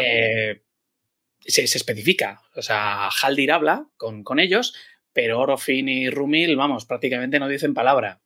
Eh, 0.00 0.62
se, 1.40 1.64
especifica. 1.64 2.40
O 2.54 2.62
sea, 2.62 3.10
Haldir 3.10 3.52
habla 3.52 3.86
con, 3.98 4.24
con, 4.24 4.40
ellos, 4.40 4.74
pero 5.12 5.40
Orofin 5.40 5.88
y 5.90 6.08
Rumil, 6.08 6.56
vamos, 6.56 6.86
prácticamente 6.86 7.38
no 7.38 7.48
dicen 7.48 7.74
palabra. 7.74 8.22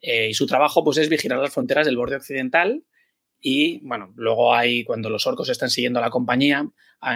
Eh, 0.00 0.30
y 0.30 0.34
su 0.34 0.46
trabajo, 0.46 0.82
pues, 0.82 0.96
es 0.96 1.10
vigilar 1.10 1.40
las 1.40 1.52
fronteras 1.52 1.84
del 1.84 1.98
borde 1.98 2.16
occidental. 2.16 2.84
Y 3.44 3.80
bueno, 3.80 4.12
luego 4.14 4.54
hay, 4.54 4.84
cuando 4.84 5.10
los 5.10 5.26
orcos 5.26 5.48
están 5.48 5.68
siguiendo 5.68 5.98
a 5.98 6.02
la 6.02 6.10
compañía, 6.10 6.64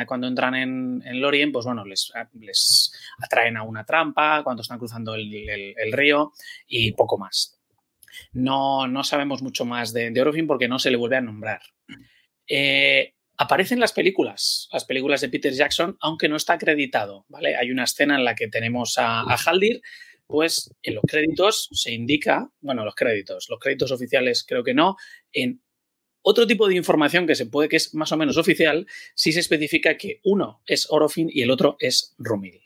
cuando 0.08 0.26
entran 0.26 0.56
en, 0.56 1.02
en, 1.06 1.20
Lorien, 1.20 1.52
pues 1.52 1.64
bueno, 1.64 1.84
les, 1.84 2.12
les, 2.40 2.92
atraen 3.22 3.56
a 3.56 3.62
una 3.62 3.84
trampa 3.84 4.42
cuando 4.42 4.62
están 4.62 4.80
cruzando 4.80 5.14
el, 5.14 5.92
río 5.92 6.32
y 6.66 6.90
poco 6.92 7.16
más. 7.16 7.60
No, 8.32 8.88
no 8.88 9.04
sabemos 9.04 9.40
mucho 9.40 9.64
más 9.64 9.92
de, 9.92 10.20
Orofin 10.20 10.48
porque 10.48 10.66
no 10.66 10.80
se 10.80 10.90
le 10.90 10.96
vuelve 10.96 11.16
a 11.16 11.20
nombrar. 11.20 11.60
Eh, 12.48 13.14
aparece 13.36 13.74
en 13.74 13.80
las 13.80 13.92
películas, 13.92 14.68
las 14.72 14.84
películas 14.84 15.20
de 15.20 15.28
Peter 15.28 15.52
Jackson, 15.52 15.96
aunque 16.00 16.28
no 16.28 16.34
está 16.34 16.54
acreditado, 16.54 17.24
¿vale? 17.28 17.54
Hay 17.54 17.70
una 17.70 17.84
escena 17.84 18.16
en 18.16 18.24
la 18.24 18.34
que 18.34 18.48
tenemos 18.48 18.98
a, 18.98 19.20
a 19.20 19.36
Haldir, 19.36 19.80
pues 20.26 20.74
en 20.82 20.96
los 20.96 21.04
créditos 21.06 21.68
se 21.70 21.92
indica, 21.92 22.50
bueno, 22.60 22.84
los 22.84 22.96
créditos, 22.96 23.46
los 23.48 23.60
créditos 23.60 23.92
oficiales 23.92 24.44
creo 24.44 24.64
que 24.64 24.74
no, 24.74 24.96
en 25.32 25.62
otro 26.28 26.44
tipo 26.48 26.66
de 26.66 26.74
información 26.74 27.24
que 27.24 27.36
se 27.36 27.46
puede 27.46 27.68
que 27.68 27.76
es 27.76 27.94
más 27.94 28.10
o 28.10 28.16
menos 28.16 28.36
oficial, 28.36 28.88
sí 29.14 29.30
se 29.30 29.38
especifica 29.38 29.96
que 29.96 30.18
uno 30.24 30.60
es 30.66 30.88
Orofin 30.90 31.30
y 31.32 31.42
el 31.42 31.52
otro 31.52 31.76
es 31.78 32.16
Rumil. 32.18 32.62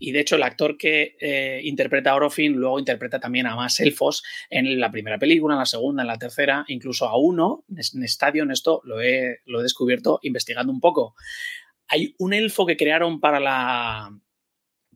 Y 0.00 0.10
de 0.10 0.18
hecho, 0.18 0.34
el 0.34 0.42
actor 0.42 0.76
que 0.76 1.16
eh, 1.20 1.60
interpreta 1.62 2.10
a 2.10 2.16
Orofin 2.16 2.54
luego 2.54 2.80
interpreta 2.80 3.20
también 3.20 3.46
a 3.46 3.54
más 3.54 3.78
elfos 3.78 4.24
en 4.50 4.80
la 4.80 4.90
primera 4.90 5.16
película, 5.16 5.54
en 5.54 5.60
la 5.60 5.66
segunda, 5.66 6.02
en 6.02 6.08
la 6.08 6.18
tercera, 6.18 6.64
incluso 6.66 7.06
a 7.06 7.16
uno. 7.16 7.64
En 7.68 8.02
Stadion, 8.02 8.50
esto 8.50 8.80
lo 8.82 9.00
he, 9.00 9.42
lo 9.44 9.60
he 9.60 9.62
descubierto 9.62 10.18
investigando 10.22 10.72
un 10.72 10.80
poco. 10.80 11.14
Hay 11.86 12.16
un 12.18 12.32
elfo 12.32 12.66
que 12.66 12.76
crearon 12.76 13.20
para 13.20 13.38
la, 13.38 14.10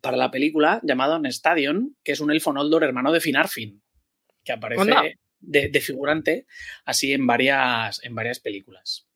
para 0.00 0.16
la 0.16 0.32
película 0.32 0.80
llamado 0.82 1.20
Nestadion, 1.20 1.96
que 2.02 2.12
es 2.12 2.20
un 2.20 2.32
elfo 2.32 2.52
Noldor 2.52 2.82
hermano 2.82 3.12
de 3.12 3.20
Finarfin, 3.20 3.80
que 4.42 4.52
aparece 4.52 5.20
de, 5.42 5.68
de, 5.68 5.80
figurante 5.80 6.46
así 6.84 7.12
en 7.12 7.26
varias, 7.26 8.02
en 8.04 8.14
varias 8.14 8.40
películas. 8.40 9.06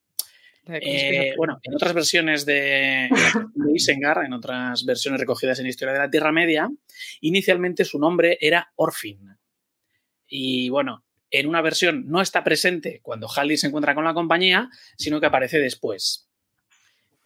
Eh, 0.69 1.33
bueno, 1.37 1.61
en 1.63 1.75
otras 1.75 1.95
versiones 1.95 2.45
de, 2.45 3.09
de 3.55 3.73
Isengar, 3.73 4.25
en 4.25 4.33
otras 4.33 4.85
versiones 4.85 5.21
recogidas 5.21 5.61
en 5.61 5.67
Historia 5.67 5.95
de 5.95 6.01
la 6.01 6.11
Tierra 6.11 6.33
Media, 6.33 6.69
inicialmente 7.21 7.85
su 7.85 7.99
nombre 7.99 8.37
era 8.41 8.73
Orfin. 8.75 9.37
Y 10.27 10.69
bueno, 10.71 11.05
en 11.31 11.47
una 11.47 11.63
versión 11.63 12.09
no 12.09 12.21
está 12.21 12.43
presente 12.43 13.01
cuando 13.03 13.29
Haldir 13.29 13.59
se 13.59 13.69
encuentra 13.69 13.95
con 13.95 14.05
la 14.05 14.15
compañía, 14.15 14.69
sino 14.97 15.21
que 15.21 15.27
aparece 15.27 15.59
después. 15.59 16.29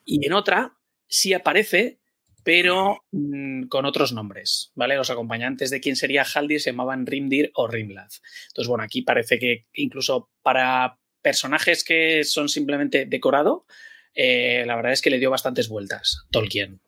Y 0.05 0.27
en 0.27 0.32
otra 0.32 0.77
sí 1.06 1.32
aparece, 1.32 1.99
pero 2.43 3.05
mmm, 3.12 3.65
con 3.65 3.85
otros 3.85 4.12
nombres, 4.12 4.73
¿vale? 4.75 4.97
Los 4.97 5.11
acompañantes 5.11 5.71
de 5.71 5.81
quien 5.81 5.97
sería 5.97 6.25
Haldir 6.25 6.61
se 6.61 6.71
llamaban 6.71 7.07
Rimdir 7.07 7.51
o 7.55 7.67
Rimlad. 7.67 8.11
Entonces, 8.49 8.69
bueno, 8.69 8.85
aquí 8.85 9.03
parece 9.03 9.39
que 9.39 9.67
incluso 9.75 10.31
para 10.43 10.99
personajes 11.23 11.85
que 11.85 12.25
son 12.25 12.49
simplemente 12.49 13.07
decorado, 13.07 13.67
eh, 14.15 14.65
la 14.67 14.77
verdad 14.77 14.93
es 14.93 15.03
que 15.03 15.11
le 15.11 15.19
dio 15.19 15.31
bastantes 15.31 15.69
vueltas 15.69 16.27
Tolkien. 16.31 16.81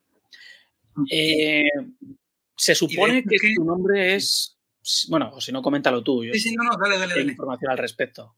Eh, 1.11 1.65
se 2.57 2.75
supone 2.75 3.25
que 3.25 3.37
su 3.55 3.65
nombre 3.65 4.15
es. 4.15 4.59
Bueno, 5.09 5.31
o 5.35 5.41
si 5.41 5.53
no, 5.53 5.63
coméntalo 5.63 6.03
tú. 6.03 6.25
Yo 6.25 6.33
sí, 6.35 6.41
sí, 6.41 6.55
no, 6.55 6.65
no, 6.65 6.77
dale, 6.77 6.99
dale, 6.99 7.15
dale. 7.15 7.33
información 7.33 7.71
al 7.71 7.79
respecto. 7.79 8.37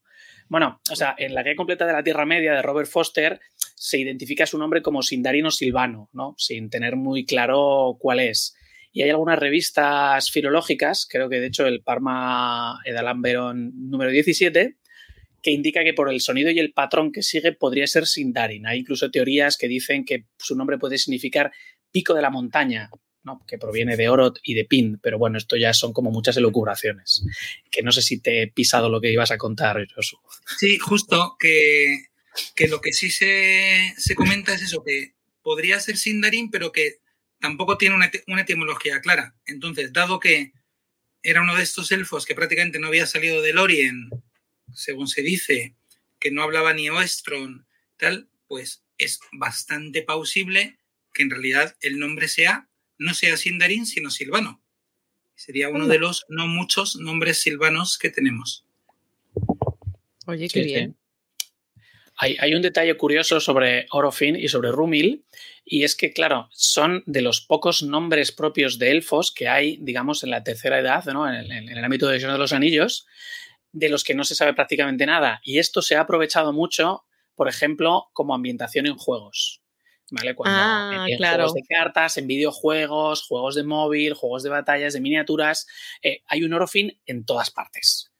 Bueno, 0.48 0.80
o 0.90 0.96
sea, 0.96 1.14
en 1.16 1.34
la 1.34 1.42
guía 1.42 1.56
completa 1.56 1.86
de 1.86 1.94
la 1.94 2.02
Tierra 2.02 2.26
Media 2.26 2.52
de 2.52 2.62
Robert 2.62 2.88
Foster 2.88 3.40
se 3.74 3.98
identifica 3.98 4.46
su 4.46 4.58
nombre 4.58 4.82
como 4.82 5.02
Sindarino 5.02 5.50
Silvano, 5.50 6.08
¿no? 6.12 6.34
Sin 6.38 6.70
tener 6.70 6.96
muy 6.96 7.24
claro 7.24 7.96
cuál 7.98 8.20
es. 8.20 8.54
Y 8.92 9.02
hay 9.02 9.10
algunas 9.10 9.38
revistas 9.38 10.30
filológicas, 10.30 11.06
creo 11.10 11.28
que 11.28 11.40
de 11.40 11.48
hecho 11.48 11.66
el 11.66 11.82
Parma 11.82 12.80
Edalamberon 12.84 13.72
número 13.90 14.10
17, 14.10 14.76
que 15.42 15.50
indica 15.50 15.82
que 15.84 15.92
por 15.92 16.10
el 16.10 16.20
sonido 16.20 16.50
y 16.50 16.58
el 16.58 16.72
patrón 16.72 17.12
que 17.12 17.22
sigue 17.22 17.52
podría 17.52 17.86
ser 17.86 18.06
Sindarin. 18.06 18.66
Hay 18.66 18.78
incluso 18.78 19.10
teorías 19.10 19.58
que 19.58 19.68
dicen 19.68 20.04
que 20.04 20.26
su 20.38 20.56
nombre 20.56 20.78
puede 20.78 20.96
significar 20.96 21.52
pico 21.90 22.14
de 22.14 22.22
la 22.22 22.30
montaña, 22.30 22.88
¿no? 23.24 23.42
que 23.46 23.58
proviene 23.58 23.96
de 23.96 24.08
Oroth 24.08 24.38
y 24.42 24.54
de 24.54 24.64
Pin, 24.64 24.98
pero 25.02 25.18
bueno, 25.18 25.38
esto 25.38 25.56
ya 25.56 25.74
son 25.74 25.92
como 25.92 26.10
muchas 26.10 26.36
elucubraciones. 26.36 27.26
Que 27.70 27.82
no 27.82 27.92
sé 27.92 28.00
si 28.00 28.20
te 28.20 28.42
he 28.42 28.46
pisado 28.46 28.88
lo 28.88 29.00
que 29.00 29.12
ibas 29.12 29.32
a 29.32 29.38
contar. 29.38 29.84
Sí, 30.58 30.78
justo, 30.78 31.36
que, 31.38 32.06
que 32.54 32.68
lo 32.68 32.80
que 32.80 32.92
sí 32.92 33.10
se, 33.10 33.94
se, 33.96 34.14
comenta 34.14 34.54
es 34.54 34.62
eso, 34.62 34.82
que 34.84 35.14
podría 35.42 35.80
ser 35.80 35.96
Sindarin, 35.96 36.50
pero 36.50 36.72
que 36.72 37.00
tampoco 37.40 37.78
tiene 37.78 37.94
una, 37.94 38.10
una 38.26 38.42
etimología 38.42 39.00
clara. 39.00 39.34
Entonces, 39.46 39.92
dado 39.92 40.20
que 40.20 40.52
era 41.22 41.42
uno 41.42 41.56
de 41.56 41.62
estos 41.62 41.92
elfos 41.92 42.26
que 42.26 42.34
prácticamente 42.34 42.78
no 42.78 42.88
había 42.88 43.06
salido 43.06 43.42
del 43.42 43.58
Orient 43.58 44.12
según 44.74 45.08
se 45.08 45.22
dice, 45.22 45.74
que 46.18 46.30
no 46.30 46.42
hablaba 46.42 46.72
ni 46.72 46.88
Oestron, 46.90 47.66
tal, 47.96 48.28
pues 48.46 48.82
es 48.98 49.20
bastante 49.32 50.02
plausible 50.02 50.78
que 51.12 51.22
en 51.22 51.30
realidad 51.30 51.76
el 51.80 51.98
nombre 51.98 52.28
sea, 52.28 52.68
no 52.98 53.14
sea 53.14 53.36
Sindarin, 53.36 53.86
sino 53.86 54.10
Silvano. 54.10 54.60
Sería 55.36 55.68
uno 55.68 55.86
de 55.88 55.98
los 55.98 56.26
no 56.28 56.46
muchos 56.46 56.96
nombres 56.96 57.40
silvanos 57.40 57.98
que 57.98 58.10
tenemos. 58.10 58.64
Oye, 60.26 60.48
qué 60.48 60.62
sí, 60.62 60.64
bien. 60.64 60.96
Hay, 62.16 62.36
hay, 62.38 62.54
un 62.54 62.62
detalle 62.62 62.96
curioso 62.96 63.40
sobre 63.40 63.86
Orofin 63.90 64.36
y 64.36 64.48
sobre 64.48 64.70
Rumil, 64.70 65.24
y 65.64 65.82
es 65.82 65.96
que, 65.96 66.12
claro, 66.12 66.48
son 66.52 67.02
de 67.06 67.22
los 67.22 67.40
pocos 67.40 67.82
nombres 67.82 68.30
propios 68.30 68.78
de 68.78 68.90
elfos 68.90 69.32
que 69.32 69.48
hay, 69.48 69.78
digamos, 69.80 70.22
en 70.22 70.30
la 70.30 70.44
tercera 70.44 70.78
edad, 70.78 71.04
¿no? 71.06 71.28
en, 71.28 71.34
el, 71.34 71.50
en 71.50 71.68
el 71.68 71.84
ámbito 71.84 72.06
de 72.06 72.20
Señor 72.20 72.34
de 72.34 72.38
los 72.38 72.52
Anillos, 72.52 73.06
de 73.72 73.88
los 73.88 74.04
que 74.04 74.14
no 74.14 74.24
se 74.24 74.34
sabe 74.34 74.54
prácticamente 74.54 75.06
nada. 75.06 75.40
Y 75.42 75.58
esto 75.58 75.82
se 75.82 75.96
ha 75.96 76.00
aprovechado 76.00 76.52
mucho, 76.52 77.04
por 77.34 77.48
ejemplo, 77.48 78.08
como 78.12 78.34
ambientación 78.34 78.86
en 78.86 78.96
juegos. 78.96 79.60
¿Vale? 80.10 80.34
Cuando 80.34 80.56
Ah, 80.60 80.90
en, 81.06 81.12
en 81.12 81.16
claro. 81.16 81.44
juegos 81.44 81.54
de 81.54 81.62
cartas, 81.62 82.18
en 82.18 82.26
videojuegos, 82.26 83.22
juegos 83.26 83.54
de 83.54 83.64
móvil, 83.64 84.14
juegos 84.14 84.42
de 84.42 84.50
batallas, 84.50 84.92
de 84.92 85.00
miniaturas, 85.00 85.66
eh, 86.02 86.22
hay 86.26 86.44
un 86.44 86.52
Orofin 86.52 87.00
en 87.06 87.24
todas 87.24 87.50
partes. 87.50 88.12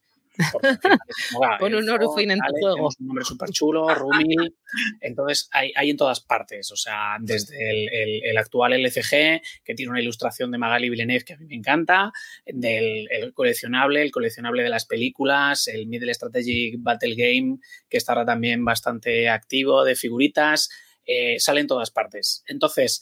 Porque 0.52 0.69
Pon 1.61 1.74
un 1.74 1.82
elfo, 1.85 1.94
Orofin 1.94 2.31
en 2.32 2.39
tu 2.39 2.52
juego. 2.61 2.89
Un 3.01 3.06
nombre 3.06 3.24
súper 3.24 3.51
chulo, 3.51 3.94
Rumil. 3.94 4.55
Entonces 5.01 5.48
hay, 5.52 5.73
hay 5.77 5.90
en 5.90 5.97
todas 5.97 6.20
partes. 6.20 6.70
O 6.73 6.77
sea, 6.77 7.16
desde 7.20 7.55
el, 7.70 7.89
el- 7.93 8.24
el 8.24 8.39
actual 8.39 8.73
LCG, 8.73 9.40
que 9.65 9.74
tiene 9.74 9.90
una 9.90 10.01
ilustración 10.01 10.51
de 10.51 10.59
Magali 10.59 10.90
Villeneuve 10.90 11.24
que 11.24 11.35
a 11.35 11.36
mí 11.36 11.47
me 11.47 11.55
encanta, 11.55 12.12
del 12.47 13.06
el 13.11 13.32
coleccionable, 13.32 14.02
el 14.02 14.11
coleccionable 14.11 14.62
de 14.62 14.69
las 14.69 14.86
películas, 14.86 15.69
el 15.69 15.86
Middle 15.86 16.12
Strategic 16.15 16.77
Battle 16.78 17.15
Game, 17.16 17.59
que 17.89 17.97
está 17.97 18.12
ahora 18.12 18.24
también 18.27 18.65
bastante 18.65 19.28
activo, 19.28 19.85
de 19.85 19.94
figuritas, 19.94 20.69
eh, 21.06 21.39
sale 21.39 21.61
en 21.61 21.66
todas 21.66 21.90
partes. 21.90 22.43
Entonces, 22.47 23.01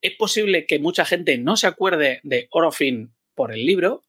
es 0.00 0.16
posible 0.16 0.66
que 0.66 0.78
mucha 0.80 1.04
gente 1.04 1.38
no 1.38 1.56
se 1.56 1.66
acuerde 1.66 2.20
de 2.24 2.48
Orofin 2.50 3.14
por 3.34 3.52
el 3.52 3.64
libro, 3.64 4.02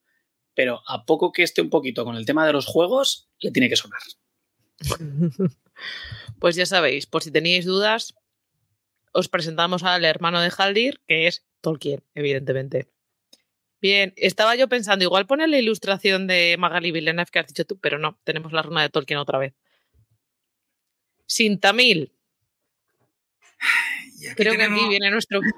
pero 0.55 0.81
a 0.87 1.05
poco 1.05 1.31
que 1.31 1.43
esté 1.43 1.61
un 1.61 1.69
poquito 1.69 2.05
con 2.05 2.15
el 2.15 2.25
tema 2.25 2.45
de 2.45 2.53
los 2.53 2.65
juegos, 2.65 3.29
le 3.39 3.51
tiene 3.51 3.69
que 3.69 3.75
sonar. 3.75 4.01
Pues 6.39 6.55
ya 6.55 6.65
sabéis, 6.65 7.05
por 7.07 7.23
si 7.23 7.31
teníais 7.31 7.65
dudas, 7.65 8.15
os 9.11 9.29
presentamos 9.29 9.83
al 9.83 10.05
hermano 10.05 10.41
de 10.41 10.51
Haldir, 10.55 11.01
que 11.07 11.27
es 11.27 11.45
Tolkien, 11.61 12.03
evidentemente. 12.15 12.89
Bien, 13.81 14.13
estaba 14.15 14.55
yo 14.55 14.67
pensando, 14.69 15.03
igual 15.03 15.25
poner 15.25 15.49
la 15.49 15.57
ilustración 15.57 16.27
de 16.27 16.55
Magali 16.57 16.91
Villeneuve 16.91 17.29
que 17.31 17.39
has 17.39 17.47
dicho 17.47 17.65
tú, 17.65 17.77
pero 17.79 17.97
no, 17.97 18.19
tenemos 18.23 18.53
la 18.53 18.61
runa 18.61 18.81
de 18.81 18.89
Tolkien 18.89 19.19
otra 19.19 19.39
vez. 19.39 19.53
Sintamil, 21.25 22.11
Y 24.19 24.27
aquí 24.27 24.35
creo 24.35 24.55
que 24.55 24.63
aquí 24.63 24.87
viene 24.89 25.11
nuestro... 25.11 25.41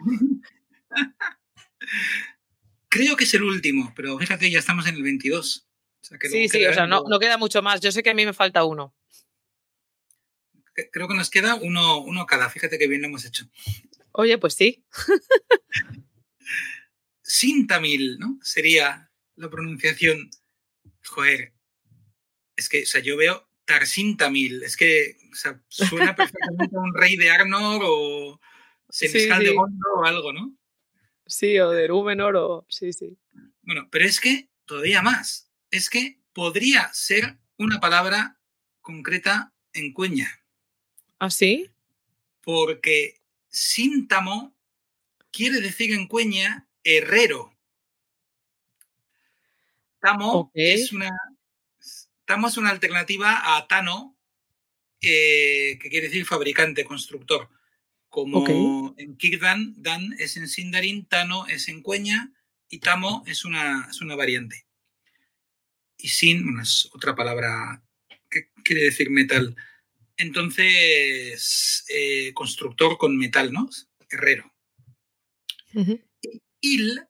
Creo 2.95 3.17
que 3.17 3.25
es 3.25 3.33
el 3.33 3.43
último, 3.43 3.91
pero 3.93 4.17
fíjate, 4.17 4.49
ya 4.49 4.59
estamos 4.59 4.87
en 4.87 4.95
el 4.95 5.03
22. 5.03 5.67
O 6.01 6.05
sea, 6.05 6.17
que 6.17 6.29
Sí, 6.29 6.47
sí, 6.47 6.65
o 6.65 6.73
sea, 6.73 6.87
no, 6.87 7.03
no 7.09 7.19
queda 7.19 7.37
mucho 7.37 7.61
más. 7.61 7.81
Yo 7.81 7.91
sé 7.91 8.01
que 8.01 8.11
a 8.11 8.13
mí 8.13 8.25
me 8.25 8.31
falta 8.31 8.63
uno. 8.63 8.95
Creo 10.93 11.05
que 11.09 11.13
nos 11.13 11.29
queda 11.29 11.55
uno, 11.55 11.99
uno 11.99 12.25
cada. 12.25 12.49
Fíjate 12.49 12.79
que 12.79 12.87
bien 12.87 13.01
lo 13.01 13.07
hemos 13.07 13.25
hecho. 13.25 13.49
Oye, 14.13 14.37
pues 14.37 14.53
sí. 14.53 14.85
Sintamil, 17.21 18.17
¿no? 18.17 18.39
Sería 18.41 19.11
la 19.35 19.49
pronunciación. 19.49 20.29
Joder. 21.05 21.53
Es 22.55 22.69
que, 22.69 22.83
o 22.83 22.85
sea, 22.85 23.01
yo 23.01 23.17
veo 23.17 23.49
Tarsintamil. 23.65 24.63
Es 24.63 24.77
que, 24.77 25.17
o 25.33 25.35
sea, 25.35 25.61
suena 25.67 26.15
perfectamente 26.15 26.77
a 26.77 26.79
un 26.79 26.93
rey 26.93 27.17
de 27.17 27.29
Arnor 27.29 27.81
o 27.83 28.39
Senescal 28.87 29.39
Sí, 29.39 29.43
de 29.43 29.49
sí. 29.49 29.57
Gondo 29.57 29.87
o 29.97 30.05
algo, 30.05 30.31
¿no? 30.31 30.55
Sí, 31.25 31.59
o 31.59 31.71
de 31.71 31.87
Númenor 31.87 32.35
o... 32.35 32.65
Sí, 32.69 32.93
sí. 32.93 33.17
Bueno, 33.61 33.87
pero 33.91 34.05
es 34.05 34.19
que 34.19 34.49
todavía 34.65 35.01
más. 35.01 35.49
Es 35.71 35.89
que 35.89 36.19
podría 36.33 36.93
ser 36.93 37.37
una 37.57 37.79
palabra 37.79 38.39
concreta 38.81 39.53
en 39.73 39.93
cuña. 39.93 40.29
¿Ah, 41.19 41.29
sí? 41.29 41.71
porque 42.45 43.19
síntamo 43.49 44.55
quiere 45.31 45.59
decir 45.59 45.91
en 45.91 46.07
cueña 46.07 46.69
herrero. 46.83 47.51
Tamo 49.99 50.51
es 50.53 50.93
una 50.93 51.09
tamo 52.25 52.47
es 52.47 52.57
una 52.57 52.69
alternativa 52.69 53.57
a 53.57 53.67
Tano, 53.67 54.15
eh, 55.01 55.77
que 55.81 55.89
quiere 55.89 56.07
decir 56.07 56.25
fabricante, 56.25 56.85
constructor. 56.85 57.49
Como 58.15 58.95
en 58.97 59.17
Kirdan, 59.17 59.73
Dan 59.75 60.15
es 60.17 60.37
en 60.37 60.47
Sindarin, 60.47 61.05
Tano 61.05 61.47
es 61.47 61.67
en 61.67 61.81
cueña 61.81 62.31
y 62.69 62.79
Tamo 62.79 63.25
es 63.27 63.43
una, 63.43 63.87
es 63.89 63.99
una 63.99 64.15
variante. 64.15 64.65
Y 65.97 66.07
Sin, 66.07 66.45
bueno, 66.45 66.61
es 66.61 66.87
otra 66.93 67.13
palabra 67.13 67.83
que 68.29 68.51
quiere 68.63 68.83
decir 68.83 69.09
metal. 69.09 69.53
Entonces, 70.15 71.83
eh, 71.89 72.31
constructor 72.33 72.97
con 72.97 73.17
metal, 73.17 73.51
¿no? 73.51 73.69
Herrero. 74.09 74.49
Il 76.61 77.01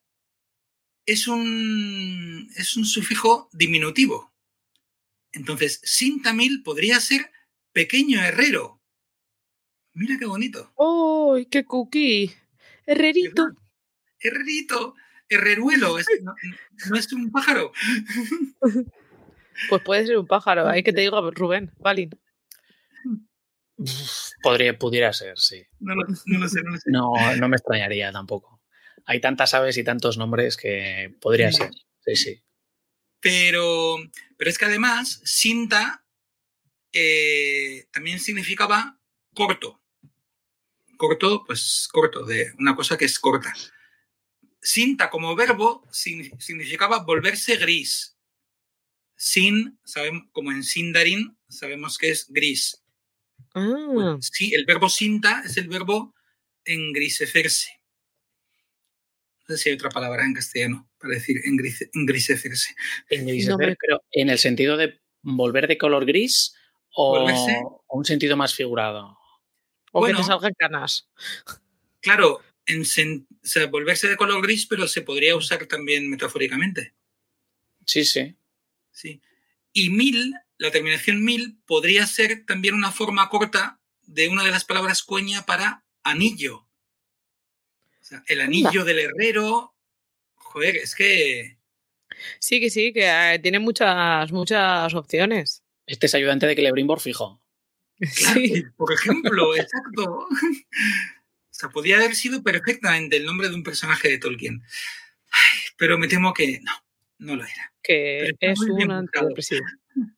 es 1.06 1.28
un, 1.28 2.50
es 2.58 2.76
un 2.78 2.86
sufijo 2.86 3.48
diminutivo. 3.54 4.34
Entonces, 5.34 5.82
Sintamil 5.84 6.64
podría 6.64 7.00
ser 7.00 7.32
pequeño 7.74 8.24
herrero. 8.24 8.75
Mira 9.96 10.16
qué 10.20 10.26
bonito. 10.26 10.72
¡Uy, 10.76 11.46
qué 11.48 11.66
cookie! 11.66 12.32
Herrerito. 12.86 13.48
Herrerito, 14.20 14.94
herreruelo, 15.30 15.98
es- 16.00 16.08
no, 16.22 16.34
no 16.90 16.96
es 16.98 17.12
un 17.14 17.32
pájaro. 17.32 17.72
Pues 19.70 19.82
puede 19.84 20.06
ser 20.06 20.18
un 20.18 20.28
pájaro. 20.28 20.68
Ahí 20.70 20.84
que 20.84 20.94
te 20.94 21.02
digo, 21.02 21.32
Rubén, 21.32 21.72
Valin. 21.80 22.10
Podría, 24.44 24.78
pudiera 24.78 25.12
ser, 25.14 25.38
sí. 25.38 25.64
No, 25.80 25.96
lo- 25.96 26.08
no 26.26 26.40
lo 26.40 26.48
sé, 26.50 26.62
no 26.64 26.72
lo 26.72 26.78
sé. 26.78 26.92
No, 26.92 27.12
no 27.38 27.50
me 27.50 27.56
extrañaría 27.58 28.12
tampoco. 28.12 28.62
Hay 29.06 29.22
tantas 29.22 29.54
aves 29.54 29.78
y 29.78 29.84
tantos 29.84 30.18
nombres 30.18 30.58
que 30.58 31.16
podría 31.22 31.52
Sí. 31.52 31.58
ser. 31.58 31.72
Sí, 32.06 32.16
sí. 32.16 32.44
Pero, 33.20 33.98
pero 34.38 34.50
es 34.50 34.58
que 34.58 34.66
además, 34.66 35.22
Sinta 35.24 36.06
eh, 36.94 37.88
también 37.92 38.20
significaba 38.20 39.00
corto. 39.34 39.82
Corto, 40.98 41.44
pues 41.46 41.88
corto, 41.92 42.26
de 42.26 42.54
una 42.60 42.76
cosa 42.76 42.98
que 42.98 43.06
es 43.06 43.20
corta. 43.20 43.54
Sinta 44.62 45.10
como 45.10 45.36
verbo 45.36 45.84
signi- 45.92 46.32
significaba 46.40 47.04
volverse 47.04 47.58
gris. 47.58 48.18
Sin, 49.16 49.80
sabemos, 49.86 50.24
como 50.32 50.52
en 50.52 50.64
Sindarin, 50.64 51.38
sabemos 51.48 51.98
que 51.98 52.10
es 52.10 52.28
gris. 52.30 52.82
Ah, 53.54 54.18
sí, 54.22 54.54
el 54.54 54.66
verbo 54.66 54.90
sinta 54.90 55.44
es 55.46 55.56
el 55.58 55.68
verbo 55.70 56.14
engrisecerse. 56.66 57.70
No 59.48 59.56
sé 59.56 59.58
si 59.62 59.70
hay 59.70 59.76
otra 59.76 59.90
palabra 59.90 60.26
en 60.26 60.34
castellano 60.34 60.90
para 61.00 61.14
decir 61.14 61.38
engrise- 61.46 61.90
engrisecerse. 61.94 62.74
Engrisecer, 63.10 63.52
No 63.70 63.76
pero 63.80 64.02
en 64.12 64.30
el 64.30 64.40
sentido 64.40 64.76
de 64.76 65.00
volver 65.22 65.68
de 65.68 65.78
color 65.78 66.06
gris 66.06 66.56
o 66.96 67.26
un 67.90 68.06
sentido 68.06 68.36
más 68.36 68.56
figurado. 68.56 69.18
O 69.96 70.00
bueno. 70.00 70.18
que 70.18 70.24
te 70.24 70.28
salgan 70.28 70.54
canas. 70.58 71.08
Claro, 72.02 72.42
en 72.66 72.82
sen- 72.82 73.26
o 73.30 73.48
sea, 73.48 73.68
volverse 73.68 74.10
de 74.10 74.18
color 74.18 74.42
gris, 74.42 74.66
pero 74.66 74.88
se 74.90 75.02
podría 75.02 75.38
usar 75.38 75.66
también 75.68 76.10
metafóricamente. 76.10 76.94
Sí, 77.86 78.04
sí. 78.04 78.36
¿sí? 78.92 79.22
Y 79.72 79.90
mil, 79.90 80.34
la 80.58 80.70
terminación 80.72 81.24
mil, 81.24 81.60
podría 81.66 82.06
ser 82.08 82.46
también 82.46 82.76
una 82.76 82.92
forma 82.92 83.30
corta 83.30 83.80
de 84.02 84.28
una 84.28 84.44
de 84.44 84.52
las 84.52 84.66
palabras 84.66 85.02
cueña 85.02 85.46
para 85.46 85.86
anillo. 86.04 86.68
O 88.02 88.04
sea, 88.04 88.22
el 88.28 88.42
anillo 88.42 88.84
del 88.84 89.00
herrero. 89.00 89.74
Joder, 90.36 90.76
es 90.76 90.94
que. 90.94 91.58
Sí, 92.40 92.60
que 92.60 92.70
sí, 92.70 92.92
que 92.92 93.06
eh, 93.08 93.40
tiene 93.40 93.60
muchas, 93.60 94.32
muchas 94.32 94.94
opciones. 94.94 95.64
Este 95.88 96.08
es 96.08 96.16
ayudante 96.16 96.48
de 96.48 96.56
Celebrimbor 96.56 97.00
fijo. 97.00 97.42
Sí. 98.12 98.64
por 98.76 98.92
ejemplo, 98.94 99.56
exacto. 99.56 100.04
O 100.06 100.28
sea, 101.52 101.70
podía 101.70 101.98
haber 101.98 102.16
sido 102.16 102.44
perfectamente 102.44 103.16
el 103.18 103.26
nombre 103.26 103.48
de 103.48 103.56
un 103.56 103.64
personaje 103.64 104.10
de 104.10 104.18
Tolkien. 104.18 104.62
Ay, 105.32 105.60
pero 105.78 105.98
me 105.98 106.08
temo 106.08 106.34
que 106.34 106.60
no, 106.62 106.74
no 107.20 107.36
lo 107.38 107.44
era. 107.44 107.74
que 107.82 108.32
es 108.40 108.60
un 108.60 108.92
antidepresivo. 108.92 109.66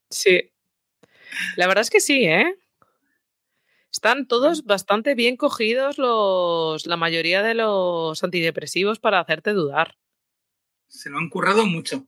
Sí. 0.09 0.51
La 1.55 1.67
verdad 1.67 1.83
es 1.83 1.89
que 1.89 1.99
sí, 1.99 2.25
¿eh? 2.25 2.55
Están 3.91 4.27
todos 4.27 4.63
bastante 4.65 5.15
bien 5.15 5.37
cogidos 5.37 5.97
los, 5.97 6.85
la 6.85 6.97
mayoría 6.97 7.41
de 7.41 7.53
los 7.53 8.23
antidepresivos 8.23 8.99
para 8.99 9.19
hacerte 9.19 9.53
dudar. 9.53 9.97
Se 10.87 11.09
lo 11.09 11.17
han 11.17 11.29
currado 11.29 11.65
mucho. 11.65 12.07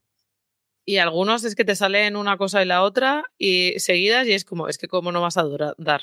Y 0.89 0.97
algunos 0.97 1.43
es 1.43 1.53
que 1.53 1.65
te 1.65 1.75
salen 1.75 2.15
una 2.15 2.35
cosa 2.37 2.63
y 2.63 2.65
la 2.65 2.81
otra 2.81 3.23
y 3.37 3.75
seguidas 3.77 4.25
y 4.25 4.33
es 4.33 4.43
como, 4.43 4.67
es 4.67 4.79
que 4.79 4.87
cómo 4.87 5.11
no 5.11 5.21
vas 5.21 5.37
a 5.37 5.43
dura- 5.43 5.75
dar. 5.77 6.01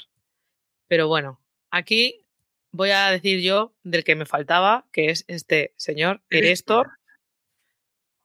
Pero 0.87 1.09
bueno, 1.09 1.41
aquí 1.73 2.25
voy 2.71 2.91
a 2.91 3.11
decir 3.11 3.41
yo 3.41 3.75
del 3.83 4.05
que 4.05 4.15
me 4.15 4.27
faltaba, 4.27 4.87
que 4.93 5.11
es 5.11 5.25
este 5.27 5.75
señor, 5.77 6.23
Erestor. 6.31 6.91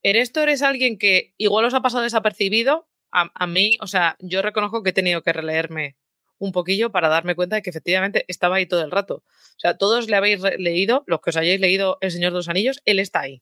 Erestor 0.03 0.49
es 0.49 0.61
alguien 0.61 0.99
que 0.99 1.33
igual 1.37 1.65
os 1.65 1.73
ha 1.73 1.81
pasado 1.81 2.03
desapercibido. 2.03 2.87
A, 3.11 3.31
a 3.33 3.47
mí, 3.47 3.77
o 3.81 3.87
sea, 3.87 4.15
yo 4.19 4.43
reconozco 4.43 4.83
que 4.83 4.91
he 4.91 4.93
tenido 4.93 5.23
que 5.23 5.33
releerme 5.33 5.97
un 6.37 6.51
poquillo 6.51 6.91
para 6.91 7.09
darme 7.09 7.33
cuenta 7.33 7.55
de 7.55 7.63
que 7.63 7.71
efectivamente 7.71 8.23
estaba 8.27 8.57
ahí 8.57 8.67
todo 8.67 8.83
el 8.83 8.91
rato. 8.91 9.15
O 9.25 9.59
sea, 9.59 9.79
todos 9.79 10.09
le 10.09 10.15
habéis 10.15 10.39
leído, 10.59 11.03
los 11.07 11.21
que 11.21 11.31
os 11.31 11.37
hayáis 11.37 11.59
leído 11.59 11.97
El 12.01 12.11
Señor 12.11 12.33
de 12.33 12.37
los 12.37 12.49
Anillos, 12.49 12.81
él 12.85 12.99
está 12.99 13.21
ahí. 13.21 13.41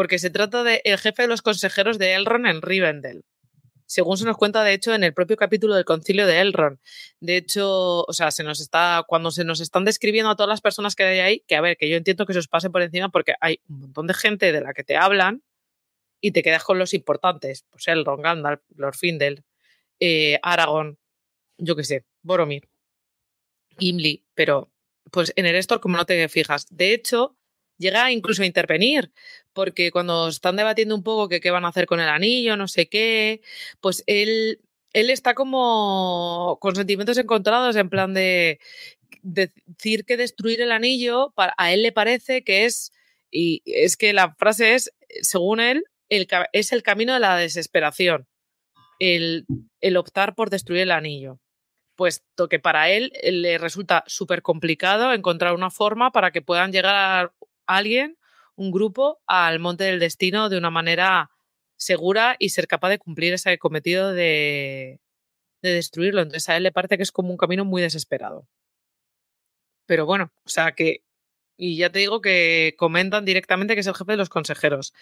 Porque 0.00 0.18
se 0.18 0.30
trata 0.30 0.64
del 0.64 0.80
el 0.84 0.96
jefe 0.96 1.20
de 1.20 1.28
los 1.28 1.42
consejeros 1.42 1.98
de 1.98 2.14
Elrond 2.14 2.46
en 2.46 2.62
Rivendell 2.62 3.22
según 3.84 4.16
se 4.16 4.24
nos 4.24 4.38
cuenta, 4.38 4.64
de 4.64 4.72
hecho, 4.72 4.94
en 4.94 5.04
el 5.04 5.12
propio 5.12 5.36
capítulo 5.36 5.74
del 5.74 5.84
concilio 5.84 6.26
de 6.26 6.40
Elrond. 6.40 6.78
De 7.20 7.36
hecho, 7.36 8.04
o 8.06 8.12
sea, 8.14 8.30
se 8.30 8.42
nos 8.42 8.62
está, 8.62 9.04
cuando 9.06 9.30
se 9.30 9.44
nos 9.44 9.60
están 9.60 9.84
describiendo 9.84 10.30
a 10.30 10.36
todas 10.36 10.48
las 10.48 10.62
personas 10.62 10.94
que 10.94 11.02
hay 11.02 11.18
ahí, 11.18 11.44
que 11.46 11.54
a 11.54 11.60
ver, 11.60 11.76
que 11.76 11.90
yo 11.90 11.98
entiendo 11.98 12.24
que 12.24 12.32
se 12.32 12.38
os 12.38 12.48
pase 12.48 12.70
por 12.70 12.80
encima 12.80 13.10
porque 13.10 13.34
hay 13.42 13.60
un 13.68 13.80
montón 13.80 14.06
de 14.06 14.14
gente 14.14 14.52
de 14.52 14.62
la 14.62 14.72
que 14.72 14.84
te 14.84 14.96
hablan 14.96 15.42
y 16.18 16.30
te 16.30 16.42
quedas 16.42 16.64
con 16.64 16.78
los 16.78 16.94
importantes. 16.94 17.66
Pues 17.68 17.86
Elrond, 17.88 18.24
Gandalf, 18.24 18.62
Lord 18.74 18.94
Findel, 18.94 19.44
eh, 19.98 20.38
Aragorn, 20.42 20.96
yo 21.58 21.76
qué 21.76 21.84
sé, 21.84 22.06
Boromir, 22.22 22.70
Gimli, 23.78 24.24
pero 24.34 24.72
pues 25.10 25.34
en 25.36 25.44
el 25.44 25.56
Estor 25.56 25.80
como 25.80 25.98
no 25.98 26.06
te 26.06 26.26
fijas. 26.30 26.66
De 26.70 26.94
hecho, 26.94 27.36
llega 27.80 28.12
incluso 28.12 28.42
a 28.42 28.46
intervenir, 28.46 29.10
porque 29.52 29.90
cuando 29.90 30.28
están 30.28 30.56
debatiendo 30.56 30.94
un 30.94 31.02
poco 31.02 31.28
que 31.28 31.40
qué 31.40 31.50
van 31.50 31.64
a 31.64 31.68
hacer 31.68 31.86
con 31.86 31.98
el 31.98 32.08
anillo, 32.08 32.56
no 32.56 32.68
sé 32.68 32.88
qué, 32.88 33.40
pues 33.80 34.04
él, 34.06 34.60
él 34.92 35.10
está 35.10 35.34
como 35.34 36.58
con 36.60 36.76
sentimientos 36.76 37.18
encontrados 37.18 37.74
en 37.76 37.90
plan 37.90 38.14
de, 38.14 38.60
decir 39.22 40.04
que 40.04 40.16
destruir 40.16 40.60
el 40.60 40.72
anillo 40.72 41.32
a 41.36 41.72
él 41.72 41.82
le 41.82 41.92
parece 41.92 42.44
que 42.44 42.66
es, 42.66 42.92
y 43.30 43.62
es 43.66 43.96
que 43.96 44.12
la 44.12 44.34
frase 44.34 44.74
es, 44.74 44.92
según 45.22 45.60
él, 45.60 45.84
el, 46.10 46.28
es 46.52 46.72
el 46.72 46.82
camino 46.82 47.14
de 47.14 47.20
la 47.20 47.36
desesperación, 47.36 48.26
el, 48.98 49.46
el 49.80 49.96
optar 49.96 50.34
por 50.34 50.50
destruir 50.50 50.82
el 50.82 50.92
anillo 50.92 51.40
puesto 52.00 52.48
que 52.48 52.58
para 52.58 52.88
él 52.88 53.12
le 53.22 53.58
resulta 53.58 54.04
súper 54.06 54.40
complicado 54.40 55.12
encontrar 55.12 55.54
una 55.54 55.68
forma 55.68 56.12
para 56.12 56.30
que 56.30 56.40
puedan 56.40 56.72
llegar 56.72 57.34
alguien, 57.66 58.18
un 58.56 58.70
grupo, 58.70 59.20
al 59.26 59.58
monte 59.58 59.84
del 59.84 60.00
destino 60.00 60.48
de 60.48 60.58
una 60.58 60.70
manera 60.70 61.30
segura 61.76 62.36
y 62.38 62.50
ser 62.50 62.66
capaz 62.68 62.90
de 62.90 62.98
cumplir 62.98 63.32
ese 63.32 63.58
cometido 63.58 64.12
de, 64.12 65.00
de 65.62 65.72
destruirlo. 65.72 66.20
Entonces 66.22 66.48
a 66.48 66.56
él 66.56 66.62
le 66.62 66.72
parece 66.72 66.96
que 66.96 67.02
es 67.02 67.12
como 67.12 67.30
un 67.30 67.36
camino 67.36 67.64
muy 67.64 67.82
desesperado. 67.82 68.46
Pero 69.86 70.06
bueno, 70.06 70.32
o 70.44 70.48
sea 70.48 70.72
que, 70.72 71.02
y 71.56 71.76
ya 71.76 71.90
te 71.90 71.98
digo 71.98 72.20
que 72.20 72.74
comentan 72.78 73.24
directamente 73.24 73.74
que 73.74 73.80
es 73.80 73.86
el 73.86 73.94
jefe 73.94 74.12
de 74.12 74.18
los 74.18 74.28
consejeros. 74.28 74.94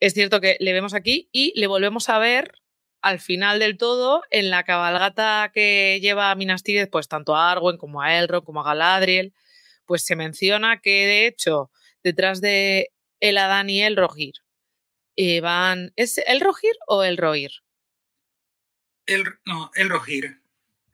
Es 0.00 0.14
cierto 0.14 0.40
que 0.40 0.56
le 0.60 0.72
vemos 0.72 0.94
aquí 0.94 1.28
y 1.32 1.58
le 1.58 1.66
volvemos 1.66 2.08
a 2.08 2.18
ver 2.18 2.52
al 3.00 3.20
final 3.20 3.58
del 3.58 3.78
todo 3.78 4.22
en 4.30 4.50
la 4.50 4.64
cabalgata 4.64 5.50
que 5.54 6.00
lleva 6.00 6.30
a 6.30 6.34
Minas 6.34 6.62
Tirith, 6.62 6.90
pues 6.90 7.08
tanto 7.08 7.36
a 7.36 7.52
Arwen 7.52 7.76
como 7.76 8.02
a 8.02 8.18
Elrond 8.18 8.44
como 8.44 8.60
a 8.60 8.64
Galadriel, 8.64 9.34
pues 9.88 10.04
se 10.04 10.14
menciona 10.14 10.80
que 10.80 11.06
de 11.06 11.26
hecho 11.26 11.72
detrás 12.04 12.40
de 12.40 12.92
el 13.20 13.38
Adán 13.38 13.70
y 13.70 13.82
el 13.82 13.96
Rogir. 13.96 14.34
Eh, 15.16 15.40
van, 15.40 15.92
¿Es 15.96 16.18
el 16.18 16.40
Rogir 16.40 16.74
o 16.86 17.02
el 17.02 17.16
Roir? 17.16 17.50
El, 19.06 19.24
no, 19.46 19.70
el 19.74 19.88
Rogir. 19.88 20.40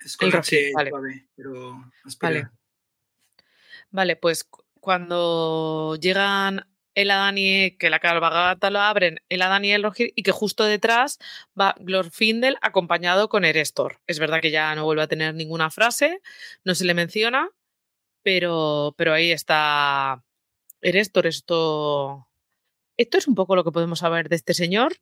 Es 0.01 0.17
con 0.17 0.29
el 0.29 0.33
Rogir, 0.33 0.73
vale. 0.75 0.91
pero 1.37 1.91
vale. 2.21 2.49
vale, 3.91 4.17
pues 4.17 4.49
cuando 4.81 5.99
llegan 6.01 6.67
el 6.95 7.11
Adán 7.11 7.37
y 7.37 7.73
que 7.73 7.91
la 7.91 7.99
cabalgata 7.99 8.71
lo 8.71 8.81
abren, 8.81 9.21
el 9.29 9.43
Adán 9.43 9.65
y 9.65 9.73
el 9.73 9.83
Rogir, 9.83 10.13
y 10.15 10.23
que 10.23 10.31
justo 10.31 10.65
detrás 10.65 11.19
va 11.59 11.75
Glorfindel 11.81 12.57
acompañado 12.63 13.29
con 13.29 13.45
Erestor. 13.45 14.01
Es 14.07 14.21
verdad 14.21 14.41
que 14.41 14.53
ya 14.53 14.73
no 14.77 14.85
vuelve 14.85 15.03
a 15.03 15.09
tener 15.09 15.35
ninguna 15.35 15.71
frase, 15.71 16.21
no 16.63 16.77
se 16.77 16.85
le 16.85 16.95
menciona, 16.95 17.51
pero, 18.25 18.95
pero 18.97 19.13
ahí 19.13 19.31
está 19.31 20.25
Erestor, 20.81 21.27
esto, 21.27 22.29
esto 22.97 23.19
es 23.19 23.29
un 23.29 23.35
poco 23.35 23.55
lo 23.55 23.65
que 23.65 23.73
podemos 23.73 24.01
saber 24.01 24.29
de 24.29 24.37
este 24.37 24.55
señor, 24.55 24.97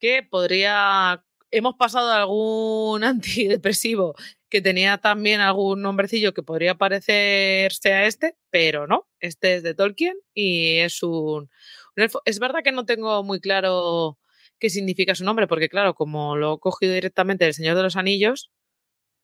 que 0.00 0.22
podría, 0.22 1.24
hemos 1.50 1.74
pasado 1.76 2.10
algún 2.10 3.04
antidepresivo 3.04 4.14
que 4.48 4.62
tenía 4.62 4.98
también 4.98 5.40
algún 5.40 5.82
nombrecillo 5.82 6.32
que 6.32 6.42
podría 6.42 6.76
parecerse 6.76 7.92
a 7.92 8.06
este, 8.06 8.36
pero 8.50 8.86
no, 8.86 9.08
este 9.20 9.56
es 9.56 9.62
de 9.62 9.74
Tolkien 9.74 10.16
y 10.32 10.78
es 10.78 11.02
un, 11.02 11.50
elfo. 11.96 12.22
Es 12.24 12.38
verdad 12.38 12.60
que 12.64 12.72
no 12.72 12.86
tengo 12.86 13.22
muy 13.24 13.40
claro 13.40 14.18
qué 14.58 14.70
significa 14.70 15.14
su 15.14 15.24
nombre, 15.24 15.48
porque 15.48 15.68
claro, 15.68 15.94
como 15.94 16.36
lo 16.36 16.54
he 16.54 16.58
cogido 16.60 16.94
directamente 16.94 17.44
del 17.44 17.54
Señor 17.54 17.76
de 17.76 17.82
los 17.82 17.96
Anillos, 17.96 18.52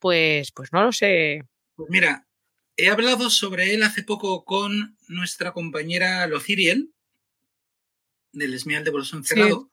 pues, 0.00 0.52
pues 0.52 0.72
no 0.72 0.82
lo 0.82 0.92
sé. 0.92 1.42
Pues 1.76 1.90
mira, 1.90 2.26
He 2.80 2.88
hablado 2.88 3.28
sobre 3.28 3.74
él 3.74 3.82
hace 3.82 4.02
poco 4.02 4.42
con 4.46 4.96
nuestra 5.06 5.52
compañera 5.52 6.26
Lociriel, 6.26 6.94
del 8.32 8.54
Esmial 8.54 8.84
de 8.84 8.90
Bolsón 8.90 9.22
Cerrado, 9.22 9.70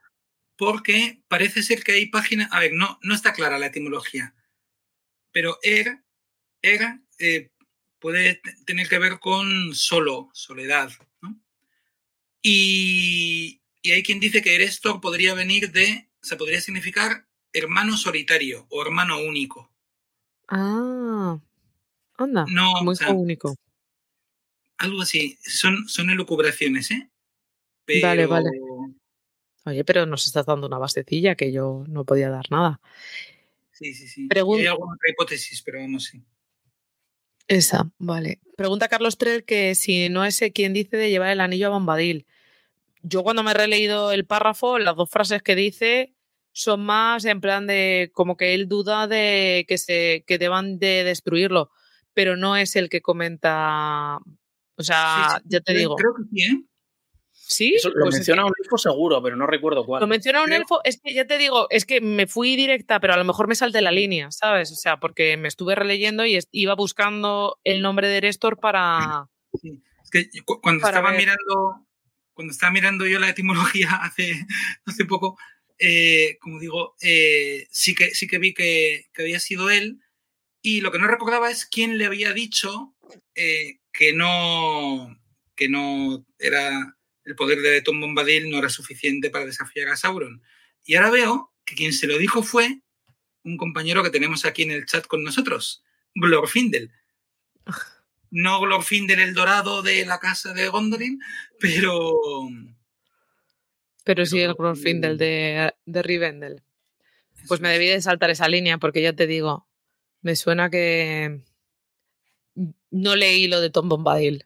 porque 0.58 1.24
parece 1.30 1.64
ser 1.64 1.86
que 1.86 1.94
hay 1.94 2.08
páginas. 2.08 2.50
A 2.52 2.60
ver, 2.60 2.74
no, 2.74 3.00
no 3.02 3.16
está 3.16 3.32
clara 3.32 3.60
la 3.60 3.68
etimología, 3.68 4.36
pero 5.32 5.58
er, 5.64 6.04
er 6.62 7.00
eh, 7.20 7.50
puede 8.00 8.42
tener 8.66 8.90
que 8.90 9.00
ver 9.00 9.20
con 9.20 9.74
solo, 9.74 10.30
soledad. 10.34 10.92
Y, 12.42 13.62
y, 13.82 13.92
hay 13.92 14.04
quien 14.04 14.20
dice 14.20 14.42
que 14.42 14.56
Erestor 14.56 15.00
podría 15.00 15.34
venir 15.34 15.72
de. 15.72 16.10
O 16.22 16.26
sea, 16.26 16.38
podría 16.38 16.60
significar 16.60 17.26
hermano 17.54 17.96
solitario 17.96 18.68
o 18.70 18.82
hermano 18.82 19.18
único. 19.20 19.74
Ah, 20.50 21.40
Anda, 22.18 22.46
no, 22.50 22.74
muy 22.84 22.96
único. 23.10 23.56
Algo 24.78 25.02
así. 25.02 25.38
Son, 25.42 25.88
son 25.88 26.10
elucubraciones, 26.10 26.92
¿eh? 26.92 27.10
Vale, 28.02 28.26
vale. 28.26 28.50
Oye, 29.66 29.84
pero 29.84 30.06
nos 30.06 30.26
estás 30.26 30.46
dando 30.46 30.68
una 30.68 30.78
basecilla 30.78 31.36
que 31.36 31.52
yo 31.52 31.84
no 31.88 32.06
podía 32.06 32.30
dar 32.30 32.50
nada. 32.52 32.80
Sí, 33.72 33.94
sí, 33.94 34.08
sí. 34.08 34.28
Hay 34.32 34.40
alguna 34.40 34.74
otra 34.74 35.10
hipótesis, 35.10 35.62
pero 35.62 35.88
no 35.88 36.00
sé. 36.00 36.22
Esa, 37.48 37.90
vale. 37.98 38.42
Pregunta 38.58 38.88
Carlos 38.88 39.18
Trell 39.18 39.46
que 39.46 39.76
si 39.76 40.10
no 40.10 40.26
es 40.26 40.42
quien 40.54 40.74
dice 40.74 40.98
de 40.98 41.10
llevar 41.10 41.30
el 41.30 41.42
anillo 41.42 41.68
a 41.68 41.72
Bombadil. 41.72 42.26
Yo 43.04 43.24
cuando 43.24 43.44
me 43.44 43.52
he 43.52 43.54
releído 43.54 44.12
el 44.12 44.26
párrafo, 44.26 44.80
las 44.80 44.96
dos 44.96 45.10
frases 45.10 45.42
que 45.42 45.56
dice 45.56 46.14
son 46.52 46.84
más 46.84 47.24
en 47.26 47.40
plan 47.40 47.68
de 47.68 48.10
como 48.14 48.36
que 48.36 48.54
él 48.54 48.68
duda 48.68 49.08
de 49.08 49.66
que 49.68 49.78
se 49.78 50.24
que 50.26 50.40
deban 50.40 50.80
de 50.80 51.04
destruirlo 51.04 51.72
pero 52.18 52.36
no 52.36 52.58
es 52.58 52.76
el 52.76 52.90
que 52.90 53.04
comenta. 53.04 54.18
O 54.76 54.82
sea, 54.82 55.40
ya 55.46 55.60
te 55.60 55.76
digo. 55.76 55.96
Creo 55.96 56.16
que 56.16 56.24
sí, 56.24 56.42
¿eh? 56.42 56.64
Sí, 57.32 57.76
lo 57.84 58.06
pues 58.06 58.16
menciona 58.16 58.44
un 58.44 58.54
elfo 58.60 58.76
seguro, 58.80 59.22
pero 59.22 59.36
no 59.36 59.46
recuerdo 59.46 59.86
cuál. 59.86 60.02
Lo 60.02 60.08
menciona 60.08 60.42
un 60.42 60.52
elfo, 60.52 60.82
es 60.84 61.00
que 61.00 61.14
ya 61.14 61.28
te 61.28 61.38
digo, 61.38 61.68
es 61.70 61.86
que 61.86 62.02
me 62.02 62.26
fui 62.26 62.56
directa, 62.56 63.00
pero 63.00 63.14
a 63.14 63.18
lo 63.18 63.24
mejor 63.24 63.48
me 63.48 63.54
salté 63.54 63.82
la 63.84 63.92
línea, 63.92 64.32
¿sabes? 64.32 64.72
O 64.72 64.76
sea, 64.76 64.98
porque 64.98 65.38
me 65.38 65.48
estuve 65.48 65.76
releyendo 65.76 66.26
y 66.26 66.40
iba 66.54 66.74
buscando 66.74 67.60
el 67.64 67.84
nombre 67.84 68.08
de 68.08 68.18
Erestor 68.18 68.58
para. 68.60 69.30
Sí. 69.62 69.82
Es 70.04 70.10
que 70.10 70.30
cuando 70.44 70.86
estaba 70.86 71.12
mirando, 71.12 71.86
cuando 72.34 72.52
estaba 72.52 72.72
mirando 72.72 73.06
yo 73.06 73.20
la 73.20 73.30
etimología 73.30 73.90
hace, 74.02 74.46
hace 74.86 75.06
poco, 75.06 75.38
eh, 75.78 76.38
como 76.42 76.60
digo, 76.60 76.96
eh, 77.02 77.68
sí, 77.70 77.94
que, 77.94 78.16
sí 78.16 78.28
que 78.28 78.40
vi 78.40 78.54
que, 78.54 79.06
que 79.14 79.22
había 79.22 79.40
sido 79.40 79.70
él, 79.70 80.00
y 80.68 80.82
lo 80.82 80.92
que 80.92 81.00
no 81.00 81.08
recordaba 81.08 81.50
es 81.50 81.66
quién 81.66 81.98
le 81.98 82.06
había 82.06 82.34
dicho 82.34 82.94
eh, 83.36 83.80
que, 83.94 84.12
no, 84.12 85.18
que 85.56 85.70
no 85.70 86.26
era 86.40 86.98
el 87.24 87.36
poder 87.38 87.62
de 87.62 87.82
Tom 87.82 88.02
Bombadil 88.02 88.50
no 88.50 88.58
era 88.58 88.68
suficiente 88.68 89.30
para 89.30 89.46
desafiar 89.46 89.88
a 89.88 89.96
Sauron. 89.96 90.44
Y 90.84 90.96
ahora 90.96 91.12
veo 91.12 91.54
que 91.64 91.76
quien 91.76 91.94
se 91.94 92.06
lo 92.06 92.18
dijo 92.18 92.44
fue 92.44 92.82
un 93.44 93.56
compañero 93.56 94.04
que 94.04 94.10
tenemos 94.10 94.44
aquí 94.44 94.64
en 94.64 94.72
el 94.72 94.86
chat 94.86 95.08
con 95.08 95.24
nosotros, 95.24 95.86
Glorfindel. 96.14 96.92
No 98.30 98.60
Glorfindel 98.60 99.22
el 99.22 99.34
dorado 99.34 99.84
de 99.84 100.06
la 100.06 100.20
casa 100.20 100.54
de 100.54 100.68
Gondolin, 100.68 101.22
pero... 101.62 102.14
Pero 104.04 104.26
sí 104.26 104.42
el 104.42 104.54
Glorfindel 104.54 105.18
de, 105.18 105.74
de 105.86 106.02
Rivendell. 106.04 106.62
Pues 107.48 107.62
me 107.62 107.70
debí 107.70 107.88
de 107.88 108.02
saltar 108.02 108.32
esa 108.32 108.50
línea 108.50 108.80
porque 108.80 109.02
ya 109.02 109.14
te 109.14 109.28
digo, 109.28 109.67
me 110.28 110.36
suena 110.36 110.70
que 110.70 111.40
no 112.92 113.16
leí 113.16 113.48
lo 113.48 113.62
de 113.62 113.70
Tom 113.70 113.88
Bombadil 113.88 114.46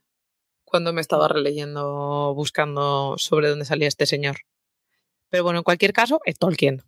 cuando 0.64 0.94
me 0.94 1.02
estaba 1.02 1.28
releyendo, 1.28 2.36
buscando 2.36 3.16
sobre 3.18 3.50
dónde 3.50 3.66
salía 3.66 3.88
este 3.88 4.06
señor. 4.06 4.42
Pero 5.30 5.44
bueno, 5.44 5.58
en 5.58 5.64
cualquier 5.64 5.92
caso, 5.92 6.22
es 6.24 6.38
Tolkien. 6.38 6.84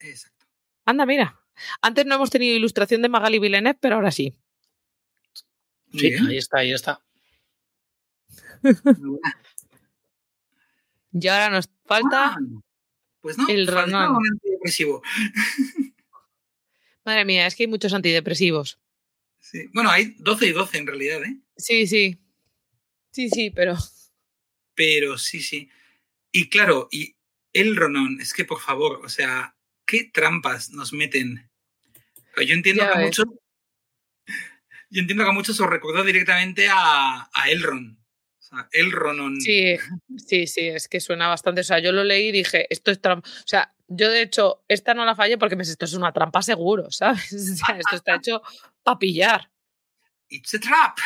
Exacto. 0.00 0.46
Anda, 0.84 1.06
mira. 1.06 1.40
Antes 1.80 2.06
no 2.06 2.16
hemos 2.16 2.30
tenido 2.30 2.56
ilustración 2.56 3.02
de 3.02 3.08
Magali 3.08 3.38
Villeneuve, 3.38 3.78
pero 3.80 3.94
ahora 3.94 4.10
sí. 4.10 4.34
Sí, 5.92 6.12
ahí 6.12 6.38
está, 6.38 6.58
ahí 6.58 6.72
está. 6.72 7.00
y 11.12 11.28
ahora 11.28 11.50
nos 11.50 11.70
falta 11.84 12.34
ah, 12.34 12.38
pues 13.20 13.38
no, 13.38 13.46
el 13.48 13.68
Ronan. 13.68 14.16
Madre 17.10 17.24
mía, 17.24 17.48
es 17.48 17.56
que 17.56 17.64
hay 17.64 17.66
muchos 17.66 17.92
antidepresivos. 17.92 18.78
Sí. 19.40 19.66
Bueno, 19.72 19.90
hay 19.90 20.14
12 20.18 20.46
y 20.46 20.52
12 20.52 20.78
en 20.78 20.86
realidad, 20.86 21.24
¿eh? 21.24 21.40
Sí, 21.56 21.88
sí. 21.88 22.20
Sí, 23.10 23.28
sí, 23.28 23.50
pero. 23.50 23.76
Pero 24.76 25.18
sí, 25.18 25.42
sí. 25.42 25.68
Y 26.30 26.48
claro, 26.48 26.88
y 26.90 27.16
el 27.52 27.76
Ronon, 27.76 28.18
es 28.20 28.32
que 28.32 28.44
por 28.46 28.60
favor, 28.60 29.04
o 29.04 29.08
sea, 29.10 29.56
¿qué 29.84 30.04
trampas 30.04 30.70
nos 30.70 30.92
meten? 30.94 31.50
Yo 32.36 32.54
entiendo 32.54 32.84
Ya 32.84 32.92
que 32.92 32.98
muchos. 33.00 33.26
Yo 34.90 35.00
entiendo 35.00 35.24
que 35.24 35.30
a 35.30 35.34
muchos 35.34 35.60
os 35.60 35.68
recordó 35.68 36.04
directamente 36.04 36.68
a, 36.70 37.28
a 37.30 37.50
Elrond. 37.50 37.98
O 38.38 38.42
sea, 38.42 38.68
el 38.72 38.92
Ronon. 38.92 39.40
Sí, 39.40 39.76
sí, 40.16 40.46
sí, 40.46 40.68
es 40.68 40.88
que 40.88 41.00
suena 41.00 41.28
bastante. 41.28 41.60
O 41.60 41.64
sea, 41.64 41.80
yo 41.80 41.92
lo 41.92 42.04
leí 42.04 42.28
y 42.28 42.32
dije, 42.32 42.66
esto 42.70 42.90
es 42.90 43.02
trampa. 43.02 43.28
O 43.28 43.46
sea, 43.48 43.74
yo 43.92 44.08
de 44.08 44.22
hecho, 44.22 44.62
esta 44.68 44.94
no 44.94 45.04
la 45.04 45.16
fallé 45.16 45.36
porque 45.36 45.56
me 45.56 45.64
esto 45.64 45.84
es 45.84 45.94
una 45.94 46.12
trampa 46.12 46.42
seguro, 46.42 46.90
¿sabes? 46.90 47.32
O 47.34 47.56
sea, 47.56 47.76
esto 47.76 47.96
está 47.96 48.14
hecho 48.14 48.40
para 48.82 48.98
pillar. 48.98 49.50
It's 50.28 50.54
a 50.54 50.60
trap. 50.60 50.96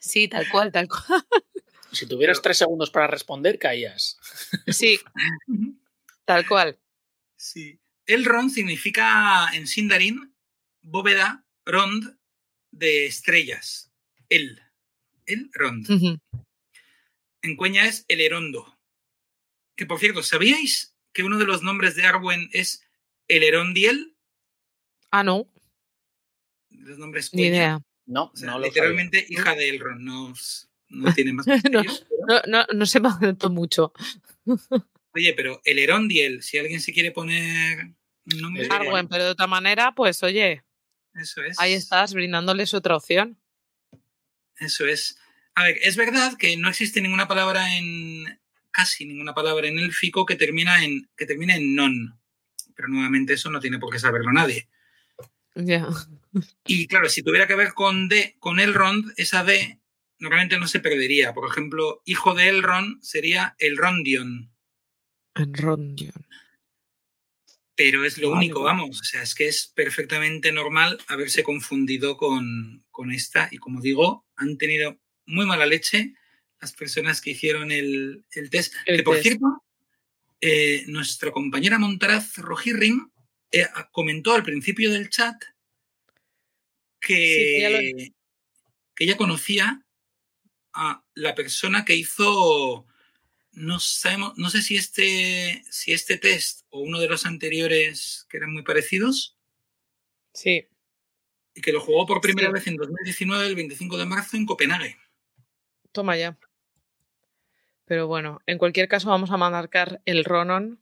Sí, 0.00 0.26
tal 0.26 0.48
cual, 0.48 0.72
tal 0.72 0.88
cual. 0.88 1.24
Si 1.92 2.08
tuvieras 2.08 2.42
tres 2.42 2.58
segundos 2.58 2.90
para 2.90 3.06
responder, 3.06 3.58
caías. 3.58 4.18
Sí, 4.66 4.98
tal 6.24 6.44
cual. 6.48 6.80
Sí. 7.36 7.78
Elrond 8.06 8.50
significa 8.50 9.48
en 9.52 9.68
Sindarin 9.68 10.34
bóveda, 10.80 11.46
rond, 11.64 12.18
de 12.72 13.06
estrellas. 13.06 13.92
El. 14.28 14.60
El 15.26 15.50
rond. 15.52 15.86
En 17.42 17.56
Cueña 17.56 17.86
es 17.86 18.04
el 18.08 18.20
Herondo. 18.20 18.76
Que 19.76 19.86
por 19.86 20.00
cierto, 20.00 20.22
¿sabíais 20.22 20.93
que 21.14 21.22
uno 21.22 21.38
de 21.38 21.46
los 21.46 21.62
nombres 21.62 21.96
de 21.96 22.04
Arwen 22.06 22.50
es 22.52 22.84
el 23.28 23.42
Erondiel? 23.42 24.14
Ah, 25.10 25.22
no, 25.24 25.48
Los 26.70 26.98
nombres 26.98 27.32
ni 27.32 27.44
idea. 27.44 27.80
No, 28.06 28.24
O 28.24 28.36
sea, 28.36 28.50
no 28.50 28.58
lo 28.58 28.66
literalmente 28.66 29.24
hija 29.30 29.54
de 29.54 29.70
Elrond. 29.70 30.00
No, 30.02 30.34
no 30.90 31.14
tiene 31.14 31.32
más 31.32 31.46
pero- 31.62 31.82
No, 32.28 32.40
no, 32.46 32.66
no 32.74 32.84
se 32.86 33.00
me 33.00 33.08
adelantó 33.08 33.48
mucho. 33.48 33.92
Oye, 35.14 35.32
pero 35.34 35.60
el 35.64 35.78
Erondiel, 35.78 36.42
si 36.42 36.58
alguien 36.58 36.80
se 36.80 36.92
quiere 36.92 37.12
poner 37.12 37.78
un 38.26 38.40
nombre, 38.40 38.66
Arwen, 38.70 39.08
pero 39.08 39.24
de 39.24 39.30
otra 39.30 39.46
manera, 39.46 39.94
pues 39.94 40.22
oye, 40.22 40.64
eso 41.14 41.42
es. 41.44 41.58
ahí 41.60 41.72
estás 41.72 42.12
brindándoles 42.12 42.74
otra 42.74 42.96
opción. 42.96 43.38
Eso 44.58 44.84
es. 44.86 45.18
A 45.54 45.62
ver, 45.64 45.78
es 45.82 45.96
verdad 45.96 46.36
que 46.36 46.56
no 46.56 46.68
existe 46.68 47.00
ninguna 47.00 47.28
palabra 47.28 47.76
en. 47.76 48.40
Casi 48.74 49.06
ninguna 49.06 49.32
palabra 49.34 49.68
en 49.68 49.78
élfico 49.78 50.26
que 50.26 50.34
termina 50.34 50.84
en, 50.84 51.08
que 51.16 51.26
termine 51.26 51.54
en 51.54 51.74
non. 51.74 52.18
Pero 52.74 52.88
nuevamente 52.88 53.34
eso 53.34 53.50
no 53.50 53.60
tiene 53.60 53.78
por 53.78 53.92
qué 53.92 54.00
saberlo 54.00 54.32
nadie. 54.32 54.68
Ya. 55.54 55.88
Y 56.66 56.88
claro, 56.88 57.08
si 57.08 57.22
tuviera 57.22 57.46
que 57.46 57.54
ver 57.54 57.74
con 57.74 58.08
D, 58.08 58.34
con 58.40 58.58
Elrond, 58.58 59.12
esa 59.16 59.44
D 59.44 59.78
normalmente 60.18 60.58
no 60.58 60.66
se 60.66 60.80
perdería. 60.80 61.32
Por 61.32 61.48
ejemplo, 61.48 62.02
hijo 62.04 62.34
de 62.34 62.48
Elrond 62.48 63.00
sería 63.02 63.54
Elrondion. 63.58 64.50
En 65.36 65.54
Rondion. 65.54 66.26
Pero 67.76 68.04
es 68.04 68.18
lo 68.18 68.30
Vale, 68.30 68.46
único, 68.46 68.62
vale. 68.62 68.78
vamos. 68.78 69.00
O 69.00 69.04
sea, 69.04 69.22
es 69.22 69.34
que 69.34 69.46
es 69.46 69.72
perfectamente 69.74 70.50
normal 70.50 70.98
haberse 71.06 71.44
confundido 71.44 72.16
con, 72.16 72.84
con 72.90 73.12
esta. 73.12 73.48
Y 73.52 73.58
como 73.58 73.80
digo, 73.80 74.26
han 74.36 74.58
tenido 74.58 74.98
muy 75.26 75.46
mala 75.46 75.66
leche 75.66 76.14
las 76.64 76.72
personas 76.72 77.20
que 77.20 77.30
hicieron 77.32 77.70
el, 77.70 78.24
el 78.32 78.48
test. 78.50 78.74
El 78.86 78.96
que 78.98 79.02
por 79.02 79.16
test. 79.16 79.26
cierto, 79.26 79.64
eh, 80.40 80.84
nuestra 80.86 81.30
compañera 81.30 81.78
Montaraz 81.78 82.36
Rojirrim 82.38 83.10
eh, 83.52 83.66
comentó 83.92 84.32
al 84.34 84.42
principio 84.42 84.90
del 84.90 85.10
chat 85.10 85.36
que, 87.00 87.94
Sí, 87.98 88.14
que 88.96 89.04
ella 89.04 89.16
conocía 89.16 89.84
a 90.72 91.04
la 91.14 91.34
persona 91.34 91.84
que 91.84 91.94
hizo. 91.96 92.86
No 93.52 93.78
sabemos, 93.78 94.32
no 94.36 94.50
sé 94.50 94.62
si 94.62 94.76
este, 94.76 95.62
si 95.70 95.92
este 95.92 96.16
test 96.18 96.62
o 96.70 96.80
uno 96.80 96.98
de 96.98 97.08
los 97.08 97.24
anteriores 97.26 98.26
que 98.28 98.38
eran 98.38 98.52
muy 98.52 98.62
parecidos, 98.64 99.36
Sí. 100.32 100.66
y 101.54 101.60
que 101.60 101.70
lo 101.72 101.80
jugó 101.80 102.04
por 102.06 102.20
primera 102.20 102.48
Sí. 102.48 102.54
vez 102.54 102.66
en 102.66 102.76
2019, 102.76 103.46
el 103.46 103.54
25 103.54 103.96
de 103.98 104.06
marzo, 104.06 104.36
en 104.36 104.46
Copenhague. 104.46 104.96
Toma 105.92 106.16
ya. 106.16 106.36
Pero 107.86 108.06
bueno, 108.06 108.40
en 108.46 108.58
cualquier 108.58 108.88
caso 108.88 109.10
vamos 109.10 109.30
a 109.30 109.36
marcar 109.36 110.00
el 110.04 110.24
Ronon 110.24 110.80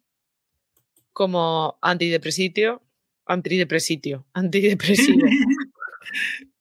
como 1.13 1.79
antidepresitio, 1.83 2.83
antidepresitio, 3.27 4.27
antidepresivo, 4.33 5.27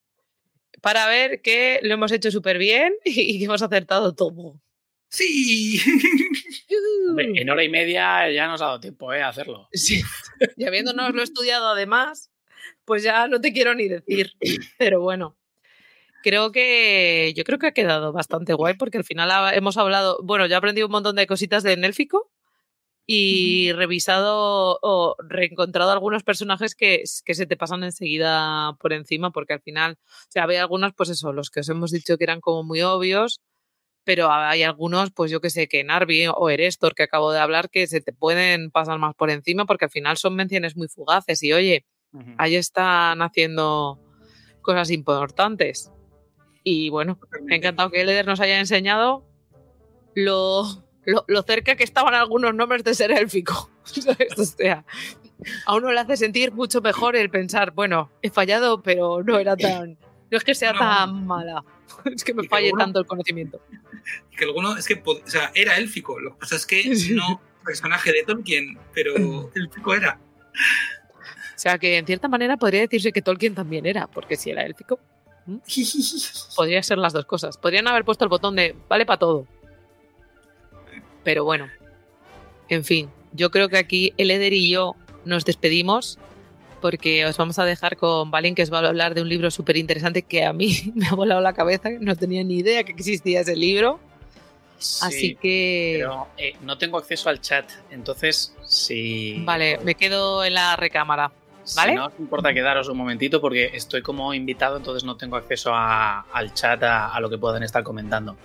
para 0.82 1.08
ver 1.08 1.42
que 1.42 1.80
lo 1.84 1.94
hemos 1.94 2.12
hecho 2.12 2.32
súper 2.32 2.58
bien 2.58 2.94
y 3.06 3.40
que 3.40 3.46
hemos 3.46 3.62
acertado 3.62 4.14
todo. 4.16 4.62
Sí. 5.10 5.80
En 7.18 7.50
hora 7.50 7.64
y 7.64 7.70
media 7.70 8.32
ya 8.32 8.48
nos 8.48 8.62
ha 8.62 8.68
dado 8.68 8.80
tiempo 8.80 9.12
¿eh? 9.12 9.22
a 9.22 9.28
hacerlo. 9.28 9.68
Sí. 9.74 10.02
Y 10.56 10.64
habiéndonos 10.64 11.14
lo 11.14 11.22
estudiado 11.22 11.68
además, 11.68 12.32
pues 12.86 13.04
ya 13.04 13.28
no 13.28 13.42
te 13.42 13.52
quiero 13.52 13.76
ni 13.76 13.90
decir. 13.90 14.32
Pero 14.78 15.02
bueno, 15.02 15.38
creo 16.22 16.52
que 16.52 17.34
yo 17.36 17.44
creo 17.44 17.60
que 17.60 17.68
ha 17.68 17.72
quedado 17.74 18.12
bastante 18.14 18.54
guay 18.54 18.76
porque 18.76 18.98
al 18.98 19.04
final 19.04 19.30
ha- 19.32 19.54
hemos 19.56 19.78
hablado, 19.78 20.20
bueno, 20.24 20.46
yo 20.48 20.54
he 20.54 20.58
aprendido 20.58 20.88
un 20.88 20.92
montón 20.94 21.16
de 21.16 21.28
cositas 21.28 21.64
de 21.64 21.78
Nélfico 21.78 22.30
y 23.08 23.72
revisado 23.74 24.80
o 24.82 25.16
reencontrado 25.28 25.92
algunos 25.92 26.24
personajes 26.24 26.76
que, 26.76 27.04
que 27.26 27.34
se 27.36 27.46
te 27.46 27.58
pasan 27.58 27.84
enseguida 27.84 28.74
por 28.80 28.94
encima 28.94 29.32
porque 29.32 29.54
al 29.54 29.62
final, 29.62 29.94
o 29.94 30.26
sea, 30.30 30.44
había 30.44 30.62
algunos, 30.62 30.94
pues 30.96 31.10
eso, 31.10 31.34
los 31.34 31.50
que 31.50 31.62
os 31.62 31.70
hemos 31.70 31.92
dicho 31.92 32.18
que 32.18 32.24
eran 32.24 32.40
como 32.42 32.64
muy 32.64 32.82
obvios, 32.82 33.40
pero 34.04 34.32
hay 34.32 34.64
algunos, 34.64 35.12
pues 35.12 35.30
yo 35.32 35.42
que 35.42 35.50
sé, 35.50 35.68
que 35.68 35.84
Narvi 35.84 36.28
o 36.28 36.50
Erestor, 36.50 36.96
que 36.96 37.04
acabo 37.04 37.32
de 37.32 37.40
hablar, 37.40 37.70
que 37.70 37.86
se 37.88 38.02
te 38.02 38.14
pueden 38.14 38.72
pasar 38.72 38.98
más 38.98 39.14
por 39.16 39.30
encima 39.30 39.66
porque 39.66 39.86
al 39.86 39.92
final 39.92 40.18
son 40.18 40.36
menciones 40.36 40.76
muy 40.78 40.88
fugaces 40.88 41.44
y 41.44 41.54
oye, 41.54 41.86
ahí 42.38 42.56
están 42.56 43.22
haciendo 43.22 44.00
cosas 44.62 44.90
importantes. 44.92 45.92
Y 46.64 46.90
bueno, 46.90 47.20
me 47.44 47.56
ha 47.56 47.58
encantado 47.58 47.90
que 47.90 48.04
Leder 48.06 48.26
nos 48.26 48.40
haya 48.40 48.60
enseñado 48.60 49.24
lo, 50.16 50.64
lo, 51.06 51.26
lo 51.28 51.42
cerca 51.44 51.76
que 51.76 51.84
estaban 51.84 52.14
algunos 52.14 52.54
nombres 52.54 52.84
de 52.84 52.94
ser 52.94 53.12
élfico. 53.12 53.70
O 54.38 54.44
sea, 54.44 54.86
a 55.66 55.76
uno 55.76 55.92
le 55.92 56.00
hace 56.00 56.16
sentir 56.18 56.52
mucho 56.52 56.82
mejor 56.82 57.16
el 57.16 57.30
pensar, 57.32 57.72
bueno, 57.72 58.12
he 58.22 58.30
fallado, 58.30 58.82
pero 58.84 59.24
no 59.24 59.40
era 59.40 59.58
tan... 59.58 59.98
No 60.30 60.38
es 60.38 60.44
que 60.44 60.54
sea 60.56 60.72
No. 60.74 60.80
tan 60.80 61.26
mala, 61.26 61.64
es 62.06 62.24
que 62.24 62.34
me 62.36 62.44
que 62.44 62.48
falle 62.50 62.72
tanto 62.78 63.00
el 63.00 63.06
conocimiento. 63.08 63.60
que 64.38 64.46
alguno 64.46 64.78
es 64.78 64.88
que 64.88 65.02
o 65.04 65.28
sea, 65.28 65.52
era 65.56 65.78
élfico. 65.78 66.20
Lo 66.20 66.34
que 66.34 66.40
pasa 66.42 66.56
es 66.58 66.66
que 66.68 66.96
Sí. 66.96 67.16
no 67.16 67.42
personaje 67.66 68.12
de 68.14 68.24
Tolkien, 68.24 68.78
pero 68.94 69.14
élfico 69.56 69.94
era. 69.96 70.20
O 71.56 71.58
sea 71.62 71.78
que 71.80 71.98
en 71.98 72.06
cierta 72.06 72.28
manera 72.28 72.56
podría 72.58 72.82
decirse 72.82 73.12
que 73.12 73.22
Tolkien 73.22 73.54
también 73.56 73.86
era, 73.88 74.08
porque 74.08 74.36
si 74.36 74.52
era 74.52 74.64
élfico, 74.64 75.00
podría 76.56 76.84
ser 76.84 76.98
las 76.98 77.14
dos 77.14 77.26
cosas. 77.26 77.58
Podrían 77.58 77.88
haber 77.88 78.06
puesto 78.06 78.24
el 78.26 78.30
botón 78.30 78.56
de 78.56 78.76
vale 78.88 79.06
para 79.06 79.20
todo. 79.20 79.48
Pero 81.24 81.44
bueno, 81.44 81.68
en 82.70 82.84
fin, 82.84 83.10
yo 83.34 83.52
creo 83.52 83.70
que 83.70 83.78
aquí 83.78 84.14
el 84.18 84.32
Eder 84.32 84.54
y 84.54 84.70
yo 84.70 84.96
nos 85.26 85.46
despedimos 85.46 86.18
porque 86.82 87.26
os 87.26 87.38
vamos 87.38 87.60
a 87.60 87.66
dejar 87.66 87.96
con 87.96 88.32
Valen 88.32 88.56
que 88.56 88.64
os 88.64 88.74
va 88.74 88.80
a 88.80 88.88
hablar 88.88 89.14
de 89.14 89.22
un 89.22 89.30
libro 89.30 89.52
súper 89.52 89.78
interesante 89.78 90.24
que 90.24 90.44
a 90.44 90.52
mí 90.52 90.92
me 90.96 91.08
ha 91.08 91.14
volado 91.14 91.40
la 91.42 91.54
cabeza, 91.54 91.90
no 92.00 92.16
tenía 92.16 92.44
ni 92.44 92.58
idea 92.58 92.84
que 92.84 92.92
existía 92.92 93.42
ese 93.42 93.56
libro. 93.56 94.00
Así 95.02 95.20
Sí, 95.20 95.36
que... 95.36 95.98
Pero 96.00 96.28
eh, 96.38 96.56
no 96.62 96.76
tengo 96.80 96.98
acceso 96.98 97.30
al 97.30 97.40
chat, 97.40 97.70
entonces 97.92 98.56
si, 98.66 99.44
Vale, 99.46 99.78
me 99.84 99.94
quedo 99.94 100.44
en 100.44 100.56
la 100.56 100.76
recámara. 100.76 101.32
Si 101.64 101.94
no 101.94 102.08
os 102.08 102.14
importa 102.20 102.54
quedaros 102.54 102.88
un 102.90 102.98
momentito 102.98 103.40
porque 103.42 103.72
estoy 103.74 104.02
como 104.02 104.34
invitado, 104.34 104.78
entonces 104.78 105.04
no 105.04 105.16
tengo 105.18 105.36
acceso 105.38 105.72
a- 105.74 106.22
al 106.34 106.54
chat 106.54 106.82
a, 106.84 107.14
a 107.14 107.20
lo 107.20 107.30
que 107.30 107.38
puedan 107.38 107.64
estar 107.64 107.84
comentando. 107.84 108.36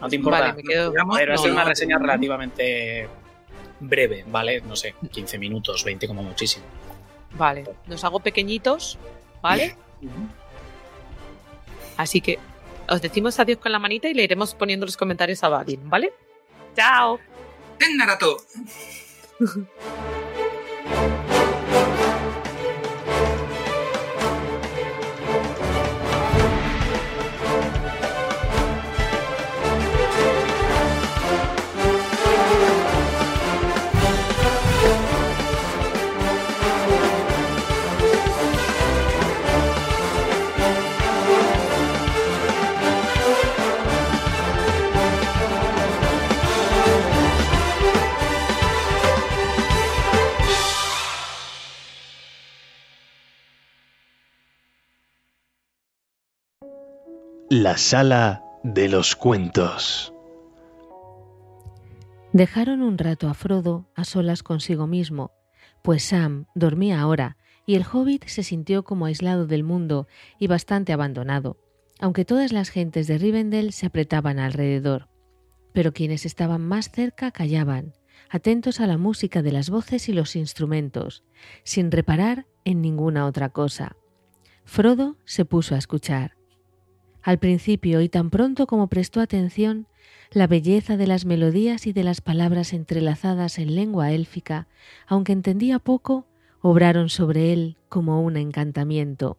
No 0.00 0.08
te 0.08 0.16
importa. 0.16 0.40
Vale, 0.40 0.52
me 0.54 0.62
quedo... 0.62 0.90
Digamos, 0.90 1.16
Pero 1.18 1.34
no, 1.36 1.42
una 1.44 1.64
reseña 1.64 1.96
no. 1.98 2.02
relativamente 2.06 3.08
breve, 3.80 4.24
¿vale? 4.28 4.60
No 4.62 4.76
sé, 4.76 4.94
15 5.12 5.38
minutos, 5.38 5.84
20 5.84 6.06
como 6.08 6.22
muchísimo. 6.22 6.64
Vale, 7.36 7.64
nos 7.86 8.04
hago 8.04 8.20
pequeñitos, 8.20 8.98
¿vale? 9.42 9.76
Así 11.96 12.20
que 12.20 12.38
os 12.88 13.00
decimos 13.00 13.38
adiós 13.40 13.58
con 13.58 13.72
la 13.72 13.78
manita 13.78 14.08
y 14.08 14.14
le 14.14 14.24
iremos 14.24 14.54
poniendo 14.54 14.84
los 14.86 14.96
comentarios 14.96 15.42
a 15.44 15.48
Valin, 15.48 15.88
¿vale? 15.88 16.12
¡Chao! 16.76 17.18
Ten 17.78 17.96
Narato. 17.96 18.36
La 57.56 57.76
sala 57.76 58.42
de 58.64 58.88
los 58.88 59.14
cuentos. 59.14 60.12
Dejaron 62.32 62.82
un 62.82 62.98
rato 62.98 63.28
a 63.28 63.34
Frodo 63.34 63.86
a 63.94 64.02
solas 64.02 64.42
consigo 64.42 64.88
mismo, 64.88 65.30
pues 65.80 66.02
Sam 66.02 66.46
dormía 66.56 67.00
ahora 67.00 67.36
y 67.64 67.76
el 67.76 67.84
hobbit 67.84 68.24
se 68.24 68.42
sintió 68.42 68.82
como 68.82 69.06
aislado 69.06 69.46
del 69.46 69.62
mundo 69.62 70.08
y 70.40 70.48
bastante 70.48 70.92
abandonado, 70.92 71.56
aunque 72.00 72.24
todas 72.24 72.52
las 72.52 72.70
gentes 72.70 73.06
de 73.06 73.18
Rivendell 73.18 73.72
se 73.72 73.86
apretaban 73.86 74.40
alrededor. 74.40 75.08
Pero 75.72 75.92
quienes 75.92 76.26
estaban 76.26 76.60
más 76.60 76.90
cerca 76.90 77.30
callaban, 77.30 77.92
atentos 78.30 78.80
a 78.80 78.88
la 78.88 78.98
música 78.98 79.42
de 79.42 79.52
las 79.52 79.70
voces 79.70 80.08
y 80.08 80.12
los 80.12 80.34
instrumentos, 80.34 81.22
sin 81.62 81.92
reparar 81.92 82.48
en 82.64 82.82
ninguna 82.82 83.26
otra 83.26 83.50
cosa. 83.50 83.94
Frodo 84.64 85.18
se 85.24 85.44
puso 85.44 85.76
a 85.76 85.78
escuchar. 85.78 86.34
Al 87.24 87.38
principio 87.38 88.02
y 88.02 88.10
tan 88.10 88.28
pronto 88.28 88.66
como 88.66 88.88
prestó 88.88 89.20
atención, 89.22 89.86
la 90.30 90.46
belleza 90.46 90.98
de 90.98 91.06
las 91.06 91.24
melodías 91.24 91.86
y 91.86 91.94
de 91.94 92.04
las 92.04 92.20
palabras 92.20 92.74
entrelazadas 92.74 93.58
en 93.58 93.74
lengua 93.74 94.12
élfica, 94.12 94.68
aunque 95.06 95.32
entendía 95.32 95.78
poco, 95.78 96.26
obraron 96.60 97.08
sobre 97.08 97.54
él 97.54 97.78
como 97.88 98.22
un 98.22 98.36
encantamiento. 98.36 99.38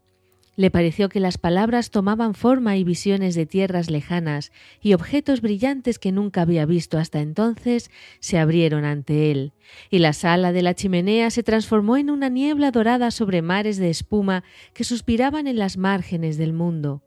Le 0.55 0.71
pareció 0.71 1.09
que 1.09 1.19
las 1.19 1.37
palabras 1.37 1.91
tomaban 1.91 2.33
forma 2.33 2.75
y 2.75 2.83
visiones 2.83 3.35
de 3.35 3.45
tierras 3.45 3.91
lejanas 3.91 4.51
y 4.81 4.93
objetos 4.93 5.41
brillantes 5.41 5.99
que 5.99 6.11
nunca 6.11 6.41
había 6.41 6.65
visto 6.65 6.97
hasta 6.97 7.19
entonces 7.19 7.91
se 8.19 8.39
abrieron 8.39 8.83
ante 8.83 9.29
él, 9.29 9.53
y 9.91 9.99
la 9.99 10.13
sala 10.13 10.53
de 10.53 10.63
la 10.63 10.73
chimenea 10.73 11.29
se 11.29 11.43
transformó 11.43 11.97
en 11.97 12.09
una 12.09 12.29
niebla 12.29 12.71
dorada 12.71 13.11
sobre 13.11 13.43
mares 13.43 13.77
de 13.77 13.91
espuma 13.91 14.43
que 14.73 14.85
suspiraban 14.85 15.45
en 15.45 15.59
las 15.59 15.77
márgenes 15.77 16.39
del 16.39 16.53
mundo. 16.53 17.03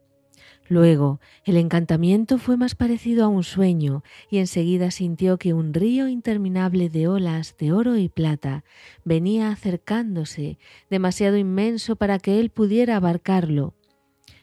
Luego 0.68 1.18
el 1.44 1.56
encantamiento 1.56 2.36
fue 2.36 2.58
más 2.58 2.74
parecido 2.74 3.24
a 3.24 3.28
un 3.28 3.42
sueño 3.42 4.04
y 4.30 4.38
enseguida 4.38 4.90
sintió 4.90 5.38
que 5.38 5.54
un 5.54 5.72
río 5.72 6.08
interminable 6.08 6.90
de 6.90 7.08
olas 7.08 7.56
de 7.58 7.72
oro 7.72 7.96
y 7.96 8.10
plata 8.10 8.64
venía 9.02 9.50
acercándose, 9.50 10.58
demasiado 10.90 11.38
inmenso 11.38 11.96
para 11.96 12.18
que 12.18 12.38
él 12.38 12.50
pudiera 12.50 12.96
abarcarlo. 12.96 13.74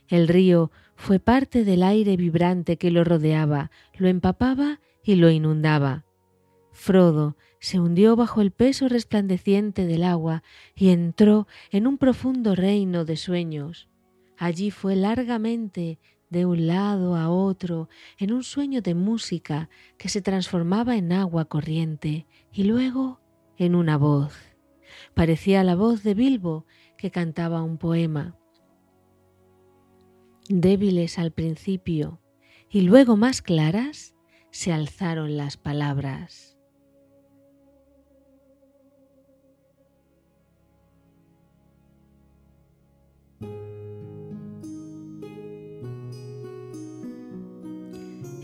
El 0.08 0.28
río 0.28 0.72
fue 0.96 1.20
parte 1.20 1.64
del 1.64 1.84
aire 1.84 2.18
vibrante 2.18 2.78
que 2.78 2.90
lo 2.90 3.04
rodeaba, 3.04 3.70
lo 3.98 4.08
empapaba 4.08 4.80
y 5.04 5.16
lo 5.16 5.30
inundaba. 5.30 6.06
Frodo 6.72 7.38
se 7.60 7.80
hundió 7.80 8.16
bajo 8.16 8.42
el 8.42 8.52
peso 8.52 8.90
resplandeciente 8.90 9.86
del 9.86 10.04
agua 10.04 10.44
y 10.76 10.90
entró 10.90 11.48
en 11.72 11.86
un 11.86 11.98
profundo 11.98 12.56
reino 12.56 13.06
de 13.06 13.16
sueños. 13.16 13.88
Allí 14.38 14.72
fue 14.72 14.96
largamente 14.96 16.00
de 16.30 16.46
un 16.46 16.68
lado 16.68 17.16
a 17.16 17.30
otro 17.30 17.90
en 18.18 18.34
un 18.34 18.44
sueño 18.44 18.82
de 18.82 18.96
música 18.96 19.70
que 19.98 20.10
se 20.10 20.22
transformaba 20.22 20.96
en 20.96 21.12
agua 21.12 21.46
corriente 21.46 22.28
y 22.52 22.64
luego 22.64 23.22
en 23.58 23.76
una 23.76 23.98
voz. 23.98 24.36
Parecía 25.14 25.64
la 25.64 25.76
voz 25.76 26.04
de 26.04 26.14
Bilbo 26.14 26.66
que 26.98 27.12
cantaba 27.12 27.64
un 27.64 27.78
poema. 27.78 28.38
Débiles 30.50 31.18
al 31.18 31.32
principio 31.32 32.22
y 32.70 32.82
luego 32.82 33.16
más 33.16 33.42
claras, 33.42 34.16
se 34.52 34.72
alzaron 34.72 35.38
las 35.38 35.58
palabras. 35.58 36.55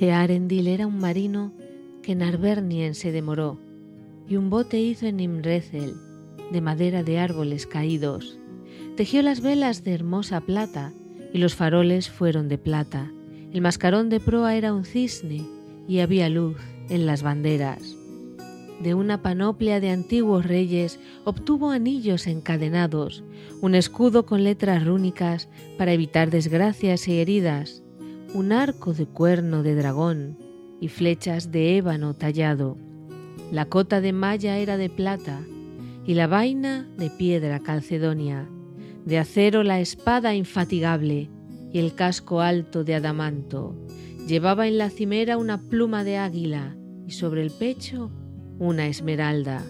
Earendil 0.09 0.67
era 0.67 0.87
un 0.87 0.97
marino 0.97 1.53
que 2.01 2.13
en 2.13 2.23
Arbernien 2.23 2.95
se 2.95 3.11
demoró, 3.11 3.59
y 4.27 4.35
un 4.35 4.49
bote 4.49 4.79
hizo 4.79 5.05
en 5.05 5.19
Imrethel, 5.19 5.93
de 6.51 6.61
madera 6.61 7.03
de 7.03 7.19
árboles 7.19 7.67
caídos. 7.67 8.39
Tejió 8.97 9.21
las 9.21 9.41
velas 9.41 9.83
de 9.83 9.93
hermosa 9.93 10.41
plata, 10.41 10.91
y 11.33 11.37
los 11.37 11.55
faroles 11.55 12.09
fueron 12.09 12.49
de 12.49 12.57
plata. 12.57 13.11
El 13.53 13.61
mascarón 13.61 14.09
de 14.09 14.19
proa 14.19 14.55
era 14.55 14.73
un 14.73 14.85
cisne, 14.85 15.45
y 15.87 15.99
había 15.99 16.29
luz 16.29 16.57
en 16.89 17.05
las 17.05 17.23
banderas. 17.23 17.95
De 18.81 18.95
una 18.95 19.21
panoplia 19.21 19.79
de 19.79 19.91
antiguos 19.91 20.45
reyes 20.45 20.99
obtuvo 21.23 21.69
anillos 21.69 22.25
encadenados, 22.25 23.23
un 23.61 23.75
escudo 23.75 24.25
con 24.25 24.43
letras 24.43 24.83
rúnicas 24.83 25.47
para 25.77 25.93
evitar 25.93 26.31
desgracias 26.31 27.07
y 27.07 27.19
heridas, 27.19 27.80
un 28.33 28.53
arco 28.53 28.93
de 28.93 29.05
cuerno 29.05 29.61
de 29.61 29.75
dragón 29.75 30.37
y 30.79 30.87
flechas 30.87 31.51
de 31.51 31.77
ébano 31.77 32.13
tallado. 32.13 32.77
La 33.51 33.65
cota 33.65 33.99
de 33.99 34.13
malla 34.13 34.57
era 34.57 34.77
de 34.77 34.89
plata 34.89 35.41
y 36.05 36.13
la 36.13 36.27
vaina 36.27 36.87
de 36.97 37.09
piedra 37.09 37.59
calcedonia, 37.59 38.47
de 39.05 39.19
acero 39.19 39.63
la 39.63 39.81
espada 39.81 40.33
infatigable 40.33 41.29
y 41.73 41.79
el 41.79 41.93
casco 41.93 42.41
alto 42.41 42.83
de 42.83 42.95
adamanto. 42.95 43.75
Llevaba 44.27 44.67
en 44.67 44.77
la 44.77 44.89
cimera 44.89 45.37
una 45.37 45.59
pluma 45.61 46.03
de 46.03 46.17
águila 46.17 46.75
y 47.05 47.11
sobre 47.11 47.41
el 47.41 47.51
pecho 47.51 48.11
una 48.59 48.87
esmeralda. 48.87 49.61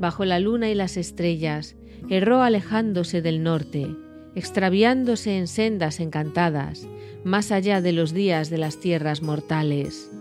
Bajo 0.00 0.24
la 0.24 0.40
luna 0.40 0.70
y 0.70 0.74
las 0.74 0.96
estrellas 0.96 1.76
erró 2.08 2.42
alejándose 2.42 3.20
del 3.20 3.42
norte, 3.42 3.86
extraviándose 4.34 5.36
en 5.36 5.46
sendas 5.46 6.00
encantadas, 6.00 6.86
más 7.26 7.50
allá 7.50 7.80
de 7.80 7.90
los 7.90 8.14
días 8.14 8.50
de 8.50 8.58
las 8.58 8.78
tierras 8.78 9.20
mortales, 9.20 10.12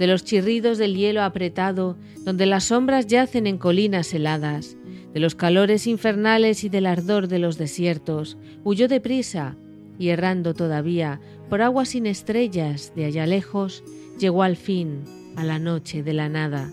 de 0.00 0.08
los 0.08 0.24
chirridos 0.24 0.76
del 0.76 0.96
hielo 0.96 1.22
apretado, 1.22 1.96
donde 2.24 2.46
las 2.46 2.64
sombras 2.64 3.06
yacen 3.06 3.46
en 3.46 3.58
colinas 3.58 4.12
heladas, 4.12 4.76
de 5.14 5.20
los 5.20 5.36
calores 5.36 5.86
infernales 5.86 6.64
y 6.64 6.68
del 6.68 6.86
ardor 6.86 7.28
de 7.28 7.38
los 7.38 7.58
desiertos, 7.58 8.38
huyó 8.64 8.88
deprisa, 8.88 9.56
y 10.00 10.08
errando 10.08 10.52
todavía 10.52 11.20
por 11.48 11.62
aguas 11.62 11.90
sin 11.90 12.06
estrellas 12.06 12.92
de 12.96 13.04
allá 13.04 13.26
lejos, 13.26 13.84
llegó 14.18 14.42
al 14.42 14.56
fin 14.56 15.04
a 15.36 15.44
la 15.44 15.60
noche 15.60 16.02
de 16.02 16.12
la 16.12 16.28
nada. 16.28 16.72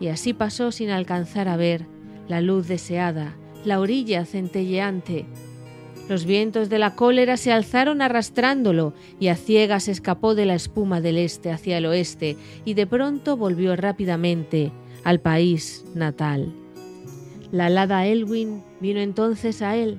Y 0.00 0.08
así 0.08 0.34
pasó 0.34 0.70
sin 0.70 0.90
alcanzar 0.90 1.48
a 1.48 1.56
ver 1.56 1.86
la 2.28 2.42
luz 2.42 2.68
deseada, 2.68 3.36
la 3.64 3.80
orilla 3.80 4.26
centelleante, 4.26 5.24
los 6.08 6.24
vientos 6.24 6.68
de 6.68 6.78
la 6.78 6.94
cólera 6.94 7.36
se 7.36 7.52
alzaron 7.52 8.00
arrastrándolo 8.00 8.94
y 9.20 9.28
a 9.28 9.36
ciegas 9.36 9.88
escapó 9.88 10.34
de 10.34 10.46
la 10.46 10.54
espuma 10.54 11.00
del 11.00 11.18
este 11.18 11.50
hacia 11.50 11.78
el 11.78 11.86
oeste 11.86 12.36
y 12.64 12.74
de 12.74 12.86
pronto 12.86 13.36
volvió 13.36 13.76
rápidamente 13.76 14.72
al 15.04 15.20
país 15.20 15.84
natal. 15.94 16.52
La 17.52 17.66
alada 17.66 18.06
Elwin 18.06 18.62
vino 18.80 19.00
entonces 19.00 19.62
a 19.62 19.76
él 19.76 19.98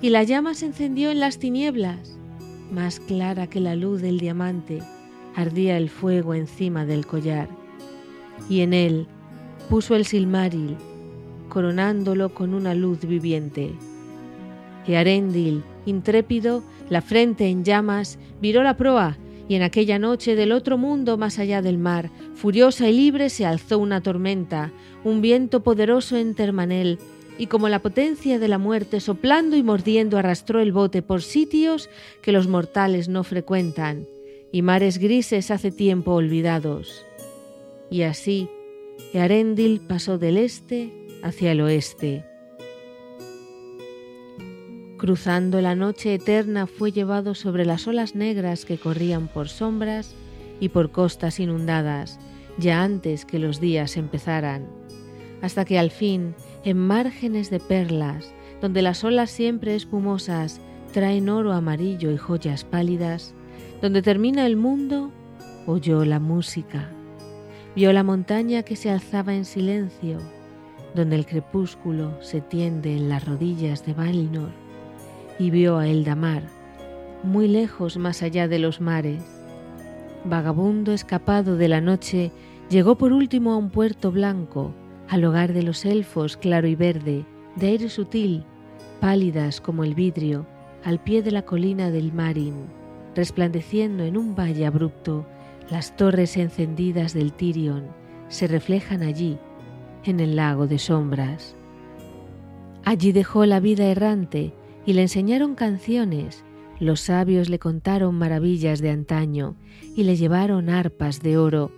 y 0.00 0.10
la 0.10 0.22
llama 0.22 0.54
se 0.54 0.66
encendió 0.66 1.10
en 1.10 1.20
las 1.20 1.38
tinieblas. 1.38 2.16
Más 2.70 3.00
clara 3.00 3.48
que 3.48 3.60
la 3.60 3.74
luz 3.74 4.00
del 4.00 4.18
diamante 4.18 4.80
ardía 5.34 5.76
el 5.76 5.90
fuego 5.90 6.34
encima 6.34 6.86
del 6.86 7.06
collar 7.06 7.48
y 8.48 8.60
en 8.60 8.74
él 8.74 9.06
puso 9.68 9.94
el 9.94 10.04
Silmaril, 10.04 10.76
coronándolo 11.48 12.34
con 12.34 12.54
una 12.54 12.74
luz 12.74 13.00
viviente. 13.00 13.72
Earendil, 14.86 15.62
intrépido, 15.86 16.62
la 16.88 17.02
frente 17.02 17.46
en 17.48 17.64
llamas, 17.64 18.18
viró 18.40 18.62
la 18.62 18.76
proa, 18.76 19.16
y 19.48 19.54
en 19.54 19.62
aquella 19.62 19.98
noche 19.98 20.34
del 20.34 20.52
otro 20.52 20.78
mundo 20.78 21.16
más 21.16 21.38
allá 21.38 21.62
del 21.62 21.78
mar, 21.78 22.10
furiosa 22.34 22.88
y 22.88 22.92
libre, 22.92 23.30
se 23.30 23.44
alzó 23.46 23.78
una 23.78 24.00
tormenta, 24.00 24.72
un 25.04 25.20
viento 25.20 25.62
poderoso 25.62 26.16
en 26.16 26.34
Termanel, 26.34 26.98
y 27.38 27.46
como 27.46 27.68
la 27.68 27.80
potencia 27.80 28.38
de 28.38 28.48
la 28.48 28.58
muerte, 28.58 29.00
soplando 29.00 29.56
y 29.56 29.62
mordiendo, 29.62 30.18
arrastró 30.18 30.60
el 30.60 30.72
bote 30.72 31.02
por 31.02 31.22
sitios 31.22 31.88
que 32.20 32.32
los 32.32 32.46
mortales 32.48 33.08
no 33.08 33.24
frecuentan, 33.24 34.06
y 34.52 34.62
mares 34.62 34.98
grises 34.98 35.50
hace 35.50 35.70
tiempo 35.70 36.12
olvidados. 36.12 37.04
Y 37.90 38.02
así, 38.02 38.48
Earendil 39.12 39.80
pasó 39.80 40.18
del 40.18 40.36
este 40.36 40.92
hacia 41.22 41.52
el 41.52 41.60
oeste 41.60 42.24
Cruzando 45.02 45.60
la 45.60 45.74
noche 45.74 46.14
eterna 46.14 46.68
fue 46.68 46.92
llevado 46.92 47.34
sobre 47.34 47.64
las 47.64 47.88
olas 47.88 48.14
negras 48.14 48.64
que 48.64 48.78
corrían 48.78 49.26
por 49.26 49.48
sombras 49.48 50.14
y 50.60 50.68
por 50.68 50.92
costas 50.92 51.40
inundadas, 51.40 52.20
ya 52.56 52.84
antes 52.84 53.24
que 53.24 53.40
los 53.40 53.58
días 53.58 53.96
empezaran, 53.96 54.68
hasta 55.40 55.64
que 55.64 55.76
al 55.76 55.90
fin, 55.90 56.36
en 56.62 56.78
márgenes 56.78 57.50
de 57.50 57.58
perlas, 57.58 58.32
donde 58.60 58.80
las 58.80 59.02
olas 59.02 59.32
siempre 59.32 59.74
espumosas 59.74 60.60
traen 60.92 61.28
oro 61.28 61.52
amarillo 61.52 62.12
y 62.12 62.16
joyas 62.16 62.62
pálidas, 62.62 63.34
donde 63.80 64.02
termina 64.02 64.46
el 64.46 64.56
mundo, 64.56 65.10
oyó 65.66 66.04
la 66.04 66.20
música. 66.20 66.88
Vio 67.74 67.92
la 67.92 68.04
montaña 68.04 68.62
que 68.62 68.76
se 68.76 68.88
alzaba 68.88 69.34
en 69.34 69.46
silencio, 69.46 70.18
donde 70.94 71.16
el 71.16 71.26
crepúsculo 71.26 72.22
se 72.22 72.40
tiende 72.40 72.96
en 72.96 73.08
las 73.08 73.26
rodillas 73.26 73.84
de 73.84 73.94
Valinor 73.94 74.61
y 75.42 75.50
vio 75.50 75.78
a 75.78 75.88
Eldamar, 75.88 76.44
muy 77.24 77.48
lejos 77.48 77.96
más 77.96 78.22
allá 78.22 78.46
de 78.46 78.60
los 78.60 78.80
mares. 78.80 79.24
Vagabundo 80.24 80.92
escapado 80.92 81.56
de 81.56 81.66
la 81.66 81.80
noche, 81.80 82.30
llegó 82.70 82.96
por 82.96 83.12
último 83.12 83.52
a 83.52 83.56
un 83.56 83.70
puerto 83.70 84.12
blanco, 84.12 84.72
al 85.08 85.24
hogar 85.24 85.52
de 85.52 85.64
los 85.64 85.84
elfos 85.84 86.36
claro 86.36 86.68
y 86.68 86.76
verde, 86.76 87.26
de 87.56 87.66
aire 87.66 87.88
sutil, 87.88 88.44
pálidas 89.00 89.60
como 89.60 89.82
el 89.82 89.96
vidrio, 89.96 90.46
al 90.84 91.02
pie 91.02 91.22
de 91.22 91.32
la 91.32 91.42
colina 91.42 91.90
del 91.90 92.12
Marin, 92.12 92.54
resplandeciendo 93.16 94.04
en 94.04 94.16
un 94.16 94.36
valle 94.36 94.64
abrupto, 94.64 95.26
las 95.70 95.96
torres 95.96 96.36
encendidas 96.36 97.14
del 97.14 97.32
Tirion 97.32 97.86
se 98.28 98.46
reflejan 98.46 99.02
allí, 99.02 99.38
en 100.04 100.20
el 100.20 100.36
lago 100.36 100.68
de 100.68 100.78
sombras. 100.78 101.56
Allí 102.84 103.10
dejó 103.10 103.44
la 103.44 103.58
vida 103.58 103.86
errante 103.86 104.52
y 104.86 104.94
le 104.94 105.02
enseñaron 105.02 105.54
canciones, 105.54 106.44
los 106.80 107.00
sabios 107.00 107.48
le 107.48 107.58
contaron 107.58 108.16
maravillas 108.16 108.80
de 108.80 108.90
antaño 108.90 109.56
y 109.94 110.02
le 110.02 110.16
llevaron 110.16 110.68
arpas 110.68 111.22
de 111.22 111.38
oro. 111.38 111.70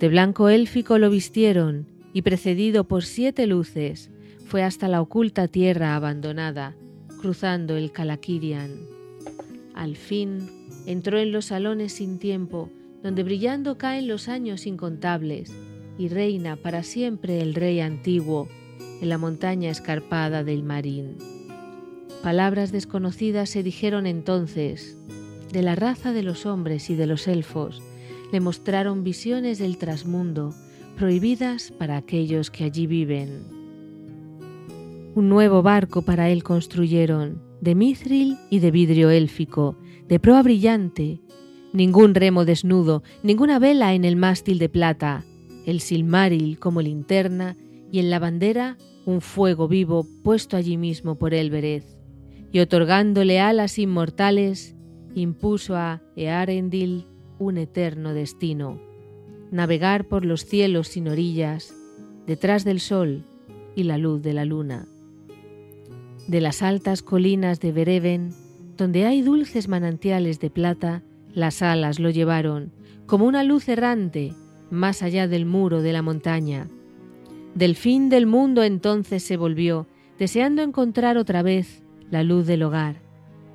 De 0.00 0.08
blanco 0.08 0.48
élfico 0.48 0.98
lo 0.98 1.10
vistieron 1.10 1.86
y 2.12 2.22
precedido 2.22 2.84
por 2.84 3.04
siete 3.04 3.46
luces 3.46 4.10
fue 4.46 4.64
hasta 4.64 4.88
la 4.88 5.00
oculta 5.00 5.46
tierra 5.46 5.94
abandonada, 5.94 6.74
cruzando 7.20 7.76
el 7.76 7.92
Calakirian. 7.92 8.72
Al 9.74 9.94
fin 9.94 10.48
entró 10.86 11.18
en 11.18 11.30
los 11.30 11.46
salones 11.46 11.92
sin 11.92 12.18
tiempo, 12.18 12.70
donde 13.02 13.22
brillando 13.22 13.78
caen 13.78 14.08
los 14.08 14.28
años 14.28 14.66
incontables, 14.66 15.52
y 15.96 16.08
reina 16.08 16.56
para 16.56 16.82
siempre 16.82 17.40
el 17.40 17.54
rey 17.54 17.78
antiguo 17.80 18.48
en 19.00 19.08
la 19.08 19.18
montaña 19.18 19.70
escarpada 19.70 20.42
del 20.42 20.64
Marín. 20.64 21.39
Palabras 22.22 22.70
desconocidas 22.70 23.48
se 23.48 23.62
dijeron 23.62 24.06
entonces. 24.06 24.98
De 25.52 25.62
la 25.62 25.74
raza 25.74 26.12
de 26.12 26.22
los 26.22 26.44
hombres 26.44 26.90
y 26.90 26.94
de 26.94 27.06
los 27.06 27.26
elfos 27.26 27.82
le 28.30 28.40
mostraron 28.40 29.04
visiones 29.04 29.58
del 29.58 29.78
trasmundo, 29.78 30.54
prohibidas 30.96 31.72
para 31.72 31.96
aquellos 31.96 32.50
que 32.50 32.64
allí 32.64 32.86
viven. 32.86 33.44
Un 35.14 35.30
nuevo 35.30 35.62
barco 35.62 36.02
para 36.02 36.28
él 36.28 36.44
construyeron, 36.44 37.42
de 37.62 37.74
mithril 37.74 38.36
y 38.50 38.58
de 38.58 38.70
vidrio 38.70 39.08
élfico, 39.08 39.78
de 40.06 40.20
proa 40.20 40.42
brillante, 40.42 41.22
ningún 41.72 42.14
remo 42.14 42.44
desnudo, 42.44 43.02
ninguna 43.22 43.58
vela 43.58 43.94
en 43.94 44.04
el 44.04 44.16
mástil 44.16 44.58
de 44.58 44.68
plata, 44.68 45.24
el 45.64 45.80
silmaril 45.80 46.58
como 46.58 46.82
linterna 46.82 47.56
y 47.90 47.98
en 47.98 48.10
la 48.10 48.18
bandera 48.18 48.76
un 49.06 49.22
fuego 49.22 49.68
vivo 49.68 50.06
puesto 50.22 50.56
allí 50.56 50.76
mismo 50.76 51.18
por 51.18 51.32
Elbereth 51.32 51.99
y 52.52 52.60
otorgándole 52.60 53.40
alas 53.40 53.78
inmortales, 53.78 54.74
impuso 55.14 55.76
a 55.76 56.02
Earendil 56.16 57.06
un 57.38 57.58
eterno 57.58 58.12
destino, 58.12 58.80
navegar 59.50 60.06
por 60.06 60.24
los 60.24 60.44
cielos 60.44 60.88
sin 60.88 61.08
orillas, 61.08 61.74
detrás 62.26 62.64
del 62.64 62.80
sol 62.80 63.24
y 63.74 63.84
la 63.84 63.98
luz 63.98 64.22
de 64.22 64.32
la 64.32 64.44
luna. 64.44 64.86
De 66.26 66.40
las 66.40 66.62
altas 66.62 67.02
colinas 67.02 67.60
de 67.60 67.72
Bereven, 67.72 68.30
donde 68.76 69.06
hay 69.06 69.22
dulces 69.22 69.68
manantiales 69.68 70.40
de 70.40 70.50
plata, 70.50 71.02
las 71.32 71.62
alas 71.62 71.98
lo 71.98 72.10
llevaron, 72.10 72.72
como 73.06 73.26
una 73.26 73.44
luz 73.44 73.68
errante, 73.68 74.34
más 74.70 75.02
allá 75.02 75.28
del 75.28 75.46
muro 75.46 75.82
de 75.82 75.92
la 75.92 76.02
montaña. 76.02 76.68
Del 77.54 77.74
fin 77.74 78.08
del 78.08 78.26
mundo 78.26 78.62
entonces 78.62 79.22
se 79.22 79.36
volvió, 79.36 79.86
deseando 80.18 80.62
encontrar 80.62 81.16
otra 81.16 81.42
vez 81.42 81.82
la 82.10 82.22
luz 82.22 82.46
del 82.46 82.62
hogar. 82.62 82.96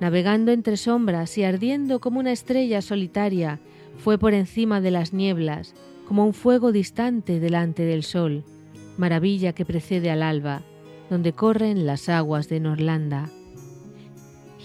Navegando 0.00 0.52
entre 0.52 0.76
sombras 0.76 1.36
y 1.38 1.44
ardiendo 1.44 2.00
como 2.00 2.20
una 2.20 2.32
estrella 2.32 2.82
solitaria, 2.82 3.60
fue 3.98 4.18
por 4.18 4.34
encima 4.34 4.80
de 4.80 4.90
las 4.90 5.12
nieblas, 5.12 5.74
como 6.06 6.26
un 6.26 6.34
fuego 6.34 6.72
distante 6.72 7.40
delante 7.40 7.84
del 7.84 8.02
sol, 8.02 8.44
maravilla 8.98 9.52
que 9.52 9.64
precede 9.64 10.10
al 10.10 10.22
alba, 10.22 10.62
donde 11.08 11.32
corren 11.32 11.86
las 11.86 12.08
aguas 12.08 12.48
de 12.48 12.60
Norlanda. 12.60 13.30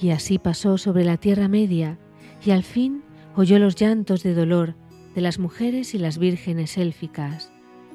Y 0.02 0.10
así 0.10 0.38
pasó 0.40 0.78
sobre 0.78 1.06
la 1.06 1.18
Tierra 1.18 1.48
Media, 1.48 1.98
y 2.44 2.52
al 2.52 2.64
fin 2.64 3.04
oyó 3.36 3.60
los 3.60 3.76
llantos 3.76 4.24
de 4.24 4.34
dolor 4.34 4.76
de 5.16 5.22
las 5.22 5.40
mujeres 5.40 5.94
y 5.94 5.98
las 5.98 6.18
vírgenes 6.18 6.78
élficas, 6.78 7.52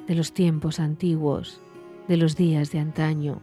de 0.06 0.14
los 0.14 0.32
tiempos 0.32 0.80
antiguos, 0.80 1.60
de 2.08 2.16
los 2.16 2.36
días 2.36 2.70
de 2.70 2.78
antaño 2.78 3.40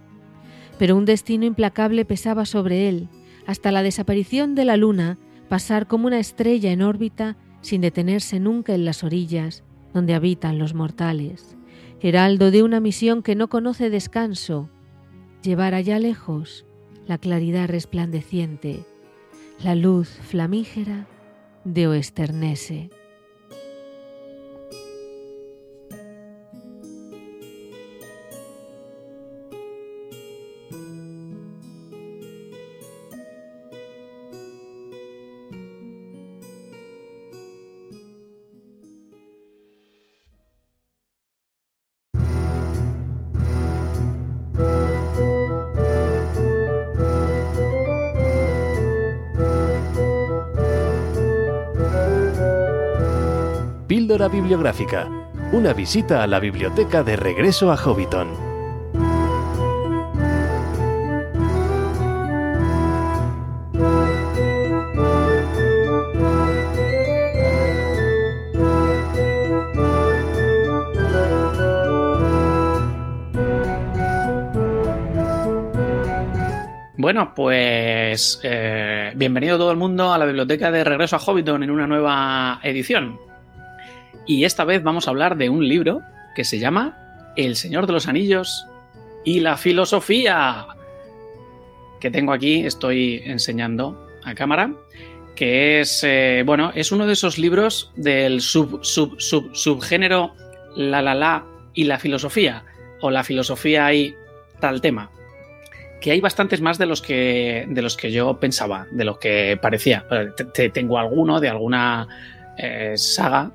pero 0.78 0.96
un 0.96 1.06
destino 1.06 1.46
implacable 1.46 2.06
pesaba 2.06 2.46
sobre 2.46 2.90
él, 2.90 3.10
hasta 3.46 3.72
la 3.72 3.84
desaparición 3.84 4.56
de 4.56 4.66
la 4.66 4.78
luna, 4.78 5.18
pasar 5.50 5.88
como 5.88 6.08
una 6.08 6.20
estrella 6.20 6.72
en 6.72 6.82
órbita 6.82 7.38
sin 7.62 7.82
detenerse 7.82 8.40
nunca 8.40 8.74
en 8.74 8.86
las 8.86 9.04
orillas 9.04 9.64
donde 9.94 10.14
habitan 10.14 10.58
los 10.58 10.74
mortales, 10.74 11.56
heraldo 12.02 12.52
de 12.52 12.64
una 12.64 12.80
misión 12.80 13.24
que 13.24 13.36
no 13.36 13.50
conoce 13.50 13.90
descanso, 13.90 14.70
llevar 15.42 15.74
allá 15.74 16.00
lejos 16.00 16.66
la 17.08 17.18
claridad 17.18 17.68
resplandeciente, 17.68 18.86
la 19.64 19.76
luz 19.76 20.10
flamígera 20.10 21.08
de 21.64 21.88
Oesternese. 21.88 22.90
Píldora 54.14 54.30
Bibliográfica. 54.30 55.10
Una 55.54 55.74
visita 55.74 56.22
a 56.22 56.28
la 56.28 56.40
biblioteca 56.40 57.02
de 57.02 57.16
regreso 57.16 57.72
a 57.72 57.78
Hobbiton. 57.78 58.28
Bueno, 76.98 77.34
pues 77.34 78.40
eh, 78.44 79.12
bienvenido 79.16 79.58
todo 79.58 79.72
el 79.72 79.78
mundo 79.78 80.14
a 80.14 80.20
la 80.20 80.26
biblioteca 80.26 80.70
de 80.70 80.84
Regreso 80.84 81.16
a 81.16 81.20
Hobbiton 81.20 81.64
en 81.64 81.72
una 81.72 81.88
nueva 81.88 82.60
edición. 82.62 83.33
Y 84.26 84.46
esta 84.46 84.64
vez 84.64 84.84
vamos 84.84 85.08
a 85.08 85.12
hablar 85.12 85.38
de 85.38 85.50
un 85.50 85.68
libro 85.68 86.02
que 86.36 86.44
se 86.44 86.60
llama 86.60 86.98
El 87.36 87.56
Señor 87.56 87.88
de 87.88 87.94
los 87.94 88.08
Anillos 88.08 88.66
y 89.26 89.40
la 89.40 89.58
Filosofía, 89.58 90.66
que 92.00 92.12
tengo 92.12 92.34
aquí, 92.34 92.66
estoy 92.66 93.22
enseñando 93.26 94.08
a 94.24 94.34
cámara, 94.34 94.74
que 95.36 95.82
es, 95.82 96.04
eh, 96.04 96.44
bueno, 96.46 96.72
es 96.76 96.92
uno 96.92 97.08
de 97.08 97.14
esos 97.14 97.38
libros 97.38 97.92
del 97.96 98.42
sub, 98.42 98.84
sub, 98.84 99.20
sub, 99.20 99.56
subgénero 99.56 100.34
la 100.76 101.02
la 101.02 101.16
la 101.16 101.46
y 101.74 101.86
la 101.86 102.00
filosofía, 102.00 102.64
o 103.02 103.10
la 103.12 103.24
filosofía 103.24 103.94
y 103.94 104.16
tal 104.60 104.82
tema 104.82 105.10
que 106.04 106.12
hay 106.12 106.20
bastantes 106.20 106.60
más 106.60 106.78
de 106.78 106.86
los 106.86 107.02
que, 107.02 107.66
de 107.70 107.82
los 107.82 107.96
que 107.96 108.12
yo 108.12 108.38
pensaba, 108.38 108.88
de 108.92 109.06
los 109.06 109.20
que 109.20 109.58
parecía. 109.62 110.06
Tengo 110.74 111.00
alguno 111.00 111.40
de 111.40 111.48
alguna 111.48 112.10
eh, 112.58 112.96
saga 112.98 113.52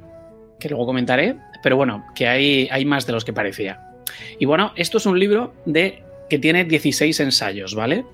que 0.59 0.69
luego 0.69 0.87
comentaré, 0.87 1.37
pero 1.63 1.77
bueno, 1.77 2.05
que 2.15 2.29
hay, 2.29 2.69
hay 2.71 2.85
más 2.85 3.07
de 3.07 3.13
los 3.13 3.25
que 3.25 3.33
parecía. 3.33 3.81
Y 4.39 4.45
bueno, 4.45 4.73
esto 4.77 4.99
es 4.99 5.07
un 5.07 5.19
libro 5.19 5.55
de, 5.67 6.03
que 6.29 6.39
tiene 6.39 6.65
16 6.65 7.21
ensayos, 7.21 7.75
¿vale? 7.75 8.05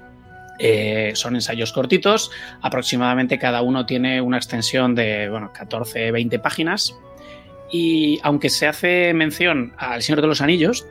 Eh, 0.58 1.12
son 1.14 1.34
ensayos 1.34 1.72
cortitos, 1.72 2.30
aproximadamente 2.62 3.38
cada 3.38 3.62
uno 3.62 3.86
tiene 3.86 4.20
una 4.20 4.36
extensión 4.36 4.94
de 4.94 5.28
bueno, 5.28 5.52
14, 5.52 6.12
20 6.12 6.38
páginas. 6.38 6.94
Y 7.72 8.20
aunque 8.22 8.50
se 8.50 8.68
hace 8.68 9.12
mención 9.14 9.72
al 9.78 10.02
Señor 10.02 10.20
de 10.20 10.28
los 10.28 10.40
Anillos, 10.40 10.86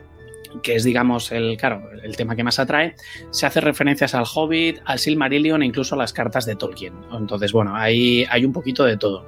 que 0.62 0.76
es, 0.76 0.84
digamos, 0.84 1.32
el, 1.32 1.56
claro, 1.56 1.88
el 2.02 2.16
tema 2.16 2.36
que 2.36 2.44
más 2.44 2.58
atrae, 2.58 2.94
se 3.30 3.46
hace 3.46 3.60
referencias 3.60 4.14
al 4.14 4.24
Hobbit, 4.32 4.80
al 4.84 4.98
Silmarillion 4.98 5.62
e 5.62 5.66
incluso 5.66 5.94
a 5.94 5.98
las 5.98 6.12
cartas 6.12 6.46
de 6.46 6.56
Tolkien. 6.56 6.94
Entonces, 7.12 7.52
bueno, 7.52 7.74
hay, 7.74 8.26
hay 8.30 8.44
un 8.44 8.52
poquito 8.52 8.84
de 8.84 8.96
todo. 8.96 9.26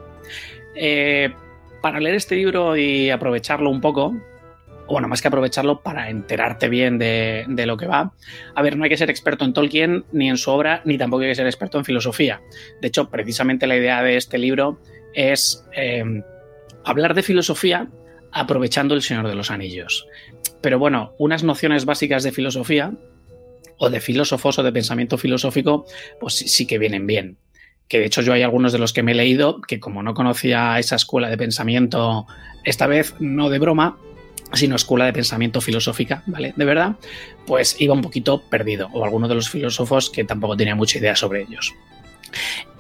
Eh, 0.75 1.33
para 1.87 2.01
leer 2.01 2.17
este 2.17 2.35
libro 2.35 2.77
y 2.77 3.11
aprovecharlo 3.11 3.71
un 3.71 3.81
poco, 3.81 4.13
bueno, 4.89 5.07
más 5.07 5.23
que 5.23 5.29
aprovecharlo 5.29 5.83
para 5.83 6.11
enterarte 6.11 6.69
bien 6.69 6.99
de, 6.99 7.45
de, 7.47 7.65
lo 7.65 7.77
que 7.77 7.87
va. 7.87 8.13
A 8.57 8.63
ver, 8.63 8.77
no 8.77 8.83
hay 8.83 8.91
que 8.91 8.97
ser 8.97 9.09
experto 9.09 9.45
en 9.45 9.53
Tolkien, 9.53 10.05
ni 10.11 10.29
en 10.29 10.37
su 10.37 10.51
obra, 10.51 10.83
ni 10.85 10.99
tampoco 10.99 11.23
hay 11.23 11.29
que 11.29 11.37
ser 11.37 11.47
experto 11.47 11.79
en 11.79 11.85
filosofía. 11.85 12.41
De 12.81 12.89
hecho, 12.89 13.09
precisamente 13.09 13.69
la 13.69 13.77
idea 13.77 14.03
de 14.03 14.17
este 14.17 14.37
libro 14.37 14.81
es 15.15 15.65
eh, 15.77 16.03
hablar 16.85 17.15
de 17.15 17.23
filosofía 17.23 17.87
aprovechando 18.33 18.97
el 18.97 19.03
Señor 19.03 19.29
de 19.29 19.37
los 19.37 19.53
Anillos. 19.53 20.09
Pero 20.61 20.81
bueno, 20.81 21.15
unas 21.19 21.45
nociones 21.45 21.85
básicas 21.85 22.25
de 22.25 22.33
filosofía 22.33 22.95
o 23.79 23.91
de 23.91 24.01
filósofos 24.01 24.59
o 24.59 24.65
de 24.65 24.73
pensamiento 24.73 25.19
filosófico, 25.19 25.87
pues 26.19 26.35
sí, 26.35 26.67
que 26.67 26.79
vienen 26.79 27.07
bien. 27.07 27.39
Que 27.89 28.01
de 28.01 28.07
hecho 28.07 28.23
yo 28.23 28.33
hay 28.33 28.43
algunos 28.43 28.73
de 28.73 28.79
los 28.79 28.93
que 28.93 29.03
me 29.03 29.13
he 29.13 29.15
leído 29.15 29.61
que 29.61 29.79
como 29.79 30.03
no 30.03 30.15
conocía 30.15 30.79
esa 30.79 30.97
escuela 30.97 31.29
de 31.29 31.39
pensamiento, 31.39 32.27
esta 32.65 32.87
vez 32.87 33.15
no 33.21 33.49
de 33.49 33.59
broma, 33.59 33.97
sino 34.53 34.77
escuela 34.77 35.07
de 35.07 35.13
pensamiento 35.13 35.61
filosófica, 35.61 36.23
¿vale? 36.27 36.53
De 36.57 36.65
verdad, 36.65 36.97
pues 37.47 37.81
iba 37.81 37.95
un 37.95 38.03
poquito 38.03 38.43
perdido, 38.43 38.89
o 38.93 39.05
alguno 39.05 39.29
de 39.29 39.35
los 39.35 39.51
filósofos 39.51 40.11
que 40.11 40.25
tampoco 40.25 40.57
tenía 40.57 40.75
mucha 40.75 40.99
idea 40.99 41.17
sobre 41.17 41.43
ellos. 41.43 41.75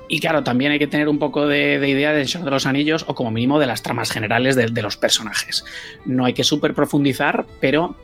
Y 0.08 0.20
claro, 0.20 0.44
también 0.44 0.70
hay 0.70 0.78
que 0.78 0.86
tener 0.86 1.08
un 1.08 1.18
poco 1.18 1.48
de, 1.48 1.80
de 1.80 1.88
idea 1.88 2.12
del 2.12 2.28
Señor 2.28 2.44
de 2.44 2.50
los 2.52 2.66
Anillos 2.66 3.04
o 3.08 3.14
como 3.14 3.32
mínimo 3.32 3.58
de 3.58 3.66
las 3.66 3.82
tramas 3.82 4.12
generales 4.12 4.54
de, 4.54 4.66
de 4.66 4.82
los 4.82 4.96
personajes. 4.96 5.64
No 6.04 6.24
hay 6.24 6.32
que 6.32 6.44
súper 6.44 6.74
profundizar, 6.74 7.44
pero 7.60 7.96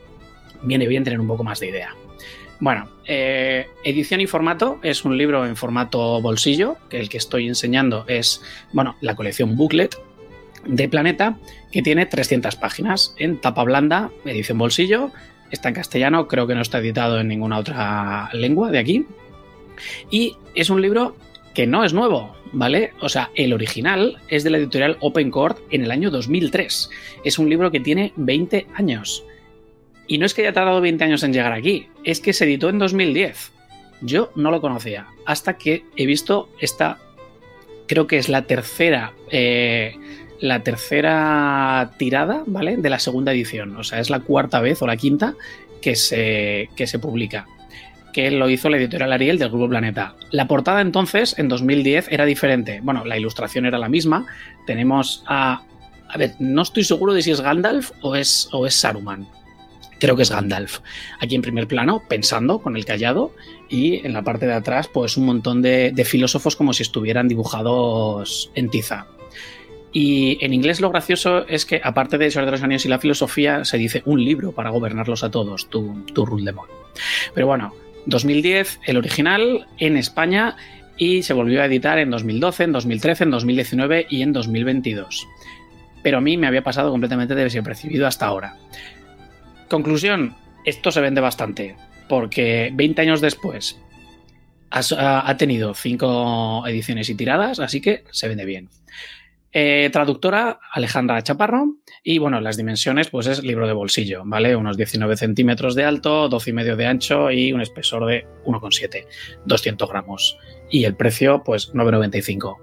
viene 0.63 0.87
bien 0.87 1.03
tener 1.03 1.19
un 1.19 1.27
poco 1.27 1.45
más 1.45 1.61
de 1.61 1.69
idea. 1.69 1.95
Bueno, 2.59 2.87
eh, 3.05 3.67
edición 3.83 4.21
y 4.21 4.27
formato 4.27 4.79
es 4.83 5.03
un 5.05 5.17
libro 5.17 5.45
en 5.45 5.55
formato 5.55 6.21
bolsillo, 6.21 6.77
que 6.89 6.99
el 6.99 7.09
que 7.09 7.17
estoy 7.17 7.47
enseñando 7.47 8.05
es, 8.07 8.41
bueno, 8.71 8.95
la 9.01 9.15
colección 9.15 9.57
Booklet 9.57 9.97
de 10.65 10.87
Planeta, 10.87 11.37
que 11.71 11.81
tiene 11.81 12.05
300 12.05 12.55
páginas 12.55 13.15
en 13.17 13.41
tapa 13.41 13.63
blanda, 13.63 14.11
edición 14.25 14.57
bolsillo, 14.57 15.11
está 15.51 15.69
en 15.69 15.75
castellano, 15.75 16.27
creo 16.27 16.47
que 16.47 16.55
no 16.55 16.61
está 16.61 16.79
editado 16.79 17.19
en 17.19 17.27
ninguna 17.27 17.59
otra 17.59 18.29
lengua 18.33 18.71
de 18.71 18.79
aquí. 18.79 19.05
Y 20.09 20.37
es 20.55 20.69
un 20.69 20.81
libro 20.81 21.15
que 21.53 21.67
no 21.67 21.83
es 21.83 21.93
nuevo, 21.93 22.35
¿vale? 22.51 22.93
O 23.01 23.09
sea, 23.09 23.29
el 23.35 23.53
original 23.53 24.17
es 24.27 24.43
de 24.43 24.49
la 24.49 24.57
editorial 24.57 24.97
Open 25.01 25.29
Court 25.29 25.59
en 25.69 25.83
el 25.83 25.91
año 25.91 26.09
2003. 26.09 26.89
Es 27.23 27.39
un 27.39 27.49
libro 27.49 27.71
que 27.71 27.79
tiene 27.79 28.13
20 28.15 28.67
años. 28.75 29.23
Y 30.07 30.17
no 30.17 30.25
es 30.25 30.33
que 30.33 30.41
haya 30.41 30.53
tardado 30.53 30.81
20 30.81 31.03
años 31.03 31.23
en 31.23 31.33
llegar 31.33 31.53
aquí, 31.53 31.87
es 32.03 32.19
que 32.19 32.33
se 32.33 32.45
editó 32.45 32.69
en 32.69 32.79
2010. 32.79 33.51
Yo 34.01 34.31
no 34.35 34.51
lo 34.51 34.59
conocía, 34.59 35.07
hasta 35.25 35.57
que 35.57 35.85
he 35.95 36.05
visto 36.05 36.49
esta, 36.59 36.97
creo 37.87 38.05
que 38.05 38.17
es 38.17 38.27
la 38.27 38.41
tercera, 38.43 39.13
eh, 39.31 39.95
la 40.41 40.61
tercera 40.61 41.91
tirada, 41.97 42.43
¿vale? 42.45 42.75
De 42.75 42.89
la 42.89 42.99
segunda 42.99 43.31
edición. 43.31 43.77
O 43.77 43.83
sea, 43.83 43.99
es 43.99 44.09
la 44.09 44.19
cuarta 44.19 44.59
vez 44.59 44.81
o 44.81 44.87
la 44.87 44.97
quinta 44.97 45.35
que 45.81 45.95
se, 45.95 46.69
que 46.75 46.85
se 46.85 46.99
publica 46.99 47.47
que 48.13 48.31
lo 48.31 48.49
hizo 48.49 48.69
la 48.69 48.77
editorial 48.77 49.11
Ariel 49.11 49.39
del 49.39 49.49
Grupo 49.49 49.67
Planeta. 49.67 50.15
La 50.31 50.47
portada 50.47 50.79
entonces, 50.79 51.37
en 51.37 51.49
2010, 51.49 52.07
era 52.11 52.23
diferente. 52.23 52.79
Bueno, 52.81 53.03
la 53.03 53.17
ilustración 53.17 53.65
era 53.65 53.77
la 53.77 53.89
misma. 53.89 54.25
Tenemos 54.65 55.23
a... 55.27 55.63
A 56.07 56.17
ver, 56.17 56.35
no 56.37 56.61
estoy 56.61 56.83
seguro 56.83 57.13
de 57.13 57.23
si 57.23 57.31
es 57.31 57.41
Gandalf 57.41 57.91
o 58.01 58.15
es, 58.15 58.47
o 58.51 58.67
es 58.67 58.75
Saruman. 58.75 59.27
Creo 60.03 60.17
que 60.17 60.23
es 60.23 60.31
Gandalf. 60.31 60.79
Aquí 61.21 61.33
en 61.33 61.41
primer 61.41 61.65
plano, 61.65 62.03
pensando 62.09 62.59
con 62.59 62.75
el 62.75 62.83
callado, 62.83 63.33
y 63.69 64.05
en 64.05 64.11
la 64.11 64.21
parte 64.21 64.45
de 64.45 64.51
atrás, 64.51 64.89
pues 64.89 65.15
un 65.15 65.25
montón 65.25 65.61
de, 65.61 65.93
filósofos 66.05 66.57
como 66.57 66.73
si 66.73 66.83
estuvieran 66.83 67.29
dibujados 67.29 68.51
en 68.53 68.69
tiza. 68.69 69.07
Y 69.93 70.43
en 70.43 70.53
inglés 70.53 70.81
lo 70.81 70.89
gracioso 70.89 71.47
es 71.47 71.65
que, 71.65 71.79
aparte 71.81 72.17
de 72.17 72.29
Señor 72.31 72.47
de 72.47 72.51
los 72.51 72.63
Anillos 72.63 72.85
y 72.85 72.89
la 72.89 72.99
filosofía, 72.99 73.63
se 73.63 73.77
dice 73.77 74.01
un 74.03 74.25
libro 74.25 74.51
para 74.51 74.71
gobernarlos 74.71 75.23
a 75.23 75.31
todos, 75.31 75.69
tu, 75.69 76.03
tu 76.13 76.25
Ruldemont. 76.25 76.69
Pero 77.33 77.47
bueno, 77.47 77.73
2010 78.05 78.81
el 78.85 78.97
original 78.97 79.67
en 79.77 79.95
España 79.95 80.57
y 80.97 81.23
se 81.23 81.31
volvió 81.31 81.61
a 81.61 81.65
editar 81.67 81.97
en 81.97 82.11
2012, 82.11 82.65
en 82.65 82.71
2013, 82.73 83.23
en 83.23 83.31
2019 83.31 84.07
y 84.09 84.21
en 84.21 84.33
2022. 84.33 85.25
Pero 86.03 86.17
a 86.17 86.21
mí 86.21 86.35
me 86.35 86.47
había 86.47 86.61
pasado 86.61 86.91
completamente 86.91 87.35
desapercibido 87.35 88.05
hasta 88.05 88.25
ahora. 88.25 88.57
Conclusión, 89.73 90.35
esto 90.65 90.91
se 90.91 91.01
vende 91.01 91.19
bastante, 91.19 91.75
porque 92.07 92.69
20 92.75 93.01
años 93.01 93.21
después 93.21 93.81
ha 94.69 95.35
tenido 95.39 95.73
5 95.73 96.67
ediciones 96.67 97.09
y 97.09 97.15
tiradas, 97.15 97.59
así 97.59 97.81
que 97.81 98.03
se 98.11 98.27
vende 98.27 98.45
bien. 98.45 98.69
Eh, 99.51 99.89
traductora 99.91 100.59
Alejandra 100.71 101.23
Chaparro 101.23 101.77
y 102.03 102.19
bueno, 102.19 102.39
las 102.39 102.55
dimensiones 102.55 103.09
pues 103.09 103.25
es 103.25 103.41
libro 103.41 103.65
de 103.65 103.73
bolsillo, 103.73 104.21
¿vale? 104.25 104.55
Unos 104.55 104.77
19 104.77 105.17
centímetros 105.17 105.73
de 105.73 105.85
alto, 105.85 106.29
12 106.29 106.51
y 106.51 106.53
medio 106.53 106.75
de 106.75 106.85
ancho 106.85 107.31
y 107.31 107.51
un 107.51 107.61
espesor 107.61 108.05
de 108.05 108.27
1,7, 108.45 109.07
200 109.47 109.89
gramos. 109.89 110.37
Y 110.69 110.83
el 110.83 110.95
precio 110.95 111.41
pues 111.43 111.73
9,95. 111.73 112.57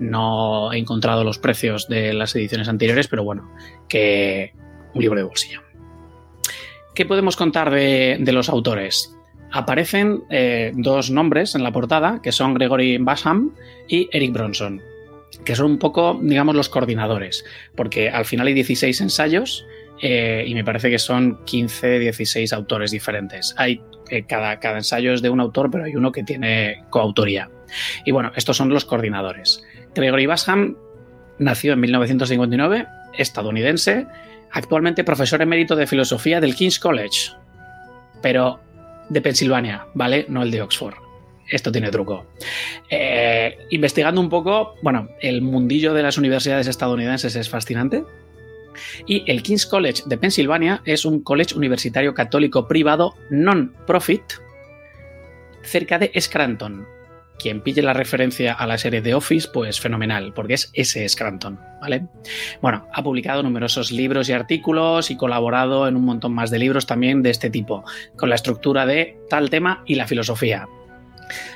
No 0.00 0.72
he 0.72 0.78
encontrado 0.78 1.24
los 1.24 1.38
precios 1.38 1.88
de 1.88 2.14
las 2.14 2.34
ediciones 2.34 2.68
anteriores, 2.68 3.06
pero 3.06 3.22
bueno, 3.22 3.54
que 3.86 4.54
un 4.94 5.02
libro 5.02 5.18
de 5.18 5.24
bolsillo. 5.24 5.60
¿Qué 6.94 7.04
podemos 7.04 7.36
contar 7.36 7.70
de, 7.70 8.18
de 8.20 8.32
los 8.32 8.48
autores? 8.48 9.16
Aparecen 9.52 10.24
eh, 10.30 10.72
dos 10.74 11.10
nombres 11.10 11.54
en 11.54 11.62
la 11.62 11.72
portada, 11.72 12.20
que 12.22 12.32
son 12.32 12.54
Gregory 12.54 12.98
Basham 12.98 13.54
y 13.88 14.08
Eric 14.12 14.32
Bronson 14.32 14.80
que 15.44 15.54
son 15.54 15.66
un 15.66 15.78
poco, 15.78 16.18
digamos, 16.22 16.54
los 16.54 16.68
coordinadores, 16.68 17.44
porque 17.76 18.08
al 18.10 18.24
final 18.24 18.46
hay 18.46 18.54
16 18.54 19.00
ensayos 19.00 19.66
eh, 20.00 20.44
y 20.46 20.54
me 20.54 20.64
parece 20.64 20.90
que 20.90 20.98
son 20.98 21.44
15, 21.44 21.98
16 21.98 22.52
autores 22.52 22.90
diferentes. 22.90 23.54
Hay, 23.58 23.80
eh, 24.10 24.24
cada, 24.26 24.58
cada 24.60 24.78
ensayo 24.78 25.12
es 25.12 25.22
de 25.22 25.30
un 25.30 25.40
autor, 25.40 25.70
pero 25.70 25.84
hay 25.84 25.96
uno 25.96 26.12
que 26.12 26.24
tiene 26.24 26.84
coautoría. 26.90 27.50
Y 28.04 28.12
bueno, 28.12 28.32
estos 28.36 28.56
son 28.56 28.68
los 28.70 28.84
coordinadores. 28.84 29.64
Gregory 29.94 30.26
Basham 30.26 30.76
nació 31.38 31.72
en 31.74 31.80
1959, 31.80 32.86
estadounidense, 33.18 34.06
actualmente 34.54 35.04
profesor 35.04 35.42
emérito 35.42 35.76
de 35.76 35.86
filosofía 35.86 36.40
del 36.40 36.54
King's 36.54 36.78
College, 36.78 37.32
pero 38.22 38.60
de 39.10 39.20
Pensilvania, 39.20 39.86
¿vale? 39.94 40.24
No 40.28 40.42
el 40.42 40.50
de 40.50 40.62
Oxford 40.62 41.04
esto 41.50 41.72
tiene 41.72 41.90
truco. 41.90 42.26
Eh, 42.90 43.58
investigando 43.70 44.20
un 44.20 44.28
poco, 44.28 44.74
bueno, 44.82 45.08
el 45.20 45.42
mundillo 45.42 45.94
de 45.94 46.02
las 46.02 46.18
universidades 46.18 46.66
estadounidenses 46.66 47.36
es 47.36 47.48
fascinante. 47.48 48.04
Y 49.06 49.22
el 49.30 49.42
King's 49.42 49.66
College 49.66 50.02
de 50.06 50.18
Pensilvania 50.18 50.82
es 50.84 51.04
un 51.04 51.22
college 51.22 51.54
universitario 51.54 52.12
católico 52.12 52.66
privado 52.66 53.14
non-profit 53.30 54.22
cerca 55.62 55.98
de 55.98 56.10
Scranton. 56.20 56.86
Quien 57.38 57.60
pille 57.60 57.82
la 57.82 57.92
referencia 57.92 58.52
a 58.52 58.66
la 58.66 58.78
serie 58.78 59.00
de 59.00 59.14
Office, 59.14 59.48
pues 59.52 59.80
fenomenal, 59.80 60.32
porque 60.34 60.54
es 60.54 60.70
ese 60.72 61.08
Scranton, 61.08 61.58
¿vale? 61.80 62.06
Bueno, 62.62 62.86
ha 62.92 63.02
publicado 63.02 63.42
numerosos 63.42 63.90
libros 63.90 64.28
y 64.28 64.32
artículos 64.32 65.10
y 65.10 65.16
colaborado 65.16 65.88
en 65.88 65.96
un 65.96 66.04
montón 66.04 66.32
más 66.32 66.50
de 66.50 66.58
libros 66.58 66.86
también 66.86 67.22
de 67.22 67.30
este 67.30 67.50
tipo, 67.50 67.84
con 68.16 68.28
la 68.28 68.36
estructura 68.36 68.86
de 68.86 69.18
tal 69.28 69.50
tema 69.50 69.82
y 69.86 69.96
la 69.96 70.06
filosofía 70.06 70.68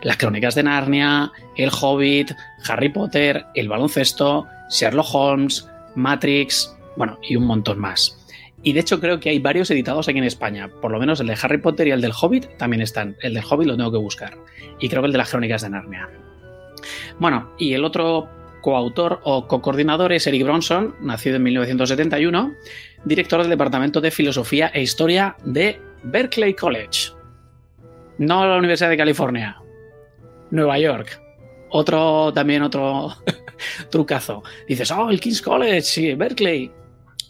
las 0.02 0.16
crónicas 0.16 0.54
de 0.54 0.62
Narnia, 0.62 1.32
El 1.56 1.70
Hobbit, 1.70 2.32
Harry 2.68 2.88
Potter, 2.88 3.46
El 3.54 3.68
baloncesto, 3.68 4.46
Sherlock 4.70 5.08
Holmes, 5.12 5.68
Matrix, 5.94 6.74
bueno, 6.96 7.18
y 7.22 7.36
un 7.36 7.44
montón 7.44 7.78
más. 7.78 8.17
Y 8.62 8.72
de 8.72 8.80
hecho 8.80 9.00
creo 9.00 9.20
que 9.20 9.30
hay 9.30 9.38
varios 9.38 9.70
editados 9.70 10.08
aquí 10.08 10.18
en 10.18 10.24
España, 10.24 10.68
por 10.80 10.90
lo 10.90 10.98
menos 10.98 11.20
el 11.20 11.28
de 11.28 11.38
Harry 11.40 11.58
Potter 11.58 11.86
y 11.86 11.90
el 11.92 12.00
del 12.00 12.12
Hobbit 12.12 12.56
también 12.56 12.82
están. 12.82 13.16
El 13.22 13.34
del 13.34 13.44
Hobbit 13.48 13.68
lo 13.68 13.76
tengo 13.76 13.92
que 13.92 13.98
buscar. 13.98 14.36
Y 14.80 14.88
creo 14.88 15.02
que 15.02 15.06
el 15.06 15.12
de 15.12 15.18
las 15.18 15.30
crónicas 15.30 15.62
de 15.62 15.70
Narnia. 15.70 16.08
Bueno, 17.18 17.52
y 17.58 17.74
el 17.74 17.84
otro 17.84 18.28
coautor 18.60 19.20
o 19.24 19.46
co-coordinador 19.46 20.12
es 20.12 20.26
Eric 20.26 20.44
Bronson, 20.44 20.94
nacido 21.00 21.36
en 21.36 21.44
1971, 21.44 22.52
director 23.04 23.40
del 23.40 23.50
Departamento 23.50 24.00
de 24.00 24.10
Filosofía 24.10 24.70
e 24.74 24.82
Historia 24.82 25.36
de 25.44 25.80
Berkeley 26.02 26.54
College. 26.54 27.12
No 28.18 28.46
la 28.46 28.56
Universidad 28.56 28.90
de 28.90 28.96
California. 28.96 29.60
Nueva 30.50 30.78
York. 30.78 31.20
Otro, 31.70 32.32
también 32.32 32.62
otro 32.62 33.14
trucazo. 33.90 34.42
Dices, 34.66 34.90
oh, 34.90 35.10
el 35.10 35.20
King's 35.20 35.42
College, 35.42 35.82
sí, 35.82 36.14
Berkeley. 36.14 36.72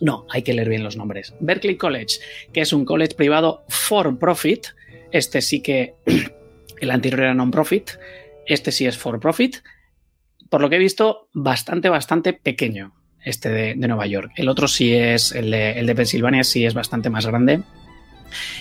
No, 0.01 0.27
hay 0.31 0.43
que 0.43 0.55
leer 0.55 0.69
bien 0.69 0.85
los 0.85 0.97
nombres. 0.97 1.35
Berkeley 1.41 1.77
College, 1.77 2.19
que 2.53 2.61
es 2.61 2.73
un 2.73 2.85
college 2.85 3.15
privado 3.17 3.65
for 3.69 4.19
profit. 4.19 4.67
Este 5.11 5.41
sí 5.43 5.61
que 5.61 5.95
el 6.81 6.91
anterior 6.91 7.21
era 7.21 7.35
non-profit. 7.35 7.91
Este 8.47 8.73
sí 8.73 8.87
es 8.87 8.97
for 8.97 9.19
profit. 9.21 9.57
Por 10.49 10.61
lo 10.61 10.71
que 10.71 10.77
he 10.77 10.81
visto, 10.81 11.29
bastante, 11.33 11.89
bastante 11.89 12.33
pequeño. 12.33 12.95
Este 13.25 13.51
de, 13.51 13.75
Nueva 13.75 14.07
York. 14.07 14.33
El 14.37 14.49
otro 14.49 14.69
sí 14.69 14.95
es, 14.95 15.33
el 15.33 15.51
de, 15.51 15.95
Pensilvania 15.95 16.45
sí 16.45 16.65
es 16.65 16.73
bastante 16.73 17.11
más 17.11 17.27
grande 17.27 17.63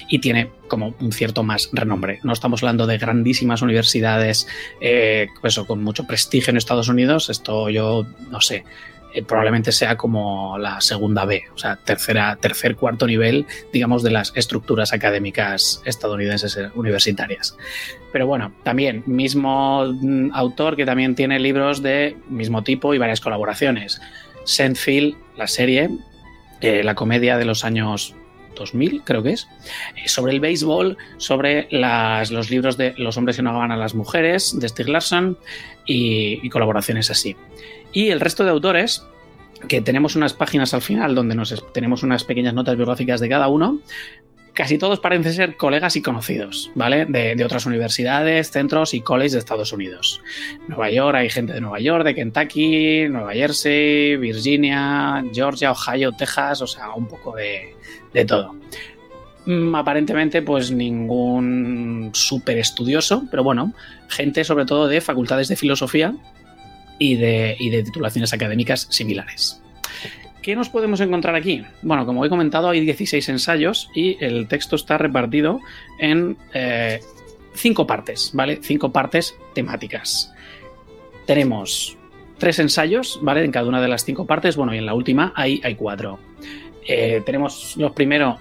y 0.10 0.20
tiene 0.20 0.50
como 0.68 0.96
un 1.00 1.12
cierto 1.12 1.44
más 1.44 1.70
renombre. 1.72 2.20
No 2.24 2.34
estamos 2.34 2.64
hablando 2.64 2.88
de 2.88 2.98
grandísimas 2.98 3.62
universidades 3.62 4.48
eh, 4.82 5.28
con 5.68 5.84
mucho 5.84 6.08
prestigio 6.08 6.52
en 6.52 6.58
Estados 6.58 6.90
Unidos, 6.90 7.30
esto 7.30 7.70
yo 7.70 8.06
no 8.32 8.42
sé. 8.42 8.64
Eh, 9.18 9.24
probablemente 9.24 9.72
sea 9.72 9.98
como 9.98 10.60
la 10.60 10.80
segunda 10.80 11.26
B, 11.26 11.46
o 11.52 11.58
sea, 11.58 11.78
tercera, 11.78 12.36
tercer, 12.36 12.76
cuarto 12.76 13.08
nivel, 13.08 13.48
digamos, 13.74 14.04
de 14.04 14.12
las 14.12 14.32
estructuras 14.36 14.94
académicas 14.94 15.82
estadounidenses 15.86 16.56
eh, 16.56 16.70
universitarias. 16.76 17.58
Pero 18.12 18.28
bueno, 18.28 18.54
también, 18.62 19.02
mismo 19.08 19.86
mm, 19.86 20.30
autor 20.34 20.76
que 20.76 20.86
también 20.86 21.16
tiene 21.16 21.40
libros 21.40 21.82
de 21.82 22.16
mismo 22.30 22.64
tipo 22.64 22.94
y 22.94 23.00
varias 23.00 23.20
colaboraciones. 23.20 24.00
Seinfeld, 24.44 25.16
la 25.36 25.48
serie, 25.48 25.90
eh, 26.62 26.84
la 26.84 26.94
comedia 26.94 27.40
de 27.40 27.46
los 27.46 27.66
años 27.66 28.14
2000, 28.56 29.02
creo 29.04 29.24
que 29.24 29.32
es, 29.32 29.48
sobre 30.06 30.34
el 30.34 30.40
béisbol, 30.40 30.96
sobre 31.18 31.68
los 31.72 32.50
libros 32.52 32.78
de 32.78 32.94
Los 32.98 33.18
hombres 33.18 33.38
que 33.38 33.42
no 33.42 33.62
a 33.62 33.76
las 33.76 33.96
mujeres, 33.96 34.60
de 34.60 34.70
Stieg 34.70 34.90
Larsson, 34.90 35.38
y, 35.88 36.48
colaboraciones 36.50 37.10
así. 37.10 37.36
Y 37.92 38.10
el 38.10 38.20
resto 38.20 38.44
de 38.44 38.52
autores, 38.52 39.06
que 39.68 39.82
tenemos 39.82 40.16
unas 40.16 40.34
páginas 40.34 40.74
al 40.74 40.82
final 40.82 41.16
donde 41.16 41.36
nos, 41.36 41.72
tenemos 41.74 42.04
unas 42.04 42.24
pequeñas 42.24 42.54
notas 42.54 42.76
biográficas 42.76 43.20
de 43.20 43.30
cada 43.30 43.48
uno, 43.48 43.80
casi 44.58 44.80
todos 44.80 45.00
parecen 45.00 45.34
ser 45.34 45.56
colegas 45.56 45.96
y 45.96 46.02
conocidos, 46.02 46.72
¿vale? 46.74 47.06
De, 47.06 47.44
otras 47.46 47.68
universidades, 47.68 48.50
centros 48.50 48.96
y 48.96 49.02
colleges 49.02 49.34
de 49.34 49.40
Estados 49.40 49.72
Unidos. 49.72 50.20
Nueva 50.68 50.90
York, 50.90 51.16
hay 51.16 51.30
gente 51.30 51.54
de 51.54 51.62
Nueva 51.62 51.80
York, 51.80 52.04
de 52.04 52.16
Kentucky, 52.16 53.08
Nueva 53.08 53.34
Jersey, 53.34 54.18
Virginia, 54.18 55.24
Georgia, 55.32 55.72
Ohio, 55.72 56.12
Texas, 56.12 56.64
o 56.64 56.68
sea, 56.68 56.90
un 56.92 57.08
poco 57.08 57.36
de, 57.36 57.76
de 58.14 58.26
todo. 58.26 58.56
Mm, 59.46 59.76
aparentemente, 59.76 60.42
pues 60.42 60.72
ningún 60.72 62.10
súper 62.14 62.58
estudioso, 62.58 63.26
pero 63.30 63.44
bueno, 63.44 63.74
gente 64.10 64.44
sobre 64.44 64.66
todo 64.66 64.88
de 64.88 65.02
facultades 65.02 65.50
de 65.50 65.56
filosofía 65.56 66.16
y 67.00 67.16
de, 67.16 67.58
de 67.60 67.84
titulaciones 67.84 68.34
académicas 68.34 68.88
similares. 68.90 69.62
¿Qué 70.42 70.56
nos 70.56 70.70
podemos 70.70 71.02
encontrar 71.02 71.36
aquí? 71.36 71.64
Bueno, 71.82 72.06
como 72.06 72.24
he 72.24 72.30
comentado, 72.30 72.70
hay 72.70 72.80
16 72.80 73.28
ensayos 73.30 73.90
y 73.94 74.18
el 74.24 74.48
texto 74.48 74.78
está 74.78 74.98
repartido 74.98 75.60
en 76.00 76.38
eh, 76.54 77.02
cinco 77.54 77.86
partes, 77.86 78.32
¿vale? 78.34 78.60
Cinco 78.62 78.92
partes 78.94 79.36
temáticas. 79.54 80.34
Tenemos 81.26 81.98
tres 82.38 82.60
ensayos, 82.60 83.20
¿vale? 83.22 83.44
En 83.44 83.52
cada 83.52 83.68
una 83.68 83.82
de 83.82 83.90
las 83.90 84.06
cinco 84.06 84.26
partes, 84.26 84.56
bueno, 84.56 84.74
y 84.74 84.78
en 84.78 84.86
la 84.86 84.94
última 84.94 85.34
hay, 85.36 85.60
hay 85.64 85.76
cuatro. 85.76 86.20
Eh, 86.88 87.22
tenemos 87.26 87.76
los 87.76 87.92
primeros 87.92 88.40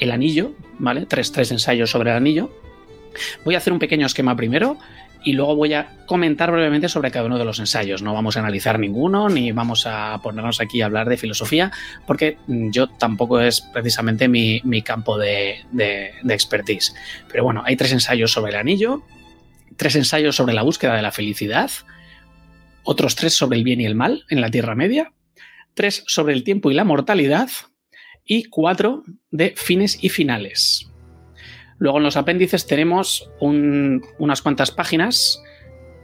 el 0.00 0.10
anillo, 0.10 0.52
¿vale? 0.78 1.06
Tres, 1.06 1.30
tres 1.30 1.52
ensayos 1.52 1.90
sobre 1.90 2.10
el 2.10 2.16
anillo. 2.16 2.50
Voy 3.44 3.54
a 3.54 3.58
hacer 3.58 3.72
un 3.72 3.78
pequeño 3.78 4.06
esquema 4.06 4.34
primero 4.34 4.78
y 5.24 5.32
luego 5.32 5.56
voy 5.56 5.74
a 5.74 5.96
comentar 6.06 6.50
brevemente 6.50 6.88
sobre 6.88 7.10
cada 7.10 7.26
uno 7.26 7.38
de 7.38 7.44
los 7.44 7.58
ensayos. 7.58 8.02
No 8.02 8.14
vamos 8.14 8.36
a 8.36 8.40
analizar 8.40 8.78
ninguno 8.78 9.28
ni 9.28 9.52
vamos 9.52 9.86
a 9.86 10.20
ponernos 10.22 10.60
aquí 10.60 10.80
a 10.80 10.86
hablar 10.86 11.08
de 11.08 11.16
filosofía 11.16 11.70
porque 12.06 12.38
yo 12.46 12.88
tampoco 12.88 13.40
es 13.40 13.60
precisamente 13.60 14.28
mi, 14.28 14.82
campo 14.82 15.18
de, 15.18 15.64
de, 15.72 16.12
expertise. 16.28 16.94
Pero 17.30 17.44
bueno, 17.44 17.62
hay 17.64 17.76
tres 17.76 17.92
ensayos 17.92 18.32
sobre 18.32 18.52
el 18.52 18.58
anillo, 18.58 19.02
tres 19.76 19.96
ensayos 19.96 20.36
sobre 20.36 20.54
la 20.54 20.62
búsqueda 20.62 20.96
de 20.96 21.02
la 21.02 21.12
felicidad, 21.12 21.70
otros 22.82 23.14
tres 23.14 23.34
sobre 23.34 23.58
el 23.58 23.64
bien 23.64 23.80
y 23.80 23.86
el 23.86 23.94
mal 23.94 24.24
en 24.28 24.40
la 24.40 24.50
Tierra 24.50 24.74
Media, 24.74 25.12
tres 25.74 26.04
sobre 26.06 26.34
el 26.34 26.44
tiempo 26.44 26.70
y 26.70 26.74
la 26.74 26.84
mortalidad 26.84 27.48
y 28.24 28.44
cuatro 28.44 29.04
de 29.30 29.54
fines 29.56 30.02
y 30.02 30.08
finales. 30.08 30.91
Luego 31.82 31.98
en 31.98 32.04
los 32.04 32.16
apéndices 32.16 32.64
tenemos 32.64 33.28
unas 33.40 34.40
cuantas 34.40 34.70
páginas 34.70 35.42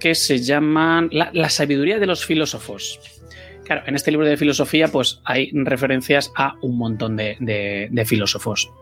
que 0.00 0.16
se 0.16 0.40
llaman 0.40 1.08
la, 1.12 1.48
sabiduría 1.50 2.00
de 2.00 2.06
los 2.06 2.24
filósofos. 2.24 2.98
Claro, 3.64 3.82
en 3.86 3.94
este 3.94 4.10
libro 4.10 4.26
de 4.26 4.36
filosofía 4.36 4.88
pues 4.88 5.20
hay 5.24 5.52
referencias 5.52 6.32
a 6.34 6.56
un 6.62 6.78
montón 6.78 7.16
de 7.16 8.04
filósofos. 8.08 8.72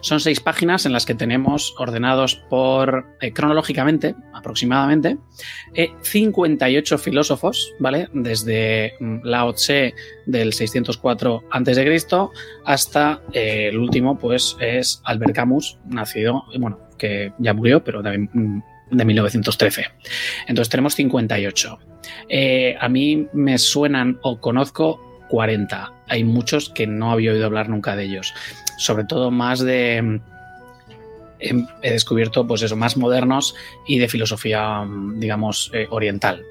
Son 0.00 0.20
seis 0.20 0.40
páginas 0.40 0.86
en 0.86 0.92
las 0.92 1.06
que 1.06 1.14
tenemos 1.14 1.74
ordenados 1.78 2.36
por 2.36 3.06
eh, 3.20 3.32
cronológicamente, 3.32 4.14
aproximadamente, 4.32 5.18
58 6.02 6.94
eh, 6.94 6.98
filósofos, 6.98 7.74
¿vale? 7.78 8.08
Desde 8.12 8.94
mm, 9.00 9.20
Lao 9.24 9.52
Tse 9.52 9.94
del 10.26 10.52
604 10.52 11.44
a.C. 11.50 12.00
hasta 12.64 13.22
eh, 13.32 13.68
el 13.68 13.78
último, 13.78 14.18
pues 14.18 14.56
es 14.60 15.00
Albert 15.04 15.34
Camus, 15.34 15.78
nacido, 15.86 16.44
bueno, 16.58 16.78
que 16.98 17.32
ya 17.38 17.54
murió, 17.54 17.82
pero 17.82 18.02
también 18.02 18.30
mm, 18.32 18.62
de 18.96 19.04
1913. 19.04 19.86
Entonces 20.46 20.70
tenemos 20.70 20.94
58. 20.94 21.78
a 22.80 22.88
mí 22.88 23.28
me 23.32 23.58
suenan 23.58 24.18
o 24.22 24.40
conozco 24.40 25.08
40. 25.28 25.92
Hay 26.08 26.24
muchos 26.24 26.70
que 26.70 26.86
no 26.86 27.12
había 27.12 27.32
oído 27.32 27.46
hablar 27.46 27.68
nunca 27.68 27.96
de 27.96 28.04
ellos. 28.04 28.34
Sobre 28.78 29.04
todo 29.04 29.30
más 29.30 29.60
de... 29.60 30.20
Em, 31.40 31.66
he 31.82 31.92
descubierto, 31.92 32.46
pues 32.46 32.62
eso, 32.62 32.74
más 32.74 32.96
modernos 32.96 33.54
y 33.86 33.98
de 33.98 34.08
filosofía, 34.08 34.84
digamos, 35.16 35.70
eh, 35.74 35.86
oriental. 35.90 36.42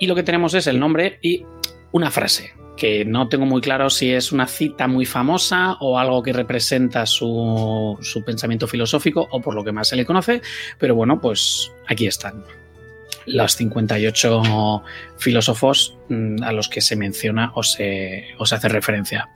Y 0.00 0.06
lo 0.06 0.14
que 0.14 0.22
tenemos 0.22 0.54
es 0.54 0.66
el 0.66 0.80
nombre 0.80 1.18
y 1.22 1.44
una 1.92 2.10
frase, 2.10 2.52
que 2.76 3.04
no 3.04 3.28
tengo 3.28 3.46
muy 3.46 3.60
claro 3.60 3.88
si 3.88 4.12
es 4.12 4.32
una 4.32 4.46
cita 4.46 4.88
muy 4.88 5.06
famosa 5.06 5.76
o 5.80 5.98
algo 5.98 6.22
que 6.22 6.32
representa 6.32 7.06
su, 7.06 7.96
su 8.02 8.24
pensamiento 8.24 8.66
filosófico 8.66 9.28
o 9.30 9.40
por 9.40 9.54
lo 9.54 9.62
que 9.62 9.72
más 9.72 9.88
se 9.88 9.96
le 9.96 10.04
conoce, 10.04 10.42
pero 10.78 10.94
bueno, 10.94 11.20
pues 11.20 11.70
aquí 11.86 12.06
están 12.06 12.44
los 13.26 13.56
58 13.56 14.82
filósofos 15.18 15.96
mm, 16.08 16.42
a 16.42 16.52
los 16.52 16.68
que 16.68 16.80
se 16.80 16.96
menciona 16.96 17.52
o 17.54 17.62
se, 17.62 18.24
hace 18.38 18.68
referencia. 18.68 19.28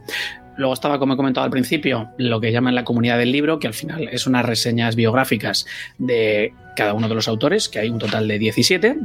Luego 0.61 0.75
estaba, 0.75 0.99
como 0.99 1.15
he 1.15 1.17
comentado 1.17 1.47
al 1.47 1.51
principio, 1.51 2.11
lo 2.19 2.39
que 2.39 2.53
llaman 2.53 2.75
la 2.75 2.85
comunidad 2.85 3.17
del 3.17 3.33
libro, 3.33 3.59
que 3.59 3.67
al 3.67 3.73
final 3.73 4.11
es 4.13 4.27
unas 4.27 4.45
reseñas 4.45 4.95
biográficas 4.95 5.65
de 5.97 6.53
cada 6.77 6.93
uno 6.93 7.09
de 7.09 7.15
los 7.15 7.29
autores, 7.29 7.71
que 7.71 7.79
hay 7.79 7.89
un 7.89 7.99
total 7.99 8.29
de 8.29 8.39
17, 8.39 8.99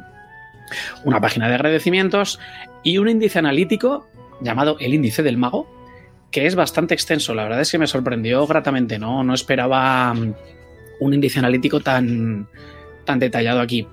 una 1.05 1.21
página 1.21 1.47
de 1.47 1.55
agradecimientos 1.55 2.41
y 2.83 2.97
un 2.97 3.07
índice 3.07 3.39
analítico 3.39 4.05
llamado 4.41 4.75
el 4.81 4.93
índice 4.93 5.23
del 5.23 5.37
mago, 5.37 5.65
que 6.29 6.45
es 6.45 6.55
bastante 6.55 6.93
extenso. 6.93 7.33
La 7.33 7.43
verdad 7.43 7.61
es 7.61 7.71
que 7.71 7.77
me 7.77 7.87
sorprendió 7.87 8.45
gratamente, 8.45 8.99
¿no? 8.99 9.23
No 9.23 9.33
esperaba 9.33 10.13
mm, 10.13 10.33
un 10.99 11.13
índice 11.13 11.39
analítico 11.39 11.79
tan, 11.79 12.49
tan 13.05 13.17
detallado 13.17 13.61
aquí. 13.61 13.87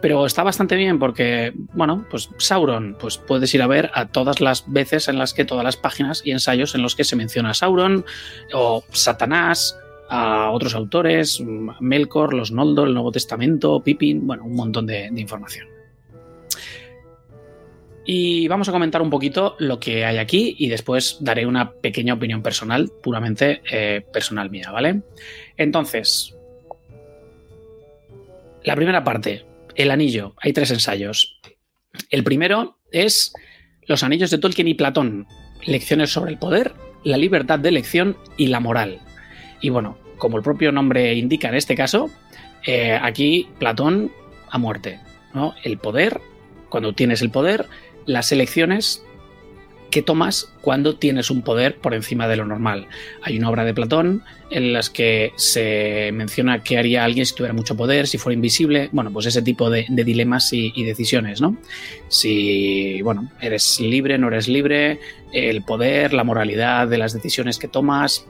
Pero 0.00 0.24
está 0.24 0.42
bastante 0.42 0.76
bien 0.76 0.98
porque, 0.98 1.52
bueno, 1.74 2.06
pues 2.10 2.30
Sauron, 2.38 2.96
pues 2.98 3.18
puedes 3.18 3.54
ir 3.54 3.62
a 3.62 3.66
ver 3.66 3.90
a 3.94 4.06
todas 4.06 4.40
las 4.40 4.64
veces 4.66 5.08
en 5.08 5.18
las 5.18 5.34
que 5.34 5.44
todas 5.44 5.64
las 5.64 5.76
páginas 5.76 6.22
y 6.24 6.30
ensayos 6.30 6.74
en 6.74 6.82
los 6.82 6.96
que 6.96 7.04
se 7.04 7.16
menciona 7.16 7.52
Sauron 7.52 8.04
o 8.54 8.82
Satanás, 8.92 9.76
a 10.10 10.50
otros 10.50 10.74
autores, 10.74 11.40
Melkor, 11.80 12.34
los 12.34 12.50
Noldor, 12.50 12.88
el 12.88 12.94
Nuevo 12.94 13.12
Testamento, 13.12 13.80
Pippin, 13.80 14.26
bueno, 14.26 14.44
un 14.44 14.54
montón 14.54 14.84
de, 14.84 15.08
información. 15.16 15.68
Y 18.04 18.48
vamos 18.48 18.68
a 18.68 18.72
comentar 18.72 19.02
un 19.02 19.08
poquito 19.08 19.54
lo 19.60 19.78
que 19.78 20.04
hay 20.04 20.18
aquí 20.18 20.56
y 20.58 20.68
después 20.68 21.18
daré 21.20 21.46
una 21.46 21.70
pequeña 21.70 22.14
opinión 22.14 22.42
personal, 22.42 22.90
puramente 23.00 23.62
eh, 23.70 24.04
personal 24.12 24.50
mía, 24.50 24.72
¿vale? 24.72 25.02
Entonces, 25.56 26.34
la 28.64 28.74
primera 28.74 29.04
parte, 29.04 29.44
el 29.76 29.90
anillo. 29.90 30.34
Hay 30.40 30.52
tres 30.52 30.70
ensayos. 30.70 31.40
El 32.10 32.24
primero 32.24 32.78
es 32.92 33.32
Los 33.86 34.02
anillos 34.02 34.30
de 34.30 34.38
Tolkien 34.38 34.68
y 34.68 34.74
Platón. 34.74 35.26
Lecciones 35.64 36.10
sobre 36.10 36.32
el 36.32 36.38
poder, 36.38 36.72
la 37.04 37.16
libertad 37.16 37.58
de 37.58 37.68
elección 37.68 38.16
y 38.36 38.46
la 38.46 38.60
moral. 38.60 39.00
Y 39.60 39.70
bueno, 39.70 39.98
como 40.18 40.36
el 40.36 40.42
propio 40.42 40.72
nombre 40.72 41.14
indica 41.14 41.48
en 41.48 41.54
este 41.54 41.74
caso, 41.74 42.10
eh, 42.66 42.98
aquí 43.00 43.48
Platón 43.58 44.12
a 44.48 44.58
muerte. 44.58 45.00
¿no? 45.34 45.54
El 45.62 45.78
poder, 45.78 46.20
cuando 46.68 46.94
tienes 46.94 47.22
el 47.22 47.30
poder, 47.30 47.66
las 48.06 48.32
elecciones 48.32 49.02
que 49.90 50.02
tomas 50.02 50.52
cuando 50.60 50.96
tienes 50.96 51.30
un 51.30 51.42
poder 51.42 51.76
por 51.76 51.94
encima 51.94 52.28
de 52.28 52.36
lo 52.36 52.44
normal. 52.44 52.86
Hay 53.22 53.38
una 53.38 53.50
obra 53.50 53.64
de 53.64 53.74
Platón 53.74 54.22
en 54.50 54.72
las 54.72 54.90
que 54.90 55.32
se 55.36 56.10
menciona 56.12 56.62
qué 56.62 56.78
haría 56.78 57.04
alguien 57.04 57.26
si 57.26 57.34
tuviera 57.34 57.54
mucho 57.54 57.76
poder, 57.76 58.06
si 58.06 58.18
fuera 58.18 58.34
invisible, 58.34 58.88
bueno, 58.92 59.12
pues 59.12 59.26
ese 59.26 59.42
tipo 59.42 59.70
de, 59.70 59.86
dilemas 59.88 60.52
y, 60.52 60.84
decisiones, 60.84 61.40
¿no? 61.40 61.56
Si, 62.08 63.00
bueno, 63.02 63.30
eres 63.40 63.80
libre, 63.80 64.18
no 64.18 64.28
eres 64.28 64.48
libre, 64.48 64.98
el 65.32 65.62
poder, 65.62 66.12
la 66.12 66.24
moralidad 66.24 66.88
de 66.88 66.98
las 66.98 67.12
decisiones 67.12 67.58
que 67.58 67.68
tomas, 67.68 68.26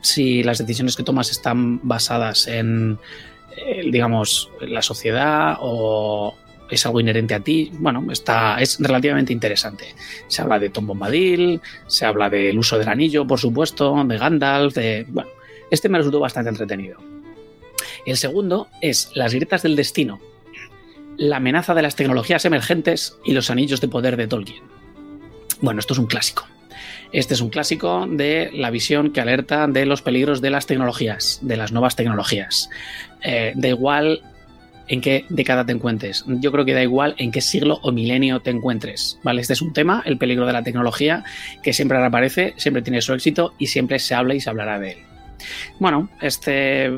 si 0.00 0.42
las 0.42 0.58
decisiones 0.58 0.96
que 0.96 1.02
tomas 1.02 1.30
están 1.30 1.80
basadas 1.86 2.46
en, 2.46 2.98
eh, 3.56 3.88
digamos, 3.90 4.50
la 4.60 4.82
sociedad 4.82 5.56
o, 5.60 6.34
es 6.70 6.86
algo 6.86 7.00
inherente 7.00 7.34
a 7.34 7.40
ti. 7.40 7.70
Bueno, 7.74 8.04
está, 8.10 8.60
es 8.60 8.78
relativamente 8.80 9.32
interesante. 9.32 9.94
Se 10.28 10.42
habla 10.42 10.58
de 10.58 10.70
Tom 10.70 10.86
Bombadil, 10.86 11.60
se 11.86 12.04
habla 12.04 12.30
del 12.30 12.58
uso 12.58 12.78
del 12.78 12.88
anillo, 12.88 13.26
por 13.26 13.38
supuesto, 13.38 14.02
de 14.04 14.18
Gandalf, 14.18 14.74
de. 14.74 15.06
Bueno, 15.08 15.30
este 15.70 15.88
me 15.88 15.98
resultó 15.98 16.20
bastante 16.20 16.50
entretenido. 16.50 16.98
El 18.06 18.16
segundo 18.16 18.68
es 18.80 19.10
Las 19.14 19.34
grietas 19.34 19.62
del 19.62 19.76
destino. 19.76 20.20
La 21.16 21.36
amenaza 21.36 21.74
de 21.74 21.82
las 21.82 21.96
tecnologías 21.96 22.44
emergentes 22.44 23.18
y 23.24 23.32
los 23.32 23.50
anillos 23.50 23.80
de 23.80 23.88
poder 23.88 24.16
de 24.16 24.28
Tolkien. 24.28 24.62
Bueno, 25.60 25.80
esto 25.80 25.92
es 25.92 25.98
un 25.98 26.06
clásico. 26.06 26.46
Este 27.12 27.34
es 27.34 27.40
un 27.40 27.48
clásico 27.48 28.06
de 28.08 28.50
la 28.52 28.70
visión 28.70 29.12
que 29.12 29.20
alerta 29.20 29.66
de 29.66 29.86
los 29.86 30.02
peligros 30.02 30.40
de 30.40 30.50
las 30.50 30.66
tecnologías, 30.66 31.40
de 31.42 31.56
las 31.56 31.72
nuevas 31.72 31.96
tecnologías. 31.96 32.68
Eh, 33.22 33.52
da 33.56 33.68
igual 33.68 34.22
en 34.88 35.00
qué 35.00 35.24
década 35.28 35.64
te 35.64 35.72
encuentres. 35.72 36.24
Yo 36.26 36.52
creo 36.52 36.64
que 36.64 36.74
da 36.74 36.82
igual 36.82 37.14
en 37.18 37.30
qué 37.30 37.40
siglo 37.40 37.78
o 37.82 37.92
milenio 37.92 38.40
te 38.40 38.50
encuentres. 38.50 39.18
¿vale? 39.22 39.40
Este 39.40 39.52
es 39.52 39.62
un 39.62 39.72
tema, 39.72 40.02
el 40.04 40.18
peligro 40.18 40.46
de 40.46 40.52
la 40.52 40.62
tecnología, 40.62 41.24
que 41.62 41.72
siempre 41.72 41.98
reaparece, 41.98 42.54
siempre 42.56 42.82
tiene 42.82 43.02
su 43.02 43.12
éxito 43.12 43.54
y 43.58 43.66
siempre 43.66 43.98
se 43.98 44.14
habla 44.14 44.34
y 44.34 44.40
se 44.40 44.50
hablará 44.50 44.78
de 44.78 44.92
él. 44.92 44.98
Bueno, 45.78 46.08
este. 46.20 46.90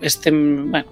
Este. 0.00 0.30
Bueno, 0.30 0.84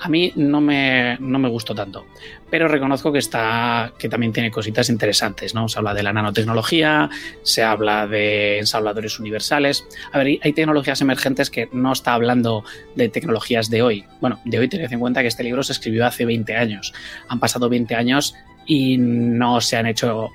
a 0.00 0.08
mí 0.08 0.32
no 0.36 0.60
me, 0.60 1.16
no 1.20 1.38
me 1.38 1.48
gustó 1.48 1.74
tanto, 1.74 2.06
pero 2.50 2.68
reconozco 2.68 3.12
que, 3.12 3.18
está, 3.18 3.92
que 3.98 4.08
también 4.08 4.32
tiene 4.32 4.50
cositas 4.50 4.88
interesantes, 4.88 5.54
¿no? 5.54 5.68
Se 5.68 5.78
habla 5.78 5.94
de 5.94 6.02
la 6.02 6.12
nanotecnología, 6.12 7.10
se 7.42 7.62
habla 7.62 8.06
de 8.06 8.58
ensabladores 8.58 9.18
universales. 9.18 9.86
A 10.12 10.18
ver, 10.18 10.38
hay 10.42 10.52
tecnologías 10.52 11.00
emergentes 11.00 11.50
que 11.50 11.68
no 11.72 11.92
está 11.92 12.14
hablando 12.14 12.64
de 12.94 13.08
tecnologías 13.08 13.70
de 13.70 13.82
hoy. 13.82 14.04
Bueno, 14.20 14.40
de 14.44 14.58
hoy 14.58 14.68
tened 14.68 14.92
en 14.92 15.00
cuenta 15.00 15.22
que 15.22 15.28
este 15.28 15.44
libro 15.44 15.62
se 15.62 15.72
escribió 15.72 16.06
hace 16.06 16.24
20 16.24 16.56
años. 16.56 16.92
Han 17.28 17.40
pasado 17.40 17.68
20 17.68 17.94
años 17.94 18.34
y 18.66 18.96
no 18.98 19.60
se 19.60 19.76
han 19.76 19.86
hecho 19.86 20.30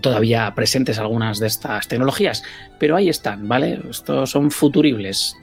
todavía 0.00 0.52
presentes 0.54 0.98
algunas 0.98 1.38
de 1.38 1.46
estas 1.46 1.88
tecnologías, 1.88 2.42
pero 2.78 2.96
ahí 2.96 3.08
están, 3.08 3.48
¿vale? 3.48 3.80
Estos 3.88 4.30
son 4.30 4.50
futuribles, 4.50 5.36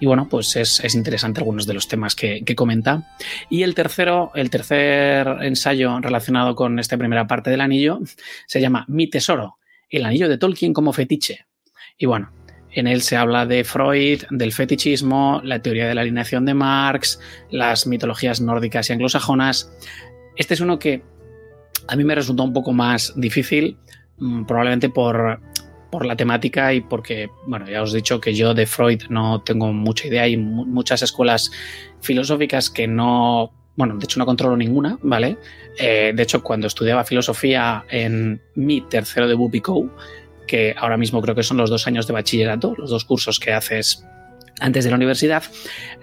y 0.00 0.06
bueno, 0.06 0.26
pues 0.28 0.56
es, 0.56 0.94
interesante 0.94 1.40
algunos 1.40 1.66
de 1.66 1.74
los 1.74 1.86
temas 1.86 2.14
que, 2.14 2.42
comenta. 2.56 3.14
Y 3.50 3.62
el 3.62 3.74
tercero, 3.74 4.32
el 4.34 4.48
tercer 4.48 5.28
ensayo 5.42 6.00
relacionado 6.00 6.54
con 6.56 6.78
esta 6.78 6.96
primera 6.96 7.26
parte 7.26 7.50
del 7.50 7.60
anillo 7.60 8.00
se 8.46 8.60
llama 8.60 8.86
Mi 8.88 9.08
tesoro, 9.08 9.58
el 9.90 10.06
anillo 10.06 10.28
de 10.28 10.38
Tolkien 10.38 10.72
como 10.72 10.94
fetiche. 10.94 11.46
Y 11.98 12.06
bueno, 12.06 12.32
en 12.72 12.86
él 12.86 13.02
se 13.02 13.16
habla 13.16 13.44
de 13.44 13.62
Freud, 13.62 14.22
del 14.30 14.52
fetichismo, 14.52 15.42
la 15.44 15.60
teoría 15.60 15.86
de 15.86 15.94
la 15.94 16.00
alineación 16.00 16.46
de 16.46 16.54
Marx, 16.54 17.20
las 17.50 17.86
mitologías 17.86 18.40
nórdicas 18.40 18.88
y 18.88 18.94
anglosajonas. 18.94 19.70
Este 20.34 20.54
es 20.54 20.60
uno 20.60 20.78
que 20.78 21.02
a 21.88 21.96
mí 21.96 22.04
me 22.04 22.14
resultó 22.14 22.42
un 22.44 22.54
poco 22.54 22.72
más 22.72 23.12
difícil, 23.16 23.76
mm, 24.16 24.44
probablemente 24.44 24.88
por 24.88 25.40
por 25.90 26.06
la 26.06 26.16
temática 26.16 26.72
y 26.72 26.80
porque, 26.80 27.30
bueno, 27.46 27.68
ya 27.68 27.82
os 27.82 27.92
he 27.92 27.96
dicho 27.96 28.20
que 28.20 28.34
yo 28.34 28.54
de 28.54 28.66
Freud 28.66 29.02
no 29.08 29.42
tengo 29.42 29.72
mucha 29.72 30.06
idea. 30.08 30.22
Hay 30.22 30.36
muchas 30.36 31.02
escuelas 31.02 31.50
filosóficas 32.00 32.70
que 32.70 32.86
no, 32.86 33.52
bueno, 33.76 33.96
de 33.96 34.04
hecho 34.04 34.18
no 34.18 34.26
controlo 34.26 34.56
ninguna, 34.56 34.98
¿vale? 35.02 35.36
Eh, 35.78 36.12
de 36.14 36.22
hecho, 36.22 36.42
cuando 36.42 36.66
estudiaba 36.66 37.04
filosofía 37.04 37.84
en 37.90 38.40
mi 38.54 38.80
tercero 38.82 39.28
de 39.28 39.34
Bupico, 39.34 39.90
que 40.46 40.74
ahora 40.76 40.96
mismo 40.96 41.20
creo 41.22 41.34
que 41.34 41.42
son 41.42 41.56
los 41.56 41.70
dos 41.70 41.86
años 41.86 42.06
de 42.06 42.12
bachillerato, 42.12 42.74
los 42.76 42.90
dos 42.90 43.04
cursos 43.04 43.38
que 43.38 43.52
haces 43.52 44.04
antes 44.60 44.84
de 44.84 44.90
la 44.90 44.96
universidad, 44.96 45.42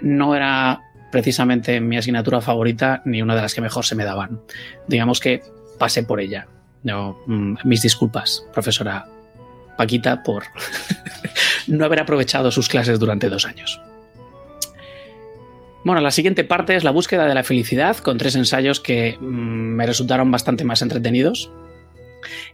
no 0.01 0.35
era 0.35 0.81
precisamente 1.11 1.79
mi 1.79 1.97
asignatura 1.97 2.41
favorita 2.41 3.01
ni 3.05 3.21
una 3.21 3.35
de 3.35 3.41
las 3.41 3.53
que 3.53 3.61
mejor 3.61 3.85
se 3.85 3.95
me 3.95 4.03
daban. 4.03 4.41
Digamos 4.87 5.19
que 5.19 5.41
pasé 5.77 6.03
por 6.03 6.19
ella. 6.19 6.47
No, 6.83 7.17
mm, 7.27 7.57
mis 7.63 7.81
disculpas, 7.81 8.45
profesora 8.53 9.07
Paquita 9.77 10.23
por 10.23 10.43
no 11.67 11.85
haber 11.85 11.99
aprovechado 11.99 12.51
sus 12.51 12.67
clases 12.67 12.99
durante 12.99 13.29
dos 13.29 13.45
años. 13.45 13.79
Bueno, 15.83 16.01
la 16.01 16.11
siguiente 16.11 16.43
parte 16.43 16.75
es 16.75 16.83
la 16.83 16.91
búsqueda 16.91 17.27
de 17.27 17.33
la 17.33 17.43
felicidad, 17.43 17.95
con 17.97 18.17
tres 18.17 18.35
ensayos 18.35 18.81
que 18.81 19.17
mm, 19.19 19.23
me 19.23 19.85
resultaron 19.85 20.29
bastante 20.29 20.65
más 20.65 20.81
entretenidos. 20.81 21.49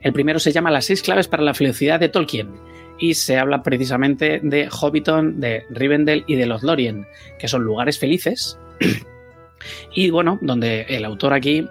El 0.02 0.14
primero 0.14 0.40
se 0.40 0.52
llama 0.52 0.70
Las 0.70 0.86
seis 0.86 1.02
claves 1.02 1.28
para 1.28 1.42
la 1.42 1.54
felicidad 1.54 2.00
de 2.00 2.10
Tolkien 2.10 2.52
y 3.00 3.16
se 3.16 3.38
habla 3.38 3.64
precisamente 3.64 4.40
de 4.44 4.70
Hobbiton, 4.70 5.40
de 5.40 5.64
Rivendell 5.70 6.24
y 6.28 6.36
de 6.36 6.46
Lothlórien, 6.46 7.08
que 7.40 7.48
son 7.48 7.64
lugares 7.64 7.98
felices. 7.98 8.60
y 9.96 10.10
bueno, 10.10 10.38
donde 10.42 10.82
el 10.90 11.04
autor 11.06 11.34
aquí 11.34 11.68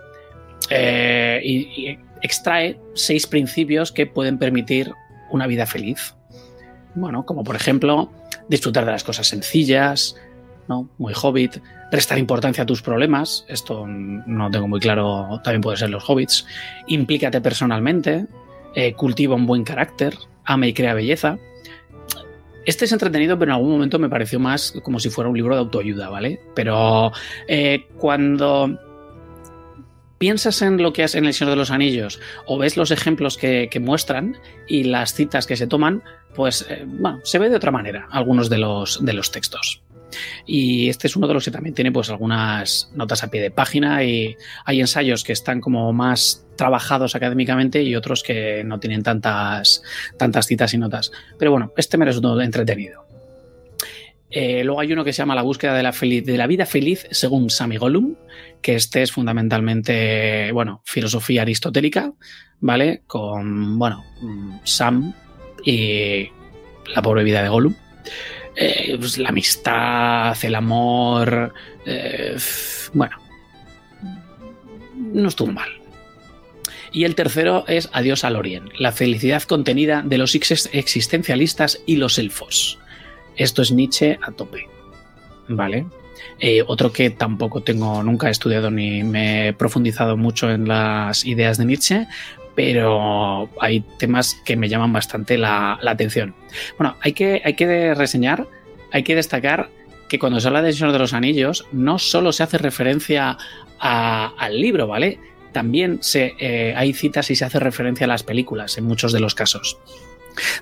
eh, 0.71 1.99
extrae 2.23 2.79
seis 2.95 3.27
principios 3.27 3.93
que 3.93 4.07
pueden 4.07 4.39
permitir 4.39 4.93
una 5.33 5.47
vida 5.47 5.67
feliz. 5.67 6.15
Bueno, 6.95 7.25
como 7.25 7.43
por 7.43 7.57
ejemplo, 7.57 8.13
disfrutar 8.49 8.85
de 8.85 8.93
las 8.93 9.03
cosas 9.03 9.27
sencillas, 9.27 10.15
¿no? 10.69 10.89
Muy 10.99 11.15
hobbit, 11.21 11.59
prestar 11.91 12.19
importancia 12.19 12.63
a 12.63 12.67
tus 12.67 12.83
problemas, 12.83 13.45
esto 13.49 13.87
no 13.87 14.51
tengo 14.51 14.69
muy 14.69 14.81
claro, 14.81 15.41
también 15.43 15.61
puede 15.61 15.79
ser 15.79 15.91
los 15.91 16.09
hobbits, 16.09 16.47
implícate 16.87 17.41
personalmente, 17.41 18.27
eh, 18.75 18.93
cultiva 18.95 19.35
un 19.35 19.47
buen 19.47 19.65
carácter, 19.65 20.15
ama 20.45 20.67
y 20.67 20.75
crea 20.75 20.95
belleza. 20.95 21.39
Este 22.65 22.85
es 22.85 22.93
entretenido, 22.93 23.37
pero 23.39 23.51
en 23.51 23.57
algún 23.57 23.73
momento 23.73 23.99
me 23.99 24.09
pareció 24.09 24.39
más 24.39 24.73
como 24.85 25.01
si 25.01 25.11
fuera 25.11 25.29
un 25.29 25.37
libro 25.37 25.55
de 25.55 25.61
autoayuda, 25.63 26.09
¿vale? 26.11 26.41
Pero 26.55 27.11
eh, 27.49 27.87
cuando 27.99 28.79
piensas 30.23 30.63
en 30.63 30.81
lo 30.81 30.93
que 30.93 31.03
hace 31.03 31.19
en 31.19 31.25
El 31.25 31.35
Señor 31.35 31.51
de 31.51 31.57
los 31.57 31.73
Anillos 31.73 32.21
o 32.47 32.57
ves 32.57 32.77
los 32.77 32.93
ejemplos 32.93 33.37
que, 33.37 33.69
muestran 33.81 34.37
y 34.69 34.85
las 34.85 35.15
citas 35.15 35.49
que 35.49 35.57
se 35.57 35.67
toman, 35.67 36.05
pues 36.37 36.65
eh, 36.71 36.85
bueno, 36.87 37.19
se 37.25 37.41
ve 37.41 37.51
de 37.51 37.57
otra 37.57 37.73
manera 37.73 38.07
algunos 38.09 38.49
de 38.49 38.59
los, 38.59 39.05
de 39.05 39.15
los 39.15 39.33
textos. 39.33 39.83
Y 40.47 40.89
este 40.89 41.09
es 41.09 41.17
uno 41.17 41.27
de 41.27 41.35
los 41.35 41.45
que 41.45 41.51
también 41.51 41.75
tiene 41.75 41.91
pues 41.91 42.09
algunas 42.09 42.93
notas 42.95 43.25
a 43.25 43.33
pie 43.33 43.41
de 43.41 43.51
página 43.51 44.05
y 44.05 44.37
hay 44.65 44.81
ensayos 44.81 45.25
que 45.25 45.33
están 45.33 45.61
como 45.61 45.93
más 45.93 46.47
trabajados 46.55 47.17
académicamente 47.17 47.83
y 47.83 47.97
otros 47.97 48.23
que 48.23 48.63
no 48.63 48.79
tienen 48.79 49.03
tantas, 49.03 49.83
tantas 50.19 50.47
citas 50.47 50.73
y 50.73 50.79
notas. 50.79 51.11
Pero 51.37 51.51
bueno, 51.51 51.73
este 51.77 51.99
me 51.99 52.05
resultó 52.05 52.41
entretenido. 52.41 53.03
Eh, 54.31 54.65
luego 54.65 54.81
hay 54.81 54.93
uno 54.93 55.05
que 55.05 55.13
se 55.13 55.19
llama 55.19 55.35
La 55.35 55.43
búsqueda 55.43 55.75
de 55.75 55.83
la, 55.83 55.91
de 55.91 56.39
la 56.39 56.47
vida 56.47 56.65
feliz 56.65 57.07
según 57.11 57.51
Sami 57.51 57.77
Gollum, 57.77 58.15
que 58.63 58.77
este 58.77 59.03
es 59.03 59.13
fundamentalmente, 59.13 60.51
bueno, 60.53 60.81
filosofía 60.85 61.43
aristotélica, 61.43 62.13
¿vale? 62.61 63.03
Con, 63.07 63.79
bueno, 63.79 64.05
Sam 64.65 65.13
y 65.65 66.31
la 66.95 67.03
pobre 67.03 67.25
vida 67.25 67.43
de 67.43 67.49
Gollum. 67.49 67.75
Eh, 68.55 68.97
pues 68.99 69.19
la 69.19 69.31
amistad, 69.31 70.37
el 70.43 70.55
amor, 70.55 71.55
eh, 71.87 72.37
bueno, 72.93 73.17
no 74.95 75.29
estuvo 75.29 75.53
mal. 75.53 75.71
Y 76.93 77.05
el 77.05 77.15
tercero 77.15 77.65
es 77.69 77.89
Adiós 77.93 78.25
al 78.25 78.37
Orien, 78.37 78.69
la 78.79 78.93
felicidad 78.93 79.43
contenida 79.45 80.03
de 80.03 80.19
los 80.19 80.35
existencialistas 80.35 81.83
y 81.87 81.97
los 81.97 82.19
elfos. 82.19 82.79
Esto 83.37 83.63
es 83.63 83.73
Nietzsche 83.73 84.19
a 84.23 84.31
tope. 84.33 84.69
¿Vale? 85.49 85.87
Eh, 86.39 86.63
otro 86.67 86.93
que 86.93 87.11
tampoco 87.11 87.63
tengo, 87.63 88.03
nunca 88.03 88.29
he 88.29 88.31
estudiado 88.31 88.71
ni 88.71 89.03
me 89.05 89.49
he 89.49 89.53
profundizado 89.53 90.17
mucho 90.17 90.51
en 90.51 90.67
las 90.67 91.25
ideas 91.25 91.59
de 91.59 91.65
Nietzsche, 91.65 92.07
pero 92.55 93.49
hay 93.61 93.81
temas 93.99 94.35
que 94.45 94.57
me 94.57 94.69
llaman 94.69 94.93
bastante 94.93 95.39
la, 95.39 95.79
atención. 95.87 96.35
Bueno, 96.79 96.97
hay 97.01 97.13
que, 97.13 97.43
hay 97.45 97.55
que 97.55 97.95
reseñar, 97.95 98.47
hay 98.91 99.03
que 99.03 99.15
destacar 99.15 99.71
que 100.09 100.19
cuando 100.19 100.41
se 100.41 100.49
habla 100.49 100.63
de 100.63 100.73
Señor 100.73 100.93
de 100.93 100.99
los 100.99 101.15
Anillos, 101.15 101.67
no 101.73 101.99
solo 101.99 102.33
se 102.33 102.43
hace 102.43 102.59
referencia 102.59 103.39
al 103.79 104.61
libro, 104.61 104.87
¿vale? 104.87 105.19
También 105.53 105.99
se, 106.03 106.35
eh, 106.39 106.75
hay 106.77 106.93
citas 106.93 107.31
y 107.31 107.37
se 107.37 107.45
hace 107.45 107.59
referencia 107.59 108.05
a 108.05 108.09
las 108.09 108.23
películas 108.23 108.77
en 108.79 108.85
muchos 108.85 109.13
de 109.13 109.21
los 109.21 109.35
casos. 109.35 109.79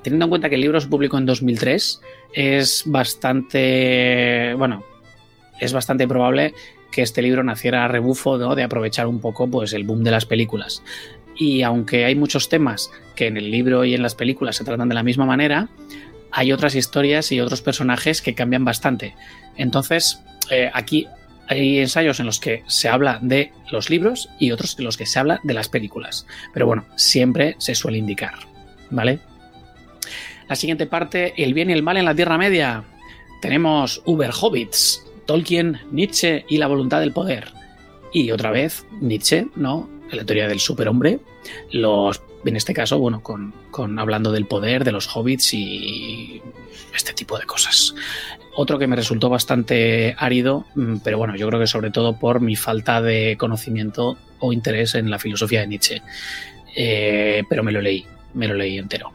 Teniendo 0.02 0.26
en 0.26 0.30
cuenta 0.30 0.48
que 0.48 0.54
el 0.56 0.60
libro 0.60 0.80
se 0.80 0.88
publicó 0.88 1.18
en 1.18 1.26
2003, 1.26 2.00
es 2.32 2.82
bastante, 2.86 4.54
bueno, 4.56 4.84
es 5.60 5.72
bastante 5.72 6.08
probable 6.08 6.54
que 6.90 7.02
este 7.02 7.22
libro 7.22 7.44
naciera 7.44 7.84
a 7.84 7.88
rebufo 7.88 8.38
de 8.54 8.62
aprovechar 8.62 9.06
un 9.06 9.20
poco 9.20 9.48
pues, 9.48 9.72
el 9.72 9.84
boom 9.84 10.02
de 10.02 10.10
las 10.10 10.26
películas. 10.26 10.82
Y 11.36 11.62
aunque 11.62 12.04
hay 12.04 12.14
muchos 12.14 12.48
temas 12.48 12.90
que 13.14 13.26
en 13.26 13.36
el 13.36 13.50
libro 13.50 13.84
y 13.84 13.94
en 13.94 14.02
las 14.02 14.14
películas 14.14 14.56
se 14.56 14.64
tratan 14.64 14.88
de 14.88 14.94
la 14.94 15.02
misma 15.02 15.24
manera, 15.24 15.68
hay 16.32 16.52
otras 16.52 16.74
historias 16.74 17.32
y 17.32 17.40
otros 17.40 17.62
personajes 17.62 18.22
que 18.22 18.34
cambian 18.34 18.64
bastante. 18.64 19.14
Entonces, 19.56 20.20
eh, 20.50 20.70
aquí 20.72 21.06
hay 21.48 21.80
ensayos 21.80 22.20
en 22.20 22.26
los 22.26 22.38
que 22.38 22.62
se 22.66 22.88
habla 22.88 23.18
de 23.22 23.52
los 23.72 23.90
libros 23.90 24.28
y 24.38 24.52
otros 24.52 24.76
en 24.78 24.84
los 24.84 24.96
que 24.96 25.06
se 25.06 25.18
habla 25.18 25.40
de 25.42 25.54
las 25.54 25.68
películas. 25.68 26.26
Pero 26.52 26.66
bueno, 26.66 26.84
siempre 26.96 27.56
se 27.58 27.74
suele 27.74 27.98
indicar. 27.98 28.34
¿Vale? 28.90 29.18
La 30.48 30.56
siguiente 30.56 30.86
parte, 30.86 31.32
el 31.36 31.54
bien 31.54 31.70
y 31.70 31.72
el 31.72 31.82
mal 31.82 31.96
en 31.96 32.04
la 32.04 32.14
Tierra 32.14 32.38
Media. 32.38 32.84
Tenemos 33.40 34.02
Uber 34.04 34.30
Hobbits, 34.38 35.04
Tolkien, 35.31 35.78
Nietzsche 35.93 36.44
y 36.48 36.57
la 36.57 36.66
voluntad 36.66 36.98
del 36.98 37.12
poder. 37.12 37.52
Y 38.12 38.32
otra 38.32 38.51
vez, 38.51 38.85
Nietzsche, 39.01 39.47
¿no? 39.55 39.89
La 40.11 40.24
teoría 40.24 40.48
del 40.48 40.59
superhombre. 40.59 41.20
Los, 41.70 42.20
en 42.44 42.57
este 42.57 42.74
caso, 42.74 42.98
bueno, 42.98 43.23
con, 43.23 43.55
hablando 44.01 44.32
del 44.32 44.47
poder, 44.47 44.82
de 44.82 44.90
los 44.90 45.07
hobbits 45.15 45.55
y 45.55 46.43
este 46.93 47.12
tipo 47.12 47.39
de 47.39 47.47
cosas. 47.47 47.94
Otro 48.57 48.77
que 48.77 48.89
me 48.89 48.97
resultó 48.97 49.28
bastante 49.28 50.16
árido, 50.19 50.66
mm, 50.74 50.97
pero 51.05 51.19
bueno, 51.19 51.36
yo 51.36 51.47
creo 51.47 51.61
que 51.61 51.69
sobre 51.69 51.93
todo 51.93 52.19
por 52.19 52.40
mi 52.40 52.57
falta 52.57 53.01
de 53.01 53.36
conocimiento 53.39 54.19
o 54.40 54.52
interés 54.52 54.97
en 54.97 55.12
la 55.12 55.20
filosofía 55.20 55.61
de 55.61 55.69
Nietzsche. 55.69 56.02
Eh, 56.74 57.44
pero 57.48 57.62
me 57.62 57.70
lo 57.70 57.81
leí, 57.81 58.05
me 58.35 58.48
lo 58.48 58.55
leí 58.55 58.78
entero. 58.78 59.12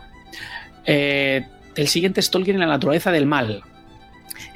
Eh, 0.85 1.45
el 1.75 1.89
siguiente 1.89 2.21
es 2.21 2.31
Tolkien 2.31 2.55
en 2.55 2.61
la 2.61 2.67
naturaleza 2.67 3.11
del 3.11 3.25
mal. 3.25 3.63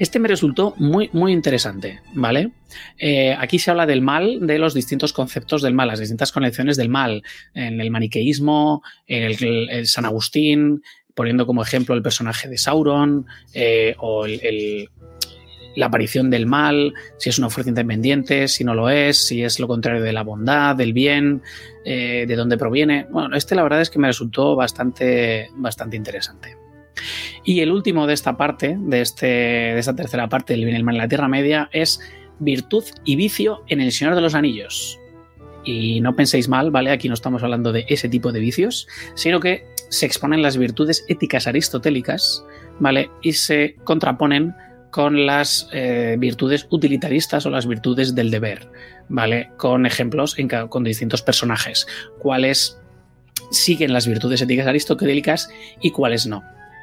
Este 0.00 0.18
me 0.18 0.28
resultó 0.28 0.72
muy, 0.78 1.10
muy 1.12 1.30
interesante, 1.30 2.00
¿vale? 2.14 2.52
Eh, 2.98 3.36
aquí 3.38 3.58
se 3.58 3.70
habla 3.70 3.84
del 3.84 4.00
mal, 4.00 4.38
de 4.40 4.58
los 4.58 4.72
distintos 4.72 5.12
conceptos 5.12 5.60
del 5.60 5.74
mal, 5.74 5.88
las 5.88 5.98
distintas 5.98 6.32
conexiones 6.32 6.78
del 6.78 6.88
mal, 6.88 7.22
en 7.52 7.78
el 7.82 7.90
maniqueísmo, 7.90 8.82
en 9.06 9.24
el, 9.24 9.86
San 9.86 10.06
Agustín, 10.06 10.82
poniendo 11.14 11.44
como 11.44 11.62
ejemplo 11.62 11.94
el 11.94 12.00
personaje 12.00 12.48
de 12.48 12.56
Sauron, 12.56 13.26
eh, 13.52 13.94
o 13.98 14.26
la 14.26 15.86
aparición 15.86 16.30
del 16.30 16.46
mal, 16.46 16.94
si 17.18 17.28
es 17.28 17.38
una 17.38 17.50
fuerza 17.50 17.68
independiente, 17.68 18.48
si 18.48 18.64
no 18.64 18.74
lo 18.74 18.88
es, 18.88 19.18
si 19.18 19.44
es 19.44 19.60
lo 19.60 19.68
contrario 19.68 20.02
de 20.02 20.14
la 20.14 20.22
bondad, 20.22 20.76
del 20.76 20.94
bien, 20.94 21.42
eh, 21.84 22.24
de 22.26 22.36
dónde 22.36 22.56
proviene. 22.56 23.06
Bueno, 23.10 23.36
este 23.36 23.54
la 23.54 23.62
verdad 23.62 23.82
es 23.82 23.90
que 23.90 23.98
me 23.98 24.08
resultó 24.08 24.56
bastante, 24.56 25.50
bastante 25.56 25.98
interesante. 25.98 26.59
Y 27.44 27.60
el 27.60 27.70
último 27.72 28.06
de 28.06 28.14
esta 28.14 28.36
parte, 28.36 28.76
de, 28.78 29.00
este, 29.00 29.26
de 29.26 29.78
esta 29.78 29.94
tercera 29.94 30.28
parte 30.28 30.52
del 30.52 30.64
bien 30.64 30.76
y 30.76 30.78
el 30.78 30.84
mal 30.84 30.96
en 30.96 31.02
la 31.02 31.08
Tierra 31.08 31.28
Media, 31.28 31.68
es 31.72 32.00
virtud 32.38 32.84
y 33.04 33.16
vicio 33.16 33.64
en 33.68 33.80
el 33.80 33.92
Señor 33.92 34.14
de 34.14 34.20
los 34.20 34.34
Anillos. 34.34 34.98
Y 35.64 36.00
no 36.00 36.16
penséis 36.16 36.48
mal, 36.48 36.70
¿vale? 36.70 36.90
Aquí 36.90 37.08
no 37.08 37.14
estamos 37.14 37.42
hablando 37.42 37.72
de 37.72 37.84
ese 37.88 38.08
tipo 38.08 38.32
de 38.32 38.40
vicios, 38.40 38.88
sino 39.14 39.40
que 39.40 39.64
se 39.90 40.06
exponen 40.06 40.42
las 40.42 40.56
virtudes 40.56 41.04
éticas 41.08 41.46
aristotélicas, 41.46 42.44
¿vale? 42.78 43.10
Y 43.22 43.32
se 43.34 43.76
contraponen 43.84 44.54
con 44.90 45.26
las 45.26 45.68
eh, 45.72 46.16
virtudes 46.18 46.66
utilitaristas 46.70 47.46
o 47.46 47.50
las 47.50 47.66
virtudes 47.66 48.14
del 48.14 48.30
deber, 48.30 48.68
¿vale? 49.08 49.50
Con 49.56 49.86
ejemplos 49.86 50.36
con 50.68 50.84
distintos 50.84 51.22
personajes, 51.22 51.86
cuáles 52.18 52.78
siguen 53.50 53.92
las 53.92 54.06
virtudes 54.06 54.42
éticas 54.42 54.66
aristotélicas 54.66 55.50
y 55.80 55.90
cuáles 55.90 56.26
no. 56.26 56.42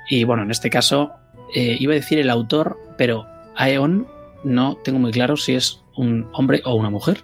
Y 0.10 0.24
bueno, 0.24 0.44
en 0.44 0.52
este 0.52 0.70
caso 0.70 1.14
eh, 1.54 1.78
iba 1.80 1.94
a 1.94 1.96
decir 1.96 2.20
el 2.20 2.30
autor, 2.30 2.78
pero 2.98 3.26
Aeon 3.56 4.08
no 4.44 4.78
tengo 4.84 5.00
muy 5.00 5.12
claro 5.12 5.38
si 5.38 5.56
es 5.56 5.82
un 5.96 6.30
hombre 6.34 6.62
o 6.66 6.76
una 6.76 6.90
mujer. 6.90 7.24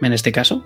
En 0.00 0.12
este 0.12 0.32
caso. 0.32 0.64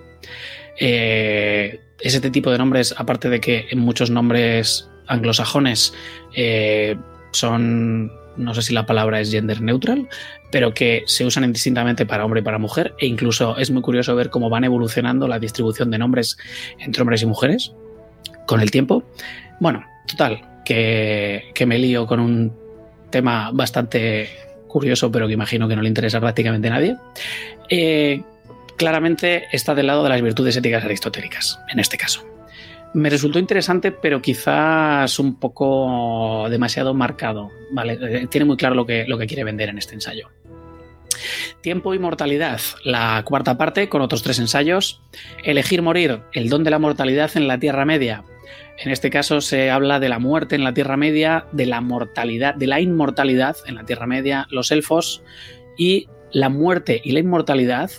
Eh, 0.79 1.81
este 2.01 2.31
tipo 2.31 2.51
de 2.51 2.59
nombres, 2.59 2.95
aparte 2.97 3.29
de 3.29 3.41
que 3.41 3.67
en 3.71 3.81
muchos 3.81 4.11
nombres 4.11 4.89
anglosajones 5.09 5.95
eh, 6.35 6.97
son, 7.33 8.13
no 8.37 8.55
sé 8.55 8.63
si 8.63 8.73
la 8.73 8.87
palabra 8.87 9.21
es 9.21 9.31
gender 9.31 9.61
neutral, 9.61 10.09
pero 10.53 10.73
que 10.73 11.03
se 11.07 11.25
usan 11.25 11.45
indistintamente 11.45 12.07
para 12.07 12.25
hombre 12.25 12.41
y 12.41 12.45
para 12.45 12.59
mujer, 12.59 12.95
e 12.99 13.07
incluso 13.07 13.57
es 13.57 13.71
muy 13.71 13.83
curioso 13.83 14.15
ver 14.15 14.31
cómo 14.31 14.49
van 14.49 14.65
evolucionando 14.65 15.27
la 15.27 15.39
distribución 15.39 15.91
de 15.91 15.99
nombres 15.99 16.39
entre 16.79 17.03
hombres 17.03 17.23
y 17.23 17.27
mujeres 17.27 17.73
con 18.47 18.61
el 18.61 18.71
tiempo. 18.71 19.03
Bueno, 19.61 19.85
total, 20.07 20.41
que, 20.69 21.67
me 21.67 21.79
lío 21.79 22.07
con 22.07 22.21
un 22.21 22.53
tema 23.11 23.51
bastante 23.53 24.29
curioso, 24.69 25.11
pero 25.11 25.27
que 25.27 25.33
imagino 25.33 25.67
que 25.67 25.75
no 25.75 25.83
le 25.83 25.89
interesa 25.89 26.21
prácticamente 26.21 26.69
a 26.69 26.73
nadie. 26.73 26.97
Eh, 27.71 28.21
claramente 28.77 29.45
está 29.51 29.75
del 29.75 29.87
lado 29.87 30.03
de 30.03 30.11
las 30.11 30.21
virtudes 30.21 30.57
éticas 30.57 30.85
aristotélicas, 30.85 31.59
en 31.73 31.81
este 31.81 31.97
caso. 31.97 32.23
Me 32.93 33.09
resultó 33.09 33.39
interesante, 33.39 33.93
pero 33.93 34.21
quizás 34.21 35.19
un 35.19 35.37
poco 35.37 36.47
demasiado 36.51 36.93
marcado. 36.93 37.51
¿vale? 37.73 37.99
Eh, 38.01 38.27
tiene 38.31 38.45
muy 38.45 38.57
claro 38.57 38.75
lo 38.75 38.85
que, 38.85 39.07
lo 39.07 39.17
que 39.17 39.27
quiere 39.27 39.45
vender 39.45 39.71
en 39.71 39.79
este 39.79 39.95
ensayo. 39.95 40.29
Tiempo 41.63 41.95
y 41.95 41.99
mortalidad, 41.99 42.61
la 42.85 43.23
cuarta 43.25 43.57
parte, 43.57 43.89
con 43.89 44.03
otros 44.03 44.23
tres 44.23 44.39
ensayos. 44.39 45.01
Elegir 45.43 45.81
morir, 45.81 46.21
el 46.33 46.51
don 46.51 46.63
de 46.63 46.71
la 46.71 46.79
mortalidad 46.79 47.31
en 47.35 47.49
la 47.49 47.59
Tierra 47.59 47.85
Media, 47.85 48.25
en 48.81 48.91
este 48.91 49.11
caso 49.11 49.41
se 49.41 49.71
habla 49.71 50.01
de 50.01 50.09
la 50.09 50.19
muerte 50.19 50.55
en 50.55 50.65
la 50.65 50.75
Tierra 50.75 50.97
Media, 50.97 51.47
de 51.53 51.67
la 51.67 51.81
mortalidad, 51.81 52.55
de 52.55 52.67
la 52.67 52.81
inmortalidad 52.81 53.57
en 53.67 53.75
la 53.75 53.85
Tierra 53.85 54.07
Media, 54.07 54.47
los 54.51 54.71
elfos, 54.71 55.23
y 55.79 56.09
la 56.33 56.51
muerte 56.51 57.01
y 57.03 57.13
la 57.13 57.21
inmortalidad 57.21 57.91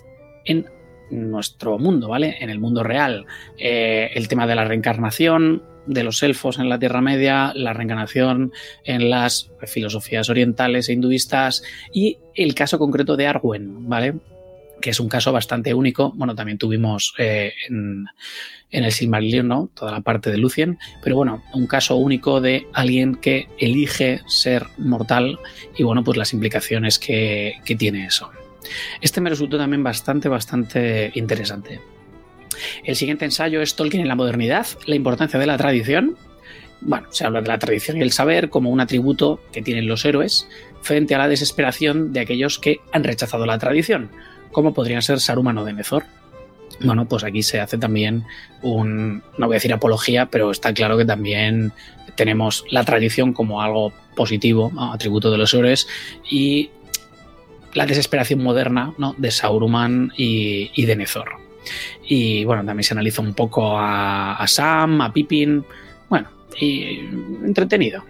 en 0.45 0.69
nuestro 1.09 1.79
mundo, 1.79 2.09
¿vale? 2.09 2.37
En 2.39 2.51
el 2.51 2.59
mundo 2.59 2.83
real. 2.83 3.25
Eh, 3.57 4.11
el 4.13 4.27
tema 4.27 4.45
de 4.45 4.55
la 4.55 4.65
reencarnación 4.65 5.63
de 5.87 6.03
los 6.03 6.21
elfos 6.21 6.59
en 6.59 6.69
la 6.69 6.77
Tierra 6.77 7.01
Media, 7.01 7.51
la 7.55 7.73
reencarnación 7.73 8.51
en 8.83 9.09
las 9.09 9.51
filosofías 9.65 10.29
orientales 10.29 10.87
e 10.87 10.93
hinduistas 10.93 11.63
y 11.91 12.19
el 12.35 12.53
caso 12.53 12.77
concreto 12.77 13.17
de 13.17 13.25
Arwen, 13.25 13.89
¿vale? 13.89 14.15
Que 14.81 14.91
es 14.91 14.99
un 14.99 15.09
caso 15.09 15.31
bastante 15.31 15.73
único. 15.73 16.11
Bueno, 16.15 16.35
también 16.35 16.57
tuvimos 16.57 17.13
eh, 17.17 17.53
en 18.71 18.83
el 18.83 18.91
Silmarillion. 18.91 19.69
Toda 19.73 19.91
la 19.91 20.01
parte 20.01 20.31
de 20.31 20.37
Lucien, 20.37 20.77
pero 21.03 21.15
bueno, 21.15 21.43
un 21.53 21.67
caso 21.67 21.95
único 21.95 22.41
de 22.41 22.67
alguien 22.73 23.15
que 23.15 23.47
elige 23.57 24.21
ser 24.27 24.67
mortal 24.77 25.39
y 25.77 25.83
bueno, 25.83 26.03
pues 26.03 26.17
las 26.17 26.33
implicaciones 26.33 26.99
que, 26.99 27.55
tiene 27.77 28.05
eso. 28.05 28.29
Este 29.01 29.21
me 29.21 29.29
resultó 29.29 29.57
también 29.57 29.83
bastante, 29.83 30.27
bastante 30.27 31.11
interesante. 31.15 31.79
El 32.83 32.95
siguiente 32.95 33.25
ensayo 33.25 33.61
es 33.61 33.75
Tolkien 33.75 34.01
en 34.01 34.07
la 34.07 34.15
modernidad, 34.15 34.67
la 34.85 34.95
importancia 34.95 35.39
de 35.39 35.45
la 35.45 35.57
tradición. 35.57 36.17
Bueno, 36.81 37.07
se 37.11 37.25
habla 37.25 37.41
de 37.41 37.47
la 37.47 37.59
tradición 37.59 37.97
y 37.97 38.01
el 38.01 38.11
saber 38.11 38.49
como 38.49 38.69
un 38.69 38.79
atributo 38.79 39.41
que 39.51 39.61
tienen 39.61 39.87
los 39.87 40.03
héroes 40.05 40.47
frente 40.81 41.15
a 41.15 41.17
la 41.17 41.27
desesperación 41.27 42.11
de 42.11 42.21
aquellos 42.21 42.59
que 42.59 42.79
han 42.91 43.03
rechazado 43.03 43.45
la 43.45 43.59
tradición, 43.59 44.11
como 44.51 44.73
podrían 44.73 45.01
ser 45.01 45.19
Saruman 45.19 45.57
o 45.57 45.65
Denethor. 45.65 46.03
Bueno, 46.81 47.05
pues 47.05 47.23
aquí 47.23 47.43
se 47.43 47.59
hace 47.59 47.77
también 47.77 48.23
un, 48.61 49.21
no 49.37 49.47
voy 49.47 49.55
a 49.55 49.57
decir 49.57 49.73
apología, 49.73 50.27
pero 50.27 50.51
está 50.51 50.73
claro 50.73 50.97
que 50.97 51.05
también 51.05 51.73
tenemos 52.15 52.63
la 52.69 52.83
tradición 52.83 53.33
como 53.33 53.61
algo 53.61 53.91
positivo, 54.15 54.71
atributo 54.77 55.31
de 55.31 55.37
los 55.37 55.53
héroes, 55.53 55.87
y 56.29 56.69
la 57.73 57.85
desesperación 57.85 58.41
moderna 58.41 58.93
¿no? 58.97 59.13
de 59.17 59.31
Sauruman 59.31 60.11
y, 60.15 60.85
de 60.85 60.95
Nezor. 60.95 61.29
Y 62.07 62.45
bueno, 62.45 62.65
también 62.65 62.83
se 62.83 62.93
analiza 62.93 63.21
un 63.21 63.33
poco 63.33 63.77
a, 63.77 64.43
Sam, 64.47 65.01
a 65.01 65.13
Pippin, 65.13 65.63
bueno, 66.09 66.29
y 66.59 66.99
entretenido. 67.43 68.03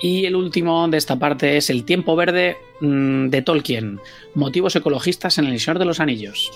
Y 0.00 0.26
el 0.26 0.36
último 0.36 0.88
de 0.88 0.98
esta 0.98 1.18
parte 1.18 1.56
es 1.56 1.70
el 1.70 1.84
tiempo 1.84 2.16
verde 2.16 2.56
mm, 2.80 3.28
de 3.28 3.42
Tolkien, 3.42 4.00
motivos 4.34 4.76
ecologistas 4.76 5.38
en 5.38 5.46
el 5.46 5.58
Señor 5.58 5.78
de 5.78 5.86
los 5.86 6.00
Anillos. 6.00 6.50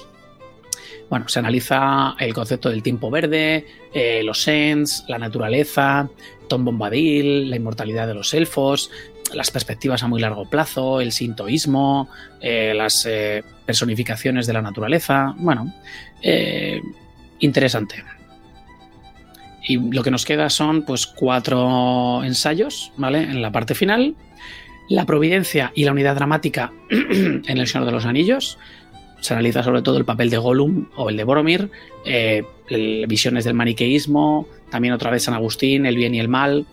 Bueno, 1.08 1.28
se 1.28 1.40
analiza 1.40 2.14
el 2.20 2.32
concepto 2.32 2.70
del 2.70 2.84
tiempo 2.84 3.10
verde, 3.10 3.66
eh, 3.92 4.22
los 4.22 4.42
Sens, 4.42 5.04
la 5.08 5.18
naturaleza, 5.18 6.08
Tom 6.48 6.64
Bombadil, 6.64 7.50
la 7.50 7.56
inmortalidad 7.56 8.06
de 8.06 8.14
los 8.14 8.32
elfos, 8.32 8.92
las 9.34 9.50
perspectivas 9.50 10.04
a 10.04 10.08
muy 10.08 10.20
largo 10.20 10.48
plazo, 10.48 11.00
el 11.00 11.10
sintoísmo, 11.10 12.08
eh, 12.40 12.74
las 12.76 13.06
eh, 13.06 13.42
personificaciones 13.66 14.46
de 14.46 14.52
la 14.52 14.62
naturaleza. 14.62 15.34
Bueno, 15.36 15.74
interesante. 17.40 18.04
Y 19.66 19.78
lo 19.78 20.02
que 20.02 20.10
nos 20.10 20.24
queda 20.24 20.50
son 20.50 20.82
pues 20.82 21.06
cuatro 21.06 22.22
ensayos, 22.24 22.92
¿vale? 22.96 23.22
En 23.22 23.42
la 23.42 23.52
parte 23.52 23.74
final. 23.74 24.14
La 24.88 25.06
providencia 25.06 25.72
y 25.74 25.84
la 25.84 25.92
unidad 25.92 26.16
dramática 26.16 26.72
en 26.90 27.44
El 27.46 27.66
Señor 27.66 27.86
de 27.86 27.92
los 27.92 28.06
Anillos, 28.06 28.58
se 29.20 29.34
analiza 29.34 29.62
sobre 29.62 29.82
todo 29.82 29.98
el 29.98 30.04
papel 30.04 30.30
de 30.30 30.38
Gollum 30.38 30.86
o 30.96 31.10
el 31.10 31.16
de 31.16 31.24
Boromir, 31.24 31.70
eh, 32.04 32.42
visiones 33.06 33.44
del 33.44 33.54
maniqueísmo, 33.54 34.46
también 34.70 34.94
otra 34.94 35.10
vez 35.10 35.24
San 35.24 35.34
Agustín, 35.34 35.84
el 35.84 35.96
bien 35.96 36.14
y 36.14 36.20
el 36.20 36.28
mal. 36.28 36.66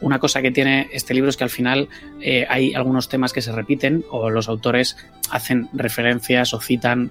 Una 0.00 0.18
cosa 0.18 0.42
que 0.42 0.50
tiene 0.50 0.88
este 0.92 1.14
libro 1.14 1.30
es 1.30 1.36
que 1.36 1.44
al 1.44 1.50
final 1.50 1.88
eh, 2.20 2.46
hay 2.48 2.74
algunos 2.74 3.08
temas 3.08 3.32
que 3.32 3.40
se 3.40 3.52
repiten 3.52 4.04
o 4.10 4.28
los 4.30 4.48
autores 4.48 4.96
hacen 5.30 5.68
referencias 5.72 6.52
o 6.52 6.60
citan 6.60 7.10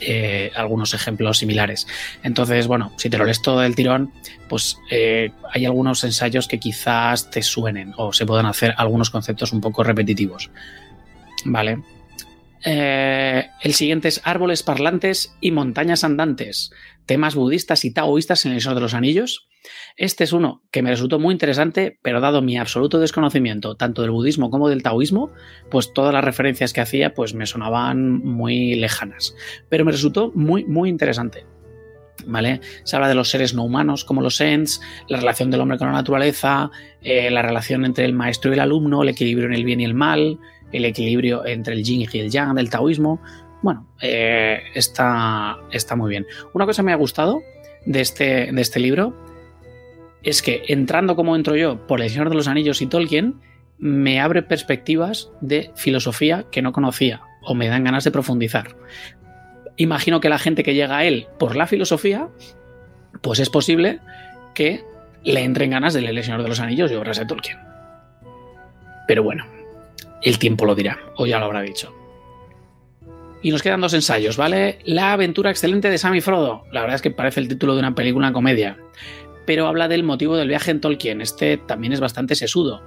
eh, 0.00 0.52
algunos 0.54 0.94
ejemplos 0.94 1.38
similares. 1.38 1.86
Entonces, 2.22 2.66
bueno, 2.66 2.92
si 2.96 3.10
te 3.10 3.18
lo 3.18 3.24
lees 3.24 3.42
todo 3.42 3.60
del 3.60 3.74
tirón, 3.74 4.12
pues 4.48 4.78
hay 4.90 5.64
algunos 5.64 6.04
ensayos 6.04 6.48
que 6.48 6.58
quizás 6.58 7.30
te 7.30 7.42
suenen 7.42 7.92
o 7.96 8.12
se 8.12 8.26
puedan 8.26 8.46
hacer 8.46 8.74
algunos 8.76 9.10
conceptos 9.10 9.52
un 9.52 9.60
poco 9.60 9.82
repetitivos. 9.82 10.50
¿Vale? 11.44 11.78
Eh, 12.68 13.48
el 13.62 13.74
siguiente 13.74 14.08
es 14.08 14.20
árboles 14.24 14.64
parlantes 14.64 15.36
y 15.40 15.52
montañas 15.52 16.02
andantes, 16.02 16.72
temas 17.06 17.36
budistas 17.36 17.84
y 17.84 17.92
taoístas 17.92 18.44
en 18.44 18.52
el 18.52 18.60
Señor 18.60 18.74
de 18.74 18.80
los 18.80 18.94
Anillos. 18.94 19.46
Este 19.96 20.24
es 20.24 20.32
uno 20.32 20.62
que 20.72 20.82
me 20.82 20.90
resultó 20.90 21.20
muy 21.20 21.32
interesante, 21.32 22.00
pero 22.02 22.20
dado 22.20 22.42
mi 22.42 22.58
absoluto 22.58 22.98
desconocimiento 22.98 23.76
tanto 23.76 24.02
del 24.02 24.10
budismo 24.10 24.50
como 24.50 24.68
del 24.68 24.82
taoísmo, 24.82 25.30
pues 25.70 25.92
todas 25.92 26.12
las 26.12 26.24
referencias 26.24 26.72
que 26.72 26.80
hacía 26.80 27.14
pues 27.14 27.34
me 27.34 27.46
sonaban 27.46 28.18
muy 28.18 28.74
lejanas. 28.74 29.36
Pero 29.68 29.84
me 29.84 29.92
resultó 29.92 30.32
muy, 30.34 30.64
muy 30.64 30.88
interesante. 30.88 31.46
¿Vale? 32.26 32.60
Se 32.82 32.96
habla 32.96 33.08
de 33.08 33.14
los 33.14 33.30
seres 33.30 33.54
no 33.54 33.62
humanos 33.62 34.04
como 34.04 34.22
los 34.22 34.40
Ents, 34.40 34.80
la 35.08 35.18
relación 35.18 35.50
del 35.50 35.60
hombre 35.60 35.78
con 35.78 35.86
la 35.86 35.92
naturaleza, 35.92 36.70
eh, 37.02 37.30
la 37.30 37.42
relación 37.42 37.84
entre 37.84 38.06
el 38.06 38.14
maestro 38.14 38.50
y 38.50 38.54
el 38.54 38.60
alumno, 38.60 39.02
el 39.02 39.10
equilibrio 39.10 39.46
en 39.46 39.54
el 39.54 39.64
bien 39.64 39.80
y 39.80 39.84
el 39.84 39.94
mal, 39.94 40.40
el 40.72 40.84
equilibrio 40.84 41.46
entre 41.46 41.74
el 41.74 41.84
yin 41.84 42.08
y 42.10 42.18
el 42.18 42.30
yang 42.30 42.54
del 42.54 42.70
taoísmo. 42.70 43.20
Bueno, 43.62 43.86
eh, 44.00 44.60
está, 44.74 45.56
está 45.70 45.96
muy 45.96 46.10
bien. 46.10 46.26
Una 46.52 46.66
cosa 46.66 46.82
que 46.82 46.86
me 46.86 46.92
ha 46.92 46.96
gustado 46.96 47.40
de 47.84 48.00
este, 48.00 48.52
de 48.52 48.60
este 48.60 48.80
libro 48.80 49.14
es 50.22 50.42
que 50.42 50.64
entrando 50.68 51.16
como 51.16 51.36
entro 51.36 51.56
yo 51.56 51.86
por 51.86 52.00
El 52.00 52.10
Señor 52.10 52.28
de 52.28 52.36
los 52.36 52.48
Anillos 52.48 52.82
y 52.82 52.86
Tolkien, 52.86 53.40
me 53.78 54.20
abre 54.20 54.42
perspectivas 54.42 55.30
de 55.40 55.70
filosofía 55.76 56.46
que 56.50 56.62
no 56.62 56.72
conocía 56.72 57.22
o 57.42 57.54
me 57.54 57.68
dan 57.68 57.84
ganas 57.84 58.04
de 58.04 58.10
profundizar. 58.10 58.76
Imagino 59.76 60.20
que 60.20 60.28
la 60.28 60.38
gente 60.38 60.64
que 60.64 60.74
llega 60.74 60.98
a 60.98 61.04
él 61.04 61.28
por 61.38 61.54
la 61.54 61.66
filosofía, 61.66 62.28
pues 63.20 63.38
es 63.38 63.50
posible 63.50 64.00
que 64.54 64.82
le 65.22 65.42
entren 65.42 65.70
ganas 65.70 65.94
de 65.94 66.00
leer 66.00 66.16
El 66.16 66.24
Señor 66.24 66.42
de 66.42 66.48
los 66.48 66.60
Anillos 66.60 66.90
y 66.90 66.94
obras 66.94 67.18
de 67.18 67.26
Tolkien. 67.26 67.58
Pero 69.06 69.22
bueno, 69.22 69.44
el 70.26 70.38
tiempo 70.38 70.66
lo 70.66 70.74
dirá, 70.74 70.98
o 71.16 71.26
ya 71.26 71.38
lo 71.38 71.46
habrá 71.46 71.62
dicho. 71.62 71.94
Y 73.42 73.52
nos 73.52 73.62
quedan 73.62 73.80
dos 73.80 73.94
ensayos, 73.94 74.36
¿vale? 74.36 74.80
La 74.84 75.12
aventura 75.12 75.50
excelente 75.50 75.88
de 75.88 75.98
Sam 75.98 76.16
y 76.16 76.20
Frodo. 76.20 76.64
La 76.72 76.80
verdad 76.80 76.96
es 76.96 77.02
que 77.02 77.12
parece 77.12 77.38
el 77.38 77.46
título 77.46 77.74
de 77.74 77.78
una 77.78 77.94
película 77.94 78.32
comedia. 78.32 78.76
Pero 79.46 79.68
habla 79.68 79.86
del 79.86 80.02
motivo 80.02 80.36
del 80.36 80.48
viaje 80.48 80.72
en 80.72 80.80
Tolkien. 80.80 81.20
Este 81.20 81.58
también 81.58 81.92
es 81.92 82.00
bastante 82.00 82.34
sesudo 82.34 82.82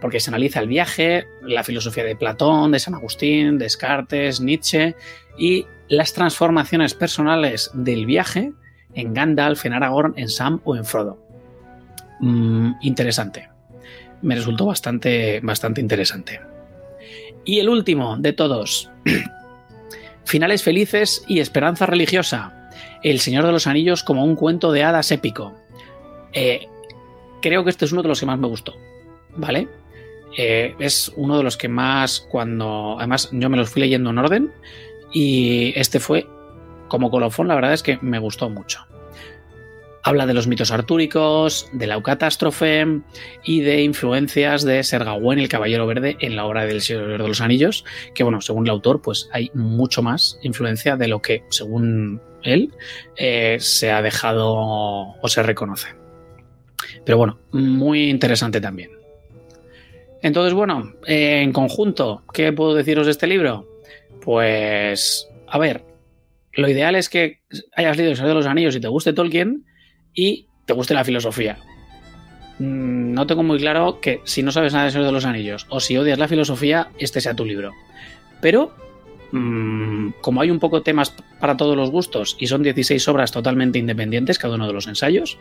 porque 0.00 0.20
se 0.20 0.30
analiza 0.30 0.60
el 0.60 0.68
viaje, 0.68 1.26
la 1.42 1.64
filosofía 1.64 2.04
de 2.04 2.14
Platón, 2.14 2.70
de 2.70 2.78
San 2.78 2.94
Agustín, 2.94 3.58
Descartes, 3.58 4.40
Nietzsche 4.40 4.94
y 5.38 5.66
las 5.88 6.12
transformaciones 6.12 6.94
personales 6.94 7.70
del 7.74 8.06
viaje 8.06 8.52
en 8.94 9.14
Gandalf, 9.14 9.64
en 9.64 9.72
Aragorn, 9.72 10.14
en 10.16 10.28
Sam 10.28 10.60
o 10.64 10.76
en 10.76 10.84
Frodo. 10.84 11.18
Mm, 12.20 12.72
interesante. 12.82 13.48
Me 14.22 14.36
resultó 14.36 14.66
bastante, 14.66 15.40
bastante 15.42 15.80
interesante. 15.80 16.40
Y 17.44 17.58
el 17.58 17.68
último 17.68 18.16
de 18.18 18.32
todos. 18.32 18.90
Finales 20.24 20.62
felices 20.62 21.24
y 21.28 21.40
esperanza 21.40 21.86
religiosa. 21.86 22.70
El 23.02 23.20
Señor 23.20 23.44
de 23.44 23.52
los 23.52 23.66
Anillos 23.66 24.02
como 24.02 24.24
un 24.24 24.36
cuento 24.36 24.72
de 24.72 24.82
hadas 24.82 25.12
épico. 25.12 25.54
Eh, 26.32 26.66
creo 27.42 27.64
que 27.64 27.70
este 27.70 27.84
es 27.84 27.92
uno 27.92 28.02
de 28.02 28.08
los 28.08 28.20
que 28.20 28.26
más 28.26 28.38
me 28.38 28.48
gustó. 28.48 28.74
¿Vale? 29.36 29.68
Eh, 30.36 30.74
es 30.78 31.12
uno 31.16 31.36
de 31.36 31.44
los 31.44 31.56
que 31.56 31.68
más 31.68 32.20
cuando... 32.30 32.96
Además, 32.98 33.28
yo 33.32 33.50
me 33.50 33.56
los 33.56 33.70
fui 33.70 33.82
leyendo 33.82 34.10
en 34.10 34.18
orden 34.18 34.52
y 35.12 35.72
este 35.76 36.00
fue 36.00 36.26
como 36.88 37.10
colofón, 37.10 37.48
la 37.48 37.54
verdad 37.54 37.72
es 37.72 37.82
que 37.82 37.98
me 38.02 38.18
gustó 38.18 38.48
mucho. 38.50 38.86
Habla 40.06 40.26
de 40.26 40.34
los 40.34 40.46
mitos 40.46 40.70
artúricos, 40.70 41.66
de 41.72 41.86
la 41.86 42.02
catástrofe 42.02 42.86
y 43.42 43.60
de 43.60 43.82
influencias 43.82 44.62
de 44.62 44.82
Ser 44.84 45.02
Gawain, 45.02 45.38
el 45.38 45.48
Caballero 45.48 45.86
Verde, 45.86 46.18
en 46.20 46.36
la 46.36 46.44
obra 46.44 46.66
del 46.66 46.82
Señor 46.82 47.08
de 47.08 47.26
los 47.26 47.40
Anillos, 47.40 47.86
que 48.14 48.22
bueno, 48.22 48.42
según 48.42 48.66
el 48.66 48.70
autor, 48.70 49.00
pues 49.00 49.30
hay 49.32 49.50
mucho 49.54 50.02
más 50.02 50.38
influencia 50.42 50.96
de 50.96 51.08
lo 51.08 51.22
que, 51.22 51.44
según 51.48 52.20
él, 52.42 52.70
eh, 53.16 53.56
se 53.60 53.92
ha 53.92 54.02
dejado 54.02 54.52
o 54.54 55.26
se 55.28 55.42
reconoce. 55.42 55.88
Pero 57.06 57.16
bueno, 57.16 57.38
muy 57.52 58.10
interesante 58.10 58.60
también. 58.60 58.90
Entonces, 60.20 60.52
bueno, 60.52 60.92
eh, 61.06 61.40
en 61.40 61.52
conjunto, 61.54 62.24
¿qué 62.30 62.52
puedo 62.52 62.74
deciros 62.74 63.06
de 63.06 63.12
este 63.12 63.26
libro? 63.26 63.66
Pues, 64.20 65.30
a 65.48 65.58
ver, 65.58 65.82
lo 66.52 66.68
ideal 66.68 66.94
es 66.94 67.08
que 67.08 67.40
hayas 67.74 67.96
leído 67.96 68.10
El 68.10 68.16
Señor 68.16 68.28
de 68.28 68.34
los 68.34 68.46
Anillos 68.46 68.76
y 68.76 68.80
te 68.80 68.88
guste 68.88 69.14
Tolkien 69.14 69.64
y 70.14 70.46
te 70.66 70.72
guste 70.72 70.94
la 70.94 71.04
filosofía. 71.04 71.58
Mm, 72.58 73.12
no 73.12 73.26
tengo 73.26 73.42
muy 73.42 73.58
claro 73.58 74.00
que 74.00 74.20
si 74.24 74.42
no 74.42 74.52
sabes 74.52 74.72
nada 74.72 74.90
Señor 74.90 75.06
de 75.06 75.12
los 75.12 75.24
Anillos 75.24 75.66
o 75.70 75.80
si 75.80 75.96
odias 75.96 76.18
la 76.18 76.28
filosofía, 76.28 76.88
este 76.98 77.20
sea 77.20 77.34
tu 77.34 77.44
libro. 77.44 77.72
Pero, 78.40 78.74
mm, 79.32 80.10
como 80.20 80.40
hay 80.40 80.50
un 80.50 80.60
poco 80.60 80.82
temas 80.82 81.14
para 81.40 81.56
todos 81.56 81.76
los 81.76 81.90
gustos 81.90 82.36
y 82.38 82.46
son 82.46 82.62
16 82.62 83.06
obras 83.08 83.32
totalmente 83.32 83.78
independientes, 83.78 84.38
cada 84.38 84.54
uno 84.54 84.66
de 84.66 84.72
los 84.72 84.86
ensayos, 84.86 85.38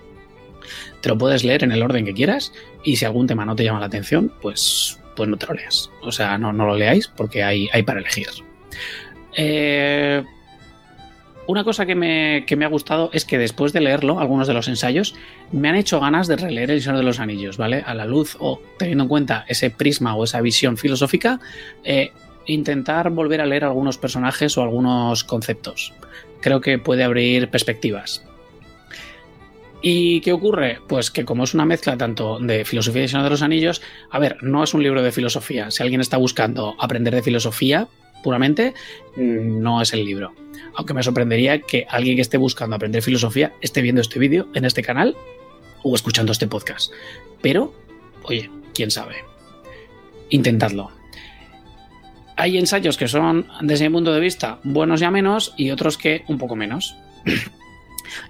te 1.01 1.09
lo 1.09 1.17
puedes 1.17 1.43
leer 1.43 1.63
en 1.63 1.71
el 1.71 1.83
orden 1.83 2.05
que 2.05 2.13
quieras 2.13 2.53
y 2.83 2.95
si 2.95 3.05
algún 3.05 3.27
tema 3.27 3.45
no 3.45 3.55
te 3.55 3.63
llama 3.63 3.79
la 3.79 3.87
atención, 3.87 4.31
pues, 4.41 4.99
pues 5.15 5.29
no 5.29 5.37
te 5.37 5.47
lo 5.47 5.53
leas. 5.53 5.91
O 6.01 6.11
sea, 6.11 6.37
no, 6.37 6.53
no 6.53 6.65
lo 6.65 6.75
leáis 6.75 7.07
porque 7.07 7.43
hay, 7.43 7.69
hay 7.73 7.83
para 7.83 7.99
elegir. 7.99 8.27
Eh, 9.35 10.23
una 11.47 11.63
cosa 11.63 11.85
que 11.85 11.95
me, 11.95 12.45
que 12.47 12.55
me, 12.55 12.65
ha 12.65 12.69
gustado 12.69 13.09
es 13.13 13.25
que 13.25 13.37
después 13.37 13.73
de 13.73 13.81
leerlo, 13.81 14.19
algunos 14.19 14.47
de 14.47 14.53
los 14.53 14.67
ensayos, 14.67 15.15
me 15.51 15.69
han 15.69 15.75
hecho 15.75 15.99
ganas 15.99 16.27
de 16.27 16.37
releer 16.37 16.71
El 16.71 16.81
Señor 16.81 16.97
de 16.97 17.03
los 17.03 17.19
Anillos, 17.19 17.57
¿vale? 17.57 17.83
A 17.85 17.93
la 17.93 18.05
luz 18.05 18.37
o 18.39 18.61
teniendo 18.77 19.03
en 19.03 19.09
cuenta 19.09 19.45
ese 19.47 19.69
prisma 19.69 20.15
o 20.15 20.23
esa 20.23 20.41
visión 20.41 20.77
filosófica, 20.77 21.39
eh, 21.83 22.11
intentar 22.45 23.09
volver 23.09 23.41
a 23.41 23.45
leer 23.45 23.65
algunos 23.65 23.97
personajes 23.97 24.57
o 24.57 24.61
algunos 24.61 25.23
conceptos. 25.23 25.93
Creo 26.41 26.61
que 26.61 26.79
puede 26.79 27.03
abrir 27.03 27.49
perspectivas. 27.49 28.23
¿Y 29.81 30.21
qué 30.21 30.31
ocurre? 30.31 30.79
Pues 30.87 31.11
que 31.11 31.25
como 31.25 31.43
es 31.43 31.53
una 31.53 31.65
mezcla 31.65 31.97
tanto 31.97 32.39
de 32.39 32.63
filosofía 32.63 33.03
y 33.03 33.07
Señor 33.09 33.25
de 33.25 33.31
los 33.31 33.41
Anillos, 33.41 33.81
a 34.09 34.17
ver, 34.17 34.37
no 34.41 34.63
es 34.63 34.73
un 34.73 34.81
libro 34.81 35.03
de 35.03 35.11
filosofía. 35.11 35.71
Si 35.71 35.83
alguien 35.83 35.99
está 35.99 36.15
buscando 36.15 36.75
aprender 36.79 37.13
de 37.13 37.21
filosofía 37.21 37.89
puramente, 38.23 38.73
no 39.15 39.81
es 39.81 39.93
el 39.93 40.05
libro. 40.05 40.33
Aunque 40.75 40.93
me 40.93 41.03
sorprendería 41.03 41.59
que 41.59 41.85
alguien 41.89 42.15
que 42.15 42.21
esté 42.21 42.37
buscando 42.37 42.75
aprender 42.75 43.03
filosofía 43.03 43.53
esté 43.61 43.81
viendo 43.81 44.01
este 44.01 44.19
vídeo 44.19 44.47
en 44.55 44.65
este 44.65 44.81
canal 44.81 45.15
o 45.83 45.93
escuchando 45.93 46.31
este 46.31 46.47
podcast. 46.47 46.91
Pero, 47.41 47.73
oye, 48.23 48.49
quién 48.73 48.89
sabe. 48.89 49.17
Intentadlo. 50.29 50.91
Hay 52.35 52.57
ensayos 52.57 52.97
que 52.97 53.07
son, 53.07 53.47
desde 53.61 53.87
mi 53.87 53.93
punto 53.93 54.11
de 54.11 54.19
vista, 54.19 54.59
buenos 54.63 55.01
y 55.01 55.05
a 55.05 55.11
menos, 55.11 55.53
y 55.55 55.69
otros 55.69 55.97
que 55.97 56.23
un 56.27 56.39
poco 56.39 56.55
menos. 56.55 56.95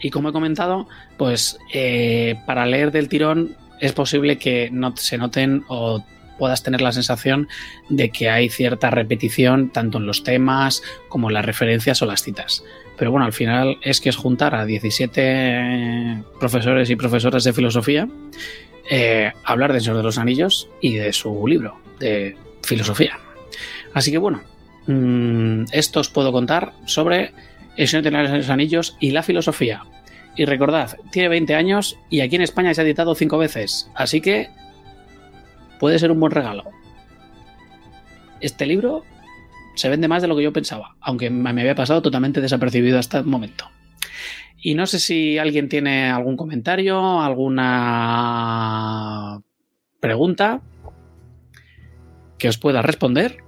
Y 0.02 0.12
como 0.12 0.30
he 0.30 0.32
comentado, 0.32 0.88
pues 1.18 1.58
eh, 1.74 2.36
para 2.46 2.66
leer 2.66 2.92
del 2.92 3.10
tirón 3.10 3.58
es 3.82 3.92
posible 3.92 4.38
que 4.38 4.70
no 4.72 4.96
se 4.96 5.18
noten 5.18 5.66
o 5.68 6.06
puedas 6.44 6.62
tener 6.62 6.82
la 6.82 6.92
sensación 6.92 7.48
de 7.88 8.10
que 8.10 8.30
hay 8.30 8.50
cierta 8.50 8.90
repetición 8.90 9.70
tanto 9.70 9.98
en 9.98 10.06
los 10.06 10.26
temas 10.26 10.84
como 11.08 11.30
en 11.30 11.36
las 11.36 11.46
referencias 11.46 12.02
o 12.02 12.06
las 12.06 12.22
citas. 12.22 12.66
Pero 12.98 13.12
bueno, 13.12 13.26
al 13.26 13.32
final 13.32 13.78
es 13.82 14.02
que 14.02 14.10
es 14.10 14.18
juntar 14.18 14.54
a 14.54 14.66
17 14.66 16.22
profesores 16.42 16.90
y 16.90 16.98
profesoras 16.98 17.46
de 17.46 17.54
filosofía, 17.54 18.10
eh, 18.90 19.32
hablar 19.46 19.72
de 19.72 19.80
Señor 19.80 19.96
de 19.96 20.04
los 20.04 20.18
Anillos 20.18 20.68
y 20.82 20.96
de 20.96 21.14
su 21.14 21.48
libro 21.48 21.80
de 21.98 22.36
filosofía. 22.62 23.18
Así 23.94 24.12
que 24.12 24.18
bueno, 24.18 24.42
mm, 24.88 25.68
esto 25.72 26.02
os 26.02 26.10
puedo 26.10 26.34
contar 26.34 26.74
sobre 26.86 27.32
el 27.78 27.88
Señor 27.88 28.04
de 28.04 28.12
los 28.12 28.50
Anillos 28.50 28.98
y 29.00 29.12
la 29.12 29.24
filosofía. 29.24 29.86
Y 30.36 30.44
recordad, 30.44 30.98
tiene 31.10 31.30
20 31.30 31.56
años 31.56 31.98
y 32.10 32.20
aquí 32.20 32.36
en 32.36 32.42
España 32.42 32.74
se 32.74 32.82
ha 32.82 32.84
editado 32.84 33.16
5 33.16 33.38
veces, 33.38 33.90
así 33.96 34.20
que 34.20 34.50
puede 35.84 36.00
ser 36.00 36.12
un 36.12 36.20
buen 36.22 36.32
regalo. 36.32 36.64
Este 38.40 38.66
libro 38.66 39.04
se 39.76 39.90
vende 39.90 40.08
más 40.08 40.22
de 40.22 40.30
lo 40.30 40.38
que 40.38 40.44
yo 40.44 40.54
pensaba, 40.54 40.96
aunque 41.02 41.30
me 41.30 41.50
había 41.50 41.76
pasado 41.76 42.02
totalmente 42.02 42.40
desapercibido 42.40 42.98
hasta 42.98 43.18
el 43.18 43.26
momento. 43.26 43.66
Y 44.62 44.76
no 44.76 44.88
sé 44.88 44.98
si 44.98 45.38
alguien 45.38 45.68
tiene 45.68 46.10
algún 46.10 46.38
comentario, 46.38 47.20
alguna 47.20 48.32
pregunta 50.00 50.62
que 52.38 52.48
os 52.48 52.58
pueda 52.58 52.82
responder. 52.82 53.44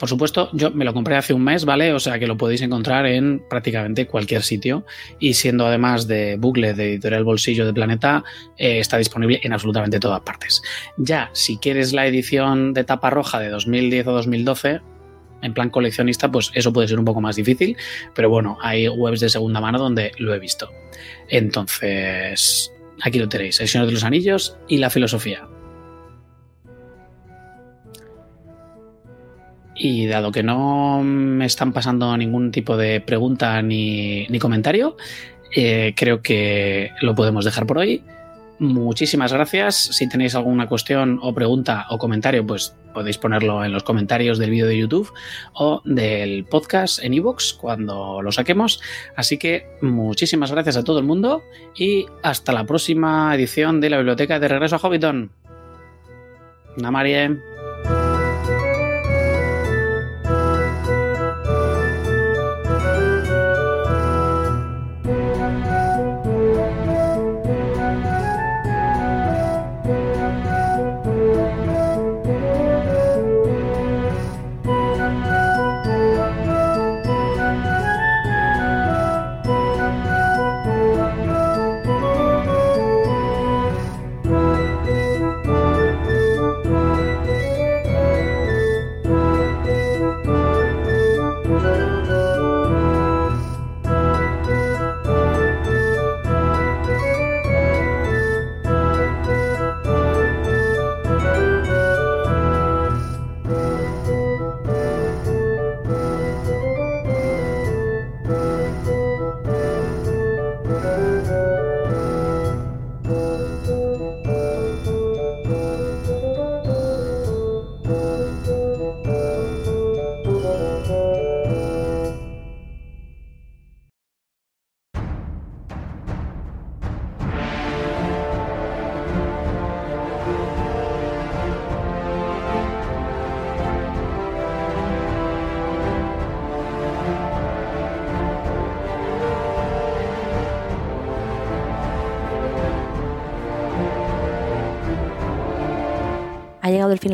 Por 0.00 0.08
supuesto, 0.08 0.48
yo 0.54 0.70
me 0.70 0.86
lo 0.86 0.94
compré 0.94 1.14
hace 1.16 1.34
un 1.34 1.44
mes, 1.44 1.66
¿vale? 1.66 1.92
O 1.92 2.00
sea 2.00 2.18
que 2.18 2.26
lo 2.26 2.38
podéis 2.38 2.62
encontrar 2.62 3.04
en 3.04 3.42
prácticamente 3.50 4.06
cualquier 4.06 4.42
sitio. 4.42 4.86
Y 5.18 5.34
siendo 5.34 5.66
además 5.66 6.06
de 6.06 6.36
bucle 6.38 6.72
de 6.72 6.92
editorial 6.92 7.22
Bolsillo 7.22 7.66
de 7.66 7.74
Planeta, 7.74 8.24
eh, 8.56 8.78
está 8.78 8.96
disponible 8.96 9.40
en 9.42 9.52
absolutamente 9.52 10.00
todas 10.00 10.22
partes. 10.22 10.62
Ya, 10.96 11.28
si 11.34 11.58
quieres 11.58 11.92
la 11.92 12.06
edición 12.06 12.72
de 12.72 12.84
tapa 12.84 13.10
roja 13.10 13.40
de 13.40 13.50
2010 13.50 14.06
o 14.06 14.12
2012, 14.12 14.80
en 15.42 15.52
plan 15.52 15.68
coleccionista, 15.68 16.32
pues 16.32 16.50
eso 16.54 16.72
puede 16.72 16.88
ser 16.88 16.98
un 16.98 17.04
poco 17.04 17.20
más 17.20 17.36
difícil. 17.36 17.76
Pero 18.14 18.30
bueno, 18.30 18.56
hay 18.62 18.88
webs 18.88 19.20
de 19.20 19.28
segunda 19.28 19.60
mano 19.60 19.78
donde 19.78 20.12
lo 20.16 20.32
he 20.32 20.38
visto. 20.38 20.70
Entonces, 21.28 22.72
aquí 23.02 23.18
lo 23.18 23.28
tenéis: 23.28 23.60
El 23.60 23.68
Señor 23.68 23.86
de 23.86 23.92
los 23.92 24.04
Anillos 24.04 24.56
y 24.66 24.78
la 24.78 24.88
filosofía. 24.88 25.46
Y 29.82 30.06
dado 30.06 30.30
que 30.30 30.42
no 30.42 31.02
me 31.02 31.46
están 31.46 31.72
pasando 31.72 32.14
ningún 32.14 32.52
tipo 32.52 32.76
de 32.76 33.00
pregunta 33.00 33.62
ni, 33.62 34.26
comentario, 34.38 34.98
eh, 35.56 35.94
creo 35.96 36.20
que 36.20 36.90
lo 37.00 37.14
podemos 37.14 37.46
dejar 37.46 37.64
por 37.64 37.78
hoy. 37.78 38.02
Muchísimas 38.58 39.32
gracias. 39.32 39.76
Si 39.76 40.06
tenéis 40.06 40.34
alguna 40.34 40.68
cuestión 40.68 41.18
o 41.22 41.32
pregunta 41.32 41.86
o 41.88 41.96
comentario, 41.96 42.46
pues 42.46 42.76
podéis 42.92 43.16
ponerlo 43.16 43.64
en 43.64 43.72
los 43.72 43.82
comentarios 43.82 44.38
del 44.38 44.50
vídeo 44.50 44.66
de 44.66 44.76
YouTube 44.76 45.10
o 45.54 45.80
del 45.86 46.44
podcast 46.44 47.02
en 47.02 47.14
iVoox 47.14 47.54
cuando 47.54 48.20
lo 48.20 48.32
saquemos. 48.32 48.82
Así 49.16 49.38
que 49.38 49.78
muchísimas 49.80 50.52
gracias 50.52 50.76
a 50.76 50.84
todo 50.84 50.98
el 50.98 51.06
mundo 51.06 51.40
y 51.74 52.04
hasta 52.22 52.52
la 52.52 52.66
próxima 52.66 53.34
edición 53.34 53.80
de 53.80 53.88
la 53.88 53.96
Biblioteca 53.96 54.38
de 54.38 54.48
Regreso 54.48 54.76
a 54.76 54.78
Hobbiton. 54.78 55.30
Namarie. 56.76 57.59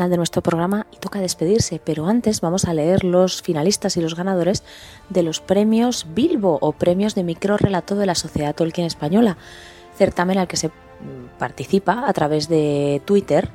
De 0.09 0.17
nuestro 0.17 0.41
programa 0.41 0.87
y 0.91 0.97
toca 0.97 1.19
despedirse, 1.19 1.81
pero 1.83 2.07
antes 2.07 2.41
vamos 2.41 2.65
a 2.65 2.73
leer 2.73 3.03
los 3.03 3.41
finalistas 3.41 3.97
y 3.97 4.01
los 4.01 4.15
ganadores 4.15 4.63
de 5.09 5.23
los 5.23 5.39
premios 5.39 6.07
Bilbo 6.13 6.57
o 6.61 6.71
premios 6.71 7.15
de 7.15 7.23
microrelato 7.23 7.95
de 7.95 8.05
la 8.05 8.15
Sociedad 8.15 8.55
Tolkien 8.55 8.87
Española, 8.87 9.37
certamen 9.97 10.37
al 10.37 10.47
que 10.47 10.57
se 10.57 10.71
participa 11.37 12.07
a 12.07 12.13
través 12.13 12.47
de 12.49 13.01
Twitter. 13.05 13.49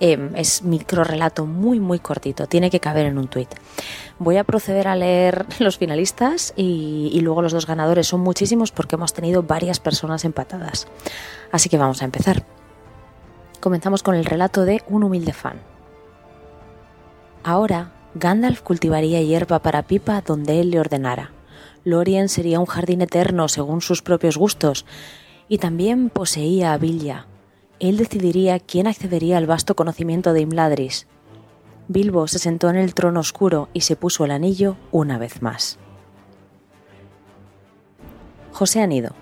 Eh, 0.00 0.30
es 0.36 0.62
microrelato 0.62 1.44
muy 1.44 1.80
muy 1.80 1.98
cortito, 1.98 2.46
tiene 2.46 2.70
que 2.70 2.78
caber 2.78 3.06
en 3.06 3.18
un 3.18 3.26
tuit. 3.26 3.48
Voy 4.20 4.36
a 4.36 4.44
proceder 4.44 4.86
a 4.86 4.94
leer 4.94 5.44
los 5.58 5.76
finalistas 5.76 6.52
y 6.56 7.18
luego 7.20 7.42
los 7.42 7.52
dos 7.52 7.66
ganadores. 7.66 8.06
Son 8.06 8.20
muchísimos 8.20 8.70
porque 8.70 8.96
hemos 8.96 9.12
tenido 9.12 9.42
varias 9.42 9.80
personas 9.80 10.24
empatadas. 10.24 10.86
Así 11.50 11.68
que 11.68 11.78
vamos 11.78 12.02
a 12.02 12.04
empezar. 12.04 12.44
Comenzamos 13.60 14.04
con 14.04 14.14
el 14.14 14.24
relato 14.24 14.64
de 14.64 14.82
un 14.88 15.02
humilde 15.02 15.32
fan. 15.32 15.60
Ahora, 17.42 17.92
Gandalf 18.14 18.62
cultivaría 18.62 19.22
hierba 19.22 19.60
para 19.60 19.82
Pipa 19.82 20.20
donde 20.22 20.60
él 20.60 20.70
le 20.70 20.80
ordenara. 20.80 21.32
Lorien 21.84 22.28
sería 22.28 22.60
un 22.60 22.66
jardín 22.66 23.00
eterno 23.00 23.48
según 23.48 23.80
sus 23.80 24.02
propios 24.02 24.36
gustos, 24.36 24.84
y 25.48 25.58
también 25.58 26.10
poseía 26.10 26.72
a 26.72 26.78
Vilya. 26.78 27.26
Él 27.80 27.96
decidiría 27.96 28.58
quién 28.58 28.86
accedería 28.86 29.38
al 29.38 29.46
vasto 29.46 29.76
conocimiento 29.76 30.32
de 30.32 30.40
Imladris. 30.40 31.06
Bilbo 31.86 32.26
se 32.26 32.38
sentó 32.38 32.68
en 32.68 32.76
el 32.76 32.92
trono 32.92 33.20
oscuro 33.20 33.68
y 33.72 33.80
se 33.82 33.96
puso 33.96 34.24
el 34.24 34.30
anillo 34.30 34.76
una 34.92 35.16
vez 35.16 35.40
más. 35.40 35.78
José 38.52 38.82
Anido. 38.82 39.14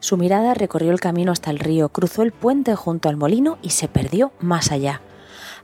Su 0.00 0.16
mirada 0.16 0.54
recorrió 0.54 0.92
el 0.92 1.00
camino 1.00 1.32
hasta 1.32 1.50
el 1.50 1.58
río, 1.58 1.88
cruzó 1.88 2.22
el 2.22 2.32
puente 2.32 2.74
junto 2.76 3.08
al 3.08 3.16
molino 3.16 3.58
y 3.60 3.70
se 3.70 3.88
perdió 3.88 4.32
más 4.38 4.70
allá. 4.70 5.02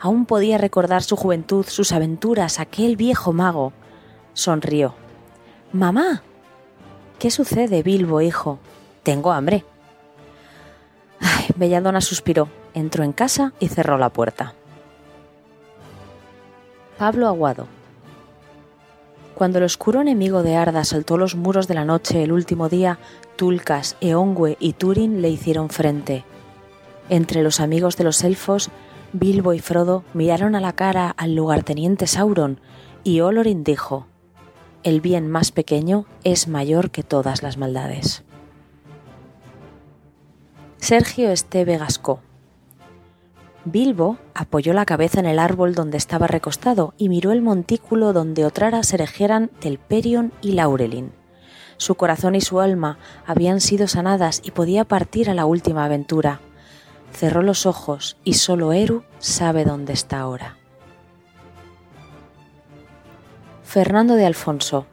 Aún 0.03 0.27
podía 0.27 0.59
recordar 0.59 1.05
su 1.05 1.15
juventud, 1.15 1.65
sus 1.65 1.93
aventuras, 1.93 2.59
aquel 2.59 2.97
viejo 2.97 3.33
mago. 3.33 3.73
Sonrió. 4.33 4.97
Mamá. 5.73 6.25
¿Qué 7.21 7.31
sucede, 7.31 7.85
Bilbo, 7.85 8.21
hijo? 8.21 8.59
Tengo 9.05 9.31
hambre. 9.31 9.65
Ay, 11.21 11.47
Belladonna 11.55 12.01
suspiró, 12.01 12.49
entró 12.75 13.05
en 13.05 13.13
casa 13.13 13.53
y 13.61 13.69
cerró 13.69 13.97
la 13.97 14.09
puerta. 14.09 14.55
Pablo 16.99 17.29
Aguado. 17.29 17.69
Cuando 19.37 19.59
el 19.59 19.65
oscuro 19.65 20.01
enemigo 20.01 20.43
de 20.43 20.57
Arda 20.57 20.83
saltó 20.83 21.17
los 21.17 21.37
muros 21.37 21.69
de 21.69 21.75
la 21.75 21.85
noche 21.85 22.25
el 22.25 22.33
último 22.33 22.69
día, 22.69 22.99
Tulcas, 23.37 23.97
Eongwe 24.01 24.57
y 24.59 24.73
Turin 24.73 25.23
le 25.23 25.29
hicieron 25.29 25.71
frente. 25.71 26.25
Entre 27.09 27.45
los 27.45 27.61
amigos 27.61 27.97
de 27.97 28.03
los 28.03 28.25
elfos, 28.25 28.69
Bilbo 29.13 29.53
y 29.53 29.59
Frodo 29.59 30.05
miraron 30.15 30.55
a 30.55 30.61
la 30.61 30.73
cara 30.73 31.11
al 31.11 31.35
lugarteniente 31.35 32.07
Sauron 32.07 32.61
y 33.05 33.21
Olorin 33.21 33.63
dijo: 33.63 34.07
El 34.83 35.03
bien 35.03 35.29
más 35.29 35.53
pequeño 35.53 36.07
es 36.25 36.49
mayor 36.49 36.91
que 36.91 37.03
todas 37.03 37.43
las 37.43 37.59
maldades. 37.59 38.25
Sergio 40.79 41.31
Esteve 41.31 41.77
Gascó. 41.77 42.21
Bilbo 43.65 44.17
apoyó 44.35 44.73
la 44.73 44.87
cabeza 44.87 45.21
en 45.21 45.27
el 45.27 45.39
árbol 45.39 45.75
donde 45.75 45.99
estaba 45.99 46.27
recostado 46.27 46.95
y 46.97 47.09
miró 47.09 47.33
el 47.33 47.43
montículo 47.43 48.13
donde 48.13 48.45
otrara 48.45 48.83
se 48.83 48.97
erigieran 48.97 49.49
Telperion 49.61 50.33
y 50.41 50.53
Laurelin. 50.53 51.13
Su 51.77 51.95
corazón 51.97 52.35
y 52.35 52.41
su 52.41 52.61
alma 52.61 52.99
habían 53.27 53.61
sido 53.61 53.87
sanadas 53.89 54.41
y 54.43 54.53
podía 54.53 54.85
partir 54.85 55.29
a 55.31 55.35
la 55.35 55.45
última 55.45 55.85
aventura. 55.85 56.41
Cerró 57.13 57.43
los 57.43 57.67
ojos 57.67 58.17
y 58.25 58.35
solo 58.35 58.73
Eru 58.73 59.05
sabe 59.19 59.65
dónde 59.65 59.93
está 59.93 60.21
ahora. 60.21 60.57
Fernando 63.63 64.15
de 64.17 64.27
Alfonso. 64.27 64.87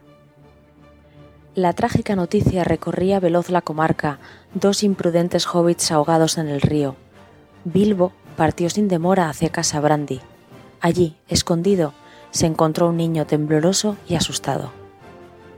La 1.54 1.72
trágica 1.72 2.16
noticia 2.16 2.64
recorría 2.64 3.20
veloz 3.20 3.50
la 3.50 3.60
comarca, 3.60 4.20
dos 4.54 4.82
imprudentes 4.82 5.46
hobbits 5.46 5.90
ahogados 5.90 6.38
en 6.38 6.48
el 6.48 6.60
río. 6.60 6.96
Bilbo 7.64 8.12
partió 8.36 8.70
sin 8.70 8.88
demora 8.88 9.28
hacia 9.28 9.50
Casa 9.50 9.80
Brandy. 9.80 10.20
Allí, 10.80 11.16
escondido, 11.28 11.92
se 12.30 12.46
encontró 12.46 12.88
un 12.88 12.96
niño 12.96 13.26
tembloroso 13.26 13.96
y 14.08 14.14
asustado. 14.14 14.72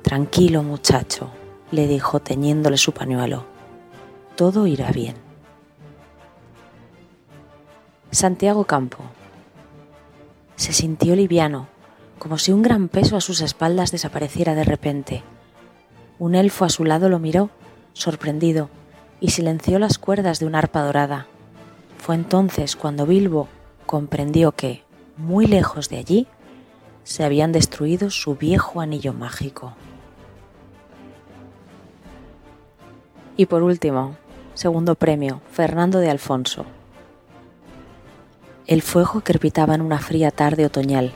Tranquilo, 0.02 0.62
muchacho, 0.62 1.30
le 1.70 1.86
dijo 1.86 2.18
teñiéndole 2.20 2.76
su 2.76 2.92
pañuelo. 2.92 3.44
Todo 4.34 4.66
irá 4.66 4.90
bien. 4.90 5.14
Santiago 8.14 8.64
Campo. 8.64 8.98
Se 10.56 10.74
sintió 10.74 11.16
liviano, 11.16 11.68
como 12.18 12.36
si 12.36 12.52
un 12.52 12.60
gran 12.60 12.88
peso 12.88 13.16
a 13.16 13.22
sus 13.22 13.40
espaldas 13.40 13.90
desapareciera 13.90 14.54
de 14.54 14.64
repente. 14.64 15.22
Un 16.18 16.34
elfo 16.34 16.66
a 16.66 16.68
su 16.68 16.84
lado 16.84 17.08
lo 17.08 17.18
miró, 17.18 17.48
sorprendido, 17.94 18.68
y 19.18 19.30
silenció 19.30 19.78
las 19.78 19.96
cuerdas 19.96 20.40
de 20.40 20.46
una 20.46 20.58
arpa 20.58 20.82
dorada. 20.82 21.26
Fue 21.96 22.14
entonces 22.14 22.76
cuando 22.76 23.06
Bilbo 23.06 23.48
comprendió 23.86 24.52
que, 24.52 24.82
muy 25.16 25.46
lejos 25.46 25.88
de 25.88 25.96
allí, 25.96 26.26
se 27.04 27.24
habían 27.24 27.50
destruido 27.50 28.10
su 28.10 28.36
viejo 28.36 28.82
anillo 28.82 29.14
mágico. 29.14 29.72
Y 33.38 33.46
por 33.46 33.62
último, 33.62 34.16
segundo 34.52 34.96
premio, 34.96 35.40
Fernando 35.50 35.98
de 35.98 36.10
Alfonso. 36.10 36.66
El 38.72 38.80
fuego 38.80 39.20
crepitaba 39.20 39.74
en 39.74 39.82
una 39.82 39.98
fría 39.98 40.30
tarde 40.30 40.64
otoñal. 40.64 41.12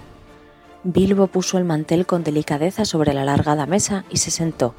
Bilbo 0.85 1.28
puso 1.28 1.57
el 1.57 1.65
mantel 1.65 2.05
con 2.05 2.23
delicadeza 2.23 2.85
sobre 2.85 3.15
la 3.15 3.23
alargada 3.23 3.65
mesa 3.65 4.05
y 4.10 4.18
se 4.18 4.31
sentó. 4.31 4.75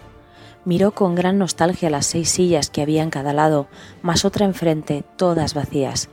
Miró 0.63 0.91
con 0.91 1.15
gran 1.15 1.39
nostalgia 1.39 1.89
las 1.89 2.05
seis 2.05 2.29
sillas 2.29 2.69
que 2.69 2.83
había 2.83 3.01
en 3.01 3.09
cada 3.09 3.33
lado, 3.33 3.65
más 4.03 4.25
otra 4.25 4.45
enfrente, 4.45 5.03
todas 5.15 5.55
vacías. 5.55 6.09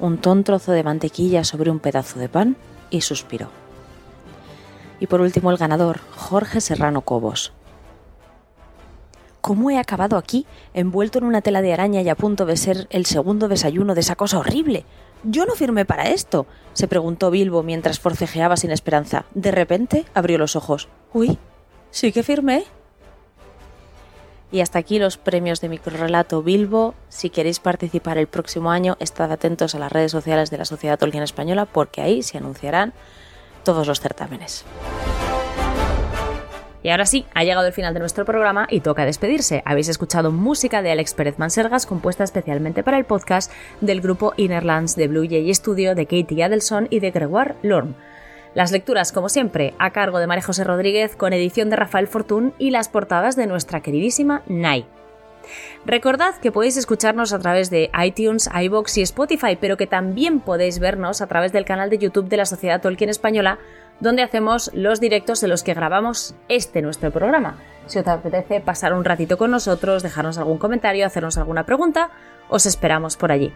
untó 0.00 0.32
un 0.32 0.42
trozo 0.42 0.72
de 0.72 0.82
mantequilla 0.82 1.44
sobre 1.44 1.70
un 1.70 1.78
pedazo 1.78 2.18
de 2.18 2.28
pan 2.28 2.56
y 2.90 3.02
suspiró. 3.02 3.50
Y 4.98 5.06
por 5.06 5.20
último 5.20 5.52
el 5.52 5.56
ganador, 5.56 6.00
Jorge 6.16 6.60
Serrano 6.60 7.02
Cobos. 7.02 7.52
¿Cómo 9.40 9.70
he 9.70 9.78
acabado 9.78 10.16
aquí, 10.16 10.46
envuelto 10.74 11.18
en 11.18 11.26
una 11.26 11.42
tela 11.42 11.62
de 11.62 11.72
araña 11.72 12.02
y 12.02 12.08
a 12.08 12.16
punto 12.16 12.44
de 12.44 12.56
ser 12.56 12.88
el 12.90 13.06
segundo 13.06 13.46
desayuno 13.46 13.94
de 13.94 14.00
esa 14.00 14.16
cosa 14.16 14.40
horrible? 14.40 14.84
Yo 15.24 15.46
no 15.46 15.54
firmé 15.54 15.84
para 15.84 16.08
esto, 16.10 16.46
se 16.72 16.88
preguntó 16.88 17.30
Bilbo 17.30 17.62
mientras 17.62 17.98
forcejeaba 17.98 18.56
sin 18.56 18.70
esperanza. 18.70 19.24
De 19.34 19.50
repente 19.50 20.04
abrió 20.14 20.38
los 20.38 20.56
ojos. 20.56 20.88
Uy, 21.12 21.38
sí 21.90 22.12
que 22.12 22.22
firmé. 22.22 22.64
Y 24.50 24.60
hasta 24.60 24.78
aquí 24.78 24.98
los 24.98 25.18
premios 25.18 25.60
de 25.60 25.68
microrelato 25.68 26.42
Bilbo. 26.42 26.94
Si 27.08 27.30
queréis 27.30 27.60
participar 27.60 28.16
el 28.16 28.28
próximo 28.28 28.70
año, 28.70 28.96
estad 29.00 29.30
atentos 29.30 29.74
a 29.74 29.78
las 29.78 29.92
redes 29.92 30.12
sociales 30.12 30.50
de 30.50 30.58
la 30.58 30.64
Sociedad 30.64 30.98
Tolkien 30.98 31.22
Española 31.22 31.66
porque 31.66 32.00
ahí 32.00 32.22
se 32.22 32.38
anunciarán 32.38 32.94
todos 33.64 33.86
los 33.86 34.00
certámenes. 34.00 34.64
Y 36.82 36.90
ahora 36.90 37.06
sí, 37.06 37.26
ha 37.34 37.44
llegado 37.44 37.66
el 37.66 37.72
final 37.72 37.92
de 37.92 38.00
nuestro 38.00 38.24
programa 38.24 38.66
y 38.70 38.80
toca 38.80 39.04
despedirse. 39.04 39.62
Habéis 39.64 39.88
escuchado 39.88 40.30
música 40.30 40.80
de 40.80 40.92
Alex 40.92 41.14
Pérez 41.14 41.38
Mansergas 41.38 41.86
compuesta 41.86 42.24
especialmente 42.24 42.82
para 42.82 42.98
el 42.98 43.04
podcast 43.04 43.52
del 43.80 44.00
grupo 44.00 44.32
Innerlands 44.36 44.94
de 44.94 45.08
Blue 45.08 45.26
Jay 45.28 45.52
Studio 45.52 45.94
de 45.94 46.06
Katie 46.06 46.44
Adelson 46.44 46.86
y 46.90 47.00
de 47.00 47.10
Gregoire 47.10 47.56
Lorme. 47.62 47.94
Las 48.54 48.72
lecturas, 48.72 49.12
como 49.12 49.28
siempre, 49.28 49.74
a 49.78 49.90
cargo 49.90 50.18
de 50.18 50.26
María 50.26 50.42
José 50.42 50.64
Rodríguez 50.64 51.16
con 51.16 51.32
edición 51.32 51.68
de 51.70 51.76
Rafael 51.76 52.08
Fortún 52.08 52.54
y 52.58 52.70
las 52.70 52.88
portadas 52.88 53.36
de 53.36 53.46
nuestra 53.46 53.82
queridísima 53.82 54.42
Nai. 54.46 54.86
Recordad 55.84 56.34
que 56.36 56.52
podéis 56.52 56.76
escucharnos 56.76 57.32
a 57.32 57.38
través 57.38 57.70
de 57.70 57.90
iTunes, 58.04 58.50
iBox 58.52 58.98
y 58.98 59.02
Spotify, 59.02 59.56
pero 59.60 59.76
que 59.76 59.86
también 59.86 60.40
podéis 60.40 60.78
vernos 60.78 61.20
a 61.20 61.26
través 61.26 61.52
del 61.52 61.64
canal 61.64 61.90
de 61.90 61.98
YouTube 61.98 62.28
de 62.28 62.36
la 62.36 62.46
Sociedad 62.46 62.80
Tolkien 62.80 63.10
Española, 63.10 63.58
donde 64.00 64.22
hacemos 64.22 64.70
los 64.74 65.00
directos 65.00 65.40
de 65.40 65.48
los 65.48 65.62
que 65.62 65.74
grabamos 65.74 66.34
este 66.48 66.82
nuestro 66.82 67.10
programa. 67.10 67.58
Si 67.86 67.98
os 67.98 68.06
apetece 68.06 68.60
pasar 68.60 68.92
un 68.92 69.04
ratito 69.04 69.38
con 69.38 69.50
nosotros, 69.50 70.02
dejarnos 70.02 70.38
algún 70.38 70.58
comentario, 70.58 71.06
hacernos 71.06 71.38
alguna 71.38 71.64
pregunta, 71.64 72.10
os 72.48 72.66
esperamos 72.66 73.16
por 73.16 73.32
allí. 73.32 73.52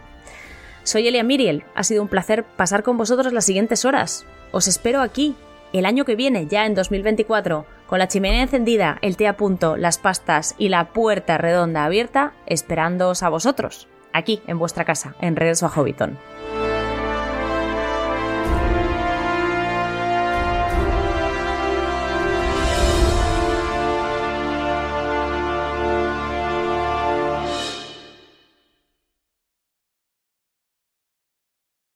Soy 0.83 1.07
Elia 1.07 1.23
Miriel, 1.23 1.63
ha 1.75 1.83
sido 1.83 2.01
un 2.01 2.09
placer 2.09 2.43
pasar 2.43 2.83
con 2.83 2.97
vosotros 2.97 3.31
las 3.31 3.45
siguientes 3.45 3.85
horas. 3.85 4.25
Os 4.51 4.67
espero 4.67 5.01
aquí, 5.01 5.35
el 5.71 5.85
año 5.85 6.03
que 6.03 6.15
viene, 6.15 6.47
ya 6.47 6.65
en 6.65 6.75
2024, 6.75 7.65
con 7.87 7.99
la 7.99 8.07
chimenea 8.07 8.41
encendida, 8.41 8.97
el 9.01 9.15
té 9.15 9.27
a 9.27 9.37
punto, 9.37 9.77
las 9.77 9.97
pastas 9.97 10.55
y 10.57 10.69
la 10.69 10.89
puerta 10.89 11.37
redonda 11.37 11.85
abierta, 11.85 12.33
esperándoos 12.47 13.23
a 13.23 13.29
vosotros, 13.29 13.87
aquí 14.11 14.41
en 14.47 14.59
vuestra 14.59 14.83
casa, 14.83 15.15
en 15.21 15.35
Regreso 15.35 15.67
a 15.67 15.69
Hobbiton. 15.69 16.17